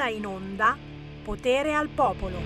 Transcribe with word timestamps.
ora 0.00 0.08
in 0.08 0.24
onda 0.24 0.76
Potere 1.22 1.74
al 1.74 1.88
Popolo. 1.88 2.38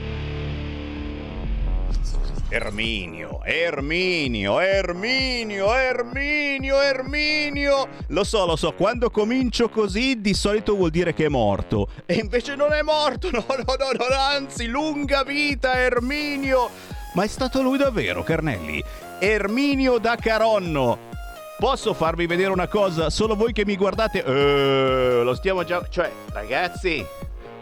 Erminio, 2.48 3.40
Erminio, 3.44 4.58
Erminio, 4.58 5.72
Erminio, 5.72 6.80
Erminio. 6.80 7.88
Lo 8.08 8.24
so, 8.24 8.44
lo 8.44 8.56
so, 8.56 8.72
quando 8.72 9.10
comincio 9.10 9.68
così 9.68 10.20
di 10.20 10.34
solito 10.34 10.74
vuol 10.74 10.90
dire 10.90 11.14
che 11.14 11.26
è 11.26 11.28
morto. 11.28 11.88
E 12.06 12.14
invece 12.14 12.56
non 12.56 12.72
è 12.72 12.82
morto, 12.82 13.30
no, 13.32 13.44
no, 13.48 13.64
no, 13.64 14.08
no 14.08 14.16
anzi, 14.16 14.66
lunga 14.66 15.22
vita 15.22 15.78
Erminio. 15.78 16.68
Ma 17.14 17.22
è 17.22 17.28
stato 17.28 17.62
lui 17.62 17.78
davvero, 17.78 18.24
Carnelli? 18.24 18.82
Erminio 19.20 19.98
da 19.98 20.16
Caronno. 20.16 21.12
Posso 21.56 21.94
farvi 21.94 22.26
vedere 22.26 22.50
una 22.50 22.66
cosa? 22.66 23.10
Solo 23.10 23.36
voi 23.36 23.52
che 23.52 23.64
mi 23.64 23.76
guardate... 23.76 24.18
Uh, 24.18 25.22
lo 25.22 25.34
stiamo 25.34 25.62
già... 25.64 25.86
Cioè, 25.88 26.10
ragazzi, 26.32 27.06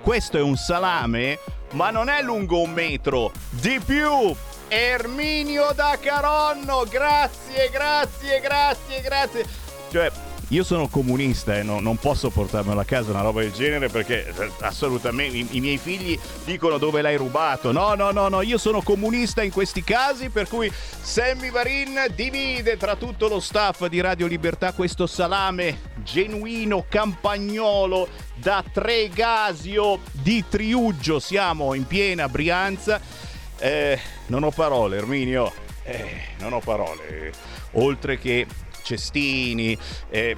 questo 0.02 0.36
è 0.36 0.40
un 0.40 0.56
salame, 0.56 1.38
ma 1.72 1.90
non 1.90 2.08
è 2.08 2.22
lungo 2.22 2.60
un 2.60 2.72
metro. 2.72 3.30
Di 3.48 3.80
più! 3.84 4.34
Erminio 4.68 5.72
da 5.74 5.96
Caronno, 6.00 6.84
grazie, 6.88 7.70
grazie, 7.70 8.40
grazie, 8.40 9.00
grazie. 9.00 9.44
Cioè, 9.90 10.10
io 10.52 10.64
sono 10.64 10.88
comunista 10.88 11.56
e 11.56 11.62
no, 11.62 11.80
non 11.80 11.96
posso 11.96 12.30
portarmelo 12.30 12.78
a 12.78 12.84
casa 12.84 13.10
una 13.10 13.22
roba 13.22 13.40
del 13.40 13.52
genere 13.52 13.88
perché 13.88 14.26
eh, 14.26 14.50
assolutamente 14.60 15.36
i, 15.36 15.46
i, 15.52 15.60
miei 15.60 15.78
figli 15.78 16.18
dicono 16.44 16.78
dove 16.78 17.02
l'hai 17.02 17.16
rubato. 17.16 17.72
No, 17.72 17.94
no, 17.94 18.10
no, 18.10 18.28
no, 18.28 18.42
io 18.42 18.58
sono 18.58 18.82
comunista 18.82 19.42
in 19.42 19.50
questi 19.50 19.82
casi 19.82 20.28
per 20.28 20.48
cui 20.48 20.70
Sammy 21.00 21.50
Varin 21.50 22.06
divide 22.14 22.76
tra 22.76 22.96
tutto 22.96 23.28
lo 23.28 23.40
staff 23.40 23.86
di 23.86 24.00
Radio 24.00 24.26
Libertà 24.26 24.72
questo 24.72 25.06
salame 25.06 25.90
genuino 26.02 26.84
campagnolo 26.88 28.08
da 28.34 28.62
Tregasio 28.70 30.00
di 30.10 30.44
Triuggio. 30.48 31.18
Siamo 31.18 31.74
in 31.74 31.86
piena 31.86 32.28
Brianza 32.28 33.00
eh, 33.62 33.96
non 34.26 34.42
ho 34.42 34.50
parole, 34.50 34.96
Erminio. 34.96 35.52
Eh, 35.84 36.20
non 36.40 36.52
ho 36.52 36.58
parole. 36.58 37.32
Oltre 37.74 38.18
che 38.18 38.44
cestini. 38.82 39.76
Eh, 40.10 40.36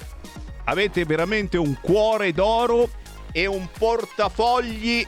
avete 0.65 1.05
veramente 1.05 1.57
un 1.57 1.77
cuore 1.79 2.31
d'oro 2.31 2.89
e 3.31 3.45
un 3.45 3.67
portafogli 3.77 5.05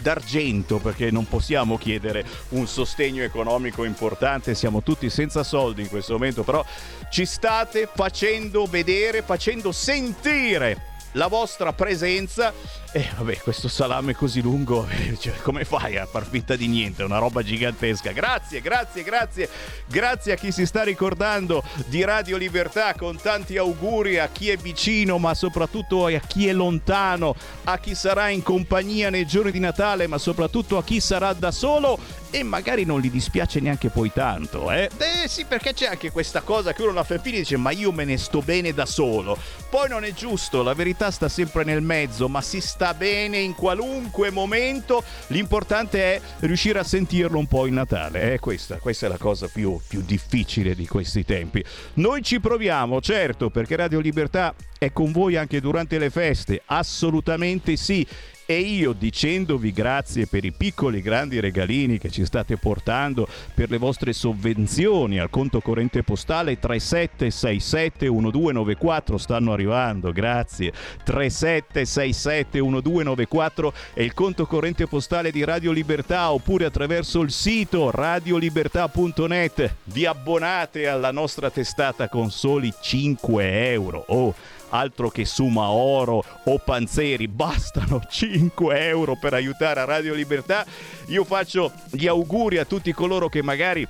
d'argento 0.00 0.78
perché 0.78 1.10
non 1.10 1.28
possiamo 1.28 1.78
chiedere 1.78 2.24
un 2.50 2.66
sostegno 2.66 3.22
economico 3.22 3.84
importante, 3.84 4.54
siamo 4.54 4.82
tutti 4.82 5.10
senza 5.10 5.42
soldi 5.42 5.82
in 5.82 5.88
questo 5.88 6.14
momento, 6.14 6.42
però 6.42 6.64
ci 7.10 7.26
state 7.26 7.88
facendo 7.92 8.64
vedere, 8.64 9.22
facendo 9.22 9.72
sentire 9.72 10.88
la 11.12 11.26
vostra 11.26 11.72
presenza. 11.72 12.52
E 12.92 13.08
vabbè, 13.16 13.38
questo 13.38 13.68
salame 13.68 14.16
così 14.16 14.40
lungo, 14.40 14.84
cioè, 15.20 15.34
come 15.42 15.64
fai 15.64 15.96
a 15.96 16.06
far 16.06 16.26
finta 16.26 16.56
di 16.56 16.66
niente? 16.66 17.02
È 17.02 17.04
una 17.04 17.18
roba 17.18 17.40
gigantesca. 17.40 18.10
Grazie, 18.10 18.60
grazie, 18.60 19.04
grazie. 19.04 19.48
Grazie 19.86 20.32
a 20.32 20.36
chi 20.36 20.50
si 20.50 20.66
sta 20.66 20.82
ricordando 20.82 21.62
di 21.86 22.02
Radio 22.02 22.36
Libertà 22.36 22.94
con 22.94 23.16
tanti 23.16 23.56
auguri 23.56 24.18
a 24.18 24.28
chi 24.32 24.50
è 24.50 24.56
vicino, 24.56 25.18
ma 25.18 25.34
soprattutto 25.34 26.06
a 26.06 26.18
chi 26.18 26.48
è 26.48 26.52
lontano, 26.52 27.36
a 27.64 27.78
chi 27.78 27.94
sarà 27.94 28.28
in 28.30 28.42
compagnia 28.42 29.08
nei 29.08 29.24
giorni 29.24 29.52
di 29.52 29.60
Natale, 29.60 30.08
ma 30.08 30.18
soprattutto 30.18 30.76
a 30.76 30.82
chi 30.82 30.98
sarà 30.98 31.32
da 31.32 31.52
solo 31.52 31.96
e 32.32 32.42
magari 32.44 32.84
non 32.84 33.00
gli 33.00 33.10
dispiace 33.10 33.60
neanche 33.60 33.88
poi 33.88 34.12
tanto, 34.12 34.70
eh? 34.70 34.88
Eh 34.98 35.28
sì, 35.28 35.44
perché 35.44 35.74
c'è 35.74 35.86
anche 35.86 36.10
questa 36.10 36.42
cosa 36.42 36.72
che 36.72 36.82
uno 36.82 36.92
la 36.92 37.02
fa 37.04 37.14
e 37.14 37.20
dice 37.22 37.56
"Ma 37.56 37.70
io 37.70 37.90
me 37.92 38.04
ne 38.04 38.16
sto 38.18 38.40
bene 38.40 38.72
da 38.72 38.86
solo". 38.86 39.36
Poi 39.68 39.88
non 39.88 40.04
è 40.04 40.12
giusto, 40.12 40.62
la 40.62 40.74
verità 40.74 41.10
sta 41.10 41.28
sempre 41.28 41.64
nel 41.64 41.82
mezzo, 41.82 42.28
ma 42.28 42.40
si 42.40 42.60
sta 42.60 42.79
bene 42.94 43.38
in 43.38 43.54
qualunque 43.54 44.30
momento. 44.30 45.02
L'importante 45.28 46.14
è 46.14 46.20
riuscire 46.40 46.78
a 46.78 46.84
sentirlo 46.84 47.38
un 47.38 47.46
po' 47.46 47.66
in 47.66 47.74
Natale. 47.74 48.32
Eh, 48.32 48.38
questa, 48.38 48.76
questa 48.76 49.06
è 49.06 49.08
la 49.08 49.18
cosa 49.18 49.48
più, 49.52 49.78
più 49.86 50.02
difficile 50.02 50.74
di 50.74 50.86
questi 50.86 51.24
tempi. 51.24 51.62
Noi 51.94 52.22
ci 52.22 52.40
proviamo, 52.40 53.00
certo, 53.00 53.50
perché 53.50 53.76
Radio 53.76 54.00
Libertà 54.00 54.54
è 54.78 54.92
con 54.92 55.12
voi 55.12 55.36
anche 55.36 55.60
durante 55.60 55.98
le 55.98 56.10
feste. 56.10 56.62
Assolutamente 56.64 57.76
sì 57.76 58.06
e 58.50 58.58
io 58.58 58.92
dicendovi 58.92 59.70
grazie 59.70 60.26
per 60.26 60.44
i 60.44 60.50
piccoli 60.50 61.00
grandi 61.00 61.38
regalini 61.38 61.98
che 61.98 62.10
ci 62.10 62.24
state 62.24 62.56
portando, 62.56 63.28
per 63.54 63.70
le 63.70 63.78
vostre 63.78 64.12
sovvenzioni 64.12 65.20
al 65.20 65.30
conto 65.30 65.60
corrente 65.60 66.02
postale 66.02 66.58
37671294 66.58 69.14
stanno 69.14 69.52
arrivando, 69.52 70.10
grazie. 70.10 70.72
37671294 71.06 73.72
è 73.94 74.02
il 74.02 74.14
conto 74.14 74.46
corrente 74.46 74.88
postale 74.88 75.30
di 75.30 75.44
Radio 75.44 75.70
Libertà 75.70 76.32
oppure 76.32 76.64
attraverso 76.64 77.20
il 77.20 77.30
sito 77.30 77.92
radiolibertà.net 77.92 79.76
vi 79.84 80.06
abbonate 80.06 80.88
alla 80.88 81.12
nostra 81.12 81.50
testata 81.50 82.08
con 82.08 82.32
soli 82.32 82.74
5 82.80 83.70
euro. 83.70 84.02
Oh, 84.08 84.34
altro 84.70 85.10
che 85.10 85.24
Suma 85.24 85.70
Oro 85.70 86.24
o 86.44 86.58
Panzeri, 86.58 87.28
bastano 87.28 88.02
5 88.08 88.86
euro 88.88 89.16
per 89.16 89.34
aiutare 89.34 89.80
a 89.80 89.84
Radio 89.84 90.14
Libertà. 90.14 90.64
Io 91.06 91.24
faccio 91.24 91.72
gli 91.90 92.06
auguri 92.06 92.58
a 92.58 92.64
tutti 92.64 92.92
coloro 92.92 93.28
che 93.28 93.42
magari 93.42 93.86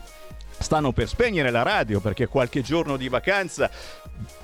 stanno 0.59 0.93
per 0.93 1.09
spegnere 1.09 1.51
la 1.51 1.63
radio 1.63 2.01
perché 2.01 2.27
qualche 2.27 2.61
giorno 2.61 2.97
di 2.99 3.09
vacanza 3.09 3.71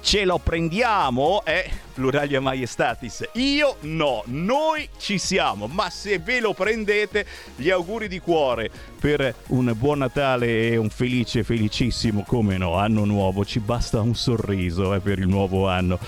ce 0.00 0.24
lo 0.24 0.38
prendiamo, 0.38 1.42
eh? 1.44 1.84
Pluralia 1.96 2.42
Maiestatis. 2.42 3.26
Io 3.32 3.76
no, 3.80 4.22
noi 4.26 4.86
ci 4.98 5.16
siamo, 5.16 5.66
ma 5.66 5.88
se 5.88 6.18
ve 6.18 6.40
lo 6.40 6.52
prendete, 6.52 7.24
gli 7.56 7.70
auguri 7.70 8.06
di 8.06 8.18
cuore 8.18 8.70
per 9.00 9.34
un 9.48 9.72
buon 9.76 9.98
Natale 9.98 10.68
e 10.68 10.76
un 10.76 10.90
felice, 10.90 11.42
felicissimo, 11.42 12.22
come 12.26 12.58
no, 12.58 12.74
anno 12.74 13.04
nuovo. 13.04 13.44
Ci 13.44 13.60
basta 13.60 14.00
un 14.00 14.14
sorriso 14.14 14.92
eh, 14.92 15.00
per 15.00 15.18
il 15.18 15.26
nuovo 15.26 15.68
anno. 15.68 15.98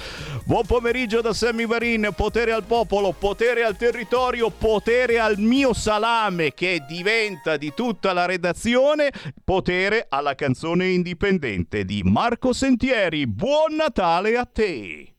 Buon 0.44 0.66
pomeriggio 0.66 1.20
da 1.20 1.32
Sammy 1.32 1.66
Varin, 1.66 2.10
potere 2.14 2.52
al 2.52 2.64
popolo, 2.64 3.12
potere 3.12 3.64
al 3.64 3.76
territorio, 3.76 4.50
potere 4.50 5.18
al 5.18 5.38
mio 5.38 5.72
salame 5.72 6.52
che 6.52 6.82
diventa 6.86 7.56
di 7.56 7.72
tutta 7.74 8.12
la 8.12 8.26
redazione, 8.26 9.10
potere 9.42 10.06
alla 10.08 10.34
canzone 10.34 10.88
indipendente 10.88 11.84
di 11.84 12.02
Marco 12.02 12.52
Sentieri. 12.52 13.26
Buon 13.26 13.57
Natale 13.66 14.36
a 14.36 14.44
te! 14.46 15.14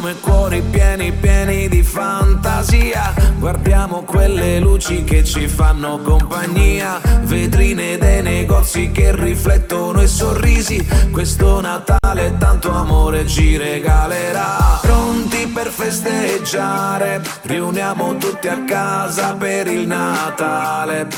Abbiamo 0.00 0.16
i 0.16 0.20
cuori 0.22 0.62
pieni 0.62 1.12
pieni 1.12 1.68
di 1.68 1.82
fantasia. 1.82 3.12
Guardiamo 3.38 4.00
quelle 4.00 4.58
luci 4.58 5.04
che 5.04 5.22
ci 5.24 5.46
fanno 5.46 5.98
compagnia. 5.98 6.98
Vetrine 7.24 7.98
dei 7.98 8.22
negozi 8.22 8.92
che 8.92 9.14
riflettono 9.14 10.00
i 10.00 10.08
sorrisi. 10.08 10.82
Questo 11.12 11.60
Natale 11.60 12.34
tanto 12.38 12.72
amore 12.72 13.26
ci 13.26 13.58
regalerà. 13.58 14.78
Pronti 14.80 15.46
per 15.48 15.66
festeggiare? 15.66 17.20
Riuniamo 17.42 18.16
tutti 18.16 18.48
a 18.48 18.64
casa 18.64 19.34
per 19.34 19.66
il 19.66 19.86
Natale. 19.86 21.08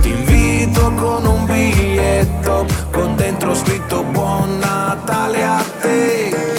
Ti 0.00 0.08
invito 0.08 0.92
con 0.94 1.24
un 1.24 1.44
biglietto 1.44 2.66
Con 2.90 3.16
dentro 3.16 3.54
scritto 3.54 4.02
buon 4.02 4.58
Natale 4.58 5.44
a 5.44 5.64
te 5.80 6.50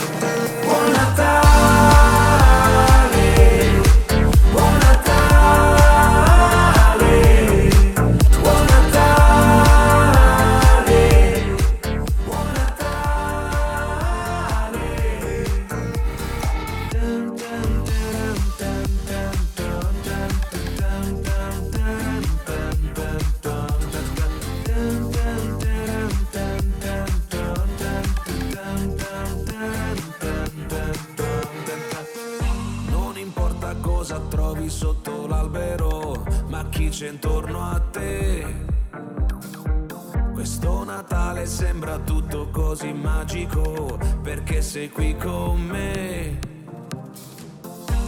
c'è 37.02 37.10
intorno 37.10 37.64
a 37.64 37.80
te. 37.80 38.46
Questo 40.34 40.84
Natale 40.84 41.48
sembra 41.48 41.98
tutto 41.98 42.50
così 42.52 42.94
magico 42.94 43.98
perché 44.22 44.62
sei 44.62 44.92
qui 44.92 45.16
con 45.16 45.62
me. 45.62 46.51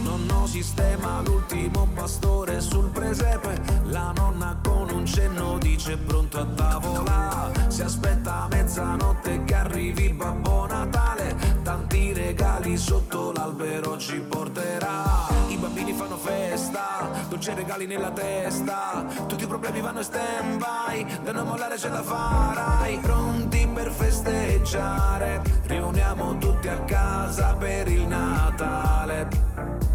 Nonno 0.04 0.46
sistema 0.46 1.22
l'ultimo 1.22 1.88
pastore 1.94 2.60
sul 2.60 2.90
presepe. 2.90 3.60
La 3.84 4.12
nonna 4.14 4.56
con 4.62 4.90
un 4.90 5.06
cenno 5.06 5.56
dice 5.58 5.96
pronto 5.96 6.38
a 6.38 6.44
tavola 6.44 7.50
Si 7.68 7.82
aspetta 7.82 8.42
a 8.42 8.48
mezzanotte 8.48 9.44
che 9.44 9.54
arrivi 9.54 10.12
Babbo 10.12 10.66
Natale. 10.66 11.34
Tanti 11.62 12.12
regali 12.12 12.76
sotto 12.76 13.32
l'albero 13.32 13.96
ci 13.96 14.20
porterà. 14.20 15.26
I 15.48 15.56
bambini 15.56 15.94
fanno 15.94 16.18
festa, 16.18 17.08
dolci 17.28 17.54
regali 17.54 17.86
nella 17.86 18.10
testa. 18.10 19.06
Tutti 19.26 19.44
i 19.44 19.46
problemi 19.46 19.80
vanno 19.80 19.98
in 19.98 20.04
stand 20.04 20.58
by, 20.58 21.22
da 21.22 21.32
non 21.32 21.46
mollare 21.46 21.78
ce 21.78 21.88
la 21.88 22.02
farai. 22.02 22.98
Pronti 22.98 23.66
per 23.72 23.90
festeggiare, 23.90 25.42
riuniamo 25.64 26.36
tutti 26.38 26.68
a 26.68 26.78
casa 26.80 27.54
per 27.54 27.88
il 27.88 28.06
Natale 28.06 29.93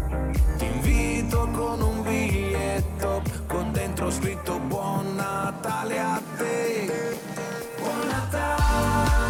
biglietto, 2.80 3.22
con 3.46 3.72
dentro 3.72 4.10
scritto 4.10 4.58
Buon 4.58 5.14
Natale 5.14 5.98
a 5.98 6.22
te 6.36 7.16
Buon 7.78 8.06
Natale 8.08 9.29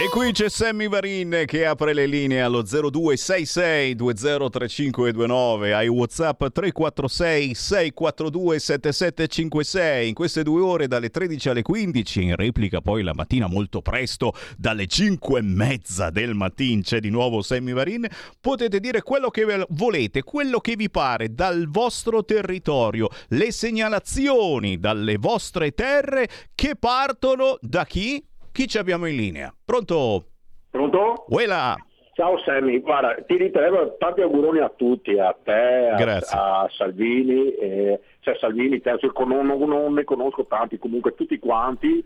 E 0.00 0.08
qui 0.08 0.32
c'è 0.32 0.48
Sammy 0.48 0.88
Varin 0.88 1.42
che 1.44 1.66
apre 1.66 1.92
le 1.92 2.06
linee 2.06 2.40
allo 2.40 2.62
0266 2.62 3.94
203529 3.96 5.74
ai 5.74 5.88
WhatsApp 5.88 6.42
346 6.46 7.54
642 7.54 8.58
7756 8.58 10.08
in 10.08 10.14
queste 10.14 10.42
due 10.42 10.62
ore 10.62 10.88
dalle 10.88 11.10
13 11.10 11.50
alle 11.50 11.60
15 11.60 12.22
in 12.22 12.34
replica 12.34 12.80
poi 12.80 13.02
la 13.02 13.12
mattina 13.12 13.46
molto 13.46 13.82
presto 13.82 14.32
dalle 14.56 14.86
5 14.86 15.38
e 15.38 15.42
mezza 15.42 16.08
del 16.08 16.32
mattino 16.32 16.80
c'è 16.80 16.98
di 16.98 17.10
nuovo 17.10 17.42
Sammy 17.42 17.74
Varin 17.74 18.08
potete 18.40 18.80
dire 18.80 19.02
quello 19.02 19.28
che 19.28 19.66
volete 19.68 20.22
quello 20.22 20.60
che 20.60 20.76
vi 20.76 20.88
pare 20.88 21.34
dal 21.34 21.68
vostro 21.68 22.24
territorio 22.24 23.10
le 23.28 23.52
segnalazioni 23.52 24.78
dalle 24.78 25.18
vostre 25.18 25.72
terre 25.72 26.26
che 26.54 26.74
partono 26.74 27.58
da 27.60 27.84
chi? 27.84 28.24
Chi 28.52 28.66
ci 28.68 28.78
abbiamo 28.78 29.06
in 29.06 29.16
linea? 29.16 29.54
Pronto? 29.64 30.24
Pronto? 30.70 31.24
Uela! 31.28 31.74
Ciao 32.14 32.38
Sammy, 32.40 32.80
guarda, 32.80 33.14
ti 33.26 33.36
ritengo 33.36 33.96
tanti 33.96 34.20
auguroni 34.20 34.58
a 34.58 34.68
tutti, 34.68 35.18
a 35.18 35.34
te, 35.42 35.88
a, 36.32 36.62
a 36.64 36.68
Salvini, 36.70 37.54
eh, 37.54 38.00
cioè 38.20 38.36
Salvini, 38.38 38.80
terzo, 38.80 39.10
non, 39.24 39.46
non- 39.46 39.58
non 39.68 39.94
ne 39.94 40.04
conosco 40.04 40.44
tanti, 40.44 40.76
comunque 40.76 41.14
tutti 41.14 41.38
quanti, 41.38 42.04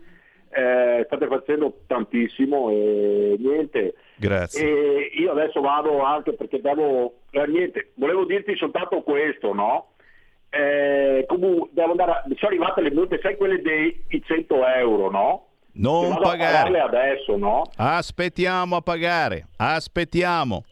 eh, 0.51 1.03
state 1.05 1.27
facendo 1.27 1.79
tantissimo 1.87 2.69
e 2.69 3.35
niente. 3.39 3.95
Grazie. 4.15 4.65
E 4.65 5.11
io 5.19 5.31
adesso 5.31 5.59
vado 5.59 6.01
anche 6.01 6.31
perché 6.33 6.61
devo, 6.61 7.15
eh, 7.31 7.45
niente, 7.47 7.91
volevo 7.95 8.23
dirti 8.23 8.55
soltanto 8.55 9.01
questo, 9.01 9.53
no? 9.53 9.87
Eh, 10.49 11.25
comunque 11.27 11.69
devo 11.73 11.91
andare, 11.91 12.11
a- 12.11 12.23
sono 12.23 12.37
arrivate 12.51 12.79
le 12.81 12.91
multe, 12.91 13.19
sai 13.21 13.35
quelle 13.35 13.59
dei 13.61 14.05
i 14.09 14.21
100 14.23 14.65
euro, 14.65 15.09
no? 15.09 15.47
Non 15.75 16.17
pagare. 16.21 16.79
adesso, 16.79 17.35
no? 17.37 17.63
Aspettiamo 17.75 18.77
a 18.77 18.81
pagare. 18.81 19.47
Aspettiamo. 19.57 20.63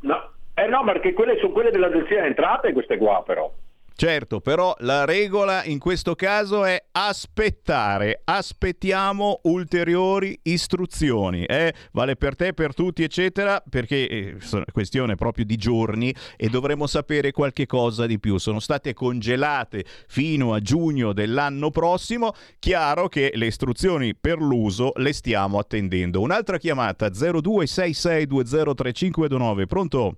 No, 0.00 0.30
eh 0.54 0.66
no, 0.66 0.84
perché 0.84 1.12
quelle 1.14 1.38
sono 1.38 1.52
quelle 1.52 1.70
dell'agenzia 1.70 2.16
delle 2.16 2.28
entrate 2.28 2.72
queste 2.72 2.98
qua 2.98 3.22
però. 3.24 3.50
Certo, 3.96 4.40
però 4.40 4.74
la 4.80 5.04
regola 5.04 5.62
in 5.64 5.78
questo 5.78 6.16
caso 6.16 6.64
è 6.64 6.84
aspettare. 6.90 8.22
Aspettiamo 8.24 9.38
ulteriori 9.44 10.36
istruzioni. 10.42 11.44
eh? 11.44 11.72
Vale 11.92 12.16
per 12.16 12.34
te, 12.34 12.54
per 12.54 12.74
tutti, 12.74 13.04
eccetera, 13.04 13.62
perché 13.68 14.08
eh, 14.08 14.34
sono 14.40 14.64
questione 14.72 15.14
proprio 15.14 15.44
di 15.44 15.54
giorni 15.56 16.12
e 16.36 16.48
dovremo 16.48 16.88
sapere 16.88 17.30
qualche 17.30 17.66
cosa 17.66 18.06
di 18.06 18.18
più. 18.18 18.36
Sono 18.38 18.58
state 18.58 18.94
congelate 18.94 19.84
fino 20.08 20.54
a 20.54 20.60
giugno 20.60 21.12
dell'anno 21.12 21.70
prossimo. 21.70 22.32
Chiaro 22.58 23.06
che 23.08 23.30
le 23.34 23.46
istruzioni 23.46 24.16
per 24.16 24.38
l'uso 24.38 24.90
le 24.96 25.12
stiamo 25.12 25.60
attendendo. 25.60 26.20
Un'altra 26.20 26.58
chiamata 26.58 27.10
0266203529. 27.10 29.66
Pronto? 29.66 30.16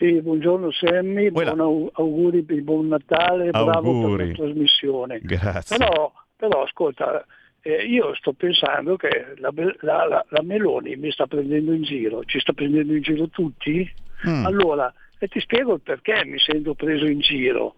Sì, 0.00 0.22
buongiorno 0.22 0.70
Sammy, 0.70 1.30
Quella. 1.30 1.54
buon 1.54 1.60
au- 1.60 1.90
auguri 1.92 2.40
per 2.42 2.56
il 2.56 2.62
buon 2.62 2.88
Natale, 2.88 3.50
bravo 3.50 3.70
Auguri. 3.90 4.16
per 4.16 4.38
la 4.38 4.44
trasmissione. 4.46 5.18
Grazie. 5.20 5.76
Però, 5.76 6.10
però 6.36 6.62
ascolta, 6.62 7.22
eh, 7.60 7.84
io 7.84 8.14
sto 8.14 8.32
pensando 8.32 8.96
che 8.96 9.34
la, 9.36 9.52
la- 9.80 10.06
la- 10.06 10.24
la 10.26 10.42
Meloni 10.42 10.96
mi 10.96 11.10
sta 11.10 11.26
prendendo 11.26 11.74
in 11.74 11.82
giro, 11.82 12.24
ci 12.24 12.40
sta 12.40 12.54
prendendo 12.54 12.94
in 12.94 13.02
giro 13.02 13.28
tutti? 13.28 13.86
Mm. 14.26 14.46
Allora, 14.46 14.90
e 15.18 15.28
ti 15.28 15.38
spiego 15.38 15.74
il 15.74 15.82
perché 15.82 16.24
mi 16.24 16.38
sento 16.38 16.72
preso 16.72 17.04
in 17.04 17.20
giro. 17.20 17.74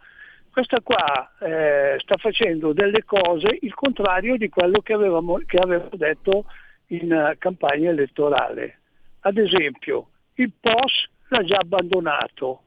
Questa 0.53 0.81
qua 0.81 1.29
eh, 1.41 1.97
sta 1.99 2.17
facendo 2.19 2.73
delle 2.73 3.03
cose 3.03 3.59
il 3.63 3.75
contrario 3.75 4.37
di 4.37 4.49
quello 4.49 4.79
che 4.81 4.93
avevamo, 4.93 5.41
che 5.45 5.57
avevo 5.57 5.89
detto 5.97 6.45
in 6.89 7.35
campagna 7.39 7.91
elettorale. 7.91 8.79
Ad 9.23 9.39
esempio, 9.39 10.07
il 10.35 10.53
POS 10.61 11.09
l'ha 11.33 11.45
già 11.45 11.59
abbandonato. 11.59 12.63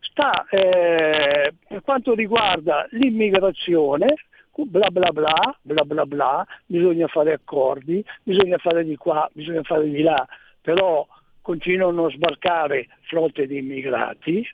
Sta, 0.00 0.46
eh, 0.48 1.54
per 1.66 1.82
quanto 1.82 2.14
riguarda 2.14 2.86
l'immigrazione, 2.90 4.14
bla 4.54 4.90
bla 4.90 5.10
bla, 5.10 5.58
bla 5.62 5.84
bla 5.84 6.04
bla, 6.04 6.46
bisogna 6.66 7.06
fare 7.08 7.32
accordi, 7.32 8.04
bisogna 8.22 8.58
fare 8.58 8.84
di 8.84 8.96
qua, 8.96 9.28
bisogna 9.32 9.62
fare 9.62 9.88
di 9.88 10.02
là, 10.02 10.26
però 10.60 11.06
continuano 11.40 12.06
a 12.06 12.10
sbarcare 12.10 12.88
flotte 13.02 13.46
di 13.46 13.58
immigrati 13.58 14.46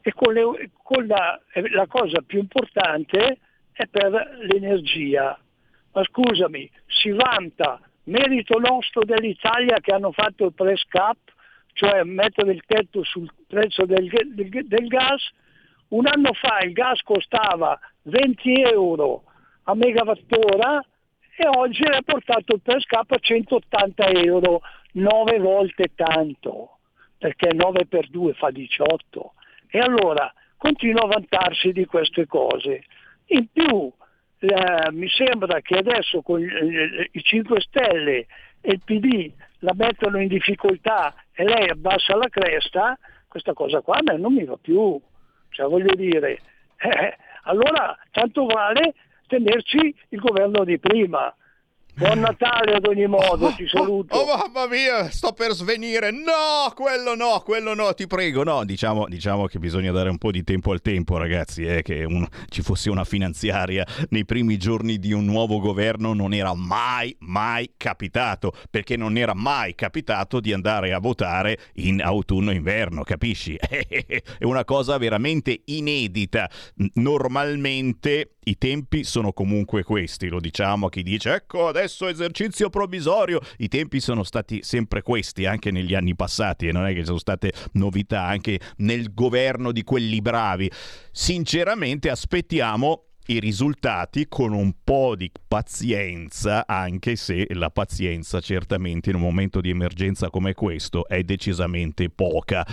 e 0.00 0.12
con 0.12 0.32
le- 0.32 0.70
con 0.82 1.06
la, 1.06 1.38
la 1.72 1.86
cosa 1.86 2.22
più 2.24 2.38
importante 2.38 3.38
è 3.72 3.86
per 3.86 4.38
l'energia. 4.40 5.38
Ma 5.92 6.04
scusami, 6.04 6.70
si 6.86 7.10
vanta 7.10 7.80
merito 8.04 8.58
nostro 8.58 9.04
dell'Italia 9.04 9.78
che 9.80 9.92
hanno 9.92 10.12
fatto 10.12 10.46
il 10.46 10.52
press 10.52 10.82
cap, 10.88 11.16
cioè 11.76 12.04
mettere 12.04 12.52
il 12.52 12.62
tetto 12.66 13.04
sul 13.04 13.30
prezzo 13.46 13.84
del, 13.84 14.08
del- 14.08 14.66
del 14.66 14.86
gas. 14.86 15.28
Un 15.88 16.06
anno 16.06 16.32
fa 16.32 16.60
il 16.60 16.72
gas 16.72 17.02
costava 17.02 17.78
20 18.04 18.62
euro 18.62 19.24
a 19.64 19.74
megawattora 19.74 20.82
e 21.36 21.46
oggi 21.46 21.82
è 21.82 22.02
portato 22.02 22.54
il 22.54 22.84
cap 22.86 23.10
a 23.10 23.18
180 23.18 24.06
euro, 24.08 24.62
9 24.92 25.38
volte 25.38 25.90
tanto, 25.94 26.78
perché 27.18 27.52
9 27.52 27.84
per 27.84 28.08
2 28.08 28.32
fa 28.32 28.50
18. 28.50 29.34
E 29.68 29.78
allora 29.78 30.32
continua 30.56 31.02
a 31.02 31.08
vantarsi 31.08 31.72
di 31.72 31.84
queste 31.84 32.26
cose. 32.26 32.84
In 33.26 33.48
più 33.52 33.92
eh, 34.38 34.90
mi 34.92 35.08
sembra 35.10 35.60
che 35.60 35.76
adesso 35.76 36.22
con 36.22 36.40
i 36.40 37.22
5 37.22 37.60
Stelle 37.60 38.26
e 38.62 38.72
il 38.72 38.80
PD 38.82 39.30
la 39.66 39.74
mettono 39.74 40.20
in 40.20 40.28
difficoltà 40.28 41.12
e 41.32 41.42
lei 41.42 41.68
abbassa 41.68 42.16
la 42.16 42.28
cresta, 42.28 42.96
questa 43.26 43.52
cosa 43.52 43.80
qua 43.80 43.96
a 43.96 44.02
me 44.02 44.16
non 44.16 44.32
mi 44.32 44.44
va 44.44 44.56
più. 44.56 44.98
Cioè 45.50 45.66
voglio 45.68 45.92
dire, 45.96 46.38
eh, 46.78 47.16
allora 47.42 47.98
tanto 48.12 48.46
vale 48.46 48.94
tenerci 49.26 49.92
il 50.10 50.20
governo 50.20 50.62
di 50.62 50.78
prima. 50.78 51.34
Buon 51.98 52.20
Natale 52.20 52.74
ad 52.74 52.86
ogni 52.86 53.06
modo, 53.06 53.54
ti 53.56 53.66
saluto. 53.66 54.14
Oh, 54.14 54.30
oh, 54.30 54.36
mamma 54.36 54.66
mia, 54.66 55.08
sto 55.10 55.32
per 55.32 55.52
svenire. 55.52 56.10
No, 56.10 56.70
quello 56.74 57.14
no, 57.14 57.40
quello 57.42 57.72
no, 57.72 57.94
ti 57.94 58.06
prego. 58.06 58.42
No, 58.42 58.66
diciamo, 58.66 59.06
diciamo 59.08 59.46
che 59.46 59.58
bisogna 59.58 59.92
dare 59.92 60.10
un 60.10 60.18
po' 60.18 60.30
di 60.30 60.44
tempo 60.44 60.72
al 60.72 60.82
tempo, 60.82 61.16
ragazzi. 61.16 61.62
Eh, 61.64 61.80
che 61.80 62.04
un- 62.04 62.28
ci 62.50 62.60
fosse 62.60 62.90
una 62.90 63.04
finanziaria 63.04 63.82
nei 64.10 64.26
primi 64.26 64.58
giorni 64.58 64.98
di 64.98 65.12
un 65.12 65.24
nuovo 65.24 65.58
governo 65.58 66.12
non 66.12 66.34
era 66.34 66.52
mai, 66.52 67.16
mai 67.20 67.72
capitato. 67.78 68.52
Perché 68.70 68.98
non 68.98 69.16
era 69.16 69.32
mai 69.34 69.74
capitato 69.74 70.38
di 70.38 70.52
andare 70.52 70.92
a 70.92 70.98
votare 70.98 71.58
in 71.76 72.02
autunno-inverno, 72.02 73.04
capisci? 73.04 73.56
È 73.56 74.44
una 74.44 74.64
cosa 74.64 74.98
veramente 74.98 75.62
inedita. 75.64 76.50
Normalmente 76.96 78.32
i 78.48 78.58
tempi 78.58 79.02
sono 79.02 79.32
comunque 79.32 79.82
questi, 79.82 80.28
lo 80.28 80.38
diciamo 80.38 80.86
a 80.86 80.88
chi 80.88 81.02
dice 81.02 81.34
ecco 81.34 81.66
adesso 81.66 81.84
adesso 81.86 82.08
esercizio 82.08 82.68
provvisorio. 82.68 83.40
I 83.58 83.68
tempi 83.68 84.00
sono 84.00 84.24
stati 84.24 84.60
sempre 84.62 85.02
questi 85.02 85.46
anche 85.46 85.70
negli 85.70 85.94
anni 85.94 86.14
passati 86.14 86.66
e 86.66 86.72
non 86.72 86.84
è 86.84 86.92
che 86.92 87.00
ci 87.00 87.06
sono 87.06 87.18
state 87.18 87.52
novità 87.72 88.24
anche 88.24 88.60
nel 88.78 89.14
governo 89.14 89.72
di 89.72 89.82
quelli 89.84 90.20
bravi. 90.20 90.70
Sinceramente 91.12 92.10
aspettiamo 92.10 93.04
i 93.28 93.40
risultati 93.40 94.26
con 94.28 94.52
un 94.52 94.72
po' 94.84 95.16
di 95.16 95.30
pazienza, 95.48 96.66
anche 96.66 97.16
se 97.16 97.46
la 97.50 97.70
pazienza 97.70 98.40
certamente 98.40 99.10
in 99.10 99.16
un 99.16 99.22
momento 99.22 99.60
di 99.60 99.70
emergenza 99.70 100.30
come 100.30 100.54
questo 100.54 101.08
è 101.08 101.22
decisamente 101.22 102.08
poca. 102.10 102.64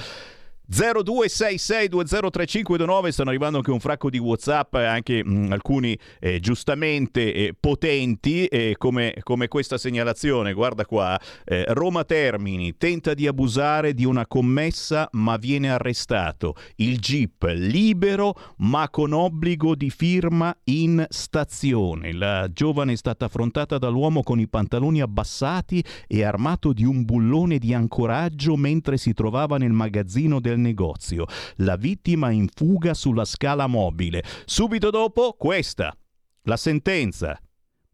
0266203529 0.74 3.10
stanno 3.10 3.30
arrivando 3.30 3.58
anche 3.58 3.70
un 3.70 3.80
fracco 3.80 4.10
di 4.10 4.18
whatsapp 4.18 4.74
anche 4.74 5.24
mh, 5.24 5.32
mm, 5.32 5.52
alcuni 5.52 5.96
eh, 6.20 6.40
giustamente 6.40 7.32
eh, 7.32 7.54
potenti 7.58 8.48
eh, 8.48 8.74
come, 8.80 9.14
come, 9.22 9.48
questa 9.48 9.78
segnalazione. 9.78 10.52
Guarda 10.54 10.88
qua 10.88 11.22
eh, 11.46 11.66
Roma 11.68 12.06
Termini 12.06 12.76
tenta 12.76 13.14
di 13.14 13.28
abusare 13.28 13.94
di 13.94 14.04
una 14.04 14.26
commessa 14.26 15.08
ma 15.12 15.38
viene 15.38 15.70
arrestato. 15.70 16.56
Il 16.78 16.98
jeep 16.98 17.44
libero 17.54 18.34
ma 18.58 18.90
con 18.90 19.14
obbligo 19.14 19.76
di 19.76 19.92
firma 19.92 20.58
in 20.64 21.06
stazione. 21.08 22.14
La 22.14 22.50
giovane 22.52 22.94
è 22.94 22.96
stata 22.96 23.26
affrontata 23.26 23.78
dall'uomo 23.78 24.24
con 24.24 24.40
i 24.40 24.48
pantaloni 24.48 25.02
abbassati 25.02 25.84
e 26.08 26.24
armato 26.24 26.74
di 26.74 26.84
un 26.84 27.06
bullone 27.06 27.60
di 27.60 27.76
ancoraggio 27.76 28.56
mentre 28.56 28.98
si 28.98 29.14
trovava 29.14 29.58
nel 29.58 29.72
magazzino 29.72 30.40
del 30.40 30.62
negozio. 30.64 31.26
La 31.58 31.76
vittima 31.76 32.32
in 32.32 32.48
fuga 32.52 32.96
sulla 32.96 33.26
scala 33.26 33.68
mobile. 33.68 34.24
Subito 34.46 34.90
dopo 34.90 35.36
questa. 35.38 35.96
La 36.46 36.58
sentenza. 36.58 37.40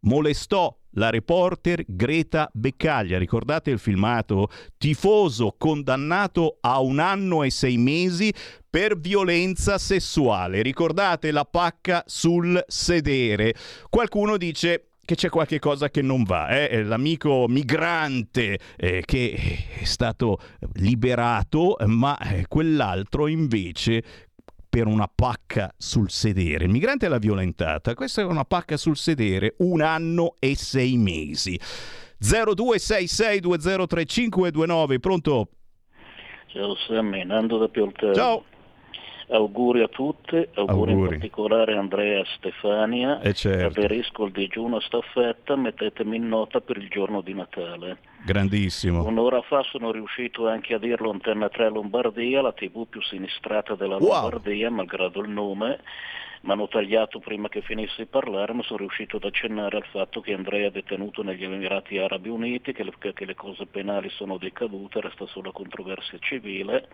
Molestò 0.04 0.74
la 0.94 1.10
reporter 1.10 1.84
Greta 1.86 2.50
Beccaglia. 2.54 3.18
Ricordate 3.18 3.70
il 3.70 3.80
filmato? 3.80 4.48
Tifoso 4.78 5.56
condannato 5.58 6.58
a 6.62 6.80
un 6.80 7.00
anno 7.00 7.44
e 7.44 7.50
sei 7.52 7.78
mesi 7.78 8.34
per 8.70 8.98
violenza 8.98 9.78
sessuale. 9.78 10.62
Ricordate 10.62 11.32
la 11.32 11.46
pacca 11.46 12.04
sul 12.08 12.64
sedere. 12.68 13.54
Qualcuno 13.90 14.38
dice 14.38 14.88
che 15.10 15.16
c'è 15.16 15.30
qualche 15.30 15.58
cosa 15.58 15.89
che 15.89 16.04
non 16.04 16.22
va. 16.22 16.50
Eh? 16.50 16.84
L'amico 16.84 17.48
migrante 17.48 18.60
eh, 18.78 19.01
che 19.04 19.36
è 19.80 19.84
stato 19.84 20.38
liberato, 20.74 21.78
ma 21.88 22.16
eh, 22.20 22.46
quell'altro 22.48 23.25
invece 23.25 24.04
per 24.70 24.86
una 24.86 25.10
pacca 25.13 25.74
sul 25.75 26.12
sedere. 26.12 26.66
Il 26.66 26.70
migrante 26.70 27.08
l'ha 27.08 27.18
violentata, 27.18 27.96
questa 27.96 28.22
è 28.22 28.24
una 28.24 28.46
pacca 28.46 28.78
sul 28.78 28.98
sedere, 28.98 29.56
un 29.60 29.82
anno 29.82 30.36
e 30.38 30.56
sei 30.56 30.96
mesi. 30.98 31.60
0266203529, 32.22 35.00
pronto? 35.00 35.50
Ciao 36.46 36.75
Sammy, 36.88 37.25
Nando 37.25 37.58
da 37.58 37.68
Pioltello. 37.68 38.13
Ciao. 38.13 38.44
Auguri 39.31 39.81
a 39.83 39.88
tutte, 39.88 40.50
auguri, 40.55 40.91
Auguri. 40.91 40.91
in 41.13 41.19
particolare 41.19 41.75
a 41.75 41.79
Andrea 41.79 42.24
Stefania. 42.36 43.21
Eh 43.21 43.33
certo. 43.33 43.79
Aderisco 43.79 44.25
il 44.25 44.31
digiuno 44.31 44.77
a 44.77 44.81
staffetta, 44.81 45.55
mettetemi 45.55 46.15
in 46.17 46.27
nota 46.27 46.59
per 46.62 46.77
il 46.77 46.89
giorno 46.89 47.21
di 47.21 47.33
Natale. 47.36 48.00
Grandissimo. 48.25 49.05
Un'ora 49.05 49.41
fa 49.41 49.62
sono 49.63 49.91
riuscito 49.91 50.48
anche 50.48 50.74
a 50.74 50.79
dirlo 50.79 51.12
Antenna 51.12 51.48
3 51.48 51.69
Lombardia, 51.69 52.41
la 52.41 52.53
tv 52.53 52.88
più 52.88 53.01
sinistrata 53.03 53.75
della 53.75 53.98
Wow. 53.98 54.21
Lombardia, 54.21 54.71
malgrado 54.71 55.21
il 55.21 55.29
nome. 55.29 55.79
Mi 56.41 56.51
hanno 56.51 56.69
tagliato 56.69 57.19
prima 57.19 57.50
che 57.50 57.62
finissi 57.62 58.03
di 58.03 58.05
parlare, 58.05 58.53
ma 58.53 58.63
sono 58.63 58.79
riuscito 58.79 59.17
ad 59.17 59.25
accennare 59.25 59.75
al 59.75 59.86
fatto 59.86 60.22
che 60.22 60.34
Andrea 60.34 60.67
è 60.67 60.72
detenuto 60.72 61.22
negli 61.22 61.43
Emirati 61.43 61.98
Arabi 61.98 62.29
Uniti, 62.29 62.72
che 62.72 62.84
le, 62.84 62.93
che 62.98 63.25
le 63.25 63.36
cose 63.36 63.65
penali 63.65 64.10
sono 64.12 64.38
decadute, 64.38 65.01
resta 65.01 65.25
solo 65.27 65.51
controversia 65.51 66.17
civile, 66.19 66.88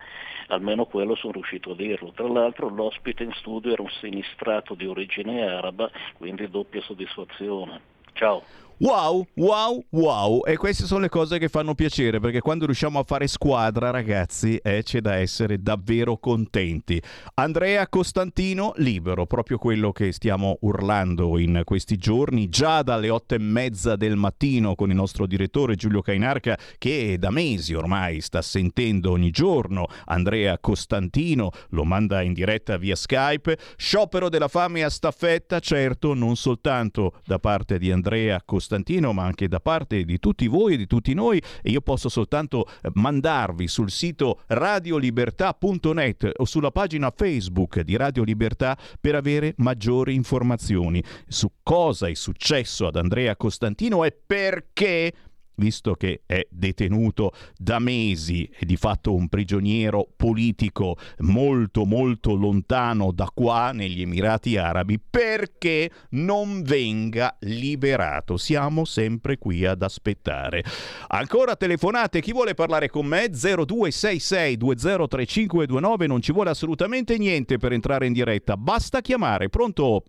almeno 0.48 0.86
quello 0.86 1.14
sono 1.14 1.34
riuscito 1.34 1.70
a 1.70 1.76
dirlo. 1.76 2.10
Tra 2.10 2.26
l'altro 2.26 2.68
l'ospite 2.68 3.22
in 3.22 3.32
studio 3.34 3.72
era 3.72 3.82
un 3.82 3.90
sinistrato 4.00 4.74
di 4.74 4.86
origine 4.86 5.46
araba, 5.48 5.90
quindi 6.16 6.50
doppia 6.50 6.82
soddisfazione. 6.82 7.80
Ciao. 8.14 8.65
Wow, 8.78 9.26
wow, 9.36 9.82
wow. 9.92 10.44
E 10.44 10.58
queste 10.58 10.84
sono 10.84 11.00
le 11.00 11.08
cose 11.08 11.38
che 11.38 11.48
fanno 11.48 11.74
piacere 11.74 12.20
perché 12.20 12.40
quando 12.40 12.66
riusciamo 12.66 12.98
a 12.98 13.04
fare 13.04 13.26
squadra, 13.26 13.88
ragazzi, 13.88 14.58
eh, 14.58 14.82
c'è 14.82 15.00
da 15.00 15.14
essere 15.14 15.62
davvero 15.62 16.18
contenti. 16.18 17.00
Andrea 17.36 17.88
Costantino, 17.88 18.74
libero, 18.76 19.24
proprio 19.24 19.56
quello 19.56 19.92
che 19.92 20.12
stiamo 20.12 20.58
urlando 20.60 21.38
in 21.38 21.62
questi 21.64 21.96
giorni, 21.96 22.50
già 22.50 22.82
dalle 22.82 23.08
otto 23.08 23.34
e 23.34 23.38
mezza 23.38 23.96
del 23.96 24.16
mattino 24.16 24.74
con 24.74 24.90
il 24.90 24.96
nostro 24.96 25.26
direttore 25.26 25.74
Giulio 25.74 26.02
Cainarca 26.02 26.58
che 26.76 27.16
da 27.18 27.30
mesi 27.30 27.72
ormai 27.72 28.20
sta 28.20 28.42
sentendo 28.42 29.10
ogni 29.10 29.30
giorno 29.30 29.86
Andrea 30.04 30.58
Costantino, 30.58 31.48
lo 31.70 31.84
manda 31.84 32.20
in 32.20 32.34
diretta 32.34 32.76
via 32.76 32.94
Skype. 32.94 33.56
Sciopero 33.76 34.28
della 34.28 34.48
fame 34.48 34.84
a 34.84 34.90
staffetta, 34.90 35.60
certo, 35.60 36.12
non 36.12 36.36
soltanto 36.36 37.14
da 37.24 37.38
parte 37.38 37.78
di 37.78 37.90
Andrea 37.90 38.38
Costantino 38.44 38.64
ma 39.12 39.24
anche 39.24 39.48
da 39.48 39.60
parte 39.60 40.04
di 40.04 40.18
tutti 40.18 40.46
voi 40.46 40.74
e 40.74 40.76
di 40.76 40.86
tutti 40.86 41.14
noi. 41.14 41.40
E 41.62 41.70
io 41.70 41.80
posso 41.80 42.08
soltanto 42.08 42.66
eh, 42.82 42.90
mandarvi 42.94 43.68
sul 43.68 43.90
sito 43.90 44.40
radiolibertà.net 44.46 46.32
o 46.36 46.44
sulla 46.44 46.70
pagina 46.70 47.12
Facebook 47.14 47.80
di 47.80 47.96
Radio 47.96 48.22
Libertà 48.22 48.76
per 49.00 49.14
avere 49.14 49.54
maggiori 49.58 50.14
informazioni 50.14 51.02
su 51.26 51.50
cosa 51.62 52.08
è 52.08 52.14
successo 52.14 52.86
ad 52.86 52.96
Andrea 52.96 53.36
Costantino 53.36 54.04
e 54.04 54.12
perché 54.12 55.12
visto 55.56 55.94
che 55.94 56.22
è 56.26 56.46
detenuto 56.50 57.32
da 57.56 57.78
mesi 57.78 58.44
e 58.44 58.64
di 58.64 58.76
fatto 58.76 59.14
un 59.14 59.28
prigioniero 59.28 60.08
politico 60.16 60.96
molto 61.18 61.84
molto 61.84 62.34
lontano 62.34 63.12
da 63.12 63.30
qua 63.32 63.70
negli 63.72 64.02
Emirati 64.02 64.56
Arabi, 64.56 64.98
perché 64.98 65.90
non 66.10 66.62
venga 66.62 67.36
liberato. 67.40 68.36
Siamo 68.36 68.84
sempre 68.84 69.38
qui 69.38 69.64
ad 69.64 69.82
aspettare. 69.82 70.62
Ancora 71.08 71.56
telefonate, 71.56 72.20
chi 72.20 72.32
vuole 72.32 72.54
parlare 72.54 72.88
con 72.88 73.06
me? 73.06 73.26
0266203529, 73.26 76.06
non 76.06 76.20
ci 76.20 76.32
vuole 76.32 76.50
assolutamente 76.50 77.18
niente 77.18 77.58
per 77.58 77.72
entrare 77.72 78.06
in 78.06 78.12
diretta, 78.12 78.56
basta 78.56 79.00
chiamare. 79.00 79.48
Pronto? 79.48 80.04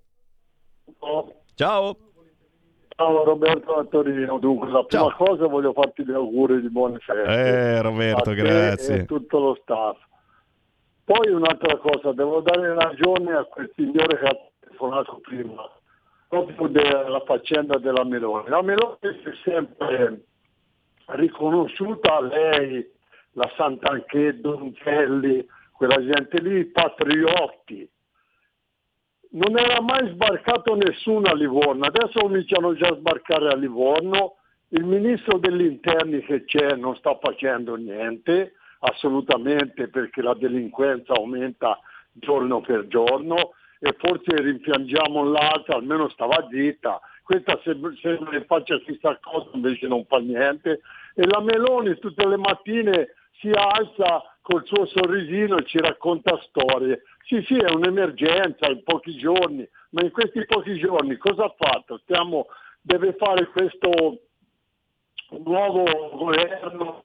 Ciao. 1.55 2.06
Ciao 2.99 3.23
Roberto 3.23 3.75
da 3.75 3.83
Torino, 3.83 4.39
dunque 4.39 4.71
la 4.71 4.83
prima 4.83 5.03
Ciao. 5.03 5.15
cosa 5.15 5.45
voglio 5.45 5.71
farti 5.71 6.03
gli 6.03 6.13
auguri 6.13 6.61
di 6.61 6.69
buone 6.71 6.97
feste. 6.97 7.31
Eh, 7.31 7.81
Roberto, 7.83 8.31
a 8.31 8.33
grazie. 8.33 8.95
E 8.95 8.99
a 9.01 9.05
tutto 9.05 9.37
lo 9.37 9.59
staff. 9.61 9.99
Poi 11.03 11.29
un'altra 11.29 11.77
cosa, 11.77 12.11
devo 12.13 12.41
dare 12.41 12.73
ragione 12.73 13.33
a 13.33 13.43
quel 13.43 13.71
signore 13.75 14.17
che 14.17 14.25
ha 14.25 14.35
telefonato 14.61 15.19
prima, 15.21 15.69
proprio 16.27 16.67
della 16.69 17.21
faccenda 17.23 17.77
della 17.77 18.03
Meloni. 18.03 18.49
La 18.49 18.63
Meloni 18.63 18.97
si 19.01 19.29
è 19.29 19.33
sempre 19.43 20.23
riconosciuta 21.05 22.19
lei, 22.21 22.83
la 23.33 23.51
Santanché, 23.55 24.39
Donzelli, 24.39 25.45
quella 25.71 26.03
gente 26.03 26.41
lì, 26.41 26.65
patriotti 26.65 27.87
non 29.37 29.57
era 29.57 29.81
mai 29.81 30.09
sbarcato 30.09 30.75
nessuno 30.75 31.29
a 31.29 31.35
Livorno, 31.35 31.85
adesso 31.85 32.19
cominciano 32.19 32.73
già 32.73 32.87
a 32.87 32.95
sbarcare 32.95 33.49
a 33.49 33.55
Livorno, 33.55 34.37
il 34.69 34.83
ministro 34.83 35.37
degli 35.37 35.61
interni 35.61 36.21
che 36.21 36.43
c'è 36.43 36.75
non 36.75 36.95
sta 36.95 37.17
facendo 37.21 37.75
niente, 37.75 38.53
assolutamente 38.79 39.89
perché 39.89 40.21
la 40.21 40.33
delinquenza 40.33 41.13
aumenta 41.13 41.79
giorno 42.13 42.61
per 42.61 42.87
giorno 42.87 43.53
e 43.79 43.95
forse 43.99 44.41
rimpiangiamo 44.41 45.23
l'altra, 45.23 45.75
almeno 45.75 46.09
stava 46.09 46.47
zitta, 46.49 46.99
questa 47.21 47.59
sembra 47.63 47.91
che 48.31 48.45
faccia 48.45 48.79
chissà 48.79 49.19
cosa 49.21 49.49
invece 49.53 49.87
non 49.87 50.05
fa 50.05 50.17
niente. 50.17 50.81
E 51.13 51.27
la 51.27 51.41
Meloni 51.41 51.97
tutte 51.99 52.25
le 52.25 52.37
mattine 52.37 53.09
si 53.39 53.51
alza 53.51 54.23
col 54.47 54.65
suo 54.65 54.85
sorrisino 54.85 55.61
ci 55.63 55.77
racconta 55.77 56.39
storie. 56.47 57.01
Sì, 57.25 57.43
sì, 57.45 57.57
è 57.57 57.69
un'emergenza 57.69 58.67
in 58.69 58.81
pochi 58.81 59.17
giorni, 59.17 59.67
ma 59.89 60.03
in 60.03 60.11
questi 60.11 60.45
pochi 60.45 60.79
giorni 60.79 61.17
cosa 61.17 61.43
ha 61.43 61.55
fatto? 61.57 61.97
Stiamo, 62.03 62.45
deve 62.79 63.13
fare 63.19 63.47
questo 63.47 63.89
nuovo 65.43 65.83
governo 66.13 67.03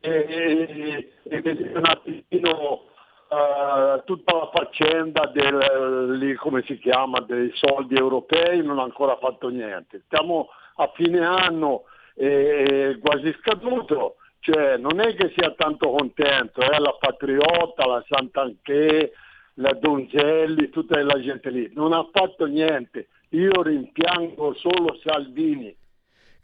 e, 0.00 1.12
vedere 1.22 1.72
un 1.72 1.84
attimino 1.84 2.86
eh, 3.28 4.02
tutta 4.04 4.34
la 4.34 4.50
faccenda 4.52 5.30
del, 5.32 6.18
lì, 6.18 6.34
come 6.34 6.64
si 6.66 6.76
chiama, 6.80 7.20
dei 7.20 7.52
soldi 7.54 7.94
europei, 7.94 8.60
non 8.60 8.80
ha 8.80 8.82
ancora 8.82 9.16
fatto 9.18 9.50
niente. 9.50 10.02
Stiamo 10.06 10.48
a 10.78 10.90
fine 10.96 11.24
anno 11.24 11.84
e 12.16 12.98
quasi 13.00 13.32
scaduto, 13.38 14.16
cioè 14.42 14.76
non 14.76 14.98
è 14.98 15.14
che 15.14 15.32
sia 15.36 15.52
tanto 15.52 15.90
contento, 15.90 16.62
è 16.62 16.76
la 16.78 16.96
Patriota, 16.98 17.86
la 17.86 18.04
Santanché, 18.08 19.12
la 19.54 19.72
Donzelli, 19.72 20.68
tutta 20.68 21.00
la 21.00 21.20
gente 21.20 21.48
lì, 21.50 21.70
non 21.74 21.92
ha 21.92 22.04
fatto 22.12 22.46
niente, 22.46 23.06
io 23.30 23.62
rimpiango 23.62 24.52
solo 24.54 24.98
Salvini. 25.04 25.72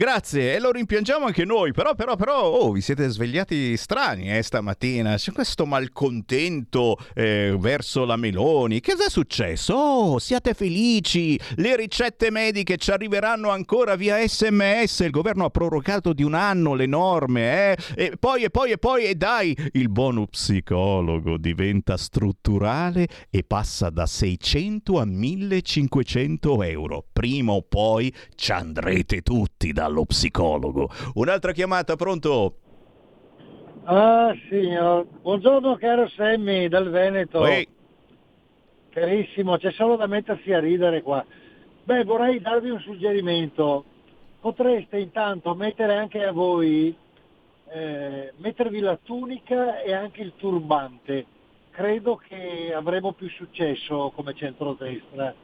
Grazie, 0.01 0.55
e 0.55 0.61
lo 0.61 0.71
rimpiangiamo 0.71 1.27
anche 1.27 1.45
noi, 1.45 1.73
però, 1.73 1.97
però, 1.97 2.15
però, 2.15 2.45
oh, 2.45 2.71
vi 2.71 2.81
siete 2.81 3.09
svegliati 3.09 3.77
strani 3.77 4.31
eh, 4.31 4.45
stamattina, 4.45 5.17
c'è 5.17 5.33
questo 5.33 5.67
malcontento 5.67 6.97
eh, 7.17 7.57
verso 7.59 8.05
la 8.05 8.15
Meloni, 8.15 8.79
che 8.79 8.93
è 8.93 9.11
successo? 9.11 9.75
Oh, 9.75 10.19
siate 10.21 10.55
felici, 10.55 11.37
le 11.57 11.75
ricette 11.75 12.31
mediche 12.31 12.77
ci 12.77 12.93
arriveranno 12.93 13.51
ancora 13.51 13.97
via 13.97 14.25
sms, 14.25 15.01
il 15.01 15.11
governo 15.11 15.47
ha 15.47 15.51
prorogato 15.51 16.13
di 16.13 16.23
un 16.23 16.35
anno 16.35 16.75
le 16.75 16.87
norme, 16.87 17.73
eh? 17.73 17.79
e 17.97 18.13
poi, 18.21 18.45
e 18.45 18.51
poi, 18.51 18.71
e 18.71 18.79
poi, 18.79 19.03
e 19.03 19.17
dai, 19.17 19.53
il 19.73 19.89
bonus 19.89 20.29
psicologo 20.31 21.37
diventa 21.39 21.97
strutturale 21.97 23.09
e 23.31 23.43
passa 23.43 23.91
da 23.91 24.07
600 24.07 25.01
a 25.01 25.05
1500 25.05 26.63
euro, 26.63 27.05
prima 27.13 27.51
o 27.51 27.63
poi 27.63 28.15
ci 28.37 28.53
andrete 28.53 29.23
tutti 29.23 29.73
da 29.73 29.87
dallo 29.89 30.05
psicologo. 30.05 30.89
Un'altra 31.15 31.53
chiamata, 31.53 31.97
pronto? 31.97 32.55
Ah, 33.85 34.35
signor. 34.49 35.07
Buongiorno 35.23 35.77
caro 35.77 36.09
Sammy 36.11 36.69
dal 36.69 36.91
Veneto. 36.91 37.41
Oi. 37.41 37.67
Carissimo, 38.91 39.57
c'è 39.57 39.73
solo 39.73 39.97
da 39.97 40.07
mettersi 40.07 40.53
a 40.53 40.61
ridere 40.61 41.03
qua. 41.03 41.25
Beh, 41.85 42.05
vorrei 42.05 42.41
darvi 42.41 42.71
un 42.71 42.81
suggerimento. 42.81 43.85
Potreste 44.41 44.99
intanto 44.99 45.55
mettere 45.55 45.97
anche 45.97 46.23
a 46.23 46.33
voi, 46.33 46.95
eh, 47.71 48.33
mettervi 48.37 48.81
la 48.81 48.99
tunica 49.03 49.81
e 49.81 49.93
anche 49.95 50.21
il 50.21 50.35
turbante. 50.37 51.27
Credo 51.71 52.17
che 52.17 52.73
avremo 52.75 53.13
più 53.13 53.29
successo 53.31 54.13
come 54.15 54.35
centrodestra. 54.35 55.35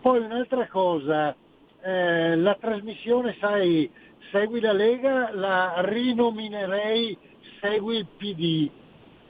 Poi 0.00 0.18
un'altra 0.20 0.66
cosa, 0.68 1.34
eh, 1.82 2.36
la 2.36 2.54
trasmissione, 2.54 3.36
sai, 3.40 3.90
segui 4.30 4.60
la 4.60 4.72
Lega, 4.72 5.30
la 5.32 5.74
rinominerei 5.78 7.16
segui 7.60 7.98
il 7.98 8.06
PD. 8.16 8.70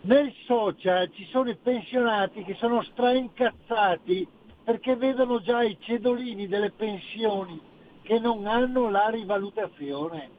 Nel 0.03 0.33
social 0.47 1.11
ci 1.13 1.27
sono 1.31 1.51
i 1.51 1.57
pensionati 1.57 2.43
che 2.45 2.55
sono 2.55 2.83
straincazzati 2.83 4.27
perché 4.65 4.97
vedono 4.97 5.41
già 5.41 5.63
i 5.63 5.77
cedolini 5.81 6.49
delle 6.49 6.71
pensioni 6.71 7.61
che 8.03 8.19
non 8.19 8.47
hanno 8.47 8.89
la 8.89 9.09
rivalutazione. 9.09 10.39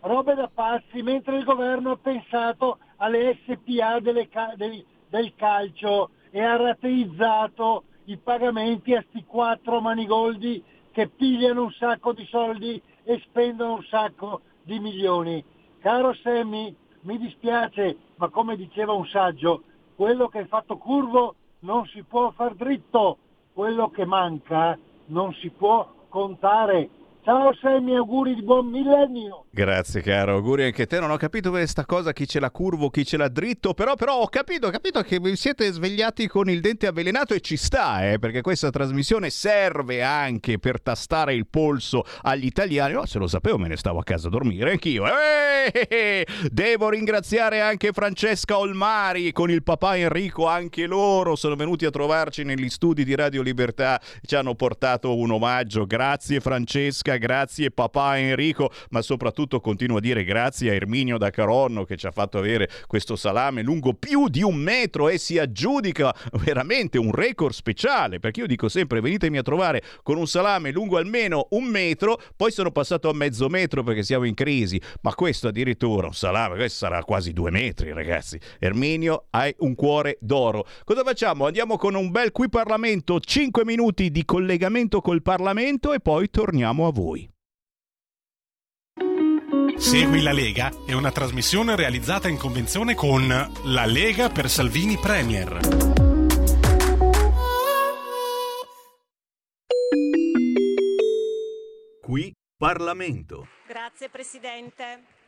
Robe 0.00 0.34
da 0.34 0.50
pazzi, 0.52 1.02
mentre 1.02 1.38
il 1.38 1.44
governo 1.44 1.92
ha 1.92 1.98
pensato 2.00 2.78
alle 2.96 3.38
SPA 3.44 4.00
delle, 4.00 4.28
del, 4.56 4.84
del 5.08 5.34
calcio 5.34 6.10
e 6.30 6.40
ha 6.40 6.56
rateizzato 6.56 7.84
i 8.04 8.16
pagamenti 8.16 8.94
a 8.94 9.04
sti 9.08 9.24
quattro 9.24 9.80
manigoldi 9.80 10.62
che 10.92 11.08
pigliano 11.08 11.62
un 11.62 11.72
sacco 11.72 12.12
di 12.12 12.24
soldi 12.26 12.80
e 13.04 13.20
spendono 13.26 13.74
un 13.74 13.84
sacco 13.84 14.42
di 14.62 14.78
milioni. 14.78 15.42
Caro 15.80 16.12
Sammy, 16.14 16.74
mi 17.02 17.18
dispiace, 17.18 17.96
ma 18.16 18.28
come 18.28 18.56
diceva 18.56 18.92
un 18.92 19.06
saggio, 19.06 19.62
quello 19.94 20.28
che 20.28 20.40
è 20.40 20.46
fatto 20.46 20.76
curvo 20.76 21.34
non 21.60 21.86
si 21.86 22.02
può 22.02 22.30
far 22.32 22.54
dritto, 22.54 23.18
quello 23.52 23.90
che 23.90 24.04
manca 24.04 24.78
non 25.06 25.32
si 25.34 25.50
può 25.50 25.90
contare. 26.08 26.88
Ciao 27.22 27.54
Sammy, 27.60 27.94
auguri 27.94 28.34
di 28.34 28.42
buon 28.42 28.70
millennio. 28.70 29.44
Grazie 29.50 30.00
caro, 30.00 30.36
auguri 30.36 30.64
anche 30.64 30.82
a 30.82 30.86
te. 30.86 31.00
Non 31.00 31.10
ho 31.10 31.18
capito 31.18 31.50
questa 31.50 31.84
cosa, 31.84 32.14
chi 32.14 32.26
ce 32.26 32.40
l'ha 32.40 32.50
curvo, 32.50 32.88
chi 32.88 33.04
ce 33.04 33.18
l'ha 33.18 33.28
dritto, 33.28 33.74
però, 33.74 33.94
però 33.94 34.20
ho 34.20 34.28
capito, 34.28 34.68
ho 34.68 34.70
capito 34.70 35.02
che 35.02 35.20
vi 35.20 35.36
siete 35.36 35.70
svegliati 35.70 36.26
con 36.28 36.48
il 36.48 36.62
dente 36.62 36.86
avvelenato 36.86 37.34
e 37.34 37.40
ci 37.40 37.58
sta, 37.58 38.10
eh, 38.10 38.18
perché 38.18 38.40
questa 38.40 38.70
trasmissione 38.70 39.28
serve 39.28 40.02
anche 40.02 40.58
per 40.58 40.80
tastare 40.80 41.34
il 41.34 41.46
polso 41.46 42.04
agli 42.22 42.46
italiani. 42.46 42.94
Oh, 42.94 43.04
se 43.04 43.18
lo 43.18 43.26
sapevo 43.26 43.58
me 43.58 43.68
ne 43.68 43.76
stavo 43.76 43.98
a 43.98 44.02
casa 44.02 44.28
a 44.28 44.30
dormire 44.30 44.70
anch'io. 44.70 45.04
Eh, 45.06 46.26
devo 46.50 46.88
ringraziare 46.88 47.60
anche 47.60 47.92
Francesca 47.92 48.56
Olmari 48.56 49.30
con 49.32 49.50
il 49.50 49.62
papà 49.62 49.98
Enrico, 49.98 50.46
anche 50.46 50.86
loro 50.86 51.36
sono 51.36 51.54
venuti 51.54 51.84
a 51.84 51.90
trovarci 51.90 52.44
negli 52.44 52.70
studi 52.70 53.04
di 53.04 53.14
Radio 53.14 53.42
Libertà, 53.42 54.00
ci 54.22 54.36
hanno 54.36 54.54
portato 54.54 55.14
un 55.16 55.32
omaggio. 55.32 55.84
Grazie 55.84 56.40
Francesca, 56.40 57.18
grazie 57.20 57.70
papà 57.70 58.18
Enrico, 58.18 58.72
ma 58.88 59.02
soprattutto 59.02 59.60
continuo 59.60 59.98
a 59.98 60.00
dire 60.00 60.24
grazie 60.24 60.70
a 60.70 60.74
Erminio 60.74 61.18
da 61.18 61.30
Caronno 61.30 61.84
che 61.84 61.96
ci 61.96 62.06
ha 62.06 62.10
fatto 62.10 62.38
avere 62.38 62.68
questo 62.88 63.14
salame 63.14 63.62
lungo 63.62 63.94
più 63.94 64.28
di 64.28 64.42
un 64.42 64.56
metro 64.56 65.08
e 65.08 65.18
si 65.18 65.38
aggiudica 65.38 66.12
veramente 66.42 66.98
un 66.98 67.12
record 67.12 67.52
speciale, 67.52 68.18
perché 68.18 68.40
io 68.40 68.46
dico 68.46 68.68
sempre 68.68 69.00
venitemi 69.00 69.38
a 69.38 69.42
trovare 69.42 69.82
con 70.02 70.16
un 70.16 70.26
salame 70.26 70.72
lungo 70.72 70.96
almeno 70.96 71.46
un 71.50 71.64
metro, 71.64 72.20
poi 72.34 72.50
sono 72.50 72.72
passato 72.72 73.08
a 73.08 73.14
mezzo 73.14 73.48
metro 73.48 73.82
perché 73.82 74.02
siamo 74.02 74.24
in 74.24 74.34
crisi, 74.34 74.80
ma 75.02 75.14
questo 75.14 75.48
addirittura 75.48 76.06
un 76.06 76.14
salame, 76.14 76.56
questo 76.56 76.86
sarà 76.86 77.04
quasi 77.04 77.32
due 77.32 77.50
metri 77.50 77.92
ragazzi. 77.92 78.40
Erminio, 78.58 79.26
hai 79.30 79.54
un 79.58 79.74
cuore 79.74 80.16
d'oro. 80.20 80.66
Cosa 80.84 81.04
facciamo? 81.04 81.44
Andiamo 81.46 81.76
con 81.76 81.94
un 81.94 82.10
bel 82.10 82.32
qui 82.32 82.48
Parlamento, 82.48 83.20
5 83.20 83.64
minuti 83.66 84.10
di 84.10 84.24
collegamento 84.24 85.02
col 85.02 85.20
Parlamento 85.20 85.92
e 85.92 86.00
poi 86.00 86.30
torniamo 86.30 86.86
a 86.86 86.92
voi 86.92 86.99
voi. 87.00 87.28
Segui 89.78 90.20
la 90.20 90.32
Lega 90.32 90.70
è 90.86 90.92
una 90.92 91.10
trasmissione 91.10 91.74
realizzata 91.74 92.28
in 92.28 92.36
convenzione 92.36 92.94
con 92.94 93.26
La 93.64 93.86
Lega 93.86 94.28
per 94.28 94.50
Salvini 94.50 94.98
Premier. 94.98 95.60
Qui 102.02 102.34
Parlamento. 102.58 103.48
Grazie 103.66 104.10
Presidente. 104.10 105.18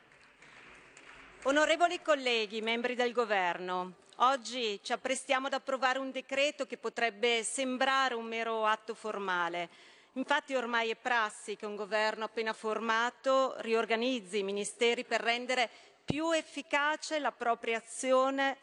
Onorevoli 1.44 2.02
colleghi, 2.02 2.60
membri 2.60 2.94
del 2.94 3.12
Governo, 3.12 3.94
oggi 4.16 4.78
ci 4.82 4.92
apprestiamo 4.92 5.46
ad 5.46 5.54
approvare 5.54 5.98
un 5.98 6.10
decreto 6.10 6.66
che 6.66 6.76
potrebbe 6.76 7.42
sembrare 7.42 8.14
un 8.14 8.26
mero 8.26 8.66
atto 8.66 8.94
formale 8.94 9.70
Infatti 10.14 10.54
ormai 10.54 10.90
è 10.90 10.96
prassi 10.96 11.56
che 11.56 11.64
un 11.64 11.74
governo 11.74 12.24
appena 12.24 12.52
formato 12.52 13.54
riorganizzi 13.60 14.38
i 14.38 14.42
ministeri 14.42 15.04
per 15.04 15.22
rendere 15.22 15.70
più 16.04 16.30
efficace 16.32 17.18
la 17.18 17.32
propria 17.32 17.78
azione 17.78 18.58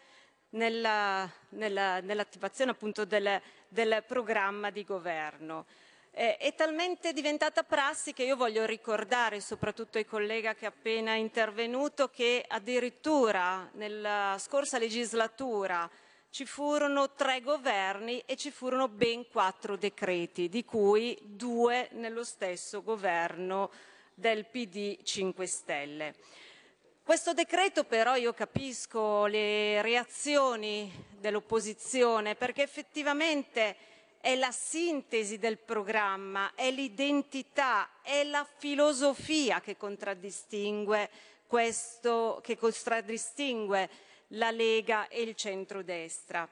nella, 0.49 1.27
nella, 1.49 2.01
nell'attivazione 2.01 2.71
appunto 2.71 3.03
del, 3.03 3.41
del, 3.67 4.03
programma 4.05 4.69
di 4.69 4.83
governo. 4.83 5.65
Eh, 6.11 6.37
è 6.37 6.53
talmente 6.53 7.13
diventata 7.13 7.63
prassi 7.63 8.13
che 8.13 8.23
io 8.23 8.35
voglio 8.35 8.65
ricordare 8.65 9.39
soprattutto 9.41 9.97
ai 9.97 10.05
collega 10.05 10.53
che 10.53 10.65
è 10.65 10.67
appena 10.67 11.15
intervenuto 11.15 12.09
che 12.09 12.45
addirittura 12.47 13.67
nella 13.73 14.35
scorsa 14.37 14.77
legislatura 14.77 15.89
ci 16.31 16.45
furono 16.45 17.11
tre 17.13 17.41
governi 17.41 18.21
e 18.25 18.35
ci 18.35 18.51
furono 18.51 18.87
ben 18.87 19.27
quattro 19.29 19.75
decreti, 19.75 20.47
di 20.47 20.63
cui 20.63 21.17
due 21.21 21.89
nello 21.93 22.23
stesso 22.23 22.83
governo 22.83 23.71
del 24.13 24.45
PD 24.45 25.01
5 25.01 25.45
Stelle. 25.45 26.15
Questo 27.03 27.33
decreto 27.33 27.85
però 27.85 28.15
io 28.15 28.33
capisco 28.33 29.25
le 29.25 29.81
reazioni 29.81 31.07
dell'opposizione 31.17 32.35
perché 32.35 32.61
effettivamente 32.61 33.75
è 34.21 34.35
la 34.35 34.51
sintesi 34.51 35.39
del 35.39 35.57
programma, 35.57 36.51
è 36.53 36.69
l'identità, 36.69 37.89
è 38.03 38.23
la 38.25 38.45
filosofia 38.57 39.59
che 39.61 39.75
contraddistingue 39.75 41.09
questo, 41.47 42.39
che 42.43 42.57
contraddistingue 42.57 43.89
la 44.29 44.51
Lega 44.51 45.07
e 45.07 45.21
il 45.21 45.35
centrodestra. 45.35 46.47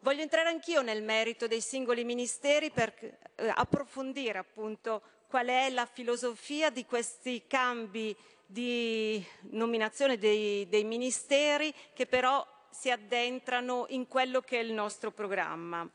Voglio 0.00 0.22
entrare 0.22 0.48
anch'io 0.48 0.82
nel 0.82 1.02
merito 1.02 1.46
dei 1.46 1.60
singoli 1.60 2.04
ministeri 2.04 2.70
per 2.70 2.92
eh, 2.98 3.52
approfondire 3.54 4.38
appunto 4.38 5.02
qual 5.28 5.46
è 5.46 5.70
la 5.70 5.86
filosofia 5.86 6.70
di 6.70 6.84
questi 6.84 7.44
cambi 7.46 8.14
di 8.44 9.24
nominazione 9.50 10.18
dei, 10.18 10.68
dei 10.68 10.84
ministeri 10.84 11.72
che 11.94 12.06
però 12.06 12.46
si 12.70 12.90
addentrano 12.90 13.86
in 13.90 14.08
quello 14.08 14.40
che 14.40 14.58
è 14.58 14.62
il 14.62 14.72
nostro 14.72 15.10
programma 15.10 15.88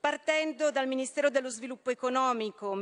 partendo 0.00 0.70
dal 0.70 0.88
Ministero 0.88 1.28
dello 1.28 1.50
Sviluppo 1.50 1.90
Economico, 1.90 2.74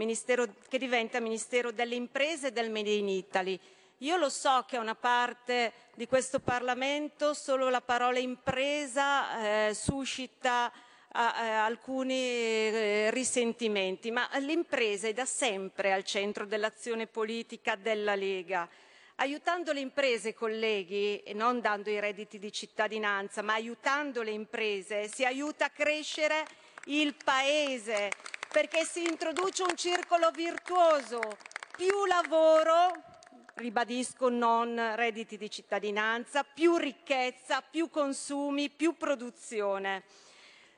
che 0.68 0.78
diventa 0.78 1.18
Ministero 1.18 1.72
delle 1.72 1.96
Imprese 1.96 2.46
e 2.46 2.52
del 2.52 2.70
Made 2.70 2.90
in 2.90 3.08
Italy, 3.08 3.58
io 3.98 4.16
lo 4.16 4.28
so 4.28 4.64
che 4.66 4.76
a 4.76 4.80
una 4.80 4.94
parte 4.94 5.72
di 5.94 6.06
questo 6.06 6.38
Parlamento 6.38 7.34
solo 7.34 7.68
la 7.68 7.80
parola 7.80 8.20
impresa 8.20 9.68
eh, 9.68 9.74
suscita 9.74 10.70
eh, 10.70 11.18
alcuni 11.18 12.14
eh, 12.14 13.10
risentimenti, 13.10 14.12
ma 14.12 14.28
l'impresa 14.38 15.08
è 15.08 15.12
da 15.12 15.24
sempre 15.24 15.92
al 15.92 16.04
centro 16.04 16.46
dell'azione 16.46 17.08
politica 17.08 17.74
della 17.74 18.14
Lega. 18.14 18.68
Aiutando 19.16 19.72
le 19.72 19.80
imprese, 19.80 20.32
colleghi, 20.32 21.20
e 21.24 21.34
non 21.34 21.60
dando 21.60 21.90
i 21.90 21.98
redditi 21.98 22.38
di 22.38 22.52
cittadinanza, 22.52 23.42
ma 23.42 23.54
aiutando 23.54 24.22
le 24.22 24.30
imprese, 24.30 25.08
si 25.08 25.24
aiuta 25.24 25.64
a 25.64 25.70
crescere 25.70 26.46
il 26.84 27.16
Paese, 27.24 28.12
perché 28.52 28.84
si 28.84 29.02
introduce 29.02 29.64
un 29.64 29.76
circolo 29.76 30.30
virtuoso. 30.30 31.20
Più 31.76 32.04
lavoro, 32.06 32.92
ribadisco 33.58 34.28
non 34.28 34.94
redditi 34.94 35.36
di 35.36 35.50
cittadinanza, 35.50 36.44
più 36.44 36.76
ricchezza, 36.76 37.60
più 37.60 37.90
consumi, 37.90 38.70
più 38.70 38.96
produzione. 38.96 40.04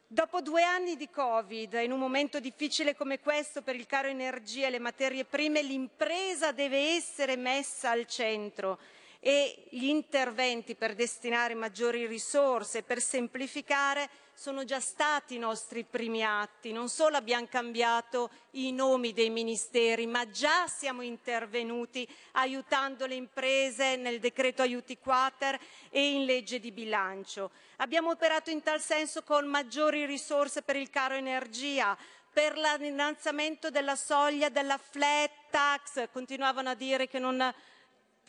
Dopo 0.06 0.40
due 0.40 0.64
anni 0.64 0.96
di 0.96 1.08
Covid, 1.08 1.74
in 1.74 1.92
un 1.92 1.98
momento 2.00 2.40
difficile 2.40 2.96
come 2.96 3.20
questo 3.20 3.62
per 3.62 3.76
il 3.76 3.86
caro 3.86 4.08
energia 4.08 4.66
e 4.66 4.70
le 4.70 4.80
materie 4.80 5.24
prime, 5.24 5.62
l'impresa 5.62 6.50
deve 6.50 6.96
essere 6.96 7.36
messa 7.36 7.90
al 7.90 8.06
centro 8.06 8.78
e 9.22 9.66
gli 9.68 9.84
interventi 9.84 10.74
per 10.74 10.94
destinare 10.94 11.54
maggiori 11.54 12.06
risorse, 12.06 12.82
per 12.82 13.02
semplificare, 13.02 14.08
sono 14.32 14.64
già 14.64 14.80
stati 14.80 15.34
i 15.34 15.38
nostri 15.38 15.84
primi 15.84 16.24
atti. 16.24 16.72
Non 16.72 16.88
solo 16.88 17.18
abbiamo 17.18 17.46
cambiato 17.46 18.30
i 18.52 18.72
nomi 18.72 19.12
dei 19.12 19.28
ministeri, 19.28 20.06
ma 20.06 20.30
già 20.30 20.66
siamo 20.66 21.02
intervenuti 21.02 22.08
aiutando 22.32 23.04
le 23.04 23.16
imprese 23.16 23.96
nel 23.96 24.18
decreto 24.18 24.62
aiuti 24.62 24.96
quater 24.96 25.60
e 25.90 26.12
in 26.12 26.24
legge 26.24 26.58
di 26.58 26.72
bilancio. 26.72 27.50
Abbiamo 27.76 28.08
operato 28.08 28.48
in 28.48 28.62
tal 28.62 28.80
senso 28.80 29.22
con 29.22 29.46
maggiori 29.46 30.06
risorse 30.06 30.62
per 30.62 30.76
il 30.76 30.88
caro 30.88 31.14
energia, 31.14 31.94
per 32.32 32.56
l'innalzamento 32.56 33.68
della 33.70 33.96
soglia 33.96 34.48
della 34.48 34.78
flat 34.78 35.30
tax, 35.50 36.08
continuavano 36.12 36.70
a 36.70 36.74
dire 36.74 37.08
che 37.08 37.18
non 37.18 37.52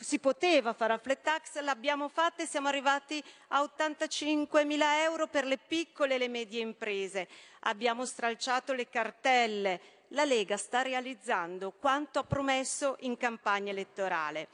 si 0.02 0.18
poteva 0.18 0.72
fare 0.72 0.92
a 0.92 0.98
flat 0.98 1.22
tax, 1.22 1.60
l'abbiamo 1.60 2.08
fatta 2.08 2.42
e 2.42 2.46
siamo 2.46 2.68
arrivati 2.68 3.22
a 3.48 3.62
85 3.62 4.64
mila 4.64 5.02
euro 5.02 5.28
per 5.28 5.44
le 5.44 5.58
piccole 5.58 6.14
e 6.14 6.18
le 6.18 6.28
medie 6.28 6.60
imprese. 6.60 7.28
Abbiamo 7.60 8.04
stralciato 8.04 8.72
le 8.72 8.88
cartelle. 8.88 9.80
La 10.08 10.24
Lega 10.24 10.56
sta 10.56 10.82
realizzando 10.82 11.72
quanto 11.72 12.18
ha 12.18 12.24
promesso 12.24 12.96
in 13.00 13.16
campagna 13.16 13.70
elettorale. 13.70 14.48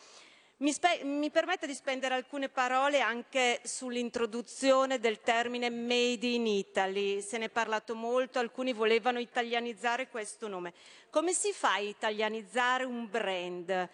Mi, 0.58 0.74
mi 1.04 1.30
permette 1.30 1.68
di 1.68 1.74
spendere 1.74 2.14
alcune 2.14 2.48
parole 2.48 3.00
anche 3.00 3.60
sull'introduzione 3.62 4.98
del 4.98 5.20
termine 5.20 5.70
Made 5.70 6.26
in 6.26 6.46
Italy. 6.46 7.20
Se 7.20 7.38
ne 7.38 7.44
è 7.44 7.48
parlato 7.48 7.94
molto, 7.94 8.40
alcuni 8.40 8.72
volevano 8.72 9.20
italianizzare 9.20 10.08
questo 10.08 10.48
nome. 10.48 10.72
Come 11.10 11.32
si 11.32 11.52
fa 11.52 11.74
a 11.74 11.78
italianizzare 11.78 12.84
un 12.84 13.08
brand? 13.08 13.88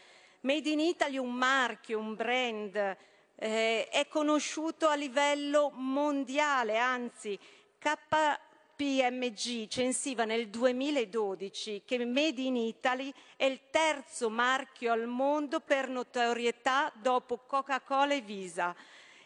Made 0.45 0.69
in 0.69 0.79
Italy 0.79 1.17
un 1.17 1.33
marchio, 1.33 1.99
un 1.99 2.15
brand, 2.15 2.77
eh, 2.77 3.89
è 3.89 4.07
conosciuto 4.09 4.89
a 4.89 4.95
livello 4.95 5.71
mondiale, 5.71 6.77
anzi 6.77 7.39
KPMG 7.79 9.69
censiva 9.69 10.27
nel 10.27 10.49
2012 10.49 11.85
che 11.87 12.05
Made 12.05 12.43
in 12.43 12.57
Italy 12.57 13.11
è 13.37 13.47
il 13.47 13.71
terzo 13.71 14.29
marchio 14.29 14.93
al 14.93 15.07
mondo 15.07 15.61
per 15.61 15.89
notorietà 15.89 16.93
dopo 16.95 17.39
Coca-Cola 17.47 18.13
e 18.13 18.21
Visa 18.21 18.77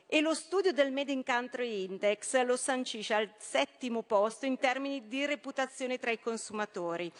e 0.07 0.21
lo 0.21 0.35
studio 0.35 0.73
del 0.73 0.93
Made 0.93 1.11
in 1.11 1.25
Country 1.25 1.83
Index 1.83 2.41
lo 2.45 2.57
sancisce 2.57 3.15
al 3.15 3.35
settimo 3.39 4.03
posto 4.03 4.47
in 4.47 4.57
termini 4.57 5.09
di 5.09 5.27
reputazione 5.27 5.99
tra 5.99 6.13
i 6.13 6.21
consumatori. 6.21 7.13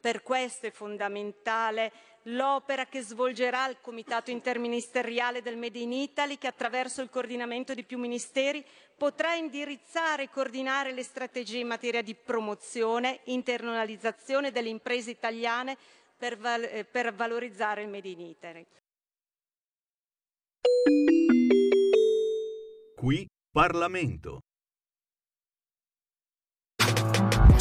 Per 0.00 0.24
questo 0.24 0.66
è 0.66 0.72
fondamentale 0.72 1.92
l'opera 2.24 2.86
che 2.86 3.02
svolgerà 3.02 3.68
il 3.68 3.78
Comitato 3.80 4.30
interministeriale 4.30 5.42
del 5.42 5.56
Made 5.56 5.78
in 5.78 5.92
Italy 5.92 6.38
che 6.38 6.46
attraverso 6.46 7.02
il 7.02 7.10
coordinamento 7.10 7.74
di 7.74 7.84
più 7.84 7.98
ministeri 7.98 8.64
potrà 8.96 9.34
indirizzare 9.34 10.24
e 10.24 10.30
coordinare 10.30 10.92
le 10.92 11.02
strategie 11.02 11.58
in 11.58 11.66
materia 11.66 12.02
di 12.02 12.14
promozione, 12.14 13.20
internalizzazione 13.24 14.52
delle 14.52 14.68
imprese 14.68 15.10
italiane 15.10 15.76
per, 16.16 16.36
val- 16.36 16.62
eh, 16.62 16.84
per 16.84 17.12
valorizzare 17.12 17.82
il 17.82 17.88
Made 17.88 18.08
in 18.08 18.20
Italy. 18.20 18.66
Qui 22.94 23.26
Parlamento. 23.50 24.40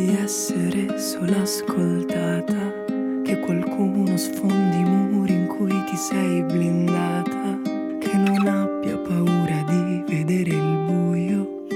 Vorresti 0.00 0.22
essere 0.22 0.98
solo 0.98 1.42
ascoltata, 1.42 2.84
che 3.22 3.38
qualcuno 3.40 4.16
sfondi 4.16 4.78
i 4.78 4.84
muri 4.84 5.32
in 5.32 5.46
cui 5.46 5.84
ti 5.84 5.96
sei 5.96 6.42
blindata, 6.42 7.58
che 7.98 8.16
non 8.16 8.46
abbia 8.46 8.96
paura 8.96 9.64
di 9.68 10.02
vedere 10.06 10.50
il 10.50 10.84
buio, 10.86 11.66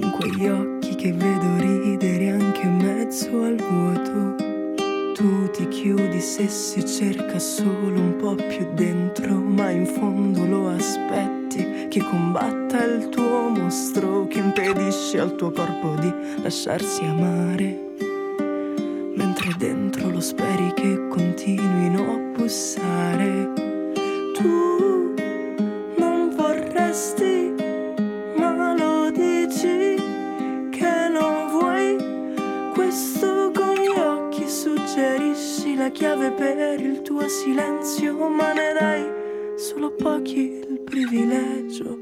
in 0.00 0.10
quegli 0.18 0.48
occhi 0.48 0.94
che 0.94 1.12
vedo 1.12 1.56
ridere 1.58 2.30
anche 2.30 2.60
in 2.62 2.76
mezzo 2.76 3.42
al 3.42 3.56
vuoto. 3.56 4.50
Tu 5.14 5.50
ti 5.50 5.68
chiudi 5.68 6.20
se 6.20 6.48
si 6.48 6.84
cerca 6.86 7.38
solo 7.38 8.00
un 8.00 8.16
po' 8.16 8.34
più 8.34 8.66
dentro, 8.74 9.34
ma 9.34 9.70
in 9.70 9.86
fondo 9.86 10.46
lo 10.46 10.68
aspetti 10.70 11.88
che 11.88 12.02
combatta 12.02 12.82
il 12.84 13.08
tuo 13.10 13.48
mostro, 13.50 14.11
che 14.42 14.62
impedisce 14.62 15.20
al 15.20 15.36
tuo 15.36 15.50
corpo 15.50 15.94
di 16.00 16.12
lasciarsi 16.42 17.04
amare. 17.04 17.90
Mentre 19.14 19.52
dentro 19.56 20.08
lo 20.10 20.20
speri 20.20 20.72
che 20.74 21.08
continuino 21.08 22.14
a 22.14 22.16
bussare. 22.36 23.52
Tu 24.34 25.14
non 25.96 26.34
vorresti, 26.34 27.54
ma 28.36 28.74
lo 28.74 29.10
dici 29.10 29.96
che 30.70 31.08
non 31.10 31.48
vuoi. 31.50 31.96
Questo 32.74 33.52
con 33.54 33.74
gli 33.74 33.98
occhi 33.98 34.48
suggerisci 34.48 35.76
la 35.76 35.90
chiave 35.90 36.32
per 36.32 36.80
il 36.80 37.02
tuo 37.02 37.28
silenzio, 37.28 38.28
ma 38.28 38.52
ne 38.52 38.72
dai 38.78 39.10
solo 39.56 39.92
pochi 39.92 40.64
il 40.68 40.80
privilegio. 40.80 42.01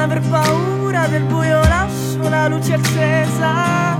Aver 0.00 0.22
paura 0.30 1.06
del 1.08 1.24
buio, 1.24 1.60
lascio 1.68 2.26
la 2.30 2.48
luce 2.48 2.72
accesa. 2.72 3.98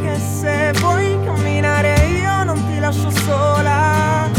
Che 0.00 0.16
se 0.16 0.72
vuoi 0.78 1.18
camminare 1.24 1.92
io 2.06 2.44
non 2.44 2.56
ti 2.68 2.78
lascio 2.78 3.10
sola. 3.10 4.30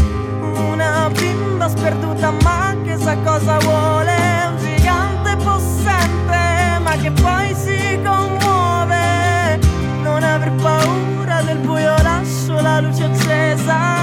Una 0.72 1.10
bimba 1.12 1.68
sperduta 1.68 2.32
ma 2.44 2.74
che 2.86 2.98
sa 2.98 3.18
cosa 3.18 3.58
vuole. 3.58 4.16
Un 4.52 4.58
gigante 4.58 5.36
possente 5.44 6.80
ma 6.82 6.96
che 6.96 7.12
poi 7.12 7.56
si 7.56 8.00
commuove. 8.02 9.60
Non 10.04 10.24
aver 10.24 10.52
paura 10.54 11.42
del 11.42 11.58
buio, 11.58 11.94
lascio 12.02 12.62
la 12.62 12.80
luce 12.80 13.04
accesa. 13.04 14.01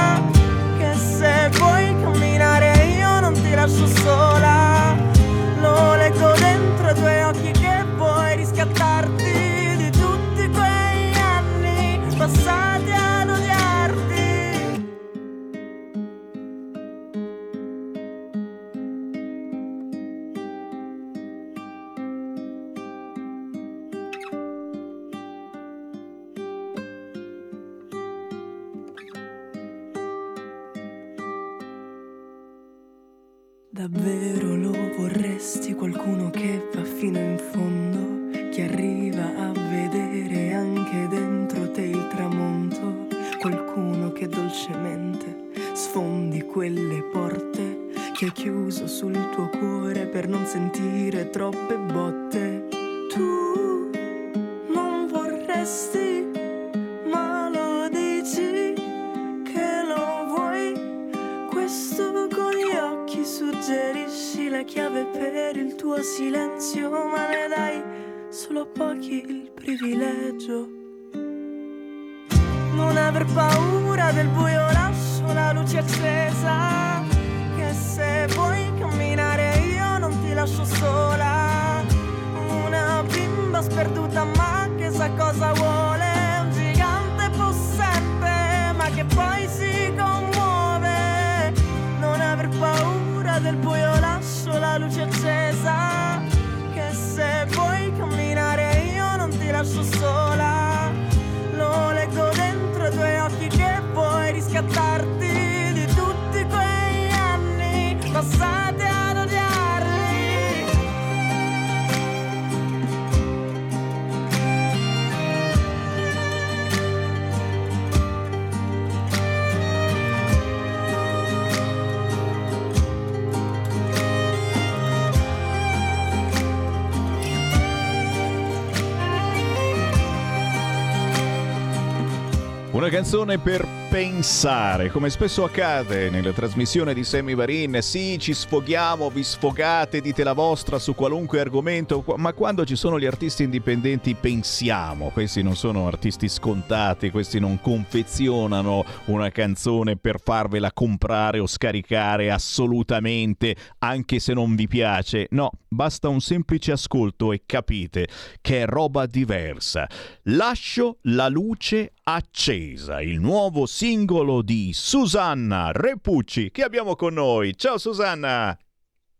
Canzone 133.08 133.38
per 133.38 133.77
pensare, 133.98 134.92
come 134.92 135.10
spesso 135.10 135.42
accade 135.42 136.08
nella 136.08 136.30
trasmissione 136.30 136.94
di 136.94 137.02
Sammy 137.02 137.34
Varin. 137.34 137.80
Sì, 137.82 138.16
ci 138.20 138.32
sfoghiamo, 138.32 139.10
vi 139.10 139.24
sfogate, 139.24 140.00
dite 140.00 140.22
la 140.22 140.34
vostra 140.34 140.78
su 140.78 140.94
qualunque 140.94 141.40
argomento, 141.40 142.04
ma 142.16 142.32
quando 142.32 142.64
ci 142.64 142.76
sono 142.76 143.00
gli 143.00 143.06
artisti 143.06 143.42
indipendenti 143.42 144.14
pensiamo. 144.14 145.08
Questi 145.08 145.42
non 145.42 145.56
sono 145.56 145.88
artisti 145.88 146.28
scontati, 146.28 147.10
questi 147.10 147.40
non 147.40 147.60
confezionano 147.60 148.84
una 149.06 149.30
canzone 149.30 149.96
per 149.96 150.20
farvela 150.22 150.72
comprare 150.72 151.40
o 151.40 151.48
scaricare 151.48 152.30
assolutamente, 152.30 153.56
anche 153.78 154.20
se 154.20 154.32
non 154.32 154.54
vi 154.54 154.68
piace. 154.68 155.26
No, 155.30 155.50
basta 155.66 156.08
un 156.08 156.20
semplice 156.20 156.70
ascolto 156.70 157.32
e 157.32 157.42
capite 157.44 158.06
che 158.40 158.62
è 158.62 158.64
roba 158.64 159.06
diversa. 159.06 159.88
Lascio 160.24 160.98
la 161.02 161.26
luce 161.26 161.94
accesa, 162.04 163.02
il 163.02 163.18
nuovo 163.18 163.66
singolo 163.66 163.86
di 163.88 164.72
Susanna 164.74 165.72
Repucci 165.72 166.50
che 166.50 166.62
abbiamo 166.62 166.94
con 166.94 167.14
noi. 167.14 167.56
Ciao 167.56 167.78
Susanna! 167.78 168.54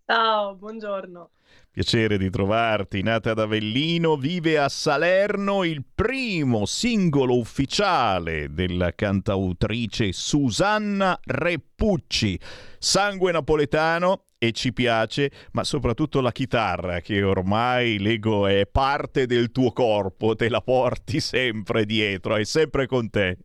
Ciao, 0.04 0.56
buongiorno. 0.56 1.30
Piacere 1.70 2.18
di 2.18 2.28
trovarti, 2.28 3.00
nata 3.00 3.30
ad 3.30 3.38
Avellino, 3.38 4.16
vive 4.16 4.58
a 4.58 4.68
Salerno, 4.68 5.64
il 5.64 5.82
primo 5.94 6.66
singolo 6.66 7.38
ufficiale 7.38 8.52
della 8.52 8.94
cantautrice 8.94 10.12
Susanna 10.12 11.18
Repucci. 11.24 12.38
Sangue 12.78 13.32
napoletano 13.32 14.24
e 14.36 14.52
ci 14.52 14.74
piace, 14.74 15.30
ma 15.52 15.64
soprattutto 15.64 16.20
la 16.20 16.30
chitarra 16.30 17.00
che 17.00 17.22
ormai 17.22 17.98
leggo 17.98 18.46
è 18.46 18.66
parte 18.70 19.24
del 19.24 19.50
tuo 19.50 19.72
corpo, 19.72 20.36
te 20.36 20.50
la 20.50 20.60
porti 20.60 21.20
sempre 21.24 21.86
dietro, 21.86 22.36
è 22.36 22.44
sempre 22.44 22.86
con 22.86 23.08
te. 23.08 23.38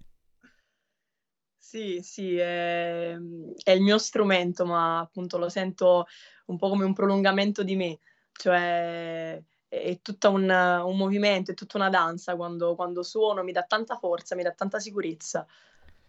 Sì, 1.73 2.01
sì, 2.03 2.38
è, 2.38 3.17
è 3.63 3.71
il 3.71 3.81
mio 3.81 3.97
strumento, 3.97 4.63
ma 4.63 4.99
appunto 4.99 5.39
lo 5.39 5.49
sento 5.49 6.05
un 6.45 6.55
po' 6.55 6.69
come 6.69 6.86
un 6.86 6.93
prolungamento 6.93 7.63
di 7.63 7.75
me, 7.75 7.97
cioè 8.31 9.41
è 9.67 9.99
tutto 10.03 10.29
un, 10.29 10.43
un 10.43 10.95
movimento, 10.95 11.49
è 11.49 11.55
tutta 11.55 11.77
una 11.77 11.89
danza 11.89 12.36
quando, 12.36 12.75
quando 12.75 13.01
suono, 13.01 13.41
mi 13.41 13.51
dà 13.51 13.63
tanta 13.63 13.97
forza, 13.97 14.36
mi 14.36 14.43
dà 14.43 14.51
tanta 14.51 14.77
sicurezza. 14.77 15.47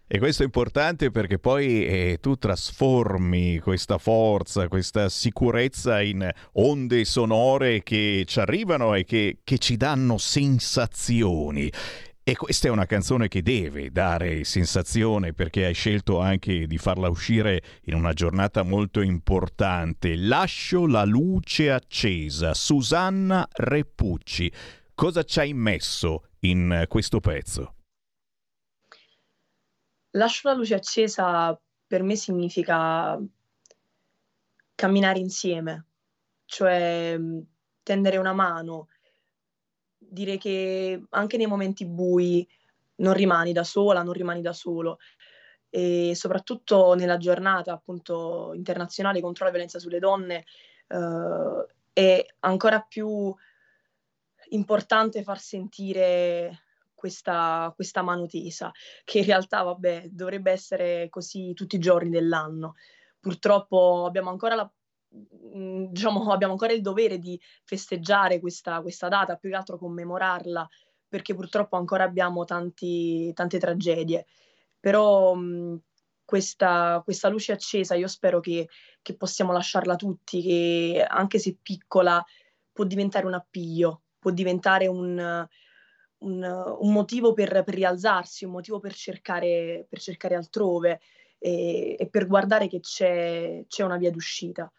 E 0.06 0.18
questo 0.18 0.42
è 0.42 0.44
importante 0.44 1.10
perché 1.10 1.38
poi 1.38 1.86
eh, 1.86 2.18
tu 2.20 2.36
trasformi 2.36 3.58
questa 3.60 3.96
forza, 3.96 4.68
questa 4.68 5.08
sicurezza 5.08 6.02
in 6.02 6.30
onde 6.52 7.06
sonore 7.06 7.82
che 7.82 8.24
ci 8.26 8.38
arrivano 8.38 8.94
e 8.94 9.04
che, 9.04 9.38
che 9.42 9.56
ci 9.56 9.78
danno 9.78 10.18
sensazioni. 10.18 11.72
E 12.26 12.36
questa 12.36 12.68
è 12.68 12.70
una 12.70 12.86
canzone 12.86 13.28
che 13.28 13.42
deve 13.42 13.90
dare 13.90 14.44
sensazione 14.44 15.34
perché 15.34 15.66
hai 15.66 15.74
scelto 15.74 16.20
anche 16.20 16.66
di 16.66 16.78
farla 16.78 17.10
uscire 17.10 17.62
in 17.82 17.92
una 17.92 18.14
giornata 18.14 18.62
molto 18.62 19.02
importante. 19.02 20.16
Lascio 20.16 20.86
la 20.86 21.04
luce 21.04 21.70
accesa. 21.70 22.54
Susanna 22.54 23.46
Repucci. 23.52 24.50
Cosa 24.94 25.22
ci 25.22 25.38
hai 25.40 25.52
messo 25.52 26.28
in 26.40 26.86
questo 26.88 27.20
pezzo? 27.20 27.74
Lascio 30.12 30.48
la 30.48 30.54
luce 30.54 30.76
accesa 30.76 31.60
per 31.86 32.02
me 32.02 32.16
significa 32.16 33.20
camminare 34.74 35.18
insieme, 35.18 35.88
cioè 36.46 37.18
tendere 37.82 38.16
una 38.16 38.32
mano, 38.32 38.88
dire 40.14 40.38
che 40.38 41.02
anche 41.10 41.36
nei 41.36 41.46
momenti 41.46 41.84
bui 41.84 42.48
non 42.96 43.12
rimani 43.12 43.52
da 43.52 43.64
sola, 43.64 44.02
non 44.02 44.14
rimani 44.14 44.40
da 44.40 44.52
solo 44.54 44.98
e 45.68 46.14
soprattutto 46.14 46.94
nella 46.94 47.16
giornata 47.16 47.72
appunto 47.72 48.52
internazionale 48.54 49.20
contro 49.20 49.44
la 49.44 49.50
violenza 49.50 49.80
sulle 49.80 49.98
donne 49.98 50.44
eh, 50.86 51.66
è 51.92 52.26
ancora 52.40 52.80
più 52.80 53.34
importante 54.50 55.24
far 55.24 55.40
sentire 55.40 56.60
questa, 56.94 57.72
questa 57.74 58.02
mano 58.02 58.26
tesa, 58.26 58.70
che 59.04 59.18
in 59.18 59.24
realtà, 59.24 59.62
vabbè, 59.62 60.08
dovrebbe 60.10 60.52
essere 60.52 61.08
così 61.10 61.52
tutti 61.54 61.76
i 61.76 61.80
giorni 61.80 62.08
dell'anno. 62.08 62.74
Purtroppo 63.18 64.04
abbiamo 64.06 64.30
ancora 64.30 64.54
la 64.54 64.70
diciamo, 65.14 66.30
abbiamo 66.32 66.52
ancora 66.52 66.72
il 66.72 66.82
dovere 66.82 67.18
di 67.18 67.40
festeggiare 67.64 68.40
questa, 68.40 68.80
questa 68.80 69.08
data, 69.08 69.36
più 69.36 69.50
che 69.50 69.56
altro 69.56 69.78
commemorarla, 69.78 70.68
perché 71.08 71.34
purtroppo 71.34 71.76
ancora 71.76 72.04
abbiamo 72.04 72.44
tanti, 72.44 73.32
tante 73.32 73.58
tragedie. 73.58 74.26
Però 74.80 75.34
mh, 75.34 75.80
questa, 76.24 77.00
questa, 77.04 77.28
luce 77.28 77.52
accesa 77.52 77.94
io 77.94 78.08
spero 78.08 78.40
che, 78.40 78.68
che, 79.00 79.16
possiamo 79.16 79.52
lasciarla 79.52 79.96
tutti, 79.96 80.42
che 80.42 81.04
anche 81.06 81.38
se 81.38 81.56
piccola 81.62 82.24
può 82.72 82.84
diventare 82.84 83.26
un 83.26 83.34
appiglio, 83.34 84.02
può 84.18 84.30
diventare 84.30 84.86
un, 84.88 85.46
un, 86.18 86.76
un 86.80 86.92
motivo 86.92 87.32
per, 87.32 87.62
per, 87.62 87.74
rialzarsi, 87.74 88.44
un 88.44 88.52
motivo 88.52 88.80
per 88.80 88.94
cercare, 88.94 89.86
per 89.88 90.00
cercare 90.00 90.34
altrove 90.34 91.00
e, 91.38 91.96
e, 91.98 92.08
per 92.08 92.26
guardare 92.26 92.66
che 92.66 92.80
c'è, 92.80 93.64
c'è 93.68 93.84
una 93.84 93.96
via 93.96 94.10
d'uscita. 94.10 94.70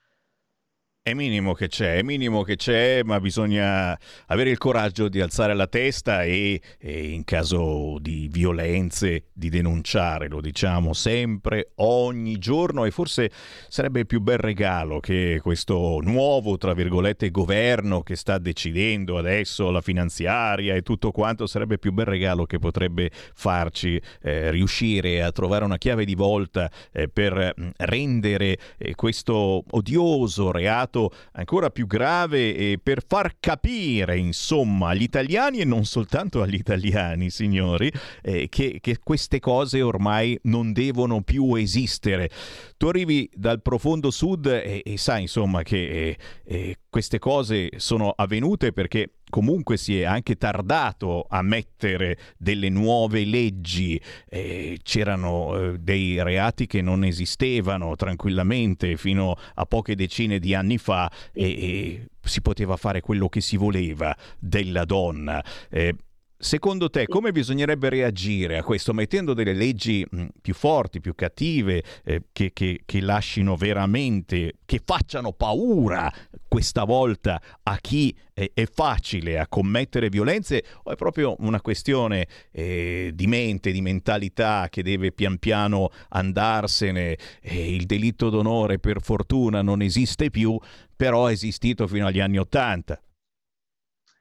È 1.07 1.13
minimo 1.13 1.53
che 1.53 1.67
c'è, 1.67 1.97
è 1.97 2.01
minimo 2.01 2.41
che 2.41 2.55
c'è, 2.55 3.03
ma 3.03 3.19
bisogna 3.19 3.95
avere 4.25 4.49
il 4.49 4.57
coraggio 4.57 5.07
di 5.07 5.21
alzare 5.21 5.53
la 5.53 5.67
testa 5.67 6.23
e, 6.23 6.59
e, 6.79 7.09
in 7.09 7.23
caso 7.25 7.99
di 8.01 8.27
violenze 8.31 9.25
di 9.31 9.49
denunciare, 9.49 10.27
lo 10.27 10.41
diciamo 10.41 10.93
sempre, 10.93 11.73
ogni 11.75 12.39
giorno. 12.39 12.85
E 12.85 12.89
forse 12.89 13.29
sarebbe 13.67 13.99
il 13.99 14.07
più 14.07 14.19
bel 14.19 14.39
regalo 14.39 14.99
che 14.99 15.37
questo 15.43 15.99
nuovo, 16.01 16.57
tra 16.57 16.73
virgolette, 16.73 17.29
governo 17.29 18.01
che 18.01 18.15
sta 18.15 18.39
decidendo 18.39 19.19
adesso 19.19 19.69
la 19.69 19.81
finanziaria 19.81 20.73
e 20.73 20.81
tutto 20.81 21.11
quanto, 21.11 21.45
sarebbe 21.45 21.75
il 21.75 21.79
più 21.79 21.93
bel 21.93 22.05
regalo 22.05 22.47
che 22.47 22.57
potrebbe 22.57 23.11
farci 23.13 24.01
eh, 24.23 24.49
riuscire 24.49 25.21
a 25.21 25.31
trovare 25.31 25.65
una 25.65 25.77
chiave 25.77 26.03
di 26.03 26.15
volta 26.15 26.67
eh, 26.91 27.07
per 27.09 27.53
mm, 27.61 27.69
rendere 27.77 28.57
eh, 28.79 28.95
questo 28.95 29.63
odioso 29.69 30.49
reato 30.49 30.93
fatto 30.95 31.11
ancora 31.33 31.69
più 31.69 31.85
grave 31.85 32.55
e 32.55 32.79
per 32.81 33.03
far 33.05 33.35
capire, 33.39 34.17
insomma, 34.17 34.89
agli 34.89 35.01
italiani 35.01 35.59
e 35.59 35.65
non 35.65 35.83
soltanto 35.83 36.41
agli 36.41 36.55
italiani, 36.55 37.29
signori, 37.29 37.91
eh, 38.21 38.47
che, 38.49 38.79
che, 38.79 38.99
queste 39.03 39.39
cose 39.39 39.81
ormai 39.81 40.39
non 40.43 40.71
devono 40.71 41.21
più 41.21 41.55
esistere. 41.55 42.29
Tu 42.77 42.87
arrivi 42.87 43.29
dal 43.33 43.61
profondo 43.61 44.09
sud 44.09 44.45
e, 44.45 44.81
e 44.85 44.97
sai, 44.97 45.23
insomma, 45.23 45.63
che 45.63 45.87
eh, 45.87 46.17
eh, 46.45 46.77
queste 46.89 47.19
cose 47.19 47.71
sono 47.75 48.11
avvenute 48.15 48.71
perché 48.71 49.14
comunque 49.29 49.77
si 49.77 49.99
è 49.99 50.03
anche 50.03 50.37
tardato 50.37 51.25
a 51.29 51.41
mettere 51.41 52.17
delle 52.37 52.69
nuove 52.69 53.25
leggi, 53.25 53.99
eh, 54.29 54.79
c'erano 54.83 55.55
eh, 55.57 55.79
dei 55.79 56.21
reati 56.23 56.67
che 56.67 56.81
non 56.81 57.03
esistevano 57.03 57.95
tranquillamente 57.95 58.97
fino 58.97 59.35
a 59.55 59.65
poche 59.65 59.95
decine 59.95 60.39
di 60.39 60.53
anni 60.53 60.77
fa 60.77 61.11
e, 61.33 61.43
e 61.43 62.07
si 62.21 62.41
poteva 62.41 62.75
fare 62.75 63.01
quello 63.01 63.29
che 63.29 63.41
si 63.41 63.57
voleva 63.57 64.15
della 64.39 64.85
donna. 64.85 65.43
Eh, 65.69 65.95
Secondo 66.37 66.89
te 66.89 67.07
come 67.07 67.31
bisognerebbe 67.31 67.87
reagire 67.87 68.57
a 68.57 68.63
questo 68.63 68.93
mettendo 68.93 69.33
delle 69.33 69.53
leggi 69.53 70.05
più 70.41 70.53
forti, 70.53 70.99
più 70.99 71.15
cattive, 71.15 71.81
eh, 72.03 72.23
che, 72.33 72.51
che, 72.51 72.81
che, 72.85 72.99
lasciano 72.99 73.55
veramente, 73.55 74.55
che 74.65 74.81
facciano 74.83 75.31
paura 75.31 76.11
questa 76.45 76.83
volta 76.83 77.41
a 77.63 77.77
chi 77.77 78.15
è, 78.33 78.51
è 78.53 78.65
facile 78.65 79.39
a 79.39 79.47
commettere 79.47 80.09
violenze 80.09 80.63
o 80.83 80.91
è 80.91 80.95
proprio 80.95 81.35
una 81.39 81.61
questione 81.61 82.27
eh, 82.51 83.11
di 83.13 83.27
mente, 83.27 83.71
di 83.71 83.81
mentalità 83.81 84.67
che 84.69 84.83
deve 84.83 85.13
pian 85.13 85.37
piano 85.37 85.89
andarsene? 86.09 87.17
Eh, 87.41 87.73
il 87.73 87.85
delitto 87.85 88.29
d'onore 88.29 88.77
per 88.77 89.01
fortuna 89.01 89.61
non 89.61 89.81
esiste 89.81 90.29
più, 90.29 90.59
però 90.97 91.27
è 91.27 91.31
esistito 91.31 91.87
fino 91.87 92.07
agli 92.07 92.19
anni 92.19 92.37
Ottanta. 92.37 93.01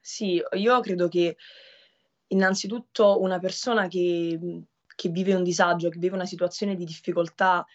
Sì, 0.01 0.41
io 0.53 0.79
credo 0.81 1.07
che 1.07 1.35
innanzitutto 2.27 3.21
una 3.21 3.39
persona 3.39 3.87
che, 3.87 4.63
che 4.95 5.09
vive 5.09 5.33
un 5.33 5.43
disagio, 5.43 5.89
che 5.89 5.99
vive 5.99 6.15
una 6.15 6.25
situazione 6.25 6.75
di 6.75 6.85
difficoltà 6.85 7.65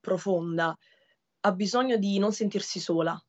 profonda, 0.00 0.76
ha 1.40 1.52
bisogno 1.52 1.96
di 1.96 2.18
non 2.18 2.32
sentirsi 2.32 2.80
sola. 2.80 3.20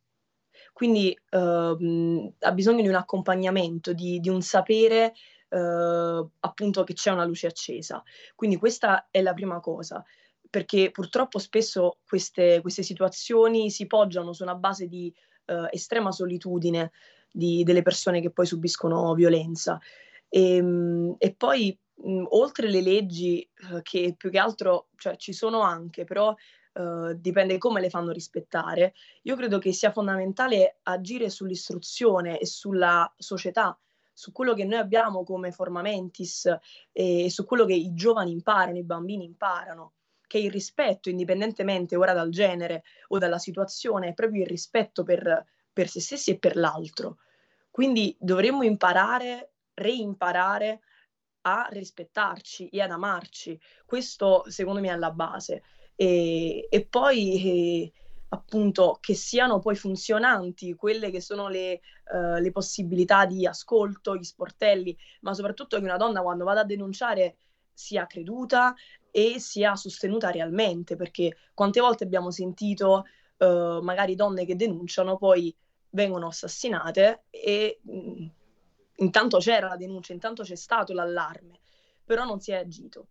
Quindi 0.71 1.15
uh, 1.31 2.35
ha 2.39 2.51
bisogno 2.51 2.81
di 2.81 2.87
un 2.87 2.95
accompagnamento, 2.95 3.93
di, 3.93 4.19
di 4.19 4.29
un 4.29 4.41
sapere 4.41 5.13
uh, 5.49 6.29
appunto 6.39 6.83
che 6.83 6.93
c'è 6.93 7.11
una 7.11 7.25
luce 7.25 7.47
accesa. 7.47 8.01
Quindi 8.35 8.57
questa 8.57 9.07
è 9.11 9.21
la 9.21 9.33
prima 9.33 9.59
cosa, 9.59 10.03
perché 10.49 10.89
purtroppo 10.91 11.37
spesso 11.37 11.99
queste, 12.07 12.59
queste 12.61 12.81
situazioni 12.81 13.69
si 13.69 13.85
poggiano 13.85 14.33
su 14.33 14.43
una 14.43 14.55
base 14.55 14.87
di 14.87 15.13
uh, 15.45 15.67
estrema 15.69 16.11
solitudine 16.11 16.91
di, 17.31 17.63
delle 17.63 17.81
persone 17.81 18.19
che 18.21 18.31
poi 18.31 18.45
subiscono 18.45 19.13
violenza. 19.13 19.79
E, 20.33 20.55
ehm, 20.55 21.15
e 21.19 21.35
poi 21.35 21.77
oltre 22.29 22.67
le 22.67 22.81
leggi, 22.81 23.47
uh, 23.71 23.81
che 23.83 24.15
più 24.17 24.31
che 24.31 24.39
altro 24.39 24.87
cioè, 24.95 25.15
ci 25.15 25.31
sono 25.31 25.61
anche, 25.61 26.05
però 26.05 26.33
uh, 26.73 27.13
dipende 27.13 27.59
come 27.59 27.79
le 27.79 27.89
fanno 27.89 28.11
rispettare, 28.11 28.95
io 29.23 29.35
credo 29.35 29.59
che 29.59 29.71
sia 29.71 29.91
fondamentale 29.91 30.79
agire 30.83 31.29
sull'istruzione 31.29 32.39
e 32.39 32.47
sulla 32.47 33.11
società, 33.15 33.77
su 34.11 34.31
quello 34.31 34.55
che 34.55 34.65
noi 34.65 34.79
abbiamo 34.79 35.23
come 35.23 35.51
formamentis 35.51 36.51
e 36.91 37.29
su 37.29 37.45
quello 37.45 37.65
che 37.65 37.73
i 37.73 37.93
giovani 37.93 38.31
imparano, 38.31 38.77
i 38.77 38.83
bambini 38.83 39.25
imparano 39.25 39.93
che 40.27 40.39
il 40.39 40.51
rispetto, 40.51 41.09
indipendentemente 41.09 41.95
ora 41.95 42.13
dal 42.13 42.29
genere 42.29 42.83
o 43.09 43.19
dalla 43.19 43.37
situazione, 43.37 44.09
è 44.09 44.13
proprio 44.13 44.41
il 44.41 44.47
rispetto 44.47 45.03
per, 45.03 45.45
per 45.71 45.87
se 45.87 45.99
stessi 45.99 46.31
e 46.31 46.39
per 46.39 46.55
l'altro. 46.55 47.17
Quindi 47.69 48.15
dovremmo 48.19 48.63
imparare 48.63 49.52
reimparare 49.75 50.81
a 51.41 51.67
rispettarci 51.69 52.69
e 52.69 52.81
ad 52.81 52.91
amarci. 52.91 53.59
Questo 53.85 54.43
secondo 54.47 54.79
me 54.79 54.87
è 54.87 54.91
alla 54.91 55.11
base. 55.11 55.63
E, 55.95 56.67
e 56.69 56.85
poi 56.85 57.83
eh, 57.85 57.93
appunto 58.29 58.97
che 58.99 59.13
siano 59.13 59.59
poi 59.59 59.75
funzionanti 59.75 60.73
quelle 60.73 61.11
che 61.11 61.21
sono 61.21 61.47
le, 61.47 61.81
uh, 62.11 62.39
le, 62.41 62.51
possibilità 62.51 63.25
di 63.25 63.45
ascolto, 63.45 64.15
gli 64.15 64.23
sportelli, 64.23 64.97
ma 65.21 65.33
soprattutto 65.33 65.77
che 65.77 65.83
una 65.83 65.97
donna 65.97 66.21
quando 66.21 66.43
vada 66.43 66.61
a 66.61 66.65
denunciare 66.65 67.37
sia 67.71 68.07
creduta 68.07 68.73
e 69.11 69.39
sia 69.39 69.75
sostenuta 69.75 70.31
realmente, 70.31 70.95
perché 70.95 71.35
quante 71.53 71.79
volte 71.79 72.03
abbiamo 72.03 72.31
sentito 72.31 73.05
uh, 73.37 73.79
magari 73.81 74.15
donne 74.15 74.45
che 74.45 74.55
denunciano 74.55 75.17
poi 75.17 75.55
vengono 75.89 76.27
assassinate 76.27 77.25
e 77.29 77.79
mh, 77.83 77.97
mm, 77.97 78.27
intanto 78.97 79.37
c'era 79.37 79.67
la 79.67 79.77
denuncia, 79.77 80.13
intanto 80.13 80.43
c'è 80.43 80.55
stato 80.55 80.93
l'allarme, 80.93 81.59
però 82.03 82.25
non 82.25 82.39
si 82.39 82.51
è 82.51 82.55
agito. 82.55 83.07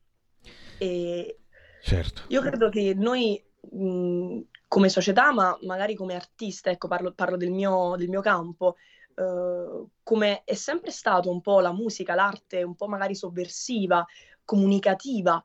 E 0.78 1.38
certo. 1.82 2.22
Io 2.28 2.40
credo 2.40 2.68
che 2.68 2.94
noi 2.94 3.42
mh, 3.70 4.40
come 4.68 4.88
società, 4.88 5.32
ma 5.32 5.56
magari 5.62 5.94
come 5.94 6.14
artista, 6.14 6.70
ecco, 6.70 6.88
parlo, 6.88 7.12
parlo 7.12 7.36
del, 7.36 7.50
mio, 7.50 7.94
del, 7.96 8.08
mio, 8.08 8.20
campo, 8.20 8.76
eh, 9.14 9.84
come 10.02 10.42
è 10.44 10.54
sempre 10.54 10.90
stato 10.90 11.30
un 11.30 11.40
po' 11.40 11.60
la 11.60 11.72
musica, 11.72 12.14
l'arte, 12.14 12.62
un 12.62 12.74
po' 12.74 12.88
magari 12.88 13.14
sovversiva, 13.14 14.04
comunicativa, 14.44 15.44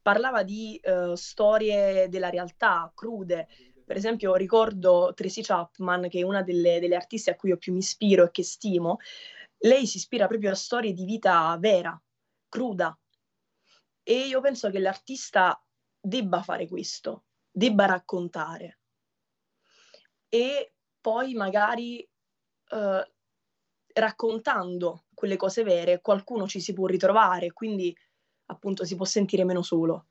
parlava 0.00 0.42
di 0.42 0.80
eh, 0.82 1.12
storie 1.16 2.08
della 2.08 2.30
realtà, 2.30 2.90
crude. 2.94 3.46
Per 3.84 3.96
esempio, 3.96 4.34
ricordo 4.34 5.12
Tracy 5.14 5.42
Chapman, 5.42 6.08
che 6.08 6.20
è 6.20 6.22
una 6.22 6.42
delle, 6.42 6.80
delle 6.80 6.96
artiste 6.96 7.30
a 7.30 7.36
cui 7.36 7.50
io 7.50 7.56
più 7.56 7.72
mi 7.72 7.78
ispiro 7.78 8.24
e 8.24 8.30
che 8.30 8.42
stimo, 8.42 8.98
lei 9.58 9.86
si 9.86 9.96
ispira 9.96 10.26
proprio 10.26 10.50
a 10.50 10.54
storie 10.54 10.92
di 10.92 11.04
vita 11.04 11.56
vera, 11.58 12.00
cruda. 12.48 12.96
E 14.02 14.26
io 14.26 14.40
penso 14.40 14.70
che 14.70 14.78
l'artista 14.78 15.60
debba 16.00 16.42
fare 16.42 16.68
questo, 16.68 17.24
debba 17.50 17.86
raccontare. 17.86 18.80
E 20.28 20.74
poi 21.00 21.34
magari 21.34 22.00
eh, 22.00 23.12
raccontando 23.94 25.06
quelle 25.14 25.36
cose 25.36 25.62
vere 25.62 26.00
qualcuno 26.00 26.46
ci 26.46 26.60
si 26.60 26.72
può 26.72 26.86
ritrovare, 26.86 27.52
quindi 27.52 27.96
appunto 28.46 28.84
si 28.84 28.94
può 28.94 29.04
sentire 29.04 29.44
meno 29.44 29.62
solo. 29.62 30.06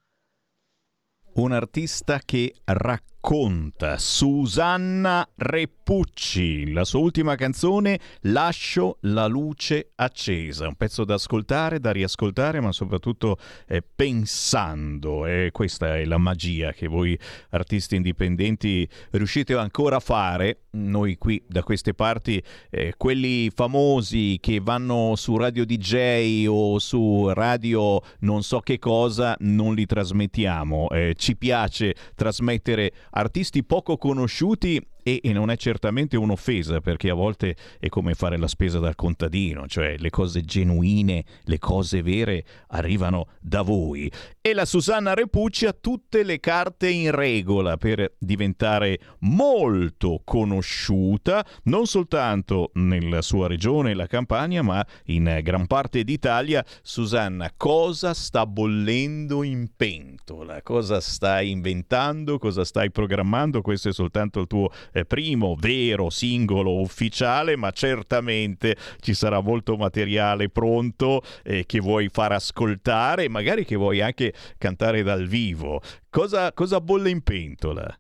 Un 1.36 1.51
artista 1.51 2.19
che 2.19 2.55
racconta 2.63 3.14
racconta 3.25 3.97
Susanna 3.97 5.27
Reppucci, 5.35 6.71
la 6.71 6.83
sua 6.83 6.99
ultima 6.99 7.33
canzone 7.33 7.99
Lascio 8.21 8.97
la 9.01 9.25
luce 9.25 9.93
accesa, 9.95 10.67
un 10.67 10.75
pezzo 10.75 11.03
da 11.05 11.15
ascoltare, 11.15 11.79
da 11.79 11.91
riascoltare, 11.91 12.59
ma 12.59 12.71
soprattutto 12.71 13.38
eh, 13.67 13.81
pensando, 13.81 15.25
e 15.25 15.49
questa 15.51 15.97
è 15.97 16.05
la 16.05 16.19
magia 16.19 16.71
che 16.71 16.88
voi 16.88 17.17
artisti 17.49 17.95
indipendenti 17.95 18.88
riuscite 19.09 19.55
ancora 19.55 19.95
a 19.95 20.01
fare, 20.01 20.59
noi 20.75 21.17
qui 21.17 21.43
da 21.47 21.63
queste 21.63 21.93
parti, 21.93 22.41
eh, 22.69 22.93
quelli 22.95 23.49
famosi 23.49 24.38
che 24.39 24.59
vanno 24.61 25.15
su 25.15 25.35
Radio 25.35 25.65
DJ 25.65 26.45
o 26.47 26.77
su 26.77 27.29
radio 27.29 28.01
non 28.19 28.43
so 28.43 28.59
che 28.59 28.77
cosa, 28.77 29.35
non 29.39 29.73
li 29.73 29.85
trasmettiamo, 29.88 30.89
eh, 30.89 31.13
ci 31.17 31.35
piace 31.35 31.95
trasmettere 32.13 32.91
artisti 33.15 33.63
poco 33.63 33.97
conosciuti 33.97 34.82
e, 35.07 35.19
e, 35.21 35.33
non 35.33 35.51
è 35.51 35.55
certamente 35.55 36.17
un'offesa 36.17 36.81
perché 36.81 37.11
a 37.11 37.13
volte 37.13 37.55
è 37.79 37.89
come 37.89 38.15
fare 38.15 38.39
la 38.39 38.47
spesa 38.47 38.79
dal 38.79 38.95
contadino, 38.95 39.67
cioè 39.67 39.97
le 39.99 40.09
cose 40.09 40.41
genuine, 40.41 41.23
le 41.43 41.59
cose 41.59 42.01
vere 42.01 42.43
arrivano 42.69 43.27
da 43.39 43.61
voi. 43.61 44.11
E 44.41 44.53
la 44.53 44.65
Susanna 44.65 45.13
Repucci 45.13 45.67
ha 45.67 45.73
tutte 45.79 46.23
le 46.23 46.39
carte 46.39 46.89
in 46.89 47.11
regola 47.11 47.77
per 47.77 48.15
diventare 48.17 48.99
molto 49.19 50.21
conosciuta, 50.23 51.45
non 51.65 51.86
soltanto 51.86 52.71
nella 52.73 53.21
sua 53.21 53.47
regione, 53.47 53.93
la 53.93 54.07
Campania, 54.07 54.63
ma 54.63 54.84
in 55.05 55.39
gran 55.43 55.67
parte 55.67 56.03
d'Italia. 56.03 56.65
Susanna, 56.82 57.51
cosa 57.55 58.15
sta 58.15 58.47
bollendo 58.47 59.43
in 59.43 59.69
pentola? 59.75 60.63
Cosa 60.63 60.99
stai 60.99 61.51
inventando? 61.51 62.39
Cosa 62.39 62.65
stai 62.65 62.89
programmando? 62.89 63.61
Questo 63.61 63.89
è 63.89 63.93
soltanto 63.93 64.39
il 64.39 64.47
tuo 64.47 64.71
eh, 64.95 65.05
primo 65.05 65.55
vero 65.59 66.09
singolo 66.09 66.79
ufficiale, 66.79 67.55
ma 67.57 67.71
certamente 67.71 68.75
ci 68.99 69.13
sarà 69.13 69.41
molto 69.41 69.75
materiale 69.75 70.49
pronto 70.49 71.21
eh, 71.43 71.65
che 71.65 71.79
vuoi 71.79 72.07
far 72.09 72.31
ascoltare, 72.31 73.27
magari 73.27 73.65
che 73.65 73.75
vuoi 73.75 73.99
anche 74.01 74.33
cantare 74.57 75.03
dal 75.03 75.27
vivo. 75.27 75.81
Cosa, 76.09 76.53
cosa 76.53 76.79
bolle 76.79 77.09
in 77.09 77.21
pentola? 77.21 77.99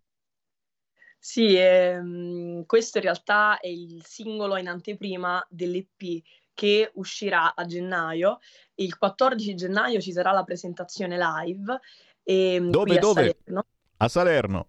Sì, 1.19 1.55
ehm, 1.57 2.65
questo 2.65 2.99
in 2.99 3.03
realtà 3.03 3.59
è 3.59 3.67
il 3.67 4.03
singolo 4.05 4.57
in 4.57 4.67
anteprima 4.67 5.45
dell'EP 5.49 6.21
che 6.53 6.91
uscirà 6.95 7.55
a 7.55 7.65
gennaio. 7.65 8.39
Il 8.75 8.97
14 8.97 9.55
gennaio 9.55 9.99
ci 9.99 10.11
sarà 10.11 10.31
la 10.31 10.43
presentazione 10.43 11.17
live. 11.17 11.79
ehm, 12.23 12.69
Dove, 12.69 12.95
a 12.97 12.99
dove? 12.99 13.21
Salerno. 13.21 13.63
A 13.97 14.07
Salerno. 14.07 14.67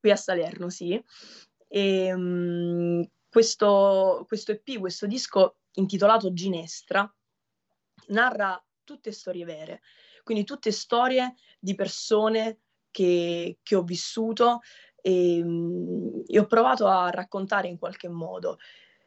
Qui 0.00 0.10
a 0.10 0.16
Salerno, 0.16 0.68
sì. 0.68 1.00
Ehm, 1.74 3.08
questo, 3.30 4.26
questo 4.28 4.52
EP, 4.52 4.78
questo 4.78 5.06
disco 5.06 5.56
intitolato 5.76 6.34
Ginestra, 6.34 7.10
narra 8.08 8.62
tutte 8.84 9.10
storie 9.10 9.46
vere, 9.46 9.80
quindi 10.22 10.44
tutte 10.44 10.70
storie 10.70 11.34
di 11.58 11.74
persone 11.74 12.58
che, 12.90 13.58
che 13.62 13.74
ho 13.74 13.82
vissuto 13.84 14.60
e, 15.00 15.42
mm, 15.42 16.20
e 16.26 16.38
ho 16.38 16.46
provato 16.46 16.86
a 16.88 17.08
raccontare 17.08 17.68
in 17.68 17.78
qualche 17.78 18.08
modo. 18.08 18.58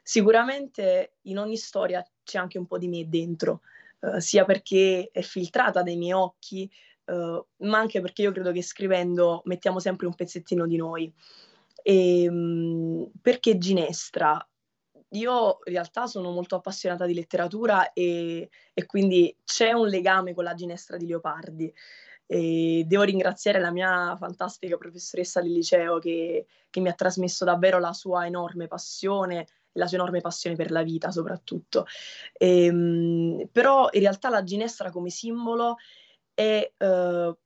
Sicuramente 0.01 1.17
in 1.23 1.37
ogni 1.37 1.57
storia 1.57 2.03
c'è 2.23 2.39
anche 2.39 2.57
un 2.57 2.65
po' 2.65 2.79
di 2.79 2.87
me 2.87 3.07
dentro, 3.07 3.61
eh, 3.99 4.19
sia 4.19 4.43
perché 4.43 5.09
è 5.11 5.21
filtrata 5.21 5.83
dai 5.83 5.97
miei 5.97 6.13
occhi, 6.13 6.67
eh, 7.05 7.45
ma 7.57 7.77
anche 7.77 8.01
perché 8.01 8.23
io 8.23 8.31
credo 8.31 8.51
che 8.51 8.63
scrivendo 8.63 9.43
mettiamo 9.45 9.79
sempre 9.79 10.07
un 10.07 10.15
pezzettino 10.15 10.65
di 10.65 10.77
noi. 10.77 11.13
E, 11.87 12.27
mm, 12.27 13.03
perché 13.21 13.59
Ginestra? 13.59 14.43
Io 15.09 15.59
in 15.65 15.73
realtà 15.73 16.07
sono 16.07 16.31
molto 16.31 16.55
appassionata 16.55 17.05
di 17.05 17.13
letteratura 17.13 17.93
e, 17.93 18.49
e 18.73 18.85
quindi 18.87 19.35
c'è 19.43 19.71
un 19.71 19.87
legame 19.87 20.33
con 20.33 20.43
la 20.45 20.55
Ginestra 20.55 20.97
di 20.97 21.05
Leopardi. 21.05 21.71
E 22.25 22.83
devo 22.87 23.03
ringraziare 23.03 23.59
la 23.59 23.71
mia 23.71 24.15
fantastica 24.17 24.77
professoressa 24.77 25.41
del 25.41 25.51
liceo 25.51 25.99
che, 25.99 26.47
che 26.71 26.79
mi 26.79 26.89
ha 26.89 26.93
trasmesso 26.93 27.45
davvero 27.45 27.77
la 27.77 27.93
sua 27.93 28.25
enorme 28.25 28.65
passione 28.65 29.41
e 29.41 29.47
la 29.79 29.85
sua 29.85 29.97
enorme 29.97 30.21
passione 30.21 30.55
per 30.55 30.71
la 30.71 30.81
vita 30.81 31.11
soprattutto. 31.11 31.85
Ehm, 32.33 33.47
però 33.51 33.89
in 33.91 33.99
realtà 33.99 34.29
la 34.29 34.43
Ginestra 34.43 34.89
come 34.89 35.11
simbolo 35.11 35.75
è 36.33 36.73
eh, 36.75 37.37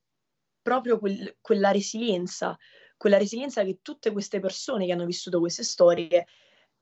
proprio 0.61 0.97
quel- 0.99 1.35
quella 1.41 1.71
resilienza, 1.71 2.57
quella 2.99 3.17
resilienza 3.17 3.63
che 3.63 3.79
tutte 3.81 4.11
queste 4.11 4.41
persone 4.41 4.85
che 4.85 4.91
hanno 4.91 5.05
vissuto 5.05 5.39
queste 5.39 5.63
storie 5.63 6.27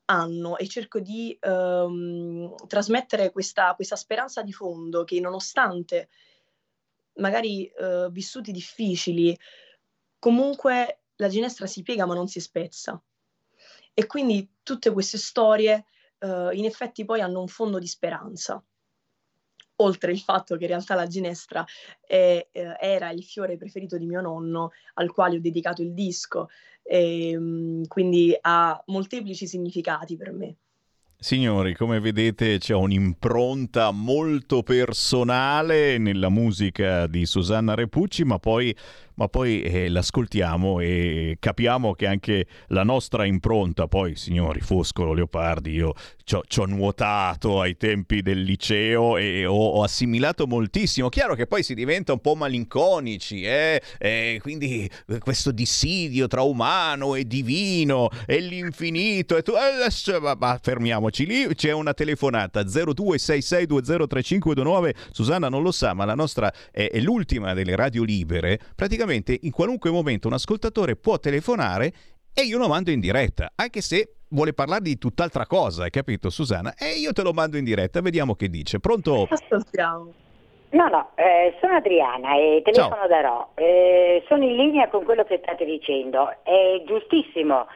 hanno 0.06 0.58
e 0.58 0.68
cerco 0.68 1.00
di 1.00 1.38
ehm, 1.40 2.56
trasmettere 2.66 3.32
questa, 3.32 3.76
questa 3.76 3.96
speranza 3.96 4.42
di 4.42 4.52
fondo 4.52 5.04
che 5.04 5.20
nonostante 5.20 6.10
magari 7.18 7.68
eh, 7.68 8.08
vissuti 8.10 8.52
difficili, 8.52 9.38
comunque 10.18 11.04
la 11.18 11.28
ginestra 11.28 11.68
si 11.68 11.84
piega 11.84 12.08
ma 12.08 12.16
non 12.16 12.28
si 12.28 12.40
spezza. 12.40 13.00
E 13.94 14.06
quindi 14.08 14.56
tutte 14.64 14.92
queste 14.92 15.20
storie 15.20 15.86
eh, 16.18 16.50
in 16.54 16.66
effetti 16.66 17.06
poi 17.06 17.22
hanno 17.22 17.42
un 17.42 17.48
fondo 17.48 17.78
di 17.78 17.88
speranza. 17.88 18.64
Oltre 19.80 20.12
il 20.12 20.20
fatto 20.20 20.56
che 20.58 20.64
in 20.64 20.70
realtà 20.70 20.96
la 20.96 21.08
ginestra 21.08 21.64
è, 22.02 22.48
eh, 22.52 22.76
era 22.80 23.12
il 23.12 23.24
fiore 23.24 23.58
preferito 23.58 23.98
di 23.98 24.06
mio 24.06 24.22
nonno, 24.22 24.72
al 24.96 25.12
quale 25.12 25.38
ho 25.38 25.40
dedicato 25.40 25.82
il 25.82 25.94
disco, 25.94 26.48
e, 26.84 27.38
mm, 27.38 27.84
quindi 27.88 28.36
ha 28.42 28.82
molteplici 28.88 29.46
significati 29.48 30.16
per 30.18 30.32
me. 30.32 30.58
Signori, 31.20 31.74
come 31.74 32.00
vedete 32.00 32.60
c'è 32.60 32.76
un'impronta 32.76 33.90
molto 33.90 34.62
personale 34.62 35.98
nella 35.98 36.30
musica 36.30 37.08
di 37.08 37.26
Susanna 37.26 37.74
Repucci, 37.74 38.24
ma 38.24 38.38
poi, 38.38 38.74
ma 39.16 39.28
poi 39.28 39.64
eh, 39.64 39.90
l'ascoltiamo 39.90 40.80
e 40.80 41.38
capiamo 41.40 41.96
che 41.96 42.06
anche 42.06 42.46
la 42.68 42.84
nostra 42.84 43.26
impronta, 43.26 43.88
poi 43.88 44.16
signori, 44.16 44.60
Foscolo, 44.60 45.14
Leopardi, 45.14 45.72
io 45.72 45.96
ci 46.24 46.60
ho 46.60 46.66
nuotato 46.66 47.62
ai 47.62 47.78
tempi 47.78 48.22
del 48.22 48.44
liceo 48.44 49.18
e 49.18 49.46
ho, 49.46 49.56
ho, 49.56 49.82
assimilato 49.82 50.46
moltissimo. 50.46 51.10
Chiaro 51.10 51.34
che 51.34 51.48
poi 51.48 51.64
si 51.64 51.74
diventa 51.74 52.12
un 52.12 52.20
po' 52.20 52.36
malinconici, 52.36 53.44
eh? 53.44 53.82
E 53.98 54.38
quindi 54.42 54.90
questo 55.20 55.52
dissidio 55.52 56.28
tra 56.28 56.42
umano 56.42 57.16
e 57.16 57.26
divino 57.26 58.10
e 58.28 58.40
l'infinito 58.40 59.36
e 59.36 59.42
tu... 59.42 59.54
Eh, 59.54 60.20
ma, 60.20 60.36
ma 60.36 60.60
fermiamoci 61.08 61.26
lì, 61.26 61.48
c'è 61.56 61.72
una 61.72 61.94
telefonata 61.94 62.60
0266203529, 62.62 64.92
Susanna 65.12 65.50
non 65.50 65.64
lo 65.64 65.72
sa, 65.72 65.94
ma 65.94 66.06
la 66.06 66.16
nostra 66.16 66.52
è, 66.72 66.90
è 66.90 67.00
l'ultima 67.00 67.54
delle 67.54 67.76
radio 67.76 68.04
libere, 68.04 68.60
praticamente 68.76 69.38
in 69.42 69.52
qualunque 69.52 69.90
momento 69.90 70.28
un 70.28 70.34
ascoltatore 70.34 70.96
può 70.96 71.18
telefonare 71.20 71.92
e 72.34 72.44
io 72.44 72.58
lo 72.58 72.68
mando 72.68 72.92
in 72.92 73.00
diretta, 73.00 73.52
anche 73.56 73.82
se 73.82 74.14
vuole 74.30 74.54
parlare 74.54 74.82
di 74.82 74.98
tutt'altra 74.98 75.46
cosa, 75.46 75.84
hai 75.84 75.90
capito 75.90 76.30
Susanna? 76.30 76.74
E 76.78 77.00
io 77.00 77.14
te 77.14 77.24
lo 77.24 77.32
mando 77.32 77.56
in 77.58 77.64
diretta, 77.64 78.02
vediamo 78.02 78.36
che 78.36 78.50
dice. 78.50 78.80
Pronto? 78.80 79.28
Ascoltiamo. 79.30 80.14
No, 80.70 80.90
no, 80.90 81.12
eh, 81.16 81.56
sono 81.62 81.78
Adriana 81.78 82.36
e 82.36 82.62
telefono 82.62 82.96
Ciao. 82.96 83.08
da 83.08 83.22
Ro. 83.22 83.52
Eh, 83.56 84.22
sono 84.28 84.44
in 84.44 84.58
linea 84.58 84.90
con 84.90 85.06
quello 85.06 85.24
che 85.24 85.40
state 85.42 85.64
dicendo. 85.64 86.30
È 86.44 86.84
giustissimo 86.86 87.68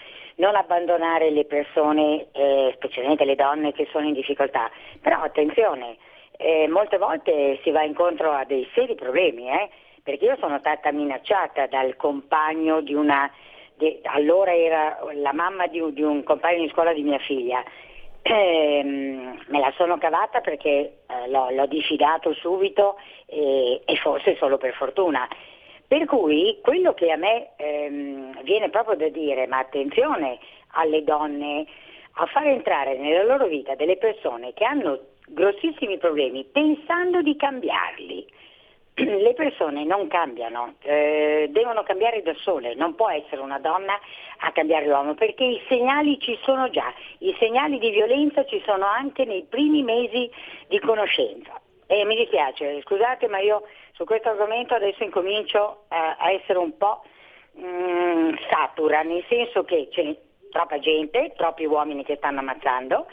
non 0.42 0.56
abbandonare 0.56 1.30
le 1.30 1.46
persone, 1.46 2.26
eh, 2.32 2.72
specialmente 2.76 3.26
le 3.26 3.36
donne 3.36 3.74
che 3.74 3.88
sono 3.92 4.08
in 4.08 4.14
difficoltà. 4.14 4.72
Però 5.00 5.22
attenzione, 5.22 5.98
eh, 6.38 6.68
molte 6.68 6.98
volte 6.98 7.60
si 7.62 7.70
va 7.70 7.84
incontro 7.84 8.32
a 8.32 8.44
dei 8.44 8.68
seri 8.74 8.96
problemi, 8.96 9.48
eh, 9.48 9.70
perché 10.04 10.26
io 10.26 10.38
sono 10.40 10.58
stata 10.58 10.92
minacciata 10.92 11.68
dal 11.68 11.96
compagno 11.96 12.82
di 12.82 12.96
una 12.96 13.32
di- 13.78 14.00
allora 14.04 14.54
era 14.54 14.98
la 15.14 15.32
mamma 15.32 15.68
di 15.68 15.80
di 15.94 16.02
un 16.02 16.24
compagno 16.24 16.64
di 16.64 16.70
scuola 16.70 16.92
di 16.92 17.04
mia 17.04 17.20
figlia. 17.20 17.64
Ehm, 18.24 19.44
me 19.48 19.60
la 19.60 19.72
sono 19.78 19.98
cavata 20.00 20.42
perché 20.42 20.70
eh, 21.08 21.30
l'ho, 21.30 21.50
l'ho 21.52 21.66
diffidato 21.68 22.34
subito 22.34 22.98
e, 23.28 23.82
e 23.86 23.96
forse 23.98 24.36
solo 24.38 24.58
per 24.58 24.74
fortuna. 24.74 25.28
Per 25.92 26.06
cui 26.06 26.58
quello 26.62 26.94
che 26.94 27.12
a 27.12 27.18
me 27.18 27.50
ehm, 27.58 28.44
viene 28.44 28.70
proprio 28.70 28.96
da 28.96 29.10
dire, 29.10 29.46
ma 29.48 29.58
attenzione 29.58 30.40
alle 30.76 31.04
donne 31.04 31.66
a 32.14 32.26
far 32.28 32.48
entrare 32.48 32.98
nella 32.98 33.24
loro 33.24 33.48
vita 33.48 33.76
delle 33.76 33.98
persone 33.98 34.54
che 34.54 34.64
hanno 34.64 34.98
grossissimi 35.28 35.98
problemi 35.98 36.46
pensando 36.46 37.22
di 37.22 37.36
cambiarli. 37.36 38.26
Le 39.04 39.34
persone 39.34 39.84
non 39.84 40.08
cambiano, 40.08 40.76
eh, 40.84 41.50
devono 41.50 41.84
cambiare 41.84 42.22
da 42.22 42.36
sole, 42.36 42.74
non 42.74 42.96
può 42.96 43.10
essere 43.10 43.42
una 43.42 43.60
donna 43.60 44.00
a 44.38 44.52
cambiare 44.54 44.86
l'uomo 44.86 45.14
perché 45.16 45.44
i 45.44 45.62
segnali 45.68 46.18
ci 46.22 46.40
sono 46.44 46.70
già, 46.70 46.90
i 47.18 47.36
segnali 47.38 47.80
di 47.80 47.90
violenza 47.90 48.46
ci 48.46 48.62
sono 48.66 48.86
anche 48.86 49.26
nei 49.26 49.44
primi 49.44 49.84
mesi 49.84 50.32
di 50.70 50.80
conoscenza. 50.80 51.60
E 51.86 52.06
mi 52.06 52.16
dispiace, 52.16 52.80
scusate 52.84 53.28
ma 53.28 53.40
io 53.40 53.64
su 54.02 54.08
questo 54.08 54.30
argomento 54.30 54.74
adesso 54.74 55.04
incomincio 55.04 55.84
eh, 55.90 55.96
a 55.96 56.32
essere 56.32 56.58
un 56.58 56.76
po' 56.76 57.04
mm, 57.60 58.34
satura, 58.50 59.04
nel 59.04 59.24
senso 59.30 59.64
che 59.64 59.90
c'è 59.92 60.18
troppa 60.50 60.80
gente, 60.80 61.34
troppi 61.38 61.66
uomini 61.66 62.04
che 62.04 62.16
stanno 62.16 62.40
ammazzando, 62.40 63.06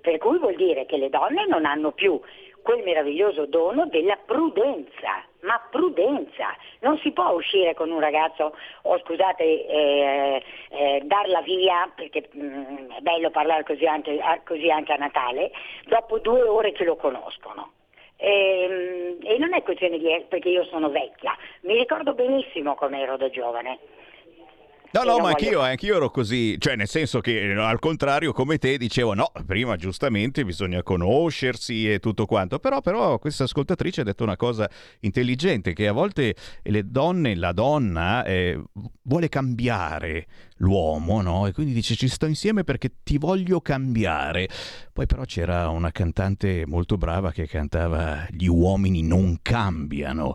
per 0.00 0.18
cui 0.18 0.38
vuol 0.38 0.54
dire 0.54 0.86
che 0.86 0.96
le 0.96 1.10
donne 1.10 1.44
non 1.48 1.64
hanno 1.64 1.90
più 1.90 2.20
quel 2.62 2.84
meraviglioso 2.84 3.46
dono 3.46 3.86
della 3.86 4.16
prudenza, 4.24 5.24
ma 5.40 5.60
prudenza. 5.70 6.54
Non 6.80 6.98
si 6.98 7.10
può 7.10 7.30
uscire 7.30 7.74
con 7.74 7.90
un 7.90 7.98
ragazzo, 7.98 8.54
o 8.82 8.98
scusate, 9.00 9.42
eh, 9.42 10.42
eh, 10.70 11.00
darla 11.02 11.40
via, 11.40 11.90
perché 11.96 12.28
mm, 12.36 12.90
è 12.90 13.00
bello 13.00 13.30
parlare 13.30 13.64
così 13.64 13.86
anche, 13.86 14.20
così 14.44 14.70
anche 14.70 14.92
a 14.92 14.96
Natale, 14.96 15.50
dopo 15.86 16.20
due 16.20 16.42
ore 16.42 16.70
che 16.70 16.84
lo 16.84 16.94
conoscono. 16.94 17.72
E, 18.20 19.16
e 19.22 19.38
non 19.38 19.54
è 19.54 19.62
questione 19.62 19.96
di 19.96 20.06
perché 20.28 20.48
io 20.48 20.64
sono 20.64 20.90
vecchia, 20.90 21.36
mi 21.62 21.74
ricordo 21.74 22.14
benissimo 22.14 22.74
come 22.74 23.00
ero 23.00 23.16
da 23.16 23.30
giovane. 23.30 23.78
No, 24.90 25.02
no, 25.02 25.18
ma 25.18 25.28
anch'io, 25.28 25.60
anch'io 25.60 25.96
ero 25.96 26.10
così, 26.10 26.58
cioè 26.58 26.74
nel 26.74 26.88
senso 26.88 27.20
che 27.20 27.50
eh, 27.50 27.54
al 27.54 27.78
contrario 27.78 28.32
come 28.32 28.56
te 28.56 28.78
dicevo 28.78 29.12
no, 29.12 29.30
prima 29.46 29.76
giustamente 29.76 30.46
bisogna 30.46 30.82
conoscersi 30.82 31.92
e 31.92 31.98
tutto 31.98 32.24
quanto, 32.24 32.58
però, 32.58 32.80
però 32.80 33.18
questa 33.18 33.44
ascoltatrice 33.44 34.00
ha 34.00 34.04
detto 34.04 34.22
una 34.22 34.36
cosa 34.36 34.68
intelligente, 35.00 35.74
che 35.74 35.88
a 35.88 35.92
volte 35.92 36.34
le 36.62 36.90
donne, 36.90 37.36
la 37.36 37.52
donna 37.52 38.24
eh, 38.24 38.58
vuole 39.02 39.28
cambiare 39.28 40.26
l'uomo, 40.58 41.20
no? 41.22 41.46
E 41.46 41.52
quindi 41.52 41.72
dice 41.72 41.94
ci 41.94 42.08
sto 42.08 42.26
insieme 42.26 42.64
perché 42.64 42.92
ti 43.02 43.18
voglio 43.18 43.60
cambiare. 43.60 44.48
Poi 44.92 45.06
però 45.06 45.24
c'era 45.24 45.68
una 45.68 45.90
cantante 45.92 46.64
molto 46.66 46.96
brava 46.96 47.30
che 47.32 47.46
cantava 47.46 48.26
Gli 48.30 48.46
uomini 48.46 49.02
non 49.02 49.38
cambiano. 49.42 50.34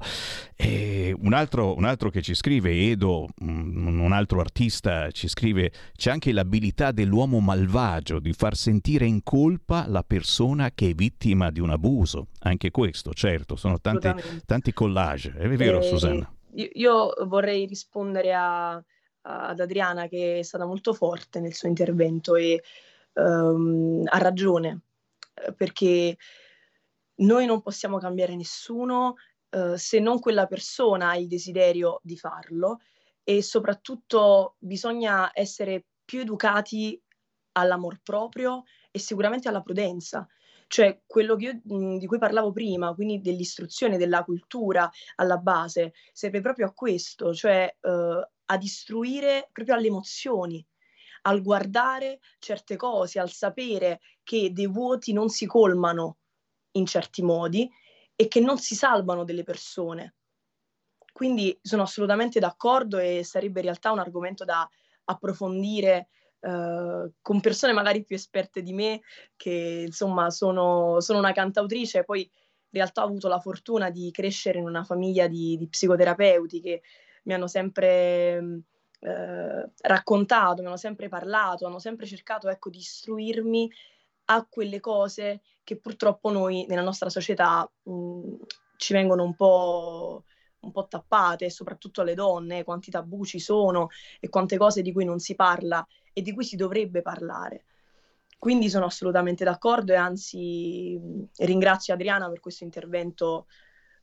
E 0.56 1.14
un 1.18 1.34
altro, 1.34 1.76
un 1.76 1.84
altro 1.86 2.10
che 2.10 2.22
ci 2.22 2.34
scrive, 2.34 2.72
Edo, 2.72 3.28
un 3.40 4.12
altro 4.14 4.40
artista 4.40 5.12
ci 5.12 5.28
scrive, 5.28 5.72
c'è 5.96 6.12
anche 6.12 6.32
l'abilità 6.32 6.92
dell'uomo 6.92 7.40
malvagio 7.40 8.20
di 8.20 8.32
far 8.34 8.56
sentire 8.56 9.06
in 9.06 9.24
colpa 9.24 9.86
la 9.88 10.04
persona 10.04 10.72
che 10.74 10.90
è 10.90 10.94
vittima 10.94 11.52
di 11.52 11.60
un 11.60 11.70
abuso. 11.72 12.28
Anche 12.40 12.72
questo, 12.72 13.14
certo, 13.14 13.56
sono 13.56 13.80
tanti, 13.80 14.10
tanti 14.46 14.72
collage. 14.74 15.34
È 15.38 15.48
vero, 15.50 15.80
Eh, 15.80 15.84
Susanna? 15.84 16.32
Io, 16.56 16.70
io 16.74 17.14
vorrei 17.28 17.66
rispondere 17.66 18.34
a- 18.34 18.82
ad 19.24 19.60
Adriana 19.60 20.08
che 20.08 20.40
è 20.40 20.44
stata 20.44 20.66
molto 20.66 20.94
forte 20.94 21.40
nel 21.40 21.54
suo 21.54 21.68
intervento 21.68 22.36
e 22.36 22.64
ehm, 23.14 24.04
ha 24.06 24.18
ragione, 24.18 24.82
eh, 25.34 25.54
perché 25.54 26.18
noi 27.16 27.46
non 27.46 27.62
possiamo 27.62 27.98
cambiare 27.98 28.36
nessuno 28.36 29.16
eh, 29.50 29.78
se 29.78 30.00
non 30.00 30.20
quella 30.20 30.48
persona 30.48 31.10
ha 31.10 31.18
il 31.18 31.28
desiderio 31.28 32.00
di 32.04 32.18
farlo 32.18 32.80
e 33.24 33.42
soprattutto 33.42 34.56
bisogna 34.60 35.32
essere 35.34 35.86
più 36.04 36.22
educati 36.22 37.02
all'amor 37.54 38.02
proprio 38.02 38.64
e 38.92 39.00
sicuramente 39.00 39.48
alla 39.48 39.62
prudenza. 39.62 40.28
Cioè, 40.68 41.02
quello 41.06 41.36
io, 41.38 41.62
mh, 41.64 41.98
di 41.98 42.08
cui 42.08 42.18
parlavo 42.18 42.52
prima, 42.52 42.94
quindi 42.96 43.22
dell'istruzione, 43.22 43.98
della 43.98 44.24
cultura 44.24 44.90
alla 45.16 45.38
base, 45.38 45.94
serve 46.12 46.42
proprio 46.42 46.68
a 46.68 46.74
questo, 46.74 47.32
cioè 47.34 47.76
eh, 47.80 48.30
ad 48.46 48.64
istruire 48.64 49.50
proprio 49.52 49.76
alle 49.76 49.88
emozioni, 49.88 50.66
al 51.24 51.42
guardare 51.42 52.20
certe 52.40 52.76
cose, 52.76 53.20
al 53.20 53.32
sapere 53.32 54.02
che 54.24 54.52
dei 54.52 54.68
vuoti 54.68 55.14
non 55.14 55.30
si 55.30 55.46
colmano 55.46 56.18
in 56.72 56.86
certi 56.86 57.22
modi 57.22 57.70
e 58.16 58.28
che 58.28 58.40
non 58.40 58.58
si 58.58 58.76
salvano 58.76 59.24
delle 59.24 59.44
persone. 59.44 60.16
Quindi 61.12 61.58
sono 61.62 61.84
assolutamente 61.84 62.40
d'accordo 62.40 62.98
e 62.98 63.24
sarebbe 63.24 63.60
in 63.60 63.66
realtà 63.66 63.92
un 63.92 64.00
argomento 64.00 64.44
da 64.44 64.68
approfondire 65.06 66.08
eh, 66.40 67.12
con 67.22 67.40
persone 67.40 67.72
magari 67.72 68.04
più 68.04 68.16
esperte 68.16 68.62
di 68.62 68.74
me, 68.74 69.02
che 69.36 69.84
insomma 69.86 70.30
sono, 70.30 71.00
sono 71.00 71.20
una 71.20 71.32
cantautrice, 71.32 72.04
poi 72.04 72.22
in 72.22 72.80
realtà 72.80 73.04
ho 73.04 73.08
avuto 73.08 73.28
la 73.28 73.40
fortuna 73.40 73.92
di 73.92 74.10
crescere 74.12 74.58
in 74.60 74.66
una 74.66 74.84
famiglia 74.84 75.28
di, 75.28 75.56
di 75.58 75.68
psicoterapeuti 75.68 76.60
che 76.60 76.82
mi 77.24 77.34
hanno 77.34 77.48
sempre 77.48 78.42
mh, 78.42 78.64
eh, 79.02 79.72
raccontato, 79.82 80.62
mi 80.62 80.68
hanno 80.68 80.78
sempre 80.78 81.10
parlato, 81.10 81.66
hanno 81.66 81.80
sempre 81.80 82.06
cercato 82.06 82.50
ecco, 82.50 82.70
di 82.70 82.78
istruirmi 82.78 83.72
a 84.26 84.46
quelle 84.50 84.80
cose 84.80 85.42
che 85.64 85.78
purtroppo 85.78 86.32
noi 86.32 86.66
nella 86.68 86.82
nostra 86.82 87.10
società 87.10 87.70
mh, 87.84 88.36
ci 88.78 88.94
vengono 88.94 89.24
un 89.24 89.36
po', 89.36 90.24
un 90.60 90.72
po' 90.72 90.88
tappate, 90.88 91.50
soprattutto 91.50 92.02
alle 92.02 92.16
donne, 92.16 92.64
quanti 92.64 92.92
tabù 92.92 93.26
ci 93.26 93.40
sono 93.40 93.90
e 94.20 94.30
quante 94.30 94.58
cose 94.58 94.82
di 94.82 94.92
cui 94.92 95.06
non 95.06 95.20
si 95.20 95.36
parla 95.36 95.86
e 96.12 96.22
di 96.22 96.34
cui 96.34 96.44
si 96.44 96.56
dovrebbe 96.56 97.02
parlare. 97.02 97.66
Quindi 98.38 98.70
sono 98.70 98.86
assolutamente 98.86 99.46
d'accordo 99.46 99.94
e 99.94 99.96
anzi 99.96 100.98
mh, 100.98 101.46
ringrazio 101.46 101.94
Adriana 101.94 102.30
per 102.30 102.40
questo 102.40 102.66
intervento 102.66 103.48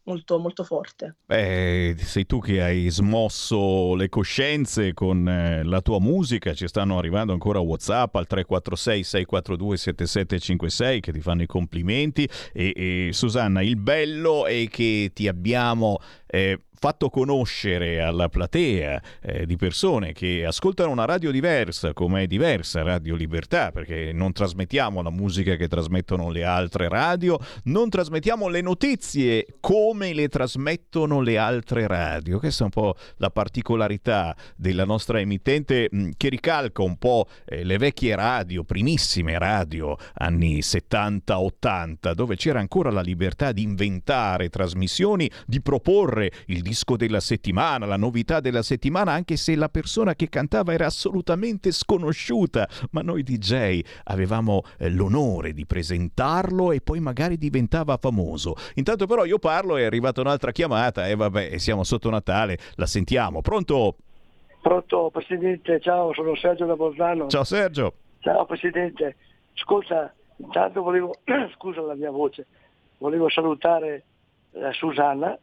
molto, 0.05 0.39
molto 0.39 0.65
forte. 0.65 1.17
Beh, 1.27 1.95
sei 1.99 2.27
tu 2.27 2.41
che 2.41 2.63
hai 2.63 2.89
smosso 2.89 3.95
le 3.95 4.09
coscienze 4.09 4.93
con 4.95 5.29
eh, 5.29 5.63
la 5.63 5.81
tua 5.81 6.01
musica, 6.01 6.55
ci 6.55 6.67
stanno 6.69 6.99
arrivando 6.99 7.33
ancora 7.33 7.59
WhatsApp 7.59 8.15
al 8.17 8.27
346 8.27 9.03
642 9.03 9.77
7756 9.77 11.01
che 11.01 11.13
ti 11.13 11.21
fanno 11.21 11.43
i 11.43 11.47
complimenti 11.47 12.29
e, 12.53 12.73
e, 12.75 13.09
Susanna, 13.13 13.63
il 13.63 13.77
bello 13.77 14.47
è 14.47 14.67
che 14.69 15.11
ti 15.15 15.29
abbiamo 15.29 15.99
eh, 16.27 16.61
fatto 16.81 17.11
conoscere 17.11 18.01
alla 18.01 18.31
platea 18.31 19.03
eh, 19.21 19.45
di 19.45 19.57
persone 19.57 20.13
che 20.13 20.47
ascoltano 20.47 20.91
una 20.91 21.05
radio 21.05 21.31
diversa, 21.31 21.93
come 21.93 22.23
è 22.23 22.27
diversa 22.27 22.83
Radio 22.83 23.17
Libertà, 23.17 23.71
perché 23.71 24.13
non 24.15 24.33
trasmettiamo 24.33 25.03
la 25.03 25.11
musica 25.11 25.57
che 25.57 25.69
trasmettono 25.69 26.31
le 26.31 26.43
altre 26.43 26.89
radio, 26.89 27.39
non 27.65 27.91
trasmettiamo 27.91 28.49
le 28.49 28.63
notizie 28.63 29.47
come 29.61 30.15
le 30.15 30.29
trasmettono 30.29 31.21
le 31.21 31.37
altre 31.37 31.87
radio. 31.87 32.39
Questa 32.39 32.63
è 32.63 32.65
un 32.65 32.71
po' 32.71 32.97
la 33.19 33.29
particolarità 33.29 34.35
della 34.57 34.87
nostra 34.87 35.21
emittente 35.21 35.87
mh, 35.91 36.11
che 36.17 36.31
ricalca 36.31 36.81
un 36.81 36.97
po' 36.97 37.27
eh, 37.45 37.63
le 37.63 37.77
vecchie 37.77 38.17
radio, 38.17 38.65
primissime 38.65 39.39
radio, 39.39 39.99
anni 40.15 40.61
70-80, 40.61 42.15
dove 42.15 42.37
c'era 42.37 42.59
ancora 42.59 42.91
la 42.91 43.03
libertà 43.03 43.53
di 43.53 43.61
inventare 43.61 44.49
trasmissioni, 44.49 45.31
di 45.45 45.61
proporre 45.61 46.33
il 46.47 46.69
disco 46.71 46.97
della 46.97 47.19
settimana, 47.19 47.85
la 47.85 47.97
novità 47.97 48.39
della 48.39 48.63
settimana, 48.63 49.11
anche 49.11 49.37
se 49.37 49.57
la 49.57 49.69
persona 49.69 50.15
che 50.15 50.29
cantava 50.29 50.73
era 50.73 50.87
assolutamente 50.87 51.73
sconosciuta, 51.73 52.69
ma 52.93 53.03
noi 53.03 53.25
DJ 53.25 53.81
avevamo 54.05 54.63
eh, 54.79 54.89
l'onore 54.89 55.53
di 55.53 55.67
presentarlo 55.67 56.71
e 56.71 56.81
poi 56.81 57.01
magari 57.01 57.39
diventava 57.39 57.97
famoso. 57.97 58.55
Intanto 58.77 59.07
però 59.07 59.25
io 59.25 59.41
parlo, 59.41 59.77
è 59.77 59.83
arrivata 59.83 60.21
un'altra 60.21 60.53
chiamata 60.53 61.09
e 61.09 61.17
vabbè, 61.17 61.59
siamo 61.59 61.83
sotto 61.83 62.09
Natale, 62.09 62.57
la 62.77 62.87
sentiamo. 62.87 63.41
Pronto? 63.41 63.97
Pronto 64.63 65.11
Presidente, 65.11 65.81
ciao, 65.81 66.13
sono 66.15 66.37
Sergio 66.37 66.67
da 66.67 66.77
Bolzano. 66.77 67.27
Ciao 67.27 67.43
Sergio. 67.43 67.95
Ciao 68.21 68.45
Presidente, 68.45 69.17
ascolta, 69.57 70.15
intanto 70.37 70.83
volevo, 70.83 71.17
scusa 71.57 71.81
la 71.81 71.97
mia 71.97 72.13
voce, 72.13 72.47
volevo 72.99 73.29
salutare 73.29 74.05
la 74.53 74.73
Susanna 74.73 75.37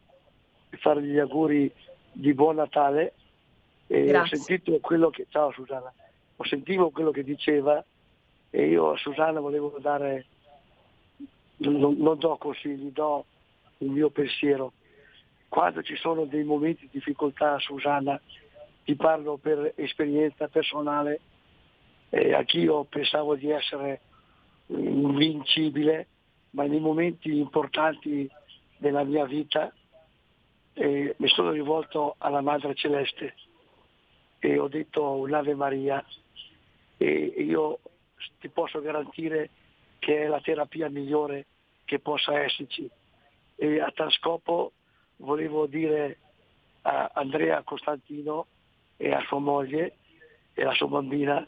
e 0.70 0.76
fargli 0.76 1.12
gli 1.12 1.18
auguri 1.18 1.72
di 2.12 2.34
buon 2.34 2.56
Natale 2.56 3.14
e 3.86 4.16
ho 4.16 4.26
sentito 4.26 4.78
quello 4.80 5.08
che, 5.10 5.26
ciao 5.30 5.50
Susanna, 5.52 5.92
ho 6.36 6.44
sentito 6.44 6.90
quello 6.90 7.10
che 7.10 7.24
diceva 7.24 7.82
e 8.50 8.66
io 8.66 8.92
a 8.92 8.96
Susanna 8.98 9.40
volevo 9.40 9.78
dare, 9.80 10.26
non, 11.56 11.96
non 11.96 12.18
do 12.18 12.36
consigli, 12.36 12.90
do 12.92 13.24
il 13.78 13.90
mio 13.90 14.10
pensiero. 14.10 14.72
Quando 15.48 15.82
ci 15.82 15.96
sono 15.96 16.24
dei 16.24 16.44
momenti 16.44 16.82
di 16.82 16.90
difficoltà, 16.92 17.58
Susanna, 17.58 18.20
ti 18.84 18.94
parlo 18.94 19.36
per 19.36 19.72
esperienza 19.76 20.48
personale, 20.48 21.20
eh, 22.10 22.34
anch'io 22.34 22.84
pensavo 22.84 23.34
di 23.34 23.50
essere 23.50 24.00
invincibile, 24.66 26.06
ma 26.50 26.64
nei 26.64 26.80
momenti 26.80 27.38
importanti 27.38 28.28
della 28.76 29.04
mia 29.04 29.24
vita 29.24 29.72
eh, 30.78 31.14
mi 31.18 31.28
sono 31.28 31.50
rivolto 31.50 32.14
alla 32.18 32.40
Madre 32.40 32.74
Celeste 32.74 33.34
e 34.38 34.58
ho 34.58 34.68
detto 34.68 35.02
un'Ave 35.16 35.54
Maria 35.54 36.04
e 36.96 37.10
io 37.36 37.80
ti 38.38 38.48
posso 38.48 38.80
garantire 38.80 39.50
che 39.98 40.22
è 40.22 40.26
la 40.28 40.40
terapia 40.40 40.88
migliore 40.88 41.46
che 41.84 41.98
possa 41.98 42.38
esserci. 42.38 42.88
E 43.56 43.80
a 43.80 43.90
tal 43.90 44.12
scopo 44.12 44.72
volevo 45.16 45.66
dire 45.66 46.18
a 46.82 47.10
Andrea 47.12 47.62
Costantino 47.62 48.46
e 48.96 49.12
a 49.12 49.20
sua 49.26 49.40
moglie 49.40 49.96
e 50.54 50.62
alla 50.62 50.74
sua 50.74 50.86
bambina 50.86 51.44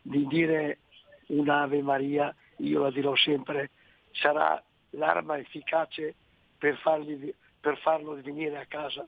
di 0.00 0.26
dire 0.26 0.78
un'Ave 1.26 1.82
Maria, 1.82 2.34
io 2.58 2.82
la 2.82 2.90
dirò 2.90 3.14
sempre, 3.14 3.70
sarà 4.12 4.62
l'arma 4.90 5.38
efficace 5.38 6.14
per, 6.56 6.78
fargli, 6.78 7.32
per 7.64 7.78
farlo 7.78 8.20
venire 8.20 8.58
a 8.58 8.66
casa. 8.66 9.06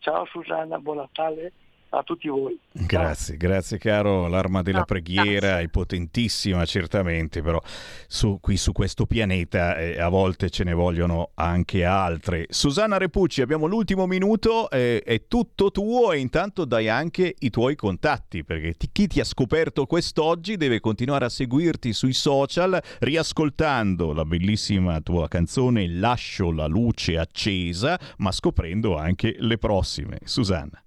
Ciao 0.00 0.26
Susanna, 0.26 0.78
buon 0.78 0.98
Natale 0.98 1.54
a 1.90 2.02
tutti 2.02 2.28
voi. 2.28 2.58
Grazie, 2.72 3.36
grazie 3.36 3.78
caro, 3.78 4.28
l'arma 4.28 4.62
della 4.62 4.80
No, 4.80 4.84
preghiera 4.84 5.48
grazie. 5.48 5.64
è 5.64 5.68
potentissima 5.68 6.64
certamente, 6.66 7.40
però 7.42 7.60
su, 8.06 8.38
qui 8.40 8.56
su 8.56 8.72
questo 8.72 9.06
pianeta 9.06 9.76
eh, 9.78 9.98
a 10.00 10.08
volte 10.08 10.50
ce 10.50 10.64
ne 10.64 10.74
vogliono 10.74 11.30
anche 11.34 11.84
altre. 11.84 12.46
Susanna 12.50 12.98
Repucci, 12.98 13.40
abbiamo 13.40 13.66
l'ultimo 13.66 14.06
minuto, 14.06 14.68
eh, 14.70 15.02
è 15.04 15.26
tutto 15.26 15.70
tuo 15.70 16.12
e 16.12 16.18
intanto 16.18 16.64
dai 16.64 16.88
anche 16.88 17.34
i 17.38 17.50
tuoi 17.50 17.76
contatti, 17.76 18.44
perché 18.44 18.74
ti- 18.74 18.88
chi 18.92 19.06
ti 19.06 19.20
ha 19.20 19.24
scoperto 19.24 19.86
quest'oggi 19.86 20.56
deve 20.56 20.80
continuare 20.80 21.24
a 21.24 21.30
seguirti 21.30 21.92
sui 21.92 22.12
social 22.12 22.78
riascoltando 22.98 24.12
la 24.12 24.24
bellissima 24.24 25.00
tua 25.00 25.28
canzone 25.28 25.88
Lascio 25.88 26.50
la 26.52 26.66
luce 26.66 27.16
accesa, 27.18 27.98
ma 28.18 28.32
scoprendo 28.32 28.96
anche 28.96 29.34
le 29.38 29.56
prossime. 29.58 30.18
Susanna. 30.24 30.80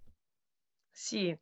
Sì, 1.02 1.34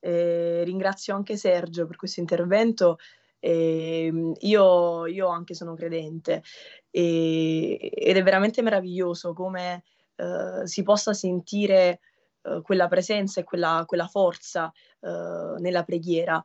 eh, 0.00 0.62
ringrazio 0.64 1.14
anche 1.14 1.38
Sergio 1.38 1.86
per 1.86 1.96
questo 1.96 2.20
intervento. 2.20 2.98
Ehm, 3.38 4.34
io, 4.40 5.06
io 5.06 5.28
anche 5.28 5.54
sono 5.54 5.74
credente 5.74 6.42
e- 6.90 7.78
ed 7.94 8.14
è 8.16 8.22
veramente 8.22 8.60
meraviglioso 8.60 9.32
come 9.32 9.84
eh, 10.16 10.66
si 10.66 10.82
possa 10.82 11.14
sentire 11.14 12.00
eh, 12.42 12.60
quella 12.62 12.88
presenza 12.88 13.40
e 13.40 13.44
quella, 13.44 13.84
quella 13.86 14.06
forza 14.06 14.70
eh, 15.00 15.54
nella 15.60 15.82
preghiera. 15.82 16.44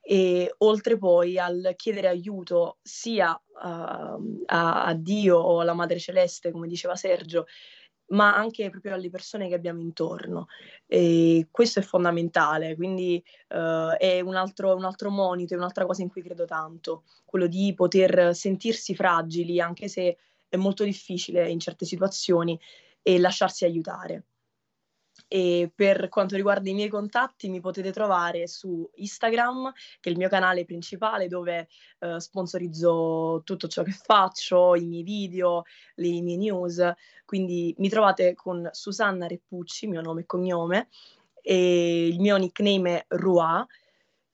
E 0.00 0.54
oltre 0.58 0.96
poi 0.98 1.36
al 1.36 1.74
chiedere 1.76 2.08
aiuto 2.08 2.78
sia 2.80 3.30
uh, 3.32 4.42
a, 4.46 4.84
a 4.84 4.94
Dio 4.94 5.36
o 5.36 5.60
alla 5.60 5.74
Madre 5.74 5.98
Celeste, 5.98 6.50
come 6.50 6.66
diceva 6.68 6.96
Sergio, 6.96 7.46
ma 8.08 8.34
anche 8.34 8.70
proprio 8.70 8.94
alle 8.94 9.10
persone 9.10 9.48
che 9.48 9.54
abbiamo 9.54 9.80
intorno. 9.80 10.46
E 10.86 11.48
questo 11.50 11.80
è 11.80 11.82
fondamentale, 11.82 12.76
quindi 12.76 13.22
uh, 13.48 13.94
è 13.96 14.20
un 14.20 14.34
altro, 14.34 14.74
un 14.74 14.84
altro 14.84 15.10
monito, 15.10 15.54
è 15.54 15.56
un'altra 15.56 15.86
cosa 15.86 16.02
in 16.02 16.08
cui 16.08 16.22
credo 16.22 16.44
tanto, 16.44 17.04
quello 17.24 17.46
di 17.46 17.72
poter 17.74 18.34
sentirsi 18.34 18.94
fragili, 18.94 19.60
anche 19.60 19.88
se 19.88 20.16
è 20.48 20.56
molto 20.56 20.84
difficile 20.84 21.48
in 21.50 21.60
certe 21.60 21.84
situazioni, 21.84 22.58
e 23.02 23.18
lasciarsi 23.18 23.64
aiutare. 23.64 24.24
E 25.26 25.70
per 25.74 26.08
quanto 26.08 26.36
riguarda 26.36 26.70
i 26.70 26.74
miei 26.74 26.88
contatti 26.88 27.48
mi 27.48 27.60
potete 27.60 27.90
trovare 27.92 28.46
su 28.46 28.88
Instagram, 28.94 29.72
che 30.00 30.08
è 30.08 30.12
il 30.12 30.18
mio 30.18 30.28
canale 30.28 30.64
principale 30.64 31.28
dove 31.28 31.68
eh, 31.98 32.20
sponsorizzo 32.20 33.42
tutto 33.44 33.68
ciò 33.68 33.82
che 33.82 33.90
faccio, 33.92 34.74
i 34.76 34.86
miei 34.86 35.02
video, 35.02 35.64
le 35.96 36.20
mie 36.22 36.36
news, 36.36 36.92
quindi 37.24 37.74
mi 37.78 37.88
trovate 37.88 38.34
con 38.34 38.68
Susanna 38.72 39.26
Reppucci, 39.26 39.86
mio 39.86 40.00
nome 40.00 40.22
e 40.22 40.26
cognome, 40.26 40.88
e 41.42 42.06
il 42.06 42.20
mio 42.20 42.36
nickname 42.36 42.98
è 42.98 43.04
Rua. 43.16 43.66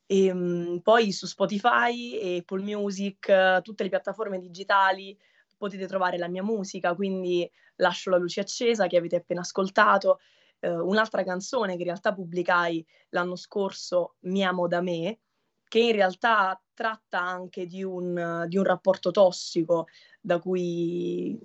E, 0.06 0.30
um, 0.30 0.80
poi 0.80 1.12
su 1.12 1.26
Spotify 1.26 2.38
Apple 2.38 2.62
Music, 2.62 3.62
tutte 3.62 3.82
le 3.82 3.88
piattaforme 3.88 4.38
digitali 4.38 5.18
potete 5.56 5.86
trovare 5.86 6.18
la 6.18 6.28
mia 6.28 6.42
musica, 6.42 6.94
quindi 6.94 7.50
lascio 7.76 8.10
la 8.10 8.18
luce 8.18 8.40
accesa 8.40 8.86
che 8.86 8.96
avete 8.96 9.16
appena 9.16 9.40
ascoltato 9.40 10.20
eh, 10.60 10.70
un'altra 10.70 11.22
canzone 11.24 11.74
che 11.74 11.80
in 11.80 11.86
realtà 11.88 12.12
pubblicai 12.14 12.84
l'anno 13.10 13.36
scorso, 13.36 14.16
Mi 14.20 14.44
amo 14.44 14.66
da 14.68 14.80
me, 14.80 15.20
che 15.68 15.80
in 15.80 15.92
realtà 15.92 16.60
tratta 16.72 17.20
anche 17.20 17.66
di 17.66 17.82
un, 17.82 18.44
di 18.48 18.56
un 18.56 18.64
rapporto 18.64 19.10
tossico 19.10 19.86
da 20.20 20.38
cui, 20.38 21.38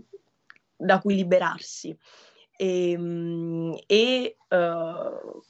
da 0.76 1.00
cui 1.00 1.16
liberarsi. 1.16 1.98
Ehm, 2.58 3.78
e, 3.86 4.36
e 4.50 4.56
uh, 4.56 5.42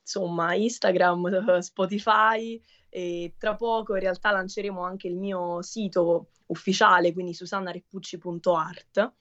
insomma 0.00 0.54
Instagram, 0.54 1.58
Spotify 1.60 2.60
e 2.88 3.34
tra 3.38 3.56
poco 3.56 3.94
in 3.94 4.00
realtà 4.00 4.30
lanceremo 4.32 4.82
anche 4.82 5.08
il 5.08 5.16
mio 5.16 5.62
sito 5.62 6.28
ufficiale, 6.46 7.12
quindi 7.12 7.32
susannareppucci.art, 7.32 9.12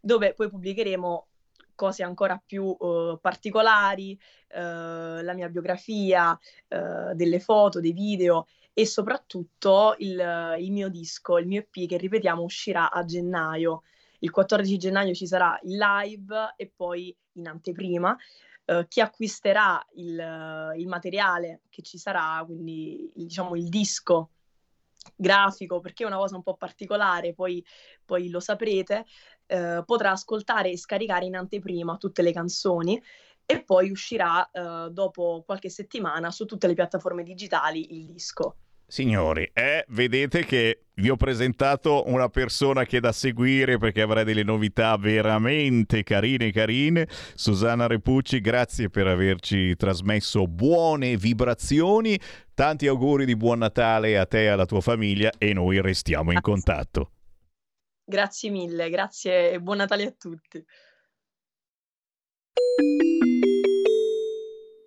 dove 0.00 0.34
poi 0.34 0.48
pubblicheremo 0.48 1.28
cose 1.76 2.02
ancora 2.02 2.42
più 2.44 2.64
uh, 2.64 3.20
particolari, 3.20 4.18
uh, 4.54 5.22
la 5.22 5.32
mia 5.34 5.48
biografia, 5.48 6.32
uh, 6.32 7.14
delle 7.14 7.38
foto, 7.38 7.78
dei 7.78 7.92
video 7.92 8.46
e 8.72 8.84
soprattutto 8.84 9.94
il, 9.98 10.56
il, 10.58 10.72
mio 10.72 10.88
disco, 10.88 11.38
il 11.38 11.46
mio 11.46 11.60
EP 11.60 11.88
che 11.88 11.96
ripetiamo 11.96 12.42
uscirà 12.42 12.90
a 12.90 13.04
gennaio. 13.04 13.82
Il 14.18 14.30
14 14.30 14.76
gennaio 14.76 15.14
ci 15.14 15.26
sarà 15.26 15.58
il 15.62 15.76
live 15.76 16.54
e 16.56 16.72
poi 16.74 17.16
in 17.34 17.46
anteprima. 17.46 18.16
chi 18.88 19.00
acquisterà 19.00 19.86
il, 19.94 20.74
il, 20.76 20.86
materiale 20.88 21.60
che 21.70 21.82
ci 21.82 21.98
sarà, 21.98 22.42
quindi 22.44 23.10
diciamo 23.14 23.54
il 23.54 23.68
disco 23.68 24.30
grafico, 25.14 25.80
perché 25.80 26.04
è 26.04 26.06
una 26.06 26.16
cosa 26.16 26.36
un 26.36 26.42
po' 26.42 26.56
particolare, 26.56 27.34
poi, 27.34 27.64
poi 28.04 28.28
lo 28.28 28.40
saprete, 28.40 29.06
eh, 29.46 29.82
potrà 29.84 30.12
ascoltare 30.12 30.70
e 30.70 30.76
scaricare 30.76 31.24
in 31.24 31.36
anteprima 31.36 31.96
tutte 31.96 32.22
le 32.22 32.32
canzoni 32.32 33.02
e 33.46 33.62
poi 33.62 33.90
uscirà 33.90 34.48
eh, 34.50 34.90
dopo 34.90 35.42
qualche 35.46 35.70
settimana 35.70 36.30
su 36.30 36.44
tutte 36.44 36.66
le 36.66 36.74
piattaforme 36.74 37.22
digitali 37.22 37.94
il 37.94 38.06
disco. 38.06 38.56
Signori, 38.88 39.50
eh, 39.52 39.84
vedete 39.88 40.44
che 40.44 40.84
vi 40.94 41.10
ho 41.10 41.16
presentato 41.16 42.04
una 42.06 42.28
persona 42.28 42.84
che 42.84 42.98
è 42.98 43.00
da 43.00 43.10
seguire 43.10 43.78
perché 43.78 44.00
avrà 44.00 44.22
delle 44.22 44.44
novità 44.44 44.96
veramente 44.96 46.04
carine 46.04 46.52
carine. 46.52 47.08
Susanna 47.34 47.88
Repucci, 47.88 48.40
grazie 48.40 48.88
per 48.88 49.08
averci 49.08 49.74
trasmesso 49.74 50.46
buone 50.46 51.16
vibrazioni. 51.16 52.18
Tanti 52.54 52.86
auguri 52.86 53.24
di 53.24 53.36
buon 53.36 53.58
Natale 53.58 54.18
a 54.18 54.24
te 54.24 54.44
e 54.44 54.46
alla 54.46 54.66
tua 54.66 54.80
famiglia 54.80 55.32
e 55.36 55.52
noi 55.52 55.80
restiamo 55.80 56.30
in 56.30 56.40
contatto. 56.40 57.10
Grazie 58.08 58.50
mille, 58.50 58.88
grazie 58.88 59.50
e 59.50 59.60
buon 59.60 59.78
Natale 59.78 60.04
a 60.04 60.12
tutti. 60.12 60.64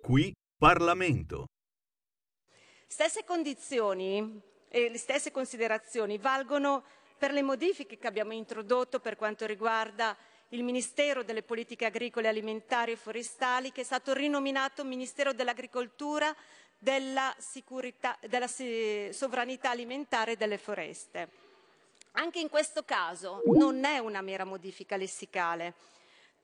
Qui 0.00 0.34
Parlamento. 0.56 1.44
Stesse 2.86 3.22
condizioni 3.24 4.40
e 4.70 4.88
le 4.88 4.96
stesse 4.96 5.30
considerazioni 5.30 6.16
valgono 6.16 6.82
per 7.18 7.32
le 7.32 7.42
modifiche 7.42 7.98
che 7.98 8.06
abbiamo 8.06 8.32
introdotto 8.32 9.00
per 9.00 9.16
quanto 9.16 9.44
riguarda 9.44 10.16
il 10.48 10.62
Ministero 10.64 11.22
delle 11.22 11.42
Politiche 11.42 11.84
Agricole, 11.84 12.26
Alimentari 12.26 12.92
e 12.92 12.96
Forestali, 12.96 13.70
che 13.70 13.82
è 13.82 13.84
stato 13.84 14.14
rinominato 14.14 14.82
Ministero 14.82 15.34
dell'Agricoltura, 15.34 16.34
della, 16.78 17.36
della 18.26 18.48
Sovranità 18.48 19.68
Alimentare 19.68 20.32
e 20.32 20.36
delle 20.36 20.56
Foreste. 20.56 21.49
Anche 22.12 22.40
in 22.40 22.48
questo 22.48 22.82
caso 22.82 23.42
non 23.46 23.84
è 23.84 23.98
una 23.98 24.20
mera 24.20 24.44
modifica 24.44 24.96
lessicale. 24.96 25.74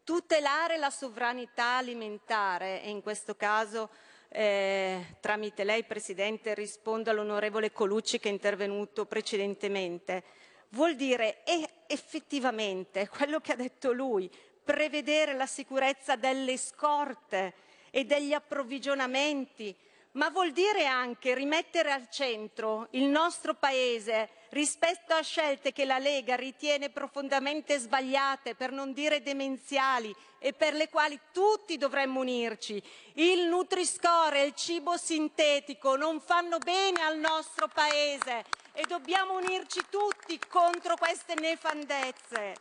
Tutelare 0.05 0.77
la 0.77 0.91
sovranità 0.91 1.77
alimentare, 1.79 2.83
e 2.83 2.91
in 2.91 3.03
questo 3.03 3.35
caso 3.35 3.91
eh, 4.29 5.17
tramite 5.21 5.65
lei 5.65 5.83
Presidente 5.83 6.55
rispondo 6.55 7.11
all'onorevole 7.11 7.73
Colucci 7.73 8.21
che 8.21 8.29
è 8.29 8.33
intervenuto 8.33 9.07
precedentemente, 9.07 10.23
vuol 10.71 10.95
dire 10.95 11.43
effettivamente 11.89 13.09
quello 13.11 13.41
che 13.41 13.53
ha 13.53 13.57
detto 13.57 13.93
lui, 13.93 14.31
prevedere 14.63 15.35
la 15.35 15.47
sicurezza 15.47 16.15
delle 16.15 16.57
scorte 16.57 17.55
e 17.91 18.05
degli 18.05 18.33
approvvigionamenti, 18.33 19.75
ma 20.13 20.31
vuol 20.31 20.53
dire 20.53 20.87
anche 20.87 21.35
rimettere 21.35 21.91
al 21.91 22.09
centro 22.09 22.87
il 22.91 23.05
nostro 23.05 23.55
Paese 23.55 24.36
rispetto 24.51 25.15
a 25.15 25.23
scelte 25.23 25.73
che 25.73 25.85
la 25.85 25.99
Lega 25.99 26.35
ritiene 26.37 26.91
profondamente 26.91 27.79
sbagliate, 27.79 28.55
per 28.55 28.73
non 28.73 28.93
dire 28.93 29.23
demenziali, 29.23 30.15
e 30.39 30.53
per 30.53 30.75
le 30.75 30.89
quali 30.89 31.19
tutti 31.33 31.77
dovremmo 31.77 32.21
unirci. 32.21 32.83
Il 33.15 33.47
Nutri-Score 33.49 34.43
e 34.43 34.47
il 34.47 34.55
cibo 34.55 34.97
sintetico 34.97 35.97
non 35.97 36.21
fanno 36.21 36.59
bene 36.59 37.03
al 37.03 37.19
nostro 37.19 37.69
Paese 37.69 38.45
e 38.73 38.85
dobbiamo 38.87 39.37
unirci 39.39 39.81
tutti 39.91 40.39
contro 40.49 40.97
queste 40.97 41.35
nefandezze. 41.35 42.55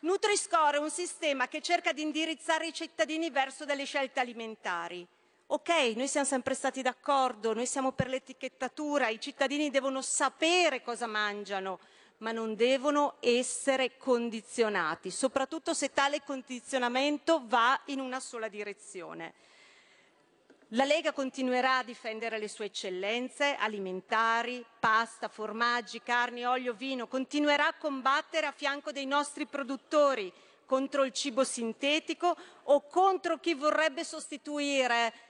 Nutri-Score 0.00 0.76
è 0.76 0.80
un 0.80 0.90
sistema 0.90 1.48
che 1.48 1.60
cerca 1.60 1.92
di 1.92 2.02
indirizzare 2.02 2.66
i 2.66 2.72
cittadini 2.72 3.30
verso 3.30 3.64
delle 3.64 3.84
scelte 3.84 4.20
alimentari 4.20 5.06
Ok, 5.50 5.70
noi 5.96 6.08
siamo 6.08 6.26
sempre 6.26 6.52
stati 6.52 6.82
d'accordo, 6.82 7.54
noi 7.54 7.64
siamo 7.64 7.92
per 7.92 8.08
l'etichettatura, 8.08 9.08
i 9.08 9.18
cittadini 9.18 9.70
devono 9.70 10.02
sapere 10.02 10.82
cosa 10.82 11.06
mangiano, 11.06 11.78
ma 12.18 12.32
non 12.32 12.54
devono 12.54 13.14
essere 13.20 13.96
condizionati, 13.96 15.10
soprattutto 15.10 15.72
se 15.72 15.94
tale 15.94 16.22
condizionamento 16.22 17.44
va 17.46 17.80
in 17.86 17.98
una 17.98 18.20
sola 18.20 18.48
direzione. 18.48 19.32
La 20.72 20.84
Lega 20.84 21.12
continuerà 21.12 21.78
a 21.78 21.82
difendere 21.82 22.38
le 22.38 22.48
sue 22.48 22.66
eccellenze 22.66 23.56
alimentari, 23.58 24.62
pasta, 24.78 25.28
formaggi, 25.28 26.02
carni, 26.02 26.44
olio, 26.44 26.74
vino, 26.74 27.06
continuerà 27.06 27.68
a 27.68 27.74
combattere 27.78 28.44
a 28.44 28.52
fianco 28.52 28.92
dei 28.92 29.06
nostri 29.06 29.46
produttori 29.46 30.30
contro 30.66 31.04
il 31.04 31.12
cibo 31.12 31.44
sintetico 31.44 32.36
o 32.64 32.86
contro 32.88 33.38
chi 33.38 33.54
vorrebbe 33.54 34.04
sostituire 34.04 35.27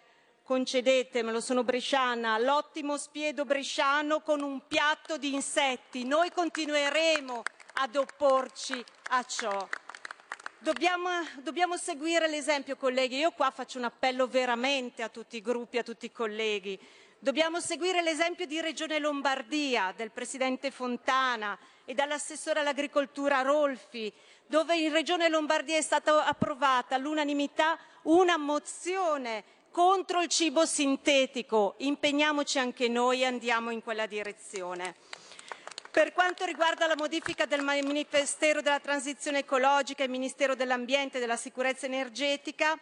concedetemelo, 0.49 1.43
sono 1.43 1.63
bresciana, 1.63 2.39
l'ottimo 2.39 2.97
spiedo 2.97 3.45
bresciano 3.45 4.23
con 4.23 4.41
un 4.41 4.67
piatto 4.67 5.19
di 5.19 5.35
insetti. 5.35 6.07
Noi 6.07 6.31
continueremo 6.31 7.43
ad 7.75 7.95
opporci 7.95 8.83
a 9.11 9.23
ciò. 9.25 9.69
Dobbiamo, 10.59 11.11
dobbiamo, 11.43 11.77
seguire 11.77 12.31
l'esempio, 12.31 12.77
colleghi. 12.77 13.19
Io 13.19 13.33
qua 13.33 13.51
faccio 13.51 13.77
un 13.77 13.85
appello 13.85 14.27
veramente 14.27 15.03
a 15.03 15.11
tutti 15.11 15.37
i 15.37 15.43
gruppi, 15.43 15.77
a 15.77 15.83
tutti 15.83 16.07
i 16.07 16.13
colleghi. 16.13 16.81
Dobbiamo 17.19 17.61
seguire 17.61 18.01
l'esempio 18.01 18.47
di 18.47 18.59
Regione 18.63 18.99
Lombardia, 18.99 19.93
del 19.95 20.13
Presidente 20.13 20.71
Fontana 20.71 21.59
e 21.85 21.93
dall'assessore 21.93 22.61
all'agricoltura 22.61 23.43
Rolfi, 23.43 24.11
dove 24.47 24.79
in 24.79 24.93
Regione 24.93 25.29
Lombardia 25.29 25.77
è 25.77 25.83
stata 25.83 26.25
approvata 26.25 26.95
all'unanimità 26.95 27.79
una 28.05 28.39
mozione 28.39 29.45
contro 29.71 30.23
il 30.23 30.29
cibo 30.29 30.67
sintetico. 30.67 31.75
Impegniamoci 31.79 32.59
anche 32.59 32.89
noi 32.89 33.23
e 33.23 33.27
andiamo 33.27 33.71
in 33.71 33.83
quella 33.83 34.07
direzione. 34.07 34.95
Per 35.91 36.13
quanto 36.13 36.45
riguarda 36.45 36.87
la 36.87 36.97
modifica 36.97 37.47
del 37.47 37.63
Ministero 37.63 38.61
della 38.61 38.79
Transizione 38.79 39.39
Ecologica 39.39 40.05
e 40.05 40.09
Ministero 40.09 40.55
dell'Ambiente 40.55 41.17
e 41.17 41.21
della 41.21 41.37
Sicurezza 41.37 41.87
Energetica, 41.87 42.79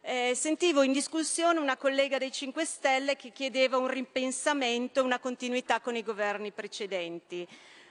eh, 0.00 0.34
sentivo 0.34 0.82
in 0.82 0.92
discussione 0.92 1.58
una 1.58 1.76
collega 1.76 2.18
dei 2.18 2.32
5 2.32 2.64
Stelle 2.64 3.16
che 3.16 3.32
chiedeva 3.32 3.76
un 3.76 3.88
ripensamento, 3.88 5.02
una 5.02 5.18
continuità 5.18 5.80
con 5.80 5.96
i 5.96 6.02
governi 6.02 6.52
precedenti. 6.52 7.46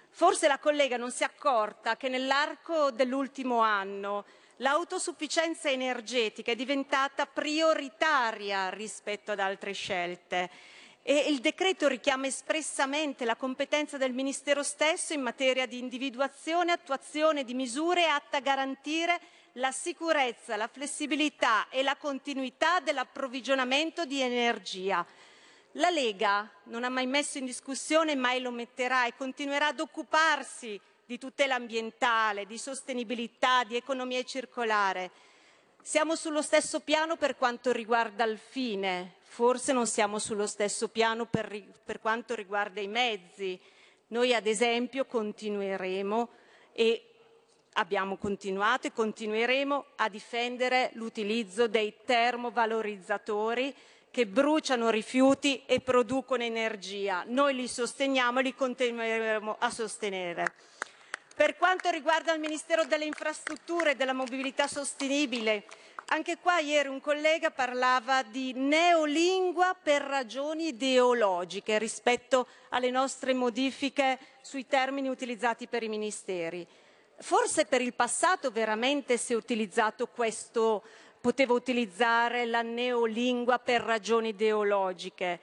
Forse 0.09 0.47
la 0.47 0.59
collega 0.59 0.95
non 0.95 1.11
si 1.11 1.23
è 1.23 1.25
accorta 1.25 1.97
che 1.97 2.07
nell'arco 2.07 2.89
dell'ultimo 2.91 3.59
anno 3.59 4.23
l'autosufficienza 4.57 5.69
energetica 5.69 6.51
è 6.51 6.55
diventata 6.55 7.25
prioritaria 7.25 8.69
rispetto 8.69 9.31
ad 9.31 9.39
altre 9.39 9.73
scelte 9.73 10.49
e 11.07 11.25
il 11.27 11.39
decreto 11.39 11.87
richiama 11.87 12.25
espressamente 12.25 13.25
la 13.25 13.35
competenza 13.35 13.97
del 13.97 14.11
Ministero 14.11 14.63
stesso 14.63 15.13
in 15.13 15.21
materia 15.21 15.67
di 15.67 15.77
individuazione 15.77 16.71
e 16.71 16.73
attuazione 16.73 17.43
di 17.43 17.53
misure 17.53 18.07
atte 18.07 18.37
a 18.37 18.39
garantire 18.39 19.19
la 19.53 19.71
sicurezza, 19.71 20.55
la 20.55 20.67
flessibilità 20.67 21.69
e 21.69 21.83
la 21.83 21.95
continuità 21.95 22.79
dell'approvvigionamento 22.79 24.05
di 24.05 24.19
energia. 24.19 25.05
La 25.73 25.91
Lega 25.91 26.49
non 26.63 26.83
ha 26.83 26.89
mai 26.89 27.05
messo 27.05 27.37
in 27.37 27.45
discussione, 27.45 28.15
mai 28.15 28.41
lo 28.41 28.49
metterà 28.49 29.05
e 29.05 29.15
continuerà 29.15 29.67
ad 29.67 29.79
occuparsi 29.81 30.81
di 31.05 31.17
tutela 31.19 31.55
ambientale, 31.55 32.45
di 32.45 32.57
sostenibilità, 32.57 33.63
di 33.63 33.75
economia 33.75 34.23
circolare. 34.23 35.11
Siamo 35.81 36.15
sullo 36.15 36.41
stesso 36.41 36.79
piano 36.79 37.15
per 37.15 37.35
quanto 37.35 37.71
riguarda 37.71 38.23
il 38.23 38.39
fine, 38.39 39.17
forse 39.21 39.71
non 39.71 39.85
siamo 39.85 40.17
sullo 40.17 40.47
stesso 40.47 40.87
piano 40.87 41.25
per, 41.25 41.63
per 41.83 41.99
quanto 41.99 42.33
riguarda 42.33 42.81
i 42.81 42.87
mezzi. 42.87 43.59
Noi 44.07 44.33
ad 44.33 44.47
esempio 44.47 45.05
continueremo 45.05 46.29
e 46.71 47.09
abbiamo 47.73 48.17
continuato 48.17 48.87
e 48.87 48.93
continueremo 48.93 49.85
a 49.97 50.09
difendere 50.09 50.89
l'utilizzo 50.93 51.67
dei 51.67 51.93
termovalorizzatori 52.03 53.73
che 54.09 54.25
bruciano 54.25 54.89
rifiuti 54.89 55.63
e 55.65 55.81
producono 55.81 56.41
energia. 56.41 57.23
Noi 57.27 57.53
li 57.53 57.67
sosteniamo 57.67 58.39
e 58.39 58.43
li 58.43 58.55
continueremo 58.55 59.57
a 59.59 59.69
sostenere. 59.69 60.53
Per 61.35 61.57
quanto 61.57 61.89
riguarda 61.89 62.31
il 62.31 62.39
Ministero 62.39 62.85
delle 62.85 63.03
Infrastrutture 63.03 63.91
e 63.91 63.95
della 63.95 64.13
Mobilità 64.13 64.67
Sostenibile, 64.67 65.65
anche 66.05 66.37
qua 66.37 66.59
ieri 66.59 66.87
un 66.87 67.01
collega 67.01 67.51
parlava 67.51 68.23
di 68.23 68.53
neolingua 68.53 69.75
per 69.75 70.01
ragioni 70.01 70.67
ideologiche 70.67 71.77
rispetto 71.77 72.47
alle 72.69 72.89
nostre 72.89 73.33
modifiche 73.33 74.17
sui 74.41 74.65
termini 74.65 75.09
utilizzati 75.09 75.67
per 75.67 75.83
i 75.83 75.89
ministeri. 75.89 76.65
Forse 77.17 77.65
per 77.65 77.81
il 77.81 77.93
passato 77.93 78.49
veramente 78.49 79.17
si 79.17 79.33
è 79.33 79.35
utilizzato 79.35 80.07
questo, 80.07 80.83
poteva 81.19 81.51
utilizzare 81.51 82.45
la 82.45 82.61
neolingua 82.61 83.59
per 83.59 83.81
ragioni 83.81 84.29
ideologiche. 84.29 85.39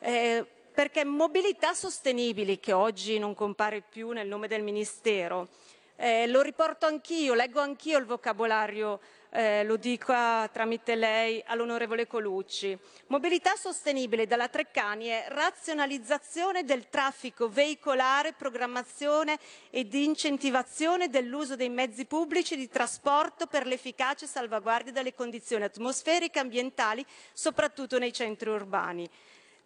Eh, 0.00 0.44
perché 0.76 1.06
mobilità 1.06 1.72
sostenibili, 1.72 2.60
che 2.60 2.74
oggi 2.74 3.18
non 3.18 3.34
compare 3.34 3.80
più 3.80 4.10
nel 4.10 4.28
nome 4.28 4.46
del 4.46 4.62
Ministero, 4.62 5.48
eh, 5.96 6.26
lo 6.26 6.42
riporto 6.42 6.84
anch'io, 6.84 7.32
leggo 7.32 7.60
anch'io 7.60 7.96
il 7.96 8.04
vocabolario, 8.04 9.00
eh, 9.30 9.64
lo 9.64 9.76
dico 9.76 10.12
a, 10.12 10.46
tramite 10.52 10.94
lei 10.94 11.42
all'onorevole 11.46 12.06
Colucci. 12.06 12.78
Mobilità 13.06 13.56
sostenibile 13.56 14.26
dalla 14.26 14.48
Treccani 14.48 15.06
è 15.06 15.24
razionalizzazione 15.28 16.62
del 16.64 16.90
traffico 16.90 17.48
veicolare, 17.48 18.34
programmazione 18.34 19.38
ed 19.70 19.94
incentivazione 19.94 21.08
dell'uso 21.08 21.56
dei 21.56 21.70
mezzi 21.70 22.04
pubblici 22.04 22.54
di 22.54 22.68
trasporto 22.68 23.46
per 23.46 23.66
l'efficace 23.66 24.26
salvaguardia 24.26 24.92
delle 24.92 25.14
condizioni 25.14 25.64
atmosferiche 25.64 26.36
e 26.38 26.42
ambientali, 26.42 27.02
soprattutto 27.32 27.98
nei 27.98 28.12
centri 28.12 28.50
urbani. 28.50 29.08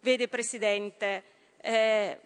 Vede 0.03 0.27
Presidente, 0.27 1.23
eh, 1.61 2.19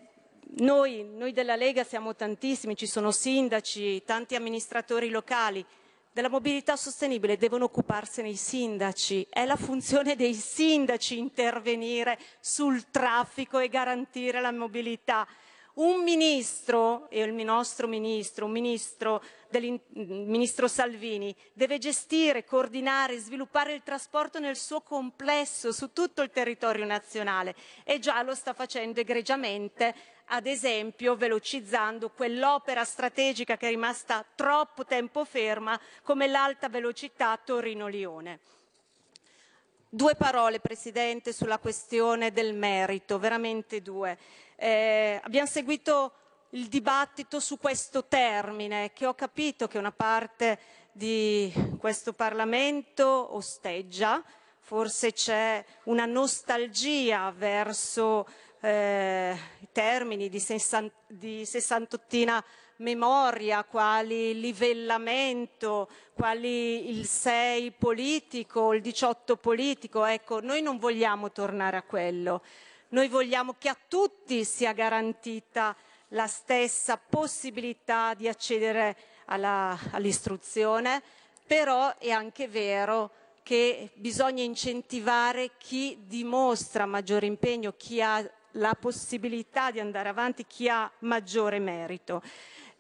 noi, 0.59 1.03
noi 1.03 1.33
della 1.33 1.57
Lega 1.57 1.83
siamo 1.83 2.15
tantissimi, 2.15 2.77
ci 2.77 2.87
sono 2.87 3.11
sindaci, 3.11 4.01
tanti 4.05 4.35
amministratori 4.35 5.09
locali, 5.09 5.65
della 6.13 6.29
mobilità 6.29 6.77
sostenibile 6.77 7.35
devono 7.35 7.65
occuparsene 7.65 8.29
i 8.29 8.37
sindaci, 8.37 9.27
è 9.29 9.43
la 9.43 9.57
funzione 9.57 10.15
dei 10.15 10.33
sindaci 10.33 11.17
intervenire 11.17 12.17
sul 12.39 12.89
traffico 12.91 13.59
e 13.59 13.67
garantire 13.67 14.39
la 14.39 14.53
mobilità. 14.53 15.27
Un 15.73 16.01
ministro, 16.01 17.09
e 17.09 17.23
il 17.23 17.33
nostro 17.33 17.87
ministro, 17.87 18.45
un 18.45 18.51
ministro, 18.51 19.21
del 19.59 19.79
ministro 19.93 20.67
Salvini, 20.67 21.35
deve 21.53 21.77
gestire, 21.77 22.43
coordinare, 22.43 23.17
sviluppare 23.17 23.73
il 23.73 23.83
trasporto 23.83 24.39
nel 24.39 24.55
suo 24.55 24.81
complesso 24.81 25.71
su 25.71 25.91
tutto 25.93 26.21
il 26.21 26.31
territorio 26.31 26.85
nazionale 26.85 27.55
e 27.83 27.99
già 27.99 28.21
lo 28.21 28.35
sta 28.35 28.53
facendo 28.53 28.99
egregiamente 28.99 29.93
ad 30.29 30.47
esempio 30.47 31.15
velocizzando 31.15 32.09
quell'opera 32.09 32.83
strategica 32.83 33.57
che 33.57 33.67
è 33.67 33.69
rimasta 33.69 34.25
troppo 34.35 34.85
tempo 34.85 35.23
ferma 35.23 35.79
come 36.01 36.27
l'alta 36.27 36.67
velocità 36.67 37.39
Torino-Lione. 37.43 38.39
Due 39.87 40.15
parole, 40.15 40.59
Presidente, 40.59 41.31
sulla 41.31 41.59
questione 41.59 42.31
del 42.31 42.53
merito, 42.53 43.17
veramente 43.19 43.81
due. 43.81 44.17
Eh, 44.55 45.21
abbiamo 45.23 45.47
seguito 45.47 46.11
il 46.55 46.67
dibattito 46.67 47.41
su 47.41 47.57
questo 47.57 48.05
termine 48.05 48.93
che 48.93 49.05
ho 49.05 49.13
capito 49.13 49.67
che 49.67 49.77
una 49.77 49.91
parte 49.91 50.57
di 50.93 51.51
questo 51.77 52.13
Parlamento 52.13 53.35
osteggia, 53.35 54.23
forse 54.59 55.11
c'è 55.11 55.63
una 55.83 56.05
nostalgia 56.05 57.33
verso 57.35 58.25
eh, 58.61 59.37
termini 59.73 60.29
di, 60.29 60.39
sessan, 60.39 60.89
di 61.07 61.45
sessantottina 61.45 62.41
memoria, 62.77 63.65
quali 63.65 64.39
livellamento, 64.39 65.89
quali 66.13 66.89
il 66.89 67.05
6 67.05 67.71
politico, 67.71 68.71
il 68.73 68.81
18 68.81 69.35
politico. 69.35 70.05
Ecco, 70.05 70.39
noi 70.39 70.61
non 70.61 70.77
vogliamo 70.77 71.33
tornare 71.33 71.75
a 71.75 71.83
quello. 71.83 72.41
Noi 72.89 73.09
vogliamo 73.09 73.55
che 73.57 73.67
a 73.67 73.77
tutti 73.89 74.45
sia 74.45 74.71
garantita 74.71 75.75
la 76.09 76.27
stessa 76.27 76.97
possibilità 76.97 78.13
di 78.13 78.27
accedere 78.27 78.95
all'istruzione, 79.25 81.01
però 81.45 81.97
è 81.97 82.09
anche 82.09 82.47
vero 82.47 83.11
che 83.43 83.91
bisogna 83.95 84.43
incentivare 84.43 85.51
chi 85.57 85.97
dimostra 86.07 86.85
maggiore 86.85 87.27
impegno, 87.27 87.73
chi 87.77 88.01
ha 88.01 88.27
la 88.51 88.73
possibilità 88.73 89.69
di 89.71 89.79
andare 89.79 90.09
avanti, 90.09 90.45
chi 90.47 90.67
ha 90.69 90.89
maggiore 90.99 91.59
merito. 91.59 92.21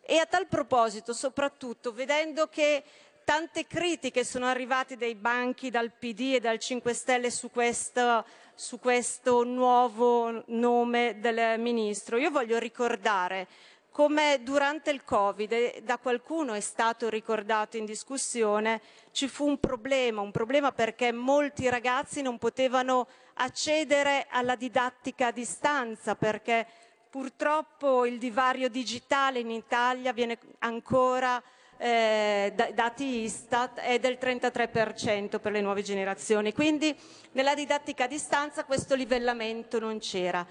E 0.01 0.17
a 0.17 0.25
tal 0.25 0.47
proposito, 0.47 1.13
soprattutto, 1.13 1.91
vedendo 1.91 2.47
che 2.47 2.83
tante 3.23 3.65
critiche 3.65 4.23
sono 4.23 4.45
arrivate 4.45 4.97
dai 4.97 5.15
banchi, 5.15 5.71
dal 5.71 5.91
PD 5.91 6.33
e 6.35 6.39
dal 6.39 6.59
5 6.59 6.93
Stelle 6.93 7.31
su 7.31 7.49
questo, 7.49 8.23
su 8.55 8.79
questo 8.79 9.43
nuovo 9.43 10.43
nome 10.47 11.19
del 11.19 11.59
Ministro, 11.59 12.17
io 12.17 12.31
voglio 12.31 12.57
ricordare 12.57 13.47
come 13.91 14.41
durante 14.43 14.91
il 14.91 15.05
Covid, 15.05 15.79
da 15.83 15.97
qualcuno 15.97 16.53
è 16.53 16.59
stato 16.59 17.07
ricordato 17.07 17.77
in 17.77 17.85
discussione, 17.85 18.81
ci 19.11 19.29
fu 19.29 19.47
un 19.47 19.57
problema, 19.57 20.19
un 20.19 20.31
problema 20.31 20.73
perché 20.73 21.13
molti 21.13 21.69
ragazzi 21.69 22.21
non 22.21 22.37
potevano 22.37 23.07
accedere 23.35 24.27
alla 24.29 24.55
didattica 24.55 25.27
a 25.27 25.31
distanza 25.31 26.15
perché 26.15 26.67
purtroppo 27.09 28.05
il 28.05 28.17
divario 28.17 28.67
digitale 28.67 29.39
in 29.39 29.49
Italia 29.49 30.11
viene 30.11 30.39
ancora 30.59 31.41
eh, 31.77 32.53
dati 32.73 33.23
Istat 33.23 33.79
è 33.79 33.99
del 33.99 34.17
33% 34.19 35.39
per 35.39 35.51
le 35.51 35.61
nuove 35.61 35.81
generazioni, 35.81 36.53
quindi 36.53 36.95
nella 37.33 37.53
didattica 37.53 38.05
a 38.05 38.07
distanza 38.07 38.65
questo 38.65 38.95
livellamento 38.95 39.79
non 39.79 39.99
c'era. 39.99 40.45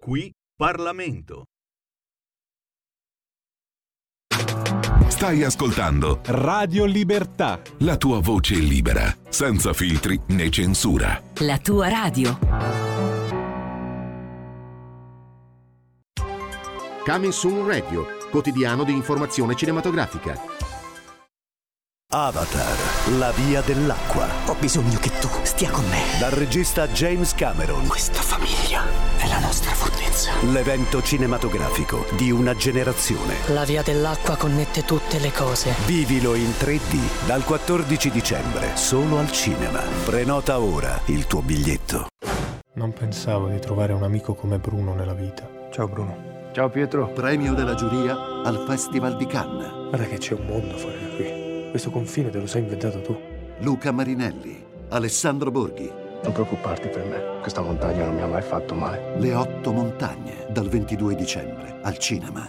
Qui 0.00 0.30
Parlamento. 0.56 1.44
Stai 5.08 5.42
ascoltando 5.42 6.20
Radio 6.24 6.84
Libertà. 6.84 7.62
La 7.78 7.96
tua 7.96 8.20
voce 8.20 8.56
libera, 8.56 9.14
senza 9.28 9.72
filtri 9.72 10.20
né 10.28 10.50
censura. 10.50 11.22
La 11.38 11.58
tua 11.58 11.88
radio. 11.88 12.93
Coming 17.04 17.32
Soon 17.32 17.66
Radio, 17.66 18.06
quotidiano 18.30 18.82
di 18.82 18.92
informazione 18.92 19.54
cinematografica. 19.54 20.40
Avatar, 22.10 23.18
la 23.18 23.30
via 23.32 23.60
dell'acqua. 23.60 24.26
Ho 24.46 24.54
bisogno 24.54 24.98
che 24.98 25.10
tu 25.20 25.28
stia 25.42 25.70
con 25.70 25.86
me. 25.90 26.00
Dal 26.18 26.30
regista 26.30 26.88
James 26.88 27.34
Cameron. 27.34 27.86
Questa 27.88 28.22
famiglia 28.22 28.84
è 29.18 29.28
la 29.28 29.38
nostra 29.38 29.72
fortezza. 29.72 30.32
L'evento 30.50 31.02
cinematografico 31.02 32.06
di 32.16 32.30
una 32.30 32.54
generazione. 32.54 33.36
La 33.48 33.64
via 33.64 33.82
dell'acqua 33.82 34.36
connette 34.36 34.86
tutte 34.86 35.18
le 35.18 35.30
cose. 35.30 35.74
Vivilo 35.84 36.34
in 36.34 36.52
3D 36.58 37.26
dal 37.26 37.44
14 37.44 38.10
dicembre, 38.10 38.76
solo 38.76 39.18
al 39.18 39.30
cinema. 39.30 39.80
Prenota 40.06 40.58
ora 40.58 40.98
il 41.06 41.26
tuo 41.26 41.42
biglietto. 41.42 42.06
Non 42.76 42.94
pensavo 42.94 43.48
di 43.48 43.58
trovare 43.60 43.92
un 43.92 44.04
amico 44.04 44.32
come 44.32 44.58
Bruno 44.58 44.94
nella 44.94 45.14
vita. 45.14 45.46
Ciao 45.70 45.86
Bruno. 45.86 46.33
Ciao 46.54 46.68
Pietro. 46.68 47.08
Premio 47.08 47.52
della 47.52 47.74
giuria 47.74 48.16
al 48.44 48.62
Festival 48.64 49.16
di 49.16 49.26
Cannes. 49.26 49.88
Guarda 49.88 50.04
che 50.04 50.18
c'è 50.18 50.34
un 50.34 50.46
mondo 50.46 50.76
fuori 50.76 50.96
da 51.00 51.16
qui. 51.16 51.70
Questo 51.70 51.90
confine 51.90 52.30
te 52.30 52.38
lo 52.38 52.46
sei 52.46 52.62
inventato 52.62 53.00
tu. 53.00 53.20
Luca 53.58 53.90
Marinelli, 53.90 54.64
Alessandro 54.90 55.50
Borghi. 55.50 55.90
Non 56.22 56.32
preoccuparti 56.32 56.86
per 56.86 57.06
me, 57.06 57.40
questa 57.40 57.60
montagna 57.60 58.04
non 58.04 58.14
mi 58.14 58.22
ha 58.22 58.28
mai 58.28 58.42
fatto 58.42 58.76
male. 58.76 59.18
Le 59.18 59.34
otto 59.34 59.72
montagne, 59.72 60.46
dal 60.48 60.68
22 60.68 61.16
dicembre, 61.16 61.80
al 61.82 61.98
cinema. 61.98 62.48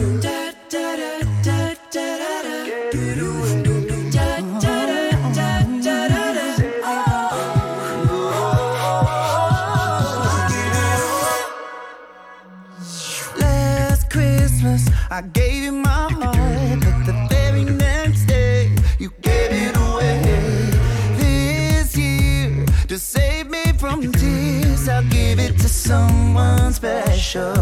someone 25.91 26.71
special. 26.71 27.53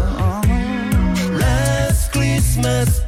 Last 1.42 2.12
Christmas, 2.12 3.00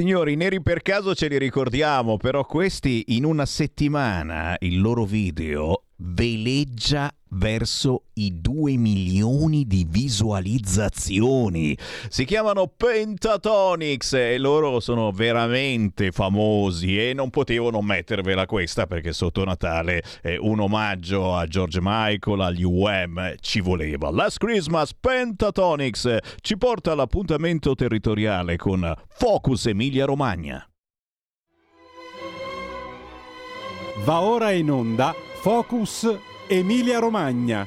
Signori, 0.00 0.34
neri 0.34 0.62
per 0.62 0.80
caso 0.80 1.14
ce 1.14 1.28
li 1.28 1.36
ricordiamo, 1.36 2.16
però 2.16 2.46
questi 2.46 3.04
in 3.08 3.26
una 3.26 3.44
settimana 3.44 4.56
il 4.60 4.80
loro 4.80 5.04
video 5.04 5.82
veleggia 5.96 7.14
verso 7.30 8.04
i 8.14 8.40
2 8.40 8.76
milioni 8.76 9.66
di 9.66 9.86
visualizzazioni. 9.88 11.76
Si 12.08 12.24
chiamano 12.24 12.66
Pentatonix 12.66 14.12
e 14.14 14.38
loro 14.38 14.80
sono 14.80 15.10
veramente 15.10 16.10
famosi 16.12 16.98
e 16.98 17.12
non 17.12 17.30
potevo 17.30 17.70
non 17.70 17.84
mettervela 17.84 18.46
questa 18.46 18.86
perché 18.86 19.12
sotto 19.12 19.44
Natale 19.44 20.02
è 20.20 20.36
un 20.36 20.60
omaggio 20.60 21.34
a 21.34 21.46
George 21.46 21.78
Michael, 21.80 22.40
agli 22.40 22.64
UM, 22.64 23.34
ci 23.40 23.60
voleva. 23.60 24.10
Last 24.10 24.38
Christmas 24.38 24.94
Pentatonix 24.94 26.16
ci 26.40 26.56
porta 26.56 26.92
all'appuntamento 26.92 27.74
territoriale 27.74 28.56
con 28.56 28.92
Focus 29.08 29.66
Emilia 29.66 30.04
Romagna. 30.04 30.64
Va 34.04 34.20
ora 34.22 34.50
in 34.50 34.70
onda 34.70 35.14
Focus 35.42 36.08
Emilia 36.52 36.98
Romagna. 36.98 37.64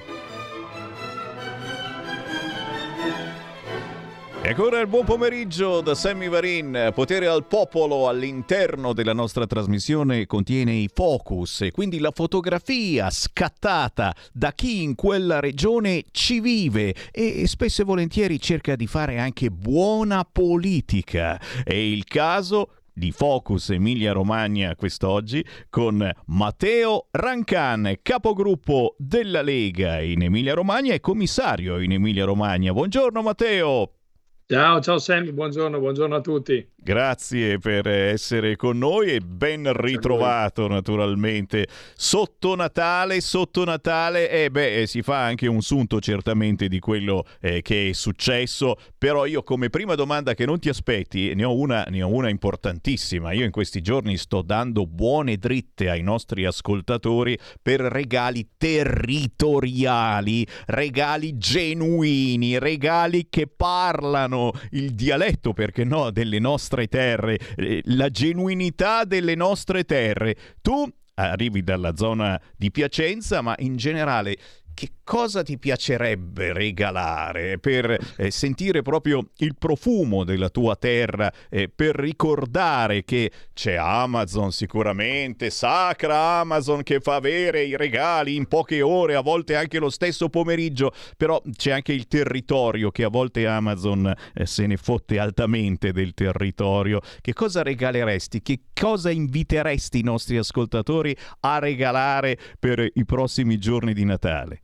E 4.41 4.49
ancora 4.49 4.81
il 4.81 4.87
buon 4.87 5.05
pomeriggio 5.05 5.79
da 5.79 5.95
Sammy 5.95 6.27
Varin. 6.27 6.91
Potere 6.93 7.27
al 7.27 7.45
popolo 7.45 8.09
all'interno 8.09 8.91
della 8.91 9.13
nostra 9.13 9.47
trasmissione 9.47 10.25
contiene 10.25 10.73
i 10.73 10.89
focus 10.93 11.61
e 11.61 11.71
quindi 11.71 11.99
la 11.99 12.11
fotografia 12.13 13.09
scattata 13.09 14.13
da 14.33 14.51
chi 14.51 14.83
in 14.83 14.95
quella 14.95 15.39
regione 15.39 16.03
ci 16.11 16.41
vive 16.41 16.93
e 17.13 17.47
spesso 17.47 17.83
e 17.83 17.85
volentieri 17.85 18.37
cerca 18.37 18.75
di 18.75 18.85
fare 18.85 19.17
anche 19.17 19.49
buona 19.49 20.27
politica. 20.29 21.39
È 21.63 21.73
il 21.73 22.03
caso 22.03 22.67
di 22.93 23.11
Focus 23.11 23.71
Emilia 23.71 24.11
Romagna 24.11 24.75
quest'oggi 24.75 25.43
con 25.69 26.09
Matteo 26.27 27.07
Rancan, 27.11 27.97
capogruppo 28.01 28.95
della 28.97 29.41
Lega 29.41 29.99
in 30.01 30.21
Emilia 30.21 30.53
Romagna 30.53 30.93
e 30.93 30.99
commissario 30.99 31.79
in 31.79 31.91
Emilia 31.91 32.25
Romagna. 32.25 32.71
Buongiorno 32.71 33.21
Matteo. 33.21 34.02
Ciao, 34.45 34.81
ciao 34.81 34.99
Sammy, 34.99 35.31
buongiorno, 35.31 35.79
buongiorno 35.79 36.15
a 36.15 36.21
tutti. 36.21 36.71
Grazie 36.75 37.59
per 37.59 37.87
essere 37.87 38.57
con 38.57 38.77
noi 38.77 39.11
e 39.11 39.21
ben 39.21 39.71
ritrovato 39.71 40.67
naturalmente. 40.67 41.65
Sotto 41.95 42.53
Natale, 42.55 43.21
sotto 43.21 43.63
Natale, 43.63 44.29
eh 44.29 44.51
beh, 44.51 44.83
si 44.85 45.01
fa 45.01 45.23
anche 45.23 45.47
un 45.47 45.61
sunto 45.61 46.01
certamente 46.01 46.67
di 46.67 46.79
quello 46.79 47.23
eh, 47.39 47.61
che 47.61 47.87
è 47.89 47.93
successo, 47.93 48.75
però 48.97 49.25
io 49.25 49.43
come 49.43 49.69
prima 49.69 49.95
domanda 49.95 50.33
che 50.33 50.45
non 50.45 50.59
ti 50.59 50.67
aspetti, 50.67 51.33
ne 51.35 51.45
ho, 51.45 51.55
una, 51.55 51.85
ne 51.87 52.03
ho 52.03 52.09
una 52.09 52.27
importantissima. 52.27 53.31
Io 53.31 53.45
in 53.45 53.51
questi 53.51 53.79
giorni 53.79 54.17
sto 54.17 54.41
dando 54.41 54.85
buone 54.85 55.37
dritte 55.37 55.89
ai 55.89 56.01
nostri 56.01 56.43
ascoltatori 56.43 57.39
per 57.61 57.79
regali 57.79 58.49
territoriali, 58.57 60.45
regali 60.65 61.37
genuini, 61.37 62.59
regali 62.59 63.27
che 63.29 63.47
parlano 63.47 64.32
il 64.71 64.93
dialetto, 64.93 65.53
perché 65.53 65.83
no, 65.83 66.11
delle 66.11 66.39
nostre 66.39 66.87
terre, 66.87 67.39
eh, 67.55 67.81
la 67.85 68.09
genuinità 68.09 69.03
delle 69.05 69.35
nostre 69.35 69.83
terre. 69.83 70.35
Tu 70.61 70.87
arrivi 71.15 71.63
dalla 71.63 71.95
zona 71.95 72.39
di 72.55 72.71
Piacenza, 72.71 73.41
ma 73.41 73.55
in 73.59 73.75
generale 73.75 74.37
che 74.73 74.89
cosa 75.03 75.43
ti 75.43 75.57
piacerebbe 75.57 76.53
regalare 76.53 77.59
per 77.59 77.97
eh, 78.17 78.31
sentire 78.31 78.81
proprio 78.81 79.29
il 79.37 79.55
profumo 79.57 80.23
della 80.23 80.49
tua 80.49 80.75
terra, 80.75 81.31
eh, 81.49 81.69
per 81.69 81.95
ricordare 81.95 83.03
che 83.03 83.31
c'è 83.53 83.75
Amazon 83.75 84.51
sicuramente, 84.51 85.49
sacra 85.49 86.39
Amazon 86.39 86.83
che 86.83 86.99
fa 86.99 87.15
avere 87.15 87.63
i 87.63 87.75
regali 87.75 88.35
in 88.35 88.47
poche 88.47 88.81
ore, 88.81 89.15
a 89.15 89.21
volte 89.21 89.55
anche 89.55 89.79
lo 89.79 89.89
stesso 89.89 90.29
pomeriggio, 90.29 90.91
però 91.17 91.41
c'è 91.55 91.71
anche 91.71 91.93
il 91.93 92.07
territorio 92.07 92.91
che 92.91 93.03
a 93.03 93.09
volte 93.09 93.45
Amazon 93.45 94.11
eh, 94.33 94.45
se 94.45 94.65
ne 94.65 94.77
fotte 94.77 95.19
altamente 95.19 95.91
del 95.91 96.13
territorio. 96.13 97.01
Che 97.21 97.33
cosa 97.33 97.61
regaleresti? 97.61 98.41
Che 98.41 98.59
cosa 98.73 99.11
inviteresti 99.11 99.99
i 99.99 100.03
nostri 100.03 100.37
ascoltatori 100.37 101.15
a 101.41 101.59
regalare 101.59 102.37
per 102.59 102.87
i 102.93 103.05
prossimi 103.05 103.57
giorni 103.57 103.93
di 103.93 104.05
Natale? 104.05 104.62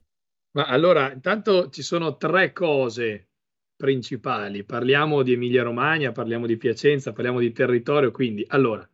Ma 0.52 0.64
allora, 0.64 1.12
intanto 1.12 1.70
ci 1.70 1.82
sono 1.82 2.16
tre 2.16 2.52
cose 2.52 3.28
principali. 3.76 4.64
Parliamo 4.64 5.22
di 5.22 5.32
Emilia-Romagna, 5.32 6.12
parliamo 6.12 6.46
di 6.46 6.56
Piacenza, 6.56 7.12
parliamo 7.12 7.38
di 7.38 7.52
territorio. 7.52 8.10
Quindi, 8.10 8.44
allora, 8.48 8.88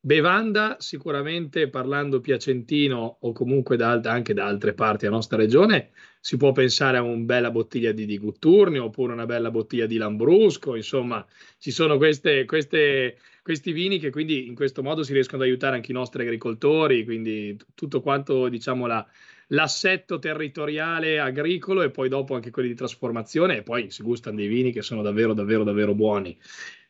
bevanda, 0.00 0.76
sicuramente 0.78 1.68
parlando 1.68 2.20
piacentino 2.20 3.18
o 3.20 3.32
comunque 3.32 3.76
da, 3.76 4.00
anche 4.04 4.32
da 4.32 4.46
altre 4.46 4.72
parti 4.72 5.04
della 5.04 5.16
nostra 5.16 5.36
regione, 5.36 5.90
si 6.18 6.38
può 6.38 6.52
pensare 6.52 6.96
a 6.96 7.02
una 7.02 7.24
bella 7.24 7.50
bottiglia 7.50 7.92
di, 7.92 8.06
di 8.06 8.18
Gutturni 8.18 8.78
oppure 8.78 9.12
una 9.12 9.26
bella 9.26 9.50
bottiglia 9.50 9.86
di 9.86 9.98
Lambrusco. 9.98 10.76
Insomma, 10.76 11.24
ci 11.58 11.70
sono 11.70 11.98
queste, 11.98 12.46
queste, 12.46 13.18
questi 13.42 13.72
vini 13.72 13.98
che 13.98 14.10
quindi 14.10 14.46
in 14.46 14.54
questo 14.54 14.82
modo 14.82 15.02
si 15.02 15.12
riescono 15.12 15.42
ad 15.42 15.48
aiutare 15.48 15.76
anche 15.76 15.90
i 15.92 15.94
nostri 15.94 16.22
agricoltori. 16.22 17.04
Quindi 17.04 17.56
tutto 17.74 18.00
quanto, 18.00 18.48
diciamo, 18.48 18.86
la 18.86 19.06
l'assetto 19.48 20.18
territoriale 20.18 21.20
agricolo 21.20 21.82
e 21.82 21.90
poi 21.90 22.08
dopo 22.08 22.34
anche 22.34 22.50
quelli 22.50 22.68
di 22.68 22.74
trasformazione 22.74 23.58
e 23.58 23.62
poi 23.62 23.90
si 23.90 24.02
gustano 24.02 24.36
dei 24.36 24.48
vini 24.48 24.72
che 24.72 24.82
sono 24.82 25.02
davvero 25.02 25.34
davvero 25.34 25.64
davvero 25.64 25.94
buoni. 25.94 26.36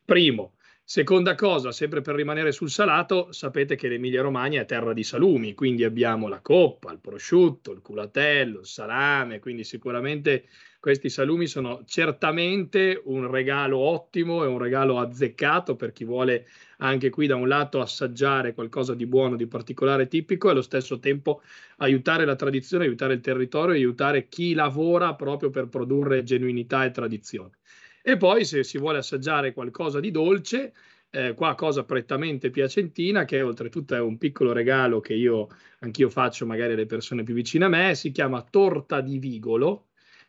Primo. 0.04 0.52
Seconda 0.88 1.34
cosa, 1.34 1.72
sempre 1.72 2.00
per 2.00 2.14
rimanere 2.14 2.52
sul 2.52 2.70
salato, 2.70 3.32
sapete 3.32 3.74
che 3.74 3.88
l'Emilia 3.88 4.22
Romagna 4.22 4.60
è 4.60 4.66
terra 4.66 4.92
di 4.92 5.02
salumi, 5.02 5.52
quindi 5.52 5.82
abbiamo 5.82 6.28
la 6.28 6.40
coppa, 6.40 6.92
il 6.92 7.00
prosciutto, 7.00 7.72
il 7.72 7.80
culatello, 7.80 8.60
il 8.60 8.66
salame, 8.66 9.40
quindi 9.40 9.64
sicuramente 9.64 10.44
questi 10.78 11.08
salumi 11.08 11.48
sono 11.48 11.82
certamente 11.86 13.02
un 13.06 13.28
regalo 13.28 13.78
ottimo 13.78 14.44
e 14.44 14.46
un 14.46 14.58
regalo 14.58 15.00
azzeccato 15.00 15.74
per 15.74 15.90
chi 15.90 16.04
vuole 16.04 16.46
anche 16.78 17.10
qui 17.10 17.26
da 17.26 17.36
un 17.36 17.48
lato 17.48 17.80
assaggiare 17.80 18.54
qualcosa 18.54 18.94
di 18.94 19.06
buono, 19.06 19.36
di 19.36 19.46
particolare 19.46 20.08
tipico 20.08 20.48
e 20.48 20.50
allo 20.52 20.62
stesso 20.62 20.98
tempo 20.98 21.42
aiutare 21.78 22.24
la 22.24 22.36
tradizione, 22.36 22.84
aiutare 22.84 23.14
il 23.14 23.20
territorio, 23.20 23.74
aiutare 23.74 24.28
chi 24.28 24.54
lavora 24.54 25.14
proprio 25.14 25.50
per 25.50 25.68
produrre 25.68 26.22
genuinità 26.22 26.84
e 26.84 26.90
tradizione. 26.90 27.58
E 28.02 28.16
poi 28.16 28.44
se 28.44 28.62
si 28.62 28.78
vuole 28.78 28.98
assaggiare 28.98 29.52
qualcosa 29.52 29.98
di 30.00 30.10
dolce, 30.10 30.72
eh, 31.10 31.34
qua 31.34 31.54
cosa 31.54 31.84
prettamente 31.84 32.50
piacentina, 32.50 33.24
che 33.24 33.42
oltretutto 33.42 33.94
è 33.94 34.00
un 34.00 34.18
piccolo 34.18 34.52
regalo 34.52 35.00
che 35.00 35.14
io 35.14 35.48
anch'io 35.80 36.10
faccio 36.10 36.46
magari 36.46 36.74
alle 36.74 36.86
persone 36.86 37.22
più 37.22 37.34
vicine 37.34 37.64
a 37.64 37.68
me, 37.68 37.94
si 37.94 38.12
chiama 38.12 38.42
torta 38.42 39.00
di 39.00 39.18
vigolo, 39.18 39.85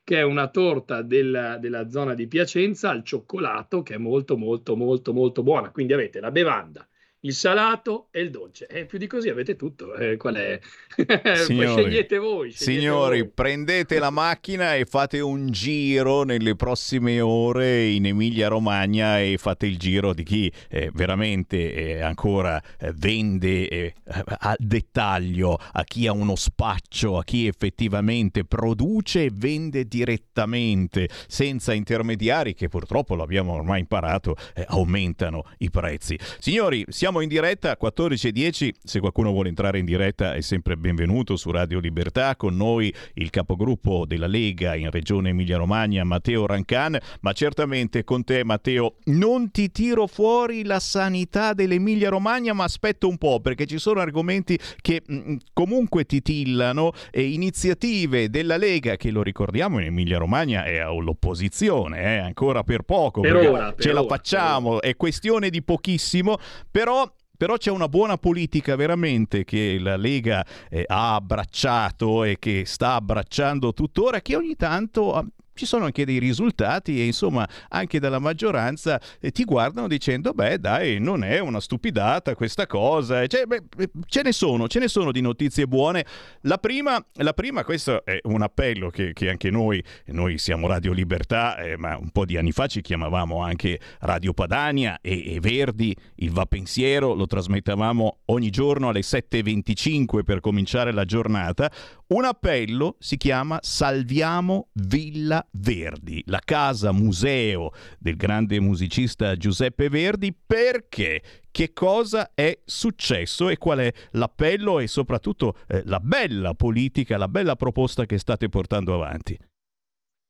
che 0.08 0.20
è 0.20 0.22
una 0.22 0.48
torta 0.48 1.02
della, 1.02 1.58
della 1.58 1.90
zona 1.90 2.14
di 2.14 2.28
Piacenza 2.28 2.90
al 2.90 3.04
cioccolato, 3.04 3.84
che 3.84 3.96
è 3.96 3.98
molto 3.98 4.38
molto 4.38 4.78
molto 4.78 5.12
molto 5.12 5.44
buona. 5.44 5.70
Quindi 5.70 5.92
avete 5.92 6.22
la 6.22 6.32
bevanda, 6.32 6.88
il 7.28 7.34
salato 7.34 8.08
e 8.12 8.22
il 8.22 8.32
dolce. 8.32 8.68
E 8.68 8.86
più 8.86 8.98
di 8.98 9.06
così 9.06 9.28
avete 9.30 9.56
tutto. 9.56 9.94
Eh, 9.96 10.16
qual 10.16 10.36
è? 10.36 10.60
Signori, 11.44 11.84
scegliete 11.84 12.18
voi. 12.18 12.52
Scegliete 12.52 12.80
signori 12.80 13.20
voi. 13.20 13.30
prendete 13.30 14.00
la 14.00 14.10
macchina 14.10 14.76
e 14.76 14.86
fate 14.86 15.20
un 15.20 15.52
giro 15.52 16.24
nelle 16.24 16.56
prossime 16.56 17.20
ore 17.20 17.88
in 17.88 18.06
Emilia 18.06 18.48
Romagna 18.48 19.20
e 19.20 19.38
fate 19.38 19.66
il 19.66 19.78
giro 19.78 20.14
di 20.14 20.24
chi 20.24 20.52
eh, 20.70 20.90
veramente 20.94 21.74
eh, 21.74 22.02
ancora 22.02 22.62
eh, 22.80 22.94
vende 22.96 23.68
eh, 23.68 23.94
a 24.06 24.56
dettaglio, 24.58 25.60
a 25.74 25.84
chi 25.84 26.08
ha 26.08 26.14
uno 26.14 26.36
spaccio, 26.36 27.18
a 27.18 27.24
chi 27.24 27.46
effettivamente 27.46 28.46
produce 28.46 29.26
e 29.26 29.32
vende 29.34 29.86
direttamente, 29.86 31.10
senza 31.28 31.74
intermediari 31.74 32.54
che 32.54 32.70
purtroppo 32.70 33.16
l'abbiamo 33.16 33.54
ormai 33.54 33.82
imparato, 33.82 34.36
eh, 34.56 34.64
aumentano 34.68 35.44
i 35.58 35.70
prezzi. 35.70 36.18
Signori, 36.40 36.86
siamo 36.88 37.17
in 37.22 37.30
diretta 37.30 37.72
a 37.72 37.78
14.10, 37.82 38.72
se 38.84 39.00
qualcuno 39.00 39.32
vuole 39.32 39.50
entrare 39.50 39.80
in 39.80 39.86
diretta 39.86 40.34
è 40.34 40.42
sempre 40.42 40.78
benvenuto 40.78 41.36
su 41.36 41.52
Radio 41.52 41.80
Libertà, 41.80 42.36
con 42.36 42.56
noi 42.56 42.94
il 43.16 43.30
capogruppo 43.30 44.06
della 44.06 44.28
Lega 44.28 44.76
in 44.76 44.90
Regione 44.92 45.30
Emilia-Romagna, 45.30 46.04
Matteo 46.04 46.46
Rancan, 46.46 46.98
ma 47.22 47.32
certamente 47.34 48.04
con 48.04 48.24
te 48.24 48.44
Matteo 48.44 48.96
non 49.06 49.52
ti 49.52 49.72
tiro 49.72 50.08
fuori 50.08 50.64
la 50.64 50.80
sanità 50.80 51.54
dell'Emilia-Romagna, 51.54 52.54
ma 52.54 52.64
aspetto 52.64 53.08
un 53.08 53.18
po' 53.18 53.40
perché 53.40 53.66
ci 53.66 53.78
sono 53.78 54.00
argomenti 54.00 54.58
che 54.82 55.02
mh, 55.06 55.36
comunque 55.54 56.06
titillano 56.06 56.92
e 57.12 57.24
iniziative 57.24 58.30
della 58.30 58.58
Lega 58.58 58.96
che 58.96 59.12
lo 59.12 59.24
ricordiamo 59.24 59.80
in 59.80 59.86
Emilia-Romagna 59.86 60.66
è 60.66 60.78
all'opposizione, 60.78 62.02
eh, 62.02 62.18
ancora 62.18 62.64
per 62.64 62.82
poco, 62.84 63.22
Per 63.22 63.36
ora, 63.36 63.74
per 63.74 63.84
ce 63.84 63.92
la 63.92 64.02
ora, 64.02 64.16
facciamo, 64.16 64.82
è 64.82 64.96
questione 64.96 65.50
di 65.50 65.62
pochissimo, 65.64 66.38
però 66.70 67.07
però 67.38 67.56
c'è 67.56 67.70
una 67.70 67.88
buona 67.88 68.18
politica 68.18 68.76
veramente 68.76 69.44
che 69.44 69.78
la 69.80 69.96
Lega 69.96 70.46
eh, 70.70 70.84
ha 70.88 71.16
abbracciato 71.16 72.24
e 72.24 72.38
che 72.40 72.64
sta 72.66 72.96
abbracciando 72.96 73.74
tuttora, 73.74 74.22
che 74.22 74.36
ogni 74.36 74.56
tanto 74.56 75.14
ah, 75.14 75.26
ci 75.58 75.66
sono 75.66 75.86
anche 75.86 76.06
dei 76.06 76.20
risultati 76.20 77.02
e 77.02 77.06
insomma 77.06 77.48
anche 77.70 78.00
dalla 78.00 78.20
maggioranza 78.20 79.02
eh, 79.20 79.32
ti 79.32 79.44
guardano 79.44 79.88
dicendo 79.88 80.32
beh 80.32 80.60
dai 80.60 81.00
non 81.00 81.24
è 81.24 81.40
una 81.40 81.60
stupidata 81.60 82.36
questa 82.36 82.66
cosa. 82.68 83.26
Cioè, 83.28 83.46
beh, 83.46 83.64
ce 84.06 84.22
ne 84.22 84.32
sono 84.32 84.68
ce 84.68 84.80
ne 84.80 84.88
sono 84.88 85.12
di 85.12 85.22
notizie 85.22 85.68
buone. 85.68 86.06
La 86.42 86.58
prima, 86.58 87.04
la 87.14 87.34
prima 87.34 87.64
questo 87.64 88.06
è 88.06 88.20
un 88.24 88.42
appello 88.42 88.90
che, 88.90 89.14
che 89.14 89.30
anche 89.30 89.50
noi 89.50 89.84
noi 90.08 90.38
siamo 90.38 90.68
Radio 90.68 90.94
Libertà 90.94 91.58
eh, 91.58 91.78
ma 91.78 91.98
un 91.98 92.10
po' 92.10 92.26
di 92.26 92.38
anni 92.38 92.52
fa 92.52 92.68
ci 92.68 92.82
chiamavamo 92.82 93.42
anche 93.42 93.80
Radio 94.00 94.34
Padania 94.34 95.00
e, 95.02 95.36
e 95.36 95.40
Verdi 95.40 95.96
il 96.16 96.32
Va 96.32 96.46
Pensiero 96.46 97.14
lo 97.14 97.26
trasmettavamo 97.26 98.20
ogni 98.26 98.50
giorno 98.50 98.90
alle 98.90 99.02
7.25 99.02 100.24
per 100.24 100.40
cominciare 100.40 100.92
la 100.92 101.06
giornata. 101.06 101.72
Un 102.08 102.26
appello 102.26 102.96
si 103.00 103.18
chiama 103.18 103.60
Salviamo 103.62 104.70
Villa 104.74 105.46
Verdi, 105.52 106.24
la 106.28 106.42
casa 106.44 106.92
museo 106.92 107.72
del 107.98 108.16
grande 108.16 108.60
musicista 108.60 109.36
Giuseppe 109.36 109.90
Verdi, 109.90 110.34
perché 110.34 111.22
che 111.50 111.74
cosa 111.74 112.32
è 112.34 112.60
successo 112.66 113.50
e 113.50 113.58
qual 113.58 113.80
è 113.80 113.94
l'appello 114.12 114.80
e 114.80 114.88
soprattutto 114.88 115.58
eh, 115.68 115.82
la 115.86 116.00
bella 116.00 116.54
politica, 116.54 117.18
la 117.18 117.28
bella 117.28 117.56
proposta 117.56 118.06
che 118.06 118.18
state 118.18 118.50
portando 118.50 118.94
avanti. 118.94 119.38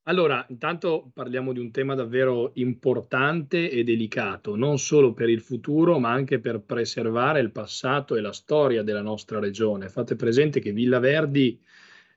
Allora, 0.08 0.46
intanto 0.48 1.12
parliamo 1.14 1.52
di 1.52 1.60
un 1.60 1.70
tema 1.70 1.94
davvero 1.94 2.52
importante 2.54 3.70
e 3.70 3.84
delicato, 3.84 4.56
non 4.56 4.80
solo 4.80 5.12
per 5.12 5.28
il 5.28 5.42
futuro, 5.42 6.00
ma 6.00 6.12
anche 6.12 6.40
per 6.40 6.62
preservare 6.62 7.42
il 7.42 7.52
passato 7.52 8.16
e 8.16 8.22
la 8.22 8.32
storia 8.32 8.84
della 8.84 9.02
nostra 9.02 9.40
regione. 9.40 9.90
Fate 9.90 10.16
presente 10.16 10.62
che 10.62 10.72
Villa 10.72 11.00
Verdi 11.00 11.62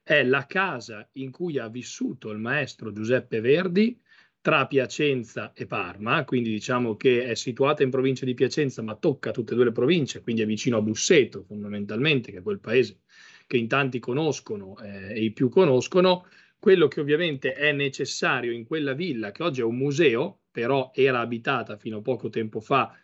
è 0.03 0.23
la 0.23 0.47
casa 0.47 1.09
in 1.13 1.31
cui 1.31 1.59
ha 1.59 1.69
vissuto 1.69 2.31
il 2.31 2.39
maestro 2.39 2.93
Giuseppe 2.93 3.41
Verdi 3.41 4.01
tra 4.41 4.67
Piacenza 4.67 5.53
e 5.53 5.67
Parma, 5.67 6.25
quindi 6.25 6.51
diciamo 6.51 6.97
che 6.97 7.25
è 7.25 7.35
situata 7.35 7.83
in 7.83 7.91
provincia 7.91 8.25
di 8.25 8.35
Piacenza, 8.35 8.81
ma 8.83 8.97
tocca 8.97 9.31
tutte 9.33 9.53
e 9.53 9.57
due 9.57 9.67
le 9.67 9.73
province, 9.73 10.23
quindi 10.23 10.43
è 10.43 10.47
vicino 10.47 10.79
a 10.79 10.83
Busseto 10.83 11.43
fondamentalmente, 11.43 12.33
che 12.33 12.39
è 12.39 12.43
quel 12.43 12.61
paese 12.61 13.01
che 13.47 13.57
in 13.57 13.69
tanti 13.69 13.99
conoscono 13.99 14.79
eh, 14.79 15.13
e 15.13 15.25
i 15.25 15.33
più 15.33 15.49
conoscono. 15.49 16.27
Quello 16.59 16.89
che 16.89 17.01
ovviamente 17.01 17.55
è 17.55 17.73
necessario 17.73 18.53
in 18.53 18.65
quella 18.65 18.93
villa, 18.93 19.33
che 19.33 19.43
oggi 19.43 19.61
è 19.61 19.65
un 19.65 19.77
museo, 19.77 20.43
però 20.51 20.91
era 20.95 21.21
abitata 21.21 21.77
fino 21.77 21.99
a 21.99 22.03
poco 22.03 22.29
tempo 22.29 22.61
fa 22.61 22.95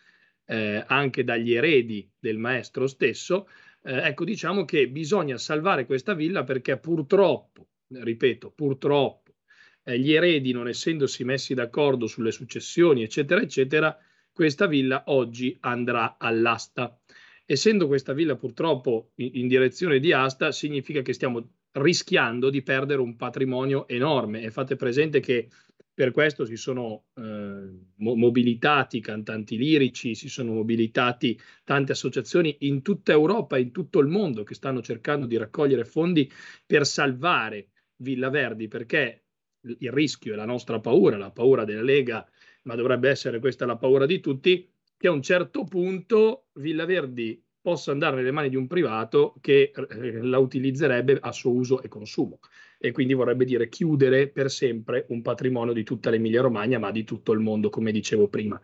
eh, 0.46 0.84
anche 0.86 1.24
dagli 1.24 1.52
eredi 1.52 2.08
del 2.18 2.38
maestro 2.38 2.86
stesso, 2.86 3.48
eh, 3.86 4.08
ecco 4.08 4.24
diciamo 4.24 4.64
che 4.64 4.88
bisogna 4.88 5.38
salvare 5.38 5.86
questa 5.86 6.12
villa 6.12 6.42
perché 6.42 6.76
purtroppo, 6.76 7.68
ripeto, 7.88 8.50
purtroppo, 8.50 9.36
eh, 9.84 9.98
gli 9.98 10.12
eredi 10.12 10.50
non 10.50 10.66
essendosi 10.66 11.22
messi 11.22 11.54
d'accordo 11.54 12.08
sulle 12.08 12.32
successioni, 12.32 13.04
eccetera, 13.04 13.40
eccetera, 13.40 13.96
questa 14.32 14.66
villa 14.66 15.04
oggi 15.06 15.56
andrà 15.60 16.16
all'asta. 16.18 16.98
Essendo 17.44 17.86
questa 17.86 18.12
villa 18.12 18.34
purtroppo 18.34 19.12
in, 19.16 19.30
in 19.34 19.48
direzione 19.48 20.00
di 20.00 20.12
asta, 20.12 20.50
significa 20.50 21.00
che 21.02 21.12
stiamo 21.12 21.52
rischiando 21.70 22.50
di 22.50 22.62
perdere 22.62 23.00
un 23.00 23.14
patrimonio 23.14 23.86
enorme 23.86 24.42
e 24.42 24.50
fate 24.50 24.74
presente 24.74 25.20
che 25.20 25.48
per 25.96 26.10
questo 26.10 26.44
si 26.44 26.56
sono 26.56 27.04
eh, 27.14 27.70
mobilitati 27.94 29.00
cantanti 29.00 29.56
lirici, 29.56 30.14
si 30.14 30.28
sono 30.28 30.52
mobilitati 30.52 31.40
tante 31.64 31.92
associazioni 31.92 32.54
in 32.60 32.82
tutta 32.82 33.12
Europa, 33.12 33.56
in 33.56 33.72
tutto 33.72 34.00
il 34.00 34.06
mondo 34.06 34.42
che 34.42 34.52
stanno 34.52 34.82
cercando 34.82 35.24
di 35.24 35.38
raccogliere 35.38 35.86
fondi 35.86 36.30
per 36.66 36.84
salvare 36.84 37.68
Villa 37.96 38.28
Verdi 38.28 38.68
perché 38.68 39.24
il 39.62 39.90
rischio 39.90 40.34
è 40.34 40.36
la 40.36 40.44
nostra 40.44 40.80
paura, 40.80 41.16
la 41.16 41.30
paura 41.30 41.64
della 41.64 41.80
Lega, 41.80 42.28
ma 42.64 42.74
dovrebbe 42.74 43.08
essere 43.08 43.38
questa 43.38 43.64
la 43.64 43.78
paura 43.78 44.04
di 44.04 44.20
tutti, 44.20 44.70
che 44.98 45.08
a 45.08 45.12
un 45.12 45.22
certo 45.22 45.64
punto 45.64 46.48
Villa 46.56 46.84
Verdi 46.84 47.42
possa 47.58 47.92
andare 47.92 48.16
nelle 48.16 48.32
mani 48.32 48.50
di 48.50 48.56
un 48.56 48.66
privato 48.66 49.34
che 49.40 49.72
eh, 49.74 50.20
la 50.20 50.36
utilizzerebbe 50.36 51.16
a 51.18 51.32
suo 51.32 51.52
uso 51.52 51.80
e 51.80 51.88
consumo 51.88 52.38
e 52.78 52.92
quindi 52.92 53.14
vorrebbe 53.14 53.44
dire 53.44 53.68
chiudere 53.68 54.28
per 54.28 54.50
sempre 54.50 55.06
un 55.08 55.22
patrimonio 55.22 55.72
di 55.72 55.82
tutta 55.82 56.10
l'Emilia 56.10 56.42
Romagna, 56.42 56.78
ma 56.78 56.90
di 56.90 57.04
tutto 57.04 57.32
il 57.32 57.40
mondo, 57.40 57.70
come 57.70 57.92
dicevo 57.92 58.28
prima. 58.28 58.60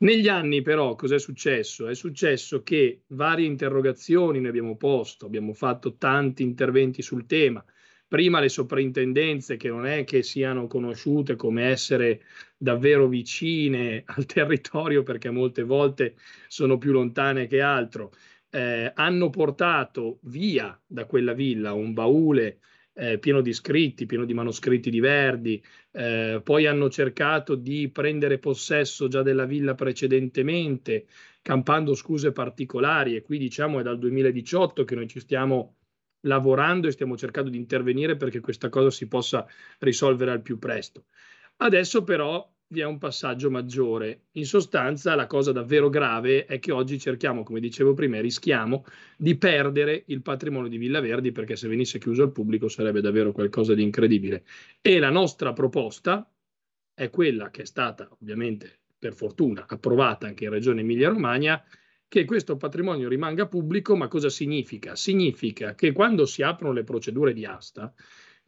Negli 0.00 0.28
anni 0.28 0.62
però 0.62 0.94
cosa 0.94 1.16
è 1.16 1.18
successo? 1.18 1.88
È 1.88 1.94
successo 1.94 2.62
che 2.62 3.02
varie 3.08 3.46
interrogazioni 3.46 4.40
ne 4.40 4.48
abbiamo 4.48 4.76
posto, 4.76 5.26
abbiamo 5.26 5.52
fatto 5.52 5.96
tanti 5.96 6.42
interventi 6.42 7.02
sul 7.02 7.26
tema, 7.26 7.64
prima 8.10 8.40
le 8.40 8.48
soprintendenze 8.48 9.56
che 9.56 9.68
non 9.68 9.86
è 9.86 10.04
che 10.04 10.22
siano 10.22 10.66
conosciute 10.66 11.36
come 11.36 11.66
essere 11.66 12.22
davvero 12.56 13.06
vicine 13.06 14.02
al 14.06 14.26
territorio 14.26 15.02
perché 15.02 15.30
molte 15.30 15.62
volte 15.62 16.16
sono 16.48 16.76
più 16.76 16.92
lontane 16.92 17.46
che 17.46 17.60
altro 17.60 18.12
eh, 18.50 18.90
hanno 18.94 19.30
portato 19.30 20.18
via 20.22 20.78
da 20.84 21.04
quella 21.04 21.34
villa 21.34 21.72
un 21.72 21.92
baule 21.92 22.58
eh, 23.00 23.18
pieno 23.18 23.40
di 23.40 23.54
scritti, 23.54 24.04
pieno 24.04 24.26
di 24.26 24.34
manoscritti 24.34 24.90
di 24.90 25.00
Verdi, 25.00 25.62
eh, 25.92 26.42
poi 26.44 26.66
hanno 26.66 26.90
cercato 26.90 27.54
di 27.54 27.88
prendere 27.88 28.38
possesso 28.38 29.08
già 29.08 29.22
della 29.22 29.46
villa 29.46 29.74
precedentemente, 29.74 31.06
campando 31.40 31.94
scuse 31.94 32.32
particolari 32.32 33.16
e 33.16 33.22
qui 33.22 33.38
diciamo 33.38 33.80
è 33.80 33.82
dal 33.82 33.98
2018 33.98 34.84
che 34.84 34.94
noi 34.94 35.08
ci 35.08 35.18
stiamo 35.18 35.76
lavorando 36.24 36.88
e 36.88 36.92
stiamo 36.92 37.16
cercando 37.16 37.48
di 37.48 37.56
intervenire 37.56 38.18
perché 38.18 38.40
questa 38.40 38.68
cosa 38.68 38.90
si 38.90 39.08
possa 39.08 39.46
risolvere 39.78 40.32
al 40.32 40.42
più 40.42 40.58
presto. 40.58 41.06
Adesso 41.56 42.04
però 42.04 42.46
vi 42.72 42.80
è 42.80 42.84
un 42.84 42.98
passaggio 42.98 43.50
maggiore. 43.50 44.26
In 44.32 44.46
sostanza, 44.46 45.14
la 45.16 45.26
cosa 45.26 45.50
davvero 45.50 45.88
grave 45.88 46.46
è 46.46 46.60
che 46.60 46.70
oggi 46.70 46.98
cerchiamo, 46.98 47.42
come 47.42 47.58
dicevo 47.58 47.94
prima, 47.94 48.20
rischiamo 48.20 48.84
di 49.16 49.36
perdere 49.36 50.04
il 50.06 50.22
patrimonio 50.22 50.68
di 50.68 50.76
Villa 50.76 51.00
Verdi 51.00 51.32
perché 51.32 51.56
se 51.56 51.66
venisse 51.66 51.98
chiuso 51.98 52.22
al 52.22 52.32
pubblico 52.32 52.68
sarebbe 52.68 53.00
davvero 53.00 53.32
qualcosa 53.32 53.74
di 53.74 53.82
incredibile. 53.82 54.44
E 54.80 55.00
la 55.00 55.10
nostra 55.10 55.52
proposta 55.52 56.28
è 56.94 57.10
quella 57.10 57.50
che 57.50 57.62
è 57.62 57.66
stata 57.66 58.08
ovviamente, 58.20 58.78
per 58.96 59.14
fortuna, 59.14 59.64
approvata 59.66 60.28
anche 60.28 60.44
in 60.44 60.50
Regione 60.50 60.82
Emilia-Romagna, 60.82 61.64
che 62.06 62.24
questo 62.24 62.56
patrimonio 62.56 63.08
rimanga 63.08 63.46
pubblico, 63.46 63.96
ma 63.96 64.06
cosa 64.06 64.28
significa? 64.28 64.94
Significa 64.94 65.74
che 65.74 65.92
quando 65.92 66.24
si 66.24 66.42
aprono 66.42 66.72
le 66.72 66.84
procedure 66.84 67.32
di 67.32 67.44
asta, 67.44 67.92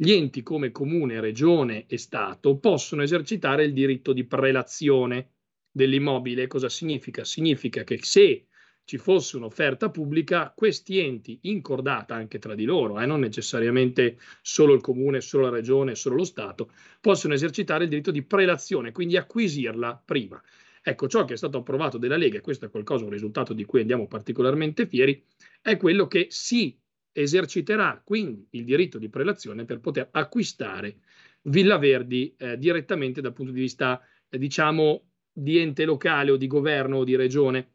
gli 0.03 0.11
enti 0.11 0.42
come 0.42 0.72
comune, 0.72 1.20
regione 1.20 1.86
e 1.86 1.96
Stato 1.96 2.59
possono 2.59 3.05
esercitare 3.05 3.62
il 3.62 3.72
diritto 3.72 4.12
di 4.12 4.24
prelazione 4.24 5.28
dell'immobile. 5.70 6.48
Cosa 6.48 6.68
significa? 6.68 7.22
Significa 7.22 7.84
che 7.84 8.00
se 8.03 8.46
ci 8.82 8.98
fosse 8.98 9.36
un'offerta 9.36 9.90
pubblica, 9.90 10.53
questi 10.57 10.98
enti, 10.98 11.38
incordata 11.42 12.16
anche 12.16 12.40
tra 12.40 12.57
di 12.57 12.64
loro, 12.64 12.98
eh, 12.98 13.07
non 13.07 13.20
necessariamente 13.20 14.18
solo 14.40 14.74
il 14.74 14.80
comune, 14.80 15.20
solo 15.20 15.44
la 15.44 15.50
regione, 15.50 15.94
solo 15.94 16.16
lo 16.16 16.24
Stato, 16.24 16.72
possono 17.00 17.34
esercitare 17.34 17.84
il 17.84 17.90
diritto 17.90 18.11
di 18.11 18.24
prelazione, 18.24 18.90
quindi 18.90 19.16
acquisirla 19.16 20.03
prima. 20.05 20.42
Ecco, 20.82 21.07
ciò 21.07 21.24
che 21.24 21.34
è 21.34 21.36
stato 21.36 21.59
approvato 21.59 21.96
dalla 21.96 22.16
Lega, 22.16 22.38
e 22.38 22.40
questo 22.40 22.64
è 22.64 22.70
qualcosa, 22.70 23.05
un 23.05 23.11
risultato 23.11 23.53
di 23.53 23.64
cui 23.64 23.82
andiamo 23.82 24.09
particolarmente 24.09 24.88
fieri, 24.88 25.22
è 25.61 25.76
quello 25.76 26.09
che 26.09 26.26
si 26.28 26.76
eserciterà 27.12 28.00
quindi 28.04 28.46
il 28.50 28.64
diritto 28.64 28.98
di 28.98 29.08
prelazione 29.08 29.64
per 29.64 29.80
poter 29.80 30.08
acquistare 30.10 30.98
Villa 31.42 31.78
Verdi 31.78 32.34
eh, 32.36 32.56
direttamente 32.56 33.20
dal 33.20 33.32
punto 33.32 33.52
di 33.52 33.60
vista, 33.60 34.00
eh, 34.28 34.38
diciamo, 34.38 35.10
di 35.32 35.58
ente 35.58 35.84
locale 35.84 36.30
o 36.30 36.36
di 36.36 36.46
governo 36.46 36.98
o 36.98 37.04
di 37.04 37.16
regione. 37.16 37.72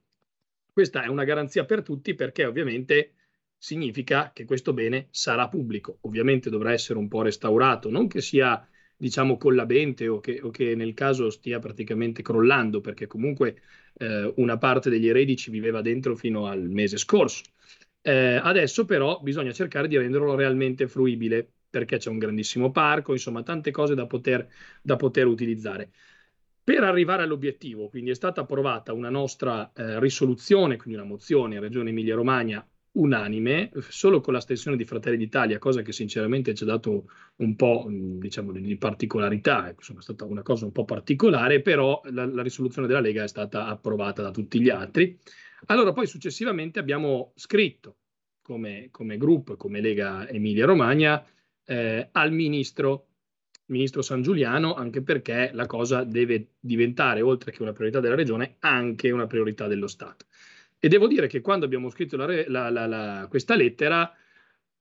Questa 0.71 1.03
è 1.03 1.07
una 1.07 1.23
garanzia 1.23 1.65
per 1.65 1.81
tutti 1.81 2.13
perché 2.13 2.45
ovviamente 2.45 3.13
significa 3.57 4.31
che 4.33 4.45
questo 4.45 4.73
bene 4.73 5.07
sarà 5.09 5.49
pubblico. 5.49 5.97
Ovviamente 6.01 6.49
dovrà 6.49 6.71
essere 6.71 6.99
un 6.99 7.07
po' 7.07 7.23
restaurato, 7.23 7.89
non 7.89 8.07
che 8.07 8.21
sia 8.21 8.65
diciamo 8.95 9.37
collabente 9.37 10.07
o 10.07 10.19
che, 10.19 10.39
o 10.41 10.49
che 10.49 10.75
nel 10.75 10.93
caso 10.93 11.29
stia 11.29 11.59
praticamente 11.59 12.21
crollando, 12.21 12.79
perché 12.79 13.07
comunque 13.07 13.61
eh, 13.97 14.31
una 14.37 14.57
parte 14.57 14.89
degli 14.89 15.07
eredi 15.07 15.35
ci 15.35 15.51
viveva 15.51 15.81
dentro 15.81 16.15
fino 16.15 16.45
al 16.45 16.69
mese 16.69 16.97
scorso. 16.97 17.43
Eh, 18.07 18.39
adesso 18.41 18.85
però 18.85 19.19
bisogna 19.21 19.51
cercare 19.51 19.89
di 19.89 19.97
renderlo 19.97 20.33
realmente 20.33 20.87
fruibile 20.87 21.45
perché 21.69 21.97
c'è 21.97 22.09
un 22.09 22.17
grandissimo 22.19 22.71
parco, 22.71 23.11
insomma 23.11 23.43
tante 23.43 23.69
cose 23.69 23.95
da 23.95 24.07
poter, 24.07 24.47
da 24.81 24.95
poter 24.95 25.25
utilizzare. 25.25 25.91
Per 26.63 26.83
arrivare 26.83 27.23
all'obiettivo, 27.23 27.89
quindi 27.89 28.11
è 28.11 28.13
stata 28.13 28.41
approvata 28.41 28.93
una 28.93 29.09
nostra 29.09 29.73
eh, 29.73 29.99
risoluzione, 29.99 30.77
quindi 30.77 30.97
una 30.97 31.07
mozione 31.07 31.55
in 31.55 31.61
Regione 31.61 31.89
Emilia-Romagna 31.89 32.65
unanime, 32.93 33.71
solo 33.89 34.21
con 34.21 34.33
l'astensione 34.33 34.77
di 34.77 34.85
Fratelli 34.85 35.17
d'Italia, 35.17 35.59
cosa 35.59 35.81
che 35.81 35.91
sinceramente 35.91 36.53
ci 36.53 36.63
ha 36.63 36.65
dato 36.65 37.09
un 37.37 37.55
po' 37.57 37.87
diciamo, 37.89 38.53
di 38.53 38.77
particolarità, 38.77 39.69
insomma 39.69 39.99
è 39.99 40.03
stata 40.03 40.23
una 40.23 40.43
cosa 40.43 40.63
un 40.63 40.71
po' 40.71 40.85
particolare, 40.85 41.61
però 41.61 42.01
la, 42.05 42.25
la 42.25 42.41
risoluzione 42.41 42.87
della 42.87 43.01
Lega 43.01 43.23
è 43.23 43.27
stata 43.27 43.67
approvata 43.67 44.21
da 44.21 44.31
tutti 44.31 44.61
gli 44.61 44.69
altri. 44.69 45.19
Allora 45.65 45.91
poi 45.91 46.07
successivamente 46.07 46.79
abbiamo 46.79 47.33
scritto 47.35 47.97
come, 48.41 48.87
come 48.91 49.17
gruppo, 49.17 49.57
come 49.57 49.81
Lega 49.81 50.27
Emilia 50.29 50.65
Romagna, 50.65 51.25
eh, 51.65 52.09
al 52.11 52.31
ministro 52.31 53.07
ministro 53.67 54.01
San 54.01 54.21
Giuliano, 54.21 54.75
anche 54.75 55.01
perché 55.01 55.49
la 55.53 55.65
cosa 55.65 56.03
deve 56.03 56.53
diventare, 56.59 57.21
oltre 57.21 57.51
che 57.51 57.61
una 57.61 57.73
priorità 57.73 57.99
della 57.99 58.15
regione, 58.15 58.55
anche 58.59 59.11
una 59.11 59.27
priorità 59.27 59.67
dello 59.67 59.87
Stato. 59.87 60.25
E 60.79 60.87
devo 60.87 61.07
dire 61.07 61.27
che 61.27 61.41
quando 61.41 61.65
abbiamo 61.65 61.89
scritto 61.89 62.17
la, 62.17 62.43
la, 62.47 62.69
la, 62.69 63.27
questa 63.29 63.55
lettera, 63.55 64.11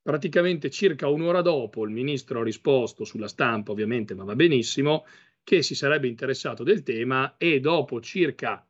praticamente 0.02 0.70
circa 0.70 1.08
un'ora 1.08 1.40
dopo 1.40 1.84
il 1.84 1.90
ministro 1.90 2.40
ha 2.40 2.44
risposto 2.44 3.04
sulla 3.04 3.28
stampa, 3.28 3.72
ovviamente, 3.72 4.14
ma 4.14 4.24
va 4.24 4.36
benissimo, 4.36 5.04
che 5.42 5.62
si 5.62 5.74
sarebbe 5.74 6.06
interessato 6.06 6.62
del 6.62 6.82
tema 6.82 7.36
e 7.38 7.60
dopo 7.60 8.00
circa 8.00 8.65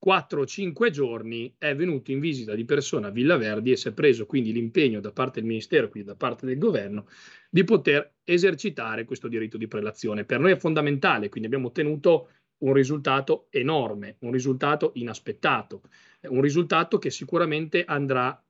4 0.00 0.40
o 0.40 0.46
5 0.46 0.90
giorni 0.90 1.54
è 1.58 1.76
venuto 1.76 2.10
in 2.10 2.20
visita 2.20 2.54
di 2.54 2.64
persona 2.64 3.08
a 3.08 3.10
Villa 3.10 3.36
Verdi 3.36 3.70
e 3.70 3.76
si 3.76 3.88
è 3.88 3.92
preso 3.92 4.24
quindi 4.24 4.50
l'impegno 4.50 4.98
da 4.98 5.12
parte 5.12 5.40
del 5.40 5.48
Ministero, 5.48 5.90
quindi 5.90 6.08
da 6.08 6.16
parte 6.16 6.46
del 6.46 6.56
governo, 6.56 7.06
di 7.50 7.62
poter 7.64 8.14
esercitare 8.24 9.04
questo 9.04 9.28
diritto 9.28 9.58
di 9.58 9.68
prelazione. 9.68 10.24
Per 10.24 10.40
noi 10.40 10.52
è 10.52 10.56
fondamentale, 10.56 11.28
quindi 11.28 11.48
abbiamo 11.48 11.68
ottenuto 11.68 12.30
un 12.64 12.72
risultato 12.72 13.48
enorme, 13.50 14.16
un 14.20 14.32
risultato 14.32 14.92
inaspettato, 14.94 15.82
un 16.28 16.40
risultato 16.40 16.98
che 16.98 17.10
sicuramente 17.10 17.84
andrà 17.84 18.42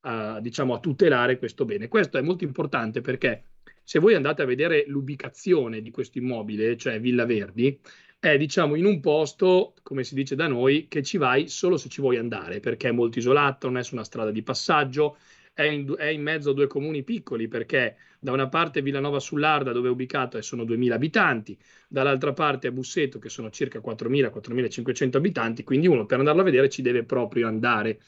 a, 0.00 0.40
diciamo, 0.40 0.74
a 0.74 0.78
tutelare 0.78 1.38
questo 1.38 1.64
bene. 1.64 1.88
Questo 1.88 2.18
è 2.18 2.20
molto 2.20 2.44
importante 2.44 3.00
perché 3.00 3.44
se 3.82 3.98
voi 3.98 4.14
andate 4.14 4.42
a 4.42 4.46
vedere 4.46 4.84
l'ubicazione 4.86 5.80
di 5.80 5.90
questo 5.90 6.18
immobile, 6.18 6.76
cioè 6.76 7.00
Villa 7.00 7.24
Verdi, 7.24 7.80
è 8.20 8.36
diciamo 8.36 8.74
in 8.74 8.84
un 8.84 9.00
posto, 9.00 9.74
come 9.82 10.02
si 10.02 10.14
dice 10.14 10.34
da 10.34 10.48
noi, 10.48 10.88
che 10.88 11.02
ci 11.02 11.18
vai 11.18 11.48
solo 11.48 11.76
se 11.76 11.88
ci 11.88 12.00
vuoi 12.00 12.16
andare, 12.16 12.60
perché 12.60 12.88
è 12.88 12.92
molto 12.92 13.18
isolato, 13.18 13.68
non 13.68 13.78
è 13.78 13.84
su 13.84 13.94
una 13.94 14.04
strada 14.04 14.30
di 14.30 14.42
passaggio, 14.42 15.18
è 15.52 15.62
in, 15.62 15.94
è 15.96 16.06
in 16.06 16.22
mezzo 16.22 16.50
a 16.50 16.54
due 16.54 16.66
comuni 16.66 17.04
piccoli, 17.04 17.46
perché 17.46 17.96
da 18.18 18.32
una 18.32 18.48
parte 18.48 18.82
Villanova 18.82 19.20
sull'Arda, 19.20 19.72
dove 19.72 19.88
è 19.88 19.90
ubicato, 19.90 20.40
sono 20.42 20.64
2.000 20.64 20.92
abitanti, 20.92 21.56
dall'altra 21.86 22.32
parte 22.32 22.66
a 22.66 22.72
Busseto, 22.72 23.18
che 23.20 23.28
sono 23.28 23.50
circa 23.50 23.78
4.000-4.500 23.80 25.16
abitanti, 25.16 25.62
quindi 25.62 25.86
uno 25.86 26.04
per 26.04 26.18
andarlo 26.18 26.40
a 26.40 26.44
vedere 26.44 26.68
ci 26.68 26.82
deve 26.82 27.04
proprio 27.04 27.46
andare. 27.46 28.00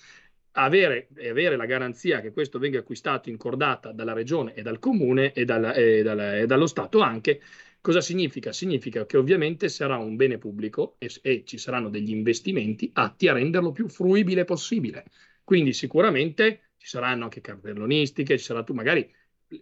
Avere, 0.54 1.06
avere, 1.28 1.54
la 1.54 1.64
garanzia 1.64 2.20
che 2.20 2.32
questo 2.32 2.58
venga 2.58 2.80
acquistato 2.80 3.30
in 3.30 3.36
dalla 3.94 4.12
regione 4.12 4.52
e 4.54 4.62
dal 4.62 4.80
comune 4.80 5.32
e, 5.32 5.44
dalla, 5.44 5.72
e, 5.74 6.02
dalla, 6.02 6.38
e 6.38 6.46
dallo 6.46 6.66
Stato 6.66 6.98
anche 6.98 7.40
Cosa 7.82 8.00
significa? 8.02 8.52
Significa 8.52 9.06
che 9.06 9.16
ovviamente 9.16 9.68
sarà 9.68 9.96
un 9.96 10.16
bene 10.16 10.36
pubblico 10.36 10.96
e, 10.98 11.10
e, 11.22 11.44
ci 11.46 11.56
saranno 11.56 11.88
degli 11.88 12.10
investimenti 12.10 12.90
atti 12.92 13.26
a 13.28 13.32
renderlo 13.32 13.72
più 13.72 13.88
fruibile 13.88 14.44
possibile. 14.44 15.04
Quindi 15.42 15.72
sicuramente 15.72 16.72
ci 16.76 16.88
saranno 16.88 17.24
anche 17.24 17.40
cartellonistiche, 17.40 18.36
ci 18.38 18.44
sarà 18.44 18.62
tu 18.62 18.74
magari 18.74 19.10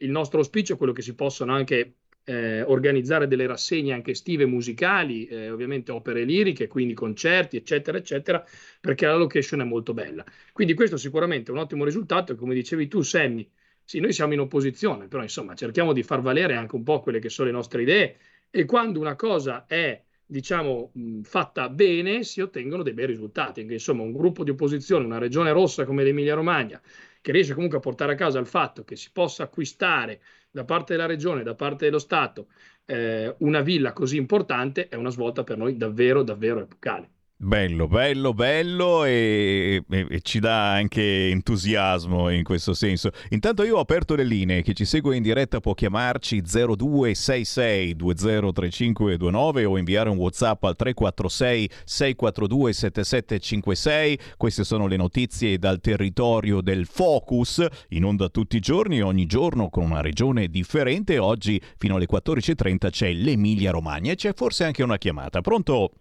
il 0.01 0.11
nostro 0.11 0.39
auspicio 0.39 0.75
è 0.75 0.77
quello 0.77 0.93
che 0.93 1.03
si 1.03 1.15
possano 1.15 1.55
anche 1.55 1.95
eh, 2.25 2.63
organizzare 2.63 3.27
delle 3.27 3.47
rassegne 3.47 3.93
anche 3.93 4.11
estive 4.11 4.45
musicali, 4.47 5.27
eh, 5.27 5.51
ovviamente 5.51 5.93
opere 5.93 6.25
liriche, 6.25 6.67
quindi 6.67 6.93
concerti, 6.95 7.57
eccetera, 7.57 7.97
eccetera, 7.97 8.45
perché 8.81 9.07
la 9.07 9.17
location 9.17 9.61
è 9.61 9.65
molto 9.65 9.95
bella. 9.95 10.25
Quindi 10.53 10.75
questo 10.75 10.97
sicuramente 10.97 11.51
è 11.51 11.55
un 11.55 11.61
ottimo 11.61 11.85
risultato 11.85 12.33
e 12.33 12.37
come 12.37 12.55
dicevi 12.55 12.87
tu, 12.89 13.01
Sammy, 13.01 13.49
sì, 13.89 14.01
noi 14.01 14.13
siamo 14.13 14.35
in 14.35 14.41
opposizione, 14.41 15.09
però 15.09 15.23
insomma 15.23 15.55
cerchiamo 15.55 15.95
di 15.95 16.03
far 16.03 16.21
valere 16.21 16.55
anche 16.55 16.77
un 16.77 16.83
po' 16.83 17.01
quelle 17.01 17.21
che 17.21 17.31
sono 17.31 17.49
le 17.49 17.55
nostre 17.55 17.81
idee 17.81 18.19
e 18.51 18.67
quando 18.67 19.01
una 19.01 19.17
cosa 19.17 19.65
è 19.65 20.05
diciamo 20.27 20.93
fatta 21.23 21.71
bene 21.71 22.23
si 22.23 22.43
ottengono 22.43 22.83
dei 22.83 22.93
bei 22.93 23.07
risultati. 23.07 23.63
Insomma, 23.63 24.03
un 24.03 24.13
gruppo 24.13 24.45
di 24.45 24.51
opposizione, 24.51 25.07
una 25.07 25.17
regione 25.17 25.53
rossa 25.53 25.87
come 25.87 26.05
l'Emilia 26.05 26.35
Romagna, 26.35 26.79
che 27.23 27.33
riesce 27.33 27.55
comunque 27.55 27.79
a 27.79 27.81
portare 27.81 28.13
a 28.13 28.17
casa 28.17 28.39
il 28.39 28.47
fatto 28.47 28.85
che 28.85 28.95
si 28.95 29.09
possa 29.11 29.45
acquistare 29.45 30.21
da 30.51 30.65
parte 30.65 30.93
della 30.93 31.07
regione, 31.07 31.43
da 31.43 31.55
parte 31.55 31.87
dello 31.87 31.99
Stato, 31.99 32.49
eh, 32.85 33.35
una 33.39 33.63
villa 33.63 33.95
così 33.95 34.19
importante, 34.19 34.89
è 34.89 34.97
una 34.97 35.09
svolta 35.09 35.45
per 35.45 35.57
noi 35.57 35.79
davvero, 35.79 36.23
davvero 36.23 36.61
epocale. 36.61 37.18
Bello, 37.41 37.87
bello, 37.87 38.35
bello 38.35 39.05
e, 39.05 39.85
e, 39.89 40.07
e, 40.11 40.21
ci 40.23 40.41
dà 40.41 40.73
anche 40.73 41.29
entusiasmo 41.29 42.31
in 42.31 42.43
questo 42.43 42.75
senso. 42.75 43.13
Intanto 43.29 43.63
io 43.63 43.77
ho 43.77 43.81
aperto 43.81 44.17
le 44.17 44.25
linee, 44.25 44.63
chi 44.63 44.75
ci 44.75 44.85
segue 44.85 45.15
in 45.15 45.23
diretta 45.23 45.61
può 45.61 45.73
chiamarci 45.73 46.43
0266 46.43 47.95
203529 47.95 49.65
o 49.67 49.79
inviare 49.79 50.11
un 50.11 50.17
Whatsapp 50.17 50.65
al 50.65 50.75
346 50.75 51.71
642 51.85 52.73
7756. 52.73 54.19
Queste 54.37 54.65
sono 54.65 54.89
le 54.89 54.97
notizie 54.97 55.59
dal 55.59 55.81
territorio 55.81 56.61
del 56.61 56.87
Focus, 56.87 57.65
in 57.91 58.05
onda 58.05 58.31
tutti 58.31 58.57
i 58.57 58.61
giorni, 58.61 59.01
ogni 59.01 59.27
giorno 59.27 59.71
con 59.71 59.85
una 59.85 60.01
regione 60.01 60.49
differente. 60.49 61.19
Oggi 61.19 61.63
fino 61.77 61.95
alle 61.95 62.09
14.30 62.11 62.91
c'è 62.91 63.13
l'Emilia 63.13 63.71
Romagna 63.71 64.11
e 64.11 64.17
c'è 64.17 64.35
forse 64.35 64.65
anche 64.65 64.83
una 64.83 64.99
chiamata. 64.99 65.41
Pronto? 65.41 65.93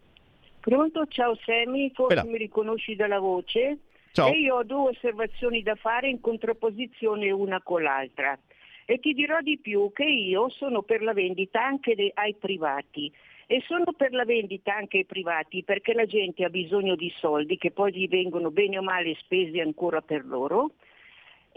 Pronto, 0.68 1.06
ciao 1.08 1.34
Semi, 1.46 1.90
forse 1.94 2.16
Bella. 2.16 2.30
mi 2.30 2.38
riconosci 2.38 2.94
dalla 2.98 3.20
voce? 3.20 3.78
Ciao. 4.12 4.34
E 4.34 4.40
io 4.40 4.56
ho 4.56 4.64
due 4.64 4.90
osservazioni 4.90 5.64
da 5.64 5.76
fare 5.76 6.10
in 6.10 6.20
contrapposizione 6.20 7.32
una 7.32 7.62
con 7.62 7.84
l'altra. 7.84 8.38
E 8.86 9.00
ti 9.00 9.14
dirò 9.14 9.40
di 9.40 9.58
più 9.60 9.90
che 9.94 10.04
io 10.04 10.50
sono 10.50 10.82
per 10.82 11.02
la 11.04 11.14
vendita 11.14 11.64
anche 11.64 12.12
ai 12.14 12.36
privati. 12.36 13.10
E 13.46 13.64
sono 13.66 13.94
per 13.96 14.12
la 14.12 14.26
vendita 14.26 14.76
anche 14.76 14.98
ai 14.98 15.06
privati 15.06 15.64
perché 15.64 15.94
la 15.94 16.06
gente 16.06 16.44
ha 16.44 16.50
bisogno 16.50 16.96
di 16.96 17.14
soldi 17.16 17.58
che 17.58 17.72
poi 17.72 17.94
gli 17.94 18.10
vengono 18.10 18.52
bene 18.52 18.78
o 18.78 18.84
male 18.84 19.16
spesi 19.22 19.62
ancora 19.62 20.02
per 20.02 20.26
loro. 20.26 20.72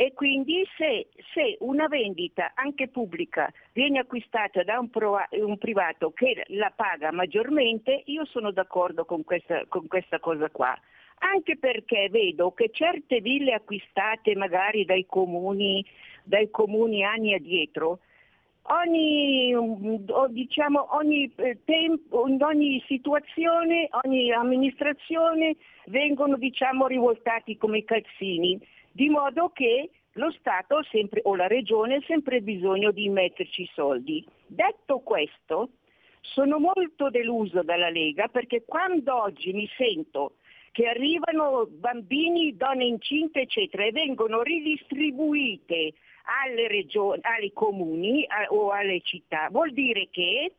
E 0.00 0.14
quindi 0.14 0.66
se, 0.78 1.08
se 1.34 1.58
una 1.60 1.86
vendita 1.86 2.52
anche 2.54 2.88
pubblica 2.88 3.52
viene 3.74 3.98
acquistata 3.98 4.62
da 4.62 4.78
un, 4.78 4.88
pro- 4.88 5.26
un 5.32 5.58
privato 5.58 6.10
che 6.12 6.42
la 6.46 6.72
paga 6.74 7.12
maggiormente, 7.12 8.04
io 8.06 8.24
sono 8.24 8.50
d'accordo 8.50 9.04
con 9.04 9.24
questa, 9.24 9.66
con 9.68 9.86
questa 9.88 10.18
cosa 10.18 10.48
qua. 10.48 10.74
Anche 11.18 11.58
perché 11.58 12.08
vedo 12.08 12.52
che 12.52 12.70
certe 12.72 13.20
ville 13.20 13.52
acquistate 13.52 14.34
magari 14.36 14.86
dai 14.86 15.04
comuni, 15.04 15.84
dai 16.22 16.50
comuni 16.50 17.04
anni 17.04 17.34
addietro, 17.34 17.98
ogni, 18.62 19.54
diciamo, 20.30 20.96
ogni, 20.96 21.30
eh, 21.36 21.58
tempo, 21.66 22.22
ogni 22.22 22.82
situazione, 22.86 23.90
ogni 24.04 24.32
amministrazione 24.32 25.56
vengono 25.88 26.38
diciamo, 26.38 26.86
rivoltati 26.86 27.58
come 27.58 27.84
calzini 27.84 28.58
di 28.92 29.08
modo 29.08 29.50
che 29.50 29.90
lo 30.14 30.30
Stato 30.32 30.82
sempre, 30.90 31.20
o 31.24 31.36
la 31.36 31.46
Regione 31.46 31.96
ha 31.96 32.02
sempre 32.06 32.40
bisogno 32.40 32.90
di 32.90 33.08
metterci 33.08 33.68
soldi. 33.74 34.24
Detto 34.46 34.98
questo, 35.00 35.70
sono 36.20 36.58
molto 36.58 37.10
deluso 37.10 37.62
dalla 37.62 37.90
Lega 37.90 38.28
perché 38.28 38.64
quando 38.66 39.22
oggi 39.22 39.52
mi 39.52 39.68
sento 39.76 40.34
che 40.72 40.86
arrivano 40.86 41.66
bambini, 41.68 42.56
donne 42.56 42.84
incinte, 42.84 43.40
eccetera, 43.40 43.84
e 43.84 43.92
vengono 43.92 44.42
ridistribuite 44.42 45.94
alle 46.44 46.68
regioni, 46.68 47.20
ai 47.22 47.52
comuni 47.52 48.24
a, 48.28 48.46
o 48.50 48.70
alle 48.70 49.00
città, 49.00 49.48
vuol 49.50 49.72
dire 49.72 50.08
che 50.10 50.52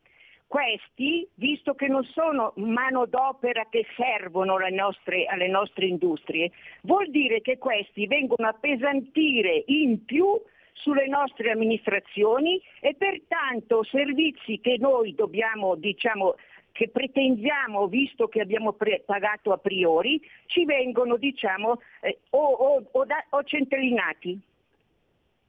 questi, 0.51 1.25
visto 1.35 1.75
che 1.75 1.87
non 1.87 2.03
sono 2.03 2.51
manodopera 2.57 3.67
che 3.69 3.85
servono 3.95 4.55
alle 4.55 4.69
nostre, 4.69 5.23
alle 5.23 5.47
nostre 5.47 5.85
industrie, 5.85 6.51
vuol 6.81 7.09
dire 7.09 7.39
che 7.39 7.57
questi 7.57 8.05
vengono 8.05 8.49
a 8.49 8.53
pesantire 8.59 9.63
in 9.67 10.03
più 10.03 10.27
sulle 10.73 11.07
nostre 11.07 11.51
amministrazioni 11.51 12.61
e 12.81 12.95
pertanto 12.95 13.85
servizi 13.85 14.59
che 14.59 14.75
noi 14.77 15.15
dobbiamo, 15.15 15.75
diciamo, 15.75 16.35
che 16.73 16.89
pretendiamo, 16.89 17.87
visto 17.87 18.27
che 18.27 18.41
abbiamo 18.41 18.73
pre- 18.73 19.03
pagato 19.05 19.53
a 19.53 19.57
priori, 19.57 20.19
ci 20.47 20.65
vengono, 20.65 21.15
diciamo, 21.15 21.79
eh, 22.01 22.19
o, 22.31 22.43
o, 22.43 22.83
o, 22.91 23.05
da- 23.05 23.25
o 23.29 23.41
centellinati. 23.43 24.37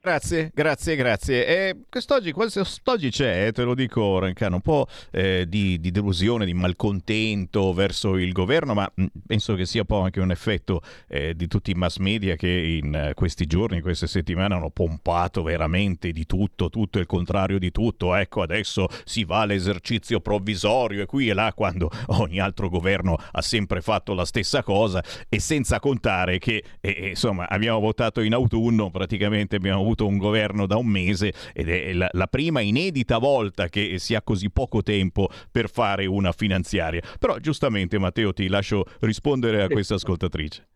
Grazie, 0.04 0.50
grazie, 0.52 0.96
grazie. 0.96 1.46
E 1.46 1.76
quest'oggi, 1.88 2.32
quest'oggi 2.32 3.08
c'è, 3.08 3.46
eh, 3.46 3.52
te 3.52 3.62
lo 3.62 3.72
dico 3.72 4.18
Rancano, 4.18 4.56
un 4.56 4.60
po' 4.60 4.88
eh, 5.12 5.44
di, 5.48 5.78
di, 5.78 5.92
delusione, 5.92 6.44
di 6.44 6.54
malcontento 6.54 7.72
verso 7.72 8.16
il 8.16 8.32
governo, 8.32 8.74
ma 8.74 8.90
mh, 8.92 9.04
penso 9.28 9.54
che 9.54 9.64
sia 9.64 9.82
un 9.82 9.86
po' 9.86 10.00
anche 10.00 10.18
un 10.18 10.32
effetto 10.32 10.82
eh, 11.06 11.36
di 11.36 11.46
tutti 11.46 11.70
i 11.70 11.74
mass 11.74 11.98
media 11.98 12.34
che 12.34 12.48
in 12.48 13.10
uh, 13.10 13.14
questi 13.14 13.46
giorni, 13.46 13.76
in 13.76 13.82
queste 13.82 14.08
settimane 14.08 14.54
hanno 14.56 14.70
pompato 14.70 15.44
veramente 15.44 16.10
di 16.10 16.26
tutto, 16.26 16.68
tutto 16.68 16.98
il 16.98 17.06
contrario 17.06 17.60
di 17.60 17.70
tutto. 17.70 18.16
Ecco, 18.16 18.42
adesso 18.42 18.88
si 19.04 19.22
va 19.22 19.42
all'esercizio 19.42 20.18
provvisorio 20.18 21.02
e 21.02 21.06
qui 21.06 21.28
e 21.28 21.32
là 21.32 21.52
quando 21.54 21.88
ogni 22.18 22.40
altro 22.40 22.68
governo 22.68 23.16
ha 23.30 23.40
sempre 23.40 23.80
fatto 23.80 24.14
la 24.14 24.24
stessa 24.24 24.64
cosa 24.64 25.00
e 25.28 25.38
senza 25.38 25.78
contare 25.78 26.38
che, 26.38 26.64
eh, 26.80 27.10
insomma, 27.10 27.48
abbiamo 27.48 27.78
votato 27.78 28.20
in 28.20 28.34
autunno, 28.34 28.90
praticamente 28.90 29.54
abbiamo 29.54 29.78
avuto 29.78 29.90
avuto 29.93 30.06
un 30.06 30.16
governo 30.16 30.66
da 30.66 30.77
un 30.77 30.86
mese 30.86 31.32
ed 31.52 31.69
è 31.69 31.93
la, 31.93 32.09
la, 32.12 32.27
prima 32.27 32.60
inedita 32.60 33.19
volta 33.19 33.69
che 33.69 33.98
si 33.98 34.14
ha 34.14 34.23
così 34.23 34.51
poco 34.51 34.82
tempo 34.82 35.28
per 35.51 35.69
fare 35.69 36.06
una 36.06 36.32
finanziaria. 36.32 37.02
Però 37.19 37.39
giustamente 37.39 37.98
Matteo 37.98 38.32
ti 38.32 38.48
lascio 38.48 38.85
rispondere 39.01 39.62
a 39.62 39.69
questa 39.69 39.94
ascoltatrice. 39.94 40.69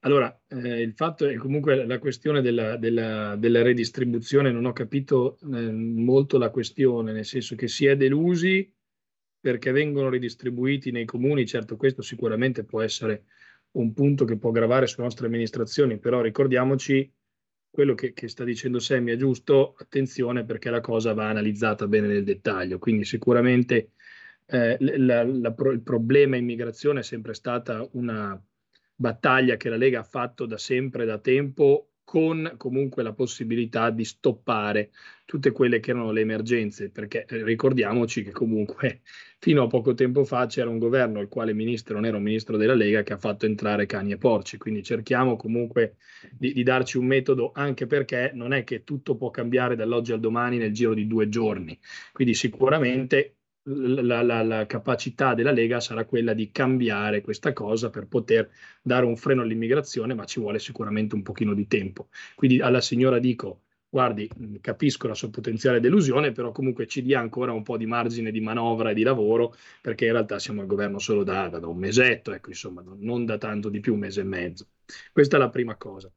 Allora, 0.00 0.38
eh, 0.48 0.82
il 0.82 0.92
fatto 0.92 1.26
è 1.26 1.34
comunque 1.36 1.86
la 1.86 1.98
questione 1.98 2.42
della, 2.42 2.76
della- 2.76 3.36
della 3.36 3.62
redistribuzione, 3.62 4.52
non 4.52 4.66
ho 4.66 4.72
capito 4.74 5.38
eh, 5.40 5.72
molto 5.72 6.36
la 6.36 6.50
questione, 6.50 7.12
nel 7.12 7.24
senso 7.24 7.56
che 7.56 7.68
si 7.68 7.86
è 7.86 7.96
delusi 7.96 8.70
perché 9.40 9.70
vengono 9.70 10.10
ridistribuiti 10.10 10.90
nei 10.90 11.06
comuni, 11.06 11.46
certo 11.46 11.76
questo 11.76 12.02
sicuramente 12.02 12.64
può 12.64 12.82
essere 12.82 13.24
un 13.72 13.94
punto 13.94 14.26
che 14.26 14.36
può 14.36 14.50
gravare 14.50 14.86
sulle 14.86 15.04
nostre 15.04 15.26
amministrazioni, 15.26 15.98
però 15.98 16.20
ricordiamoci 16.20 17.10
quello 17.70 17.94
che, 17.94 18.12
che 18.12 18.28
sta 18.28 18.44
dicendo 18.44 18.78
Sammy 18.78 19.12
è 19.12 19.16
giusto, 19.16 19.74
attenzione 19.78 20.44
perché 20.44 20.70
la 20.70 20.80
cosa 20.80 21.12
va 21.14 21.28
analizzata 21.28 21.86
bene 21.86 22.06
nel 22.08 22.24
dettaglio, 22.24 22.78
quindi 22.78 23.04
sicuramente 23.04 23.92
eh, 24.46 24.76
la- 24.80 25.24
la- 25.24 25.54
il 25.72 25.82
problema 25.82 26.36
immigrazione 26.36 27.00
è 27.00 27.02
sempre 27.02 27.34
stata 27.34 27.86
una 27.92 28.40
battaglia 28.94 29.56
che 29.56 29.68
la 29.68 29.76
Lega 29.76 30.00
ha 30.00 30.02
fatto 30.04 30.46
da 30.46 30.56
sempre, 30.58 31.04
da 31.04 31.18
tempo, 31.18 31.87
con 32.08 32.54
comunque 32.56 33.02
la 33.02 33.12
possibilità 33.12 33.90
di 33.90 34.02
stoppare 34.02 34.92
tutte 35.26 35.52
quelle 35.52 35.78
che 35.78 35.90
erano 35.90 36.10
le 36.10 36.22
emergenze, 36.22 36.88
perché 36.88 37.26
eh, 37.26 37.44
ricordiamoci 37.44 38.22
che 38.22 38.30
comunque 38.30 39.02
fino 39.38 39.64
a 39.64 39.66
poco 39.66 39.92
tempo 39.92 40.24
fa 40.24 40.46
c'era 40.46 40.70
un 40.70 40.78
governo 40.78 41.20
il 41.20 41.28
quale 41.28 41.52
ministro 41.52 41.96
non 41.96 42.06
era 42.06 42.16
un 42.16 42.22
ministro 42.22 42.56
della 42.56 42.72
Lega 42.72 43.02
che 43.02 43.12
ha 43.12 43.18
fatto 43.18 43.44
entrare 43.44 43.84
cani 43.84 44.12
e 44.12 44.16
porci, 44.16 44.56
quindi 44.56 44.82
cerchiamo 44.82 45.36
comunque 45.36 45.96
di, 46.32 46.54
di 46.54 46.62
darci 46.62 46.96
un 46.96 47.04
metodo 47.04 47.50
anche 47.52 47.86
perché 47.86 48.30
non 48.32 48.54
è 48.54 48.64
che 48.64 48.84
tutto 48.84 49.14
può 49.18 49.28
cambiare 49.28 49.76
dall'oggi 49.76 50.12
al 50.12 50.20
domani 50.20 50.56
nel 50.56 50.72
giro 50.72 50.94
di 50.94 51.06
due 51.06 51.28
giorni, 51.28 51.78
quindi 52.12 52.32
sicuramente 52.32 53.37
la, 53.68 54.22
la, 54.22 54.42
la, 54.42 54.66
capacità 54.66 55.34
della 55.34 55.50
Lega 55.50 55.80
sarà 55.80 56.04
quella 56.04 56.32
di 56.32 56.50
cambiare 56.50 57.20
questa 57.20 57.52
cosa 57.52 57.90
per 57.90 58.06
poter 58.06 58.50
dare 58.82 59.04
un 59.04 59.16
freno 59.16 59.42
all'immigrazione, 59.42 60.14
ma 60.14 60.24
ci 60.24 60.40
vuole 60.40 60.58
sicuramente 60.58 61.14
un 61.14 61.22
pochino 61.22 61.54
di 61.54 61.66
tempo. 61.66 62.08
Quindi 62.34 62.60
alla 62.60 62.80
signora 62.80 63.18
dico, 63.18 63.62
guardi, 63.88 64.28
capisco 64.60 65.06
la 65.06 65.14
sua 65.14 65.30
potenziale 65.30 65.80
delusione, 65.80 66.32
però 66.32 66.52
comunque 66.52 66.86
ci 66.86 67.02
dia 67.02 67.20
ancora 67.20 67.52
un 67.52 67.62
po' 67.62 67.76
di 67.76 67.86
margine 67.86 68.30
di 68.30 68.40
manovra 68.40 68.90
e 68.90 68.94
di 68.94 69.02
lavoro, 69.02 69.54
perché 69.80 70.06
in 70.06 70.12
realtà 70.12 70.38
siamo 70.38 70.62
al 70.62 70.66
governo 70.66 70.98
solo 70.98 71.22
da, 71.22 71.48
da 71.48 71.66
un 71.66 71.78
mesetto, 71.78 72.32
ecco, 72.32 72.48
insomma, 72.50 72.82
non 72.98 73.24
da 73.26 73.38
tanto 73.38 73.68
di 73.68 73.80
più, 73.80 73.94
un 73.94 74.00
mese 74.00 74.22
e 74.22 74.24
mezzo. 74.24 74.68
Questa 75.12 75.36
è 75.36 75.38
la 75.38 75.50
prima 75.50 75.76
cosa. 75.76 76.10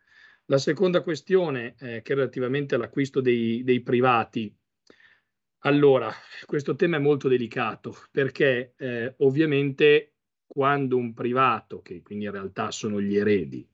La 0.46 0.58
seconda 0.58 1.02
questione, 1.02 1.76
eh, 1.80 2.02
che 2.02 2.14
è 2.14 2.16
relativamente 2.16 2.76
all'acquisto 2.76 3.22
dei, 3.22 3.64
dei 3.64 3.82
privati, 3.82 4.54
allora, 5.62 6.12
questo 6.46 6.76
tema 6.76 6.98
è 6.98 7.00
molto 7.00 7.28
delicato 7.28 7.96
perché 8.12 8.74
eh, 8.78 9.16
ovviamente 9.20 10.14
quando 10.46 10.98
un 10.98 11.14
privato, 11.14 11.82
che 11.82 12.02
quindi 12.02 12.26
in 12.26 12.32
realtà 12.32 12.72
sono 12.72 13.00
gli 13.00 13.16
eredi, 13.16 13.66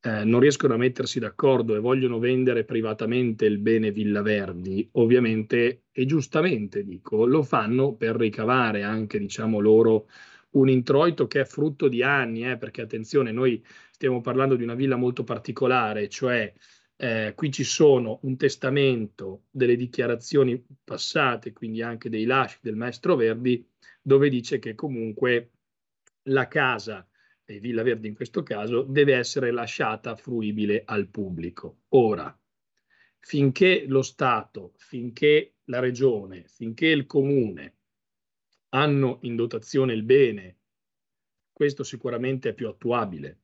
eh, 0.00 0.24
non 0.24 0.40
riescono 0.40 0.74
a 0.74 0.78
mettersi 0.78 1.18
d'accordo 1.18 1.74
e 1.74 1.80
vogliono 1.80 2.18
vendere 2.18 2.64
privatamente 2.64 3.44
il 3.44 3.58
bene 3.58 3.90
Villa 3.90 4.22
Verdi, 4.22 4.88
ovviamente 4.92 5.86
e 5.92 6.06
giustamente 6.06 6.84
dico, 6.84 7.26
lo 7.26 7.42
fanno 7.42 7.94
per 7.94 8.16
ricavare 8.16 8.82
anche, 8.82 9.18
diciamo 9.18 9.58
loro, 9.58 10.08
un 10.50 10.68
introito 10.68 11.26
che 11.26 11.40
è 11.40 11.44
frutto 11.44 11.88
di 11.88 12.02
anni, 12.02 12.48
eh, 12.48 12.56
perché 12.56 12.82
attenzione, 12.82 13.32
noi 13.32 13.62
stiamo 13.90 14.20
parlando 14.20 14.54
di 14.54 14.62
una 14.62 14.74
villa 14.74 14.96
molto 14.96 15.24
particolare, 15.24 16.08
cioè 16.08 16.52
eh, 16.96 17.34
qui 17.36 17.50
ci 17.50 17.64
sono 17.64 18.20
un 18.22 18.36
testamento 18.36 19.44
delle 19.50 19.76
dichiarazioni 19.76 20.64
passate, 20.82 21.52
quindi 21.52 21.82
anche 21.82 22.08
dei 22.08 22.24
lasci 22.24 22.58
del 22.62 22.76
maestro 22.76 23.16
Verdi, 23.16 23.68
dove 24.00 24.28
dice 24.28 24.58
che 24.58 24.74
comunque 24.74 25.50
la 26.24 26.48
casa, 26.48 27.06
e 27.44 27.60
Villa 27.60 27.82
Verdi 27.82 28.08
in 28.08 28.14
questo 28.14 28.42
caso, 28.42 28.82
deve 28.82 29.14
essere 29.14 29.50
lasciata 29.50 30.16
fruibile 30.16 30.82
al 30.84 31.08
pubblico. 31.08 31.82
Ora, 31.90 32.36
finché 33.18 33.84
lo 33.86 34.02
Stato, 34.02 34.72
finché 34.76 35.56
la 35.64 35.80
Regione, 35.80 36.44
finché 36.48 36.86
il 36.86 37.06
Comune 37.06 37.74
hanno 38.70 39.18
in 39.22 39.36
dotazione 39.36 39.92
il 39.92 40.02
bene, 40.02 40.58
questo 41.52 41.84
sicuramente 41.84 42.50
è 42.50 42.54
più 42.54 42.68
attuabile. 42.68 43.40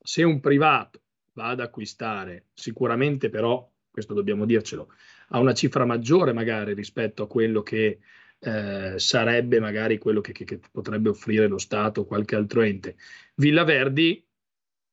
Se 0.00 0.22
un 0.22 0.40
privato 0.40 1.02
va 1.38 1.50
ad 1.50 1.60
acquistare, 1.60 2.46
sicuramente 2.52 3.30
però, 3.30 3.70
questo 3.88 4.12
dobbiamo 4.12 4.44
dircelo, 4.44 4.92
a 5.28 5.38
una 5.38 5.54
cifra 5.54 5.84
maggiore 5.84 6.32
magari 6.32 6.74
rispetto 6.74 7.22
a 7.22 7.28
quello 7.28 7.62
che 7.62 8.00
eh, 8.40 8.94
sarebbe 8.96 9.60
magari 9.60 9.98
quello 9.98 10.20
che, 10.20 10.32
che, 10.32 10.44
che, 10.44 10.60
potrebbe 10.70 11.10
offrire 11.10 11.46
lo 11.46 11.58
Stato 11.58 12.00
o 12.00 12.04
qualche 12.06 12.34
altro 12.34 12.62
ente. 12.62 12.96
Villa 13.36 13.62
Verdi, 13.62 14.24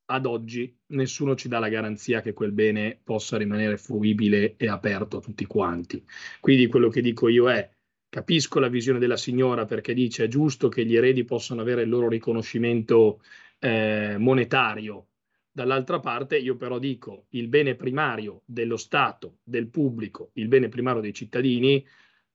ad 0.08 0.26
oggi, 0.28 0.78
nessuno 0.88 1.34
ci 1.36 1.48
dà 1.48 1.58
la 1.58 1.70
garanzia 1.70 2.22
che 2.22 2.34
quel 2.34 2.52
bene 2.52 3.00
possa 3.04 3.38
rimanere 3.38 3.78
fruibile 3.78 4.56
e 4.56 4.68
aperto 4.68 5.18
a 5.18 5.22
tutti 5.22 5.46
quanti. 5.46 6.06
Quindi 6.40 6.68
quello 6.68 6.90
che 6.90 7.02
dico 7.02 7.28
io 7.28 7.50
è, 7.50 7.68
capisco 8.08 8.60
la 8.60 8.68
visione 8.70 9.00
della 9.00 9.18
signora 9.18 9.66
perché 9.66 9.96
dice 9.96 10.26
è 10.26 10.28
giusto 10.28 10.70
che 10.70 10.86
gli 10.86 10.96
eredi 10.96 11.24
possano 11.24 11.62
avere 11.62 11.82
il 11.82 11.90
loro 11.90 12.08
riconoscimento 12.08 13.22
eh, 13.60 14.16
monetario 14.20 15.08
Dall'altra 15.56 16.02
parte 16.02 16.38
io 16.38 16.57
però 16.57 16.80
dico 16.80 17.27
il 17.30 17.48
bene 17.48 17.76
primario 17.76 18.41
dello 18.44 18.76
Stato, 18.76 19.38
del 19.41 19.69
pubblico, 19.69 20.32
il 20.34 20.49
bene 20.49 20.68
primario 20.68 20.99
dei 20.99 21.14
cittadini 21.14 21.82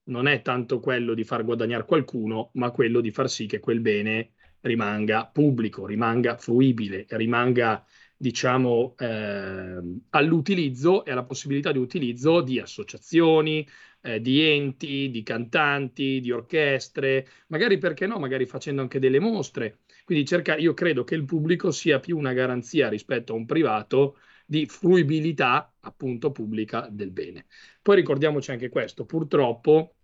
non 0.04 0.26
è 0.26 0.40
tanto 0.40 0.80
quello 0.80 1.12
di 1.12 1.22
far 1.22 1.44
guadagnare 1.44 1.84
qualcuno, 1.84 2.48
ma 2.54 2.70
quello 2.70 3.02
di 3.02 3.10
far 3.10 3.28
sì 3.28 3.44
che 3.44 3.60
quel 3.60 3.80
bene 3.80 4.30
rimanga 4.60 5.26
pubblico, 5.26 5.84
rimanga 5.84 6.38
fruibile, 6.38 7.04
rimanga 7.10 7.84
diciamo 8.16 8.94
eh, 8.96 9.82
all'utilizzo 10.08 11.04
e 11.04 11.10
alla 11.10 11.24
possibilità 11.24 11.72
di 11.72 11.78
utilizzo 11.78 12.40
di 12.40 12.58
associazioni, 12.58 13.68
eh, 14.00 14.22
di 14.22 14.40
enti, 14.40 15.10
di 15.10 15.22
cantanti, 15.22 16.20
di 16.20 16.30
orchestre, 16.30 17.28
magari 17.48 17.76
perché 17.76 18.06
no, 18.06 18.18
magari 18.18 18.46
facendo 18.46 18.80
anche 18.80 18.98
delle 18.98 19.20
mostre 19.20 19.80
quindi 20.10 20.26
cerca, 20.26 20.56
io 20.56 20.74
credo 20.74 21.04
che 21.04 21.14
il 21.14 21.24
pubblico 21.24 21.70
sia 21.70 22.00
più 22.00 22.18
una 22.18 22.32
garanzia 22.32 22.88
rispetto 22.88 23.32
a 23.32 23.36
un 23.36 23.46
privato 23.46 24.18
di 24.44 24.66
fruibilità 24.66 25.72
appunto 25.78 26.32
pubblica 26.32 26.88
del 26.90 27.12
bene. 27.12 27.46
Poi 27.80 27.94
ricordiamoci 27.94 28.50
anche 28.50 28.70
questo, 28.70 29.04
purtroppo 29.04 29.98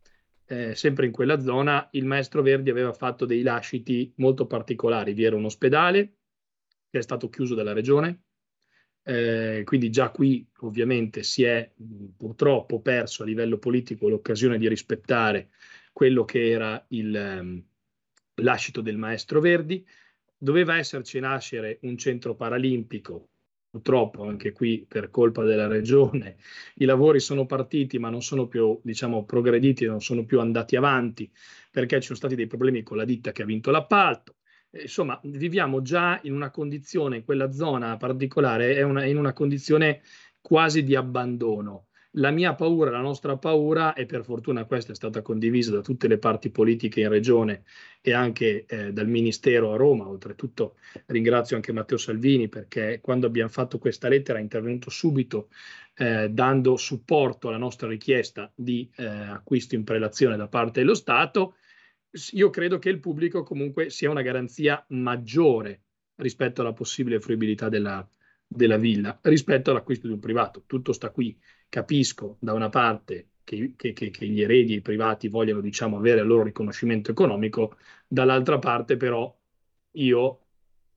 eh, 0.47 0.77
sempre 0.77 1.07
in 1.07 1.11
quella 1.11 1.41
zona 1.41 1.89
il 1.91 2.05
maestro 2.05 2.43
Verdi 2.43 2.71
aveva 2.71 2.93
fatto 2.93 3.27
dei 3.27 3.43
lasciti 3.43 4.13
molto 4.19 4.47
particolari, 4.47 5.13
vi 5.13 5.25
era 5.25 5.35
un 5.35 5.47
ospedale 5.47 6.19
che 6.89 6.99
è 6.99 7.03
stato 7.03 7.29
chiuso 7.29 7.57
dalla 7.57 7.73
regione, 7.73 8.27
eh, 9.03 9.63
quindi 9.65 9.91
già 9.91 10.11
qui 10.11 10.49
ovviamente 10.59 11.25
si 11.25 11.43
è 11.43 11.69
purtroppo 12.17 12.81
perso 12.81 13.25
a 13.25 13.27
livello 13.27 13.59
politico 13.59 14.09
l'occasione 14.09 14.57
di 14.57 14.69
rispettare 14.69 15.49
quello 15.93 16.25
che 16.25 16.49
era 16.49 16.85
il... 16.91 17.39
Um, 17.41 17.65
lascito 18.37 18.81
del 18.81 18.97
maestro 18.97 19.41
Verdi. 19.41 19.85
Doveva 20.39 20.77
esserci 20.77 21.19
nascere 21.19 21.79
un 21.83 21.97
centro 21.97 22.35
paralimpico, 22.35 23.29
purtroppo 23.71 24.25
anche 24.25 24.53
qui 24.53 24.85
per 24.87 25.11
colpa 25.11 25.45
della 25.45 25.67
regione 25.67 26.37
i 26.77 26.85
lavori 26.85 27.21
sono 27.21 27.47
partiti 27.47 27.99
ma 27.99 28.11
non 28.11 28.23
sono 28.23 28.47
più 28.47 28.79
diciamo 28.83 29.25
progrediti, 29.25 29.87
non 29.87 30.01
sono 30.01 30.25
più 30.25 30.41
andati 30.41 30.77
avanti 30.77 31.31
perché 31.71 31.97
ci 31.97 32.07
sono 32.07 32.19
stati 32.19 32.35
dei 32.35 32.47
problemi 32.47 32.83
con 32.83 32.97
la 32.97 33.05
ditta 33.05 33.33
che 33.33 33.43
ha 33.43 33.47
vinto 33.47 33.71
l'appalto. 33.71 34.37
Insomma, 34.71 35.19
viviamo 35.25 35.81
già 35.83 36.21
in 36.25 36.33
una 36.33 36.51
condizione, 36.51 37.17
in 37.17 37.25
quella 37.25 37.51
zona 37.53 37.97
particolare, 37.97 38.75
è 38.77 38.83
una, 38.83 39.05
in 39.05 39.17
una 39.17 39.33
condizione 39.33 40.03
quasi 40.41 40.83
di 40.83 40.95
abbandono. 40.95 41.86
La 42.19 42.31
mia 42.31 42.55
paura, 42.55 42.91
la 42.91 43.01
nostra 43.01 43.37
paura, 43.37 43.93
e 43.93 44.07
per 44.07 44.25
fortuna 44.25 44.65
questa 44.65 44.93
è 44.93 44.95
stata 44.95 45.21
condivisa 45.21 45.73
da 45.73 45.83
tutte 45.83 46.09
le 46.09 46.17
parti 46.17 46.51
politiche 46.51 47.03
in 47.03 47.11
regione 47.11 47.65
e 48.01 48.15
anche 48.15 48.65
eh, 48.65 48.91
dal 48.91 49.07
Ministero 49.07 49.73
a 49.73 49.77
Roma, 49.77 50.09
oltretutto 50.09 50.77
ringrazio 51.07 51.57
anche 51.57 51.73
Matteo 51.73 51.99
Salvini 51.99 52.49
perché 52.49 53.01
quando 53.03 53.27
abbiamo 53.27 53.51
fatto 53.51 53.77
questa 53.77 54.09
lettera 54.09 54.39
è 54.39 54.41
intervenuto 54.41 54.89
subito 54.89 55.51
eh, 55.95 56.31
dando 56.31 56.77
supporto 56.79 57.49
alla 57.49 57.59
nostra 57.59 57.87
richiesta 57.87 58.51
di 58.55 58.91
eh, 58.97 59.05
acquisto 59.05 59.75
in 59.75 59.85
prelazione 59.85 60.39
da 60.39 60.49
parte 60.49 60.81
dello 60.81 60.95
Stato. 60.95 61.57
Io 62.33 62.49
credo 62.49 62.79
che 62.79 62.89
il 62.89 62.99
pubblico 62.99 63.43
comunque 63.43 63.91
sia 63.91 64.09
una 64.09 64.23
garanzia 64.23 64.83
maggiore 64.89 65.83
rispetto 66.15 66.63
alla 66.63 66.73
possibile 66.73 67.21
fruibilità 67.21 67.69
della, 67.69 68.09
della 68.47 68.79
villa 68.79 69.19
rispetto 69.23 69.71
all'acquisto 69.71 70.07
di 70.07 70.15
un 70.15 70.21
privato. 70.21 70.65
Tutto 70.67 70.95
sta 70.95 71.11
qui 71.11 71.39
capisco 71.69 72.37
da 72.41 72.53
una 72.53 72.69
parte 72.69 73.29
che, 73.45 73.75
che, 73.77 73.93
che, 73.93 74.27
gli 74.27 74.43
eredi 74.43 74.81
privati 74.81 75.29
vogliono 75.29 75.61
diciamo, 75.61 75.99
avere 75.99 76.21
il 76.21 76.27
loro 76.27 76.43
riconoscimento 76.43 77.13
economico, 77.13 77.77
dall'altra 78.07 78.59
parte 78.59 78.97
però 78.97 79.35
io 79.93 80.41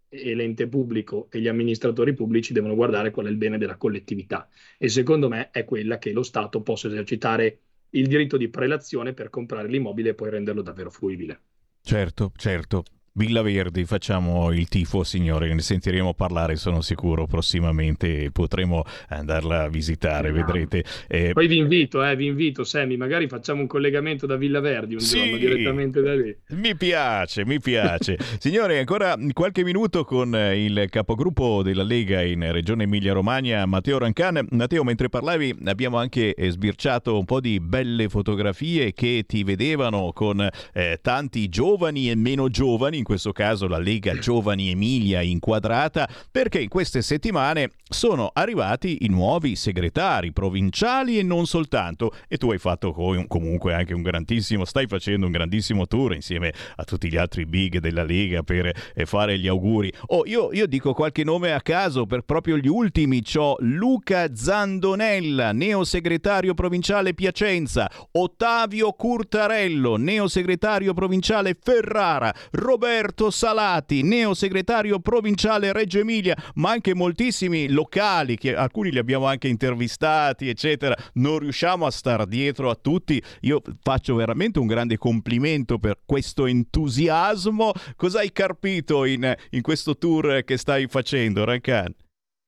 e 0.09 0.33
l'ente 0.33 0.67
pubblico 0.67 1.27
e 1.29 1.39
gli 1.39 1.47
amministratori 1.47 2.13
pubblici 2.13 2.51
devono 2.51 2.73
guardare 2.73 3.11
qual 3.11 3.27
è 3.27 3.29
il 3.29 3.37
bene 3.37 3.59
della 3.59 3.77
collettività 3.77 4.49
e 4.79 4.89
secondo 4.89 5.29
me 5.29 5.51
è 5.51 5.65
quella 5.65 5.99
che 5.99 6.11
lo 6.11 6.23
Stato 6.23 6.61
possa 6.61 6.87
esercitare 6.87 7.59
il 7.91 8.07
diritto 8.07 8.35
di 8.35 8.49
prelazione 8.49 9.13
per 9.13 9.29
comprare 9.29 9.67
l'immobile 9.67 10.09
e 10.09 10.13
poi 10.15 10.31
renderlo 10.31 10.63
davvero 10.63 10.89
fruibile. 10.89 11.41
Certo, 11.81 12.31
certo. 12.35 12.83
Villa 13.14 13.41
Verdi, 13.41 13.86
facciamo 13.86 14.52
il 14.52 14.68
tifo, 14.68 15.03
signori, 15.03 15.53
ne 15.53 15.61
sentiremo 15.61 16.14
parlare, 16.14 16.56
sono 16.56 16.81
sicuro, 16.81 17.26
prossimamente 17.27 18.30
potremo 18.31 18.84
andarla 19.10 19.64
a 19.64 19.69
visitare, 19.69 20.31
vedrete. 20.31 20.84
Eh, 21.07 21.31
Poi 21.34 21.48
vi 21.48 21.57
invito, 21.57 22.03
eh, 22.03 22.15
vi 22.15 22.27
invito, 22.27 22.64
Sammy, 22.64 22.95
magari 22.98 23.27
facciamo 23.27 23.61
un 23.61 23.68
collegamento 23.68 24.26
da 24.26 24.36
Villa 24.36 24.60
Verdi 24.60 24.94
un 24.94 24.99
Sì. 24.99 25.18
giorno 25.18 25.38
direttamente 25.38 26.02
da 26.02 26.15
lì. 26.15 26.36
Mi 26.49 26.76
piace, 26.76 27.45
mi 27.45 27.60
piace. 27.60 28.18
Signore, 28.40 28.80
ancora 28.80 29.15
qualche 29.34 29.64
minuto 29.64 30.03
con 30.03 30.36
eh, 30.36 30.64
il 30.64 30.86
capogruppo 30.90 31.61
della 31.64 31.84
Lega 31.84 32.22
in 32.22 32.52
Regione 32.52 32.84
Emilia-Romagna, 32.84 33.65
Matteo 33.65 33.98
Rancan. 33.98 34.48
Matteo, 34.52 34.84
mentre 34.84 35.10
parlavi 35.10 35.56
abbiamo 35.65 35.98
anche 35.98 36.34
eh, 36.34 36.49
sbirciato 36.49 37.18
un 37.18 37.26
po' 37.26 37.40
di 37.41 37.60
belle 37.60 38.07
fotografie 38.10 38.94
che 38.94 39.23
ti 39.27 39.44
vedevano 39.44 40.11
con 40.14 40.48
eh, 40.73 40.99
tanti 41.02 41.49
giovani 41.49 42.10
e 42.10 42.15
meno 42.15 42.49
giovani, 42.49 42.98
in 42.99 43.03
questo 43.03 43.31
caso 43.31 43.67
la 43.67 43.80
Lega 43.80 44.13
Giovani 44.19 44.69
Emilia 44.69 45.21
inquadrata, 45.21 46.07
perché 46.30 46.59
in 46.59 46.69
queste 46.69 47.01
settimane 47.01 47.71
sono 47.89 48.30
arrivati 48.34 48.99
i 49.01 49.07
nuovi 49.07 49.55
segretari 49.55 50.31
provinciali 50.31 51.17
e 51.17 51.23
non 51.23 51.47
soltanto. 51.47 52.13
E 52.27 52.38
tu 52.38 52.51
hai 52.51 52.59
fatto 52.59 52.91
co- 52.91 53.26
comunque 53.27 53.73
anche 53.73 53.93
un 53.93 54.03
grandissimo, 54.03 54.65
stai 54.65 54.85
facendo 54.85 55.26
un 55.26 55.31
grandissimo 55.31 55.88
tour 55.88 56.13
insieme 56.13 56.53
a 56.76 56.84
tutti 56.84 57.09
gli 57.09 57.17
altri 57.17 57.45
big 57.45 57.80
della 57.80 58.03
Lega 58.03 58.43
per 58.43 58.71
eh, 58.93 59.05
fare 59.05 59.39
gli 59.39 59.47
auguri. 59.47 59.91
Oh, 60.07 60.26
io, 60.26 60.53
io 60.53 60.67
dico 60.67 60.93
qualche 60.93 61.23
nome 61.23 61.53
a 61.53 61.61
caso 61.61 62.05
per 62.05 62.21
proprio 62.21 62.57
gli 62.57 62.67
ultimi. 62.67 63.23
C'ho 63.23 63.55
Luca 63.59 64.35
Zandonella, 64.35 65.51
neosegretario 65.53 66.53
provinciale 66.53 67.13
Piacenza, 67.13 67.89
Ottavio 68.11 68.91
Curtarello, 68.91 69.95
neosegretario 69.95 70.93
provinciale 70.93 71.57
Ferrara, 71.59 72.34
Roberto 72.51 72.88
Salati, 73.29 74.01
neosegretario 74.01 74.99
provinciale 74.99 75.71
Reggio 75.71 75.99
Emilia, 75.99 76.35
ma 76.55 76.71
anche 76.71 76.95
moltissimi 76.95 77.69
locali, 77.69 78.35
che 78.35 78.55
alcuni 78.55 78.91
li 78.91 78.97
abbiamo 78.97 79.25
anche 79.25 79.47
intervistati, 79.47 80.49
eccetera. 80.49 80.95
Non 81.13 81.39
riusciamo 81.39 81.85
a 81.85 81.91
star 81.91 82.25
dietro 82.25 82.69
a 82.69 82.75
tutti. 82.75 83.21
Io 83.41 83.61
faccio 83.81 84.15
veramente 84.15 84.59
un 84.59 84.67
grande 84.67 84.97
complimento 84.97 85.77
per 85.77 85.99
questo 86.05 86.47
entusiasmo. 86.47 87.71
Cosa 87.95 88.19
hai 88.19 88.31
carpito 88.31 89.05
in, 89.05 89.33
in 89.51 89.61
questo 89.61 89.97
tour 89.97 90.43
che 90.43 90.57
stai 90.57 90.87
facendo, 90.87 91.45
Rancan? 91.45 91.93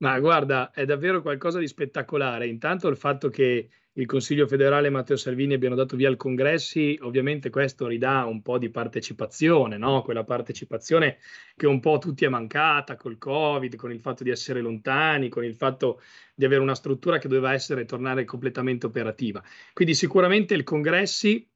Ma 0.02 0.18
guarda, 0.18 0.72
è 0.72 0.84
davvero 0.84 1.22
qualcosa 1.22 1.60
di 1.60 1.68
spettacolare. 1.68 2.48
Intanto 2.48 2.88
il 2.88 2.96
fatto 2.96 3.28
che 3.28 3.68
il 3.94 4.06
Consiglio 4.06 4.46
federale 4.46 4.86
e 4.86 4.90
Matteo 4.90 5.16
Salvini 5.16 5.52
abbiano 5.52 5.74
dato 5.74 5.96
via 5.96 6.08
al 6.08 6.16
congressi, 6.16 6.98
ovviamente 7.02 7.50
questo 7.50 7.86
ridà 7.86 8.24
un 8.24 8.40
po' 8.40 8.56
di 8.56 8.70
partecipazione, 8.70 9.76
no? 9.76 10.00
Quella 10.02 10.24
partecipazione 10.24 11.18
che 11.54 11.66
un 11.66 11.78
po' 11.78 11.98
tutti 11.98 12.24
è 12.24 12.28
mancata 12.28 12.96
col 12.96 13.18
Covid, 13.18 13.76
con 13.76 13.92
il 13.92 14.00
fatto 14.00 14.22
di 14.22 14.30
essere 14.30 14.62
lontani, 14.62 15.28
con 15.28 15.44
il 15.44 15.54
fatto 15.54 16.00
di 16.34 16.46
avere 16.46 16.62
una 16.62 16.74
struttura 16.74 17.18
che 17.18 17.28
doveva 17.28 17.52
essere 17.52 17.84
tornare 17.84 18.24
completamente 18.24 18.86
operativa. 18.86 19.42
Quindi 19.74 19.94
sicuramente 19.94 20.54
il 20.54 20.62
congressi 20.64 21.46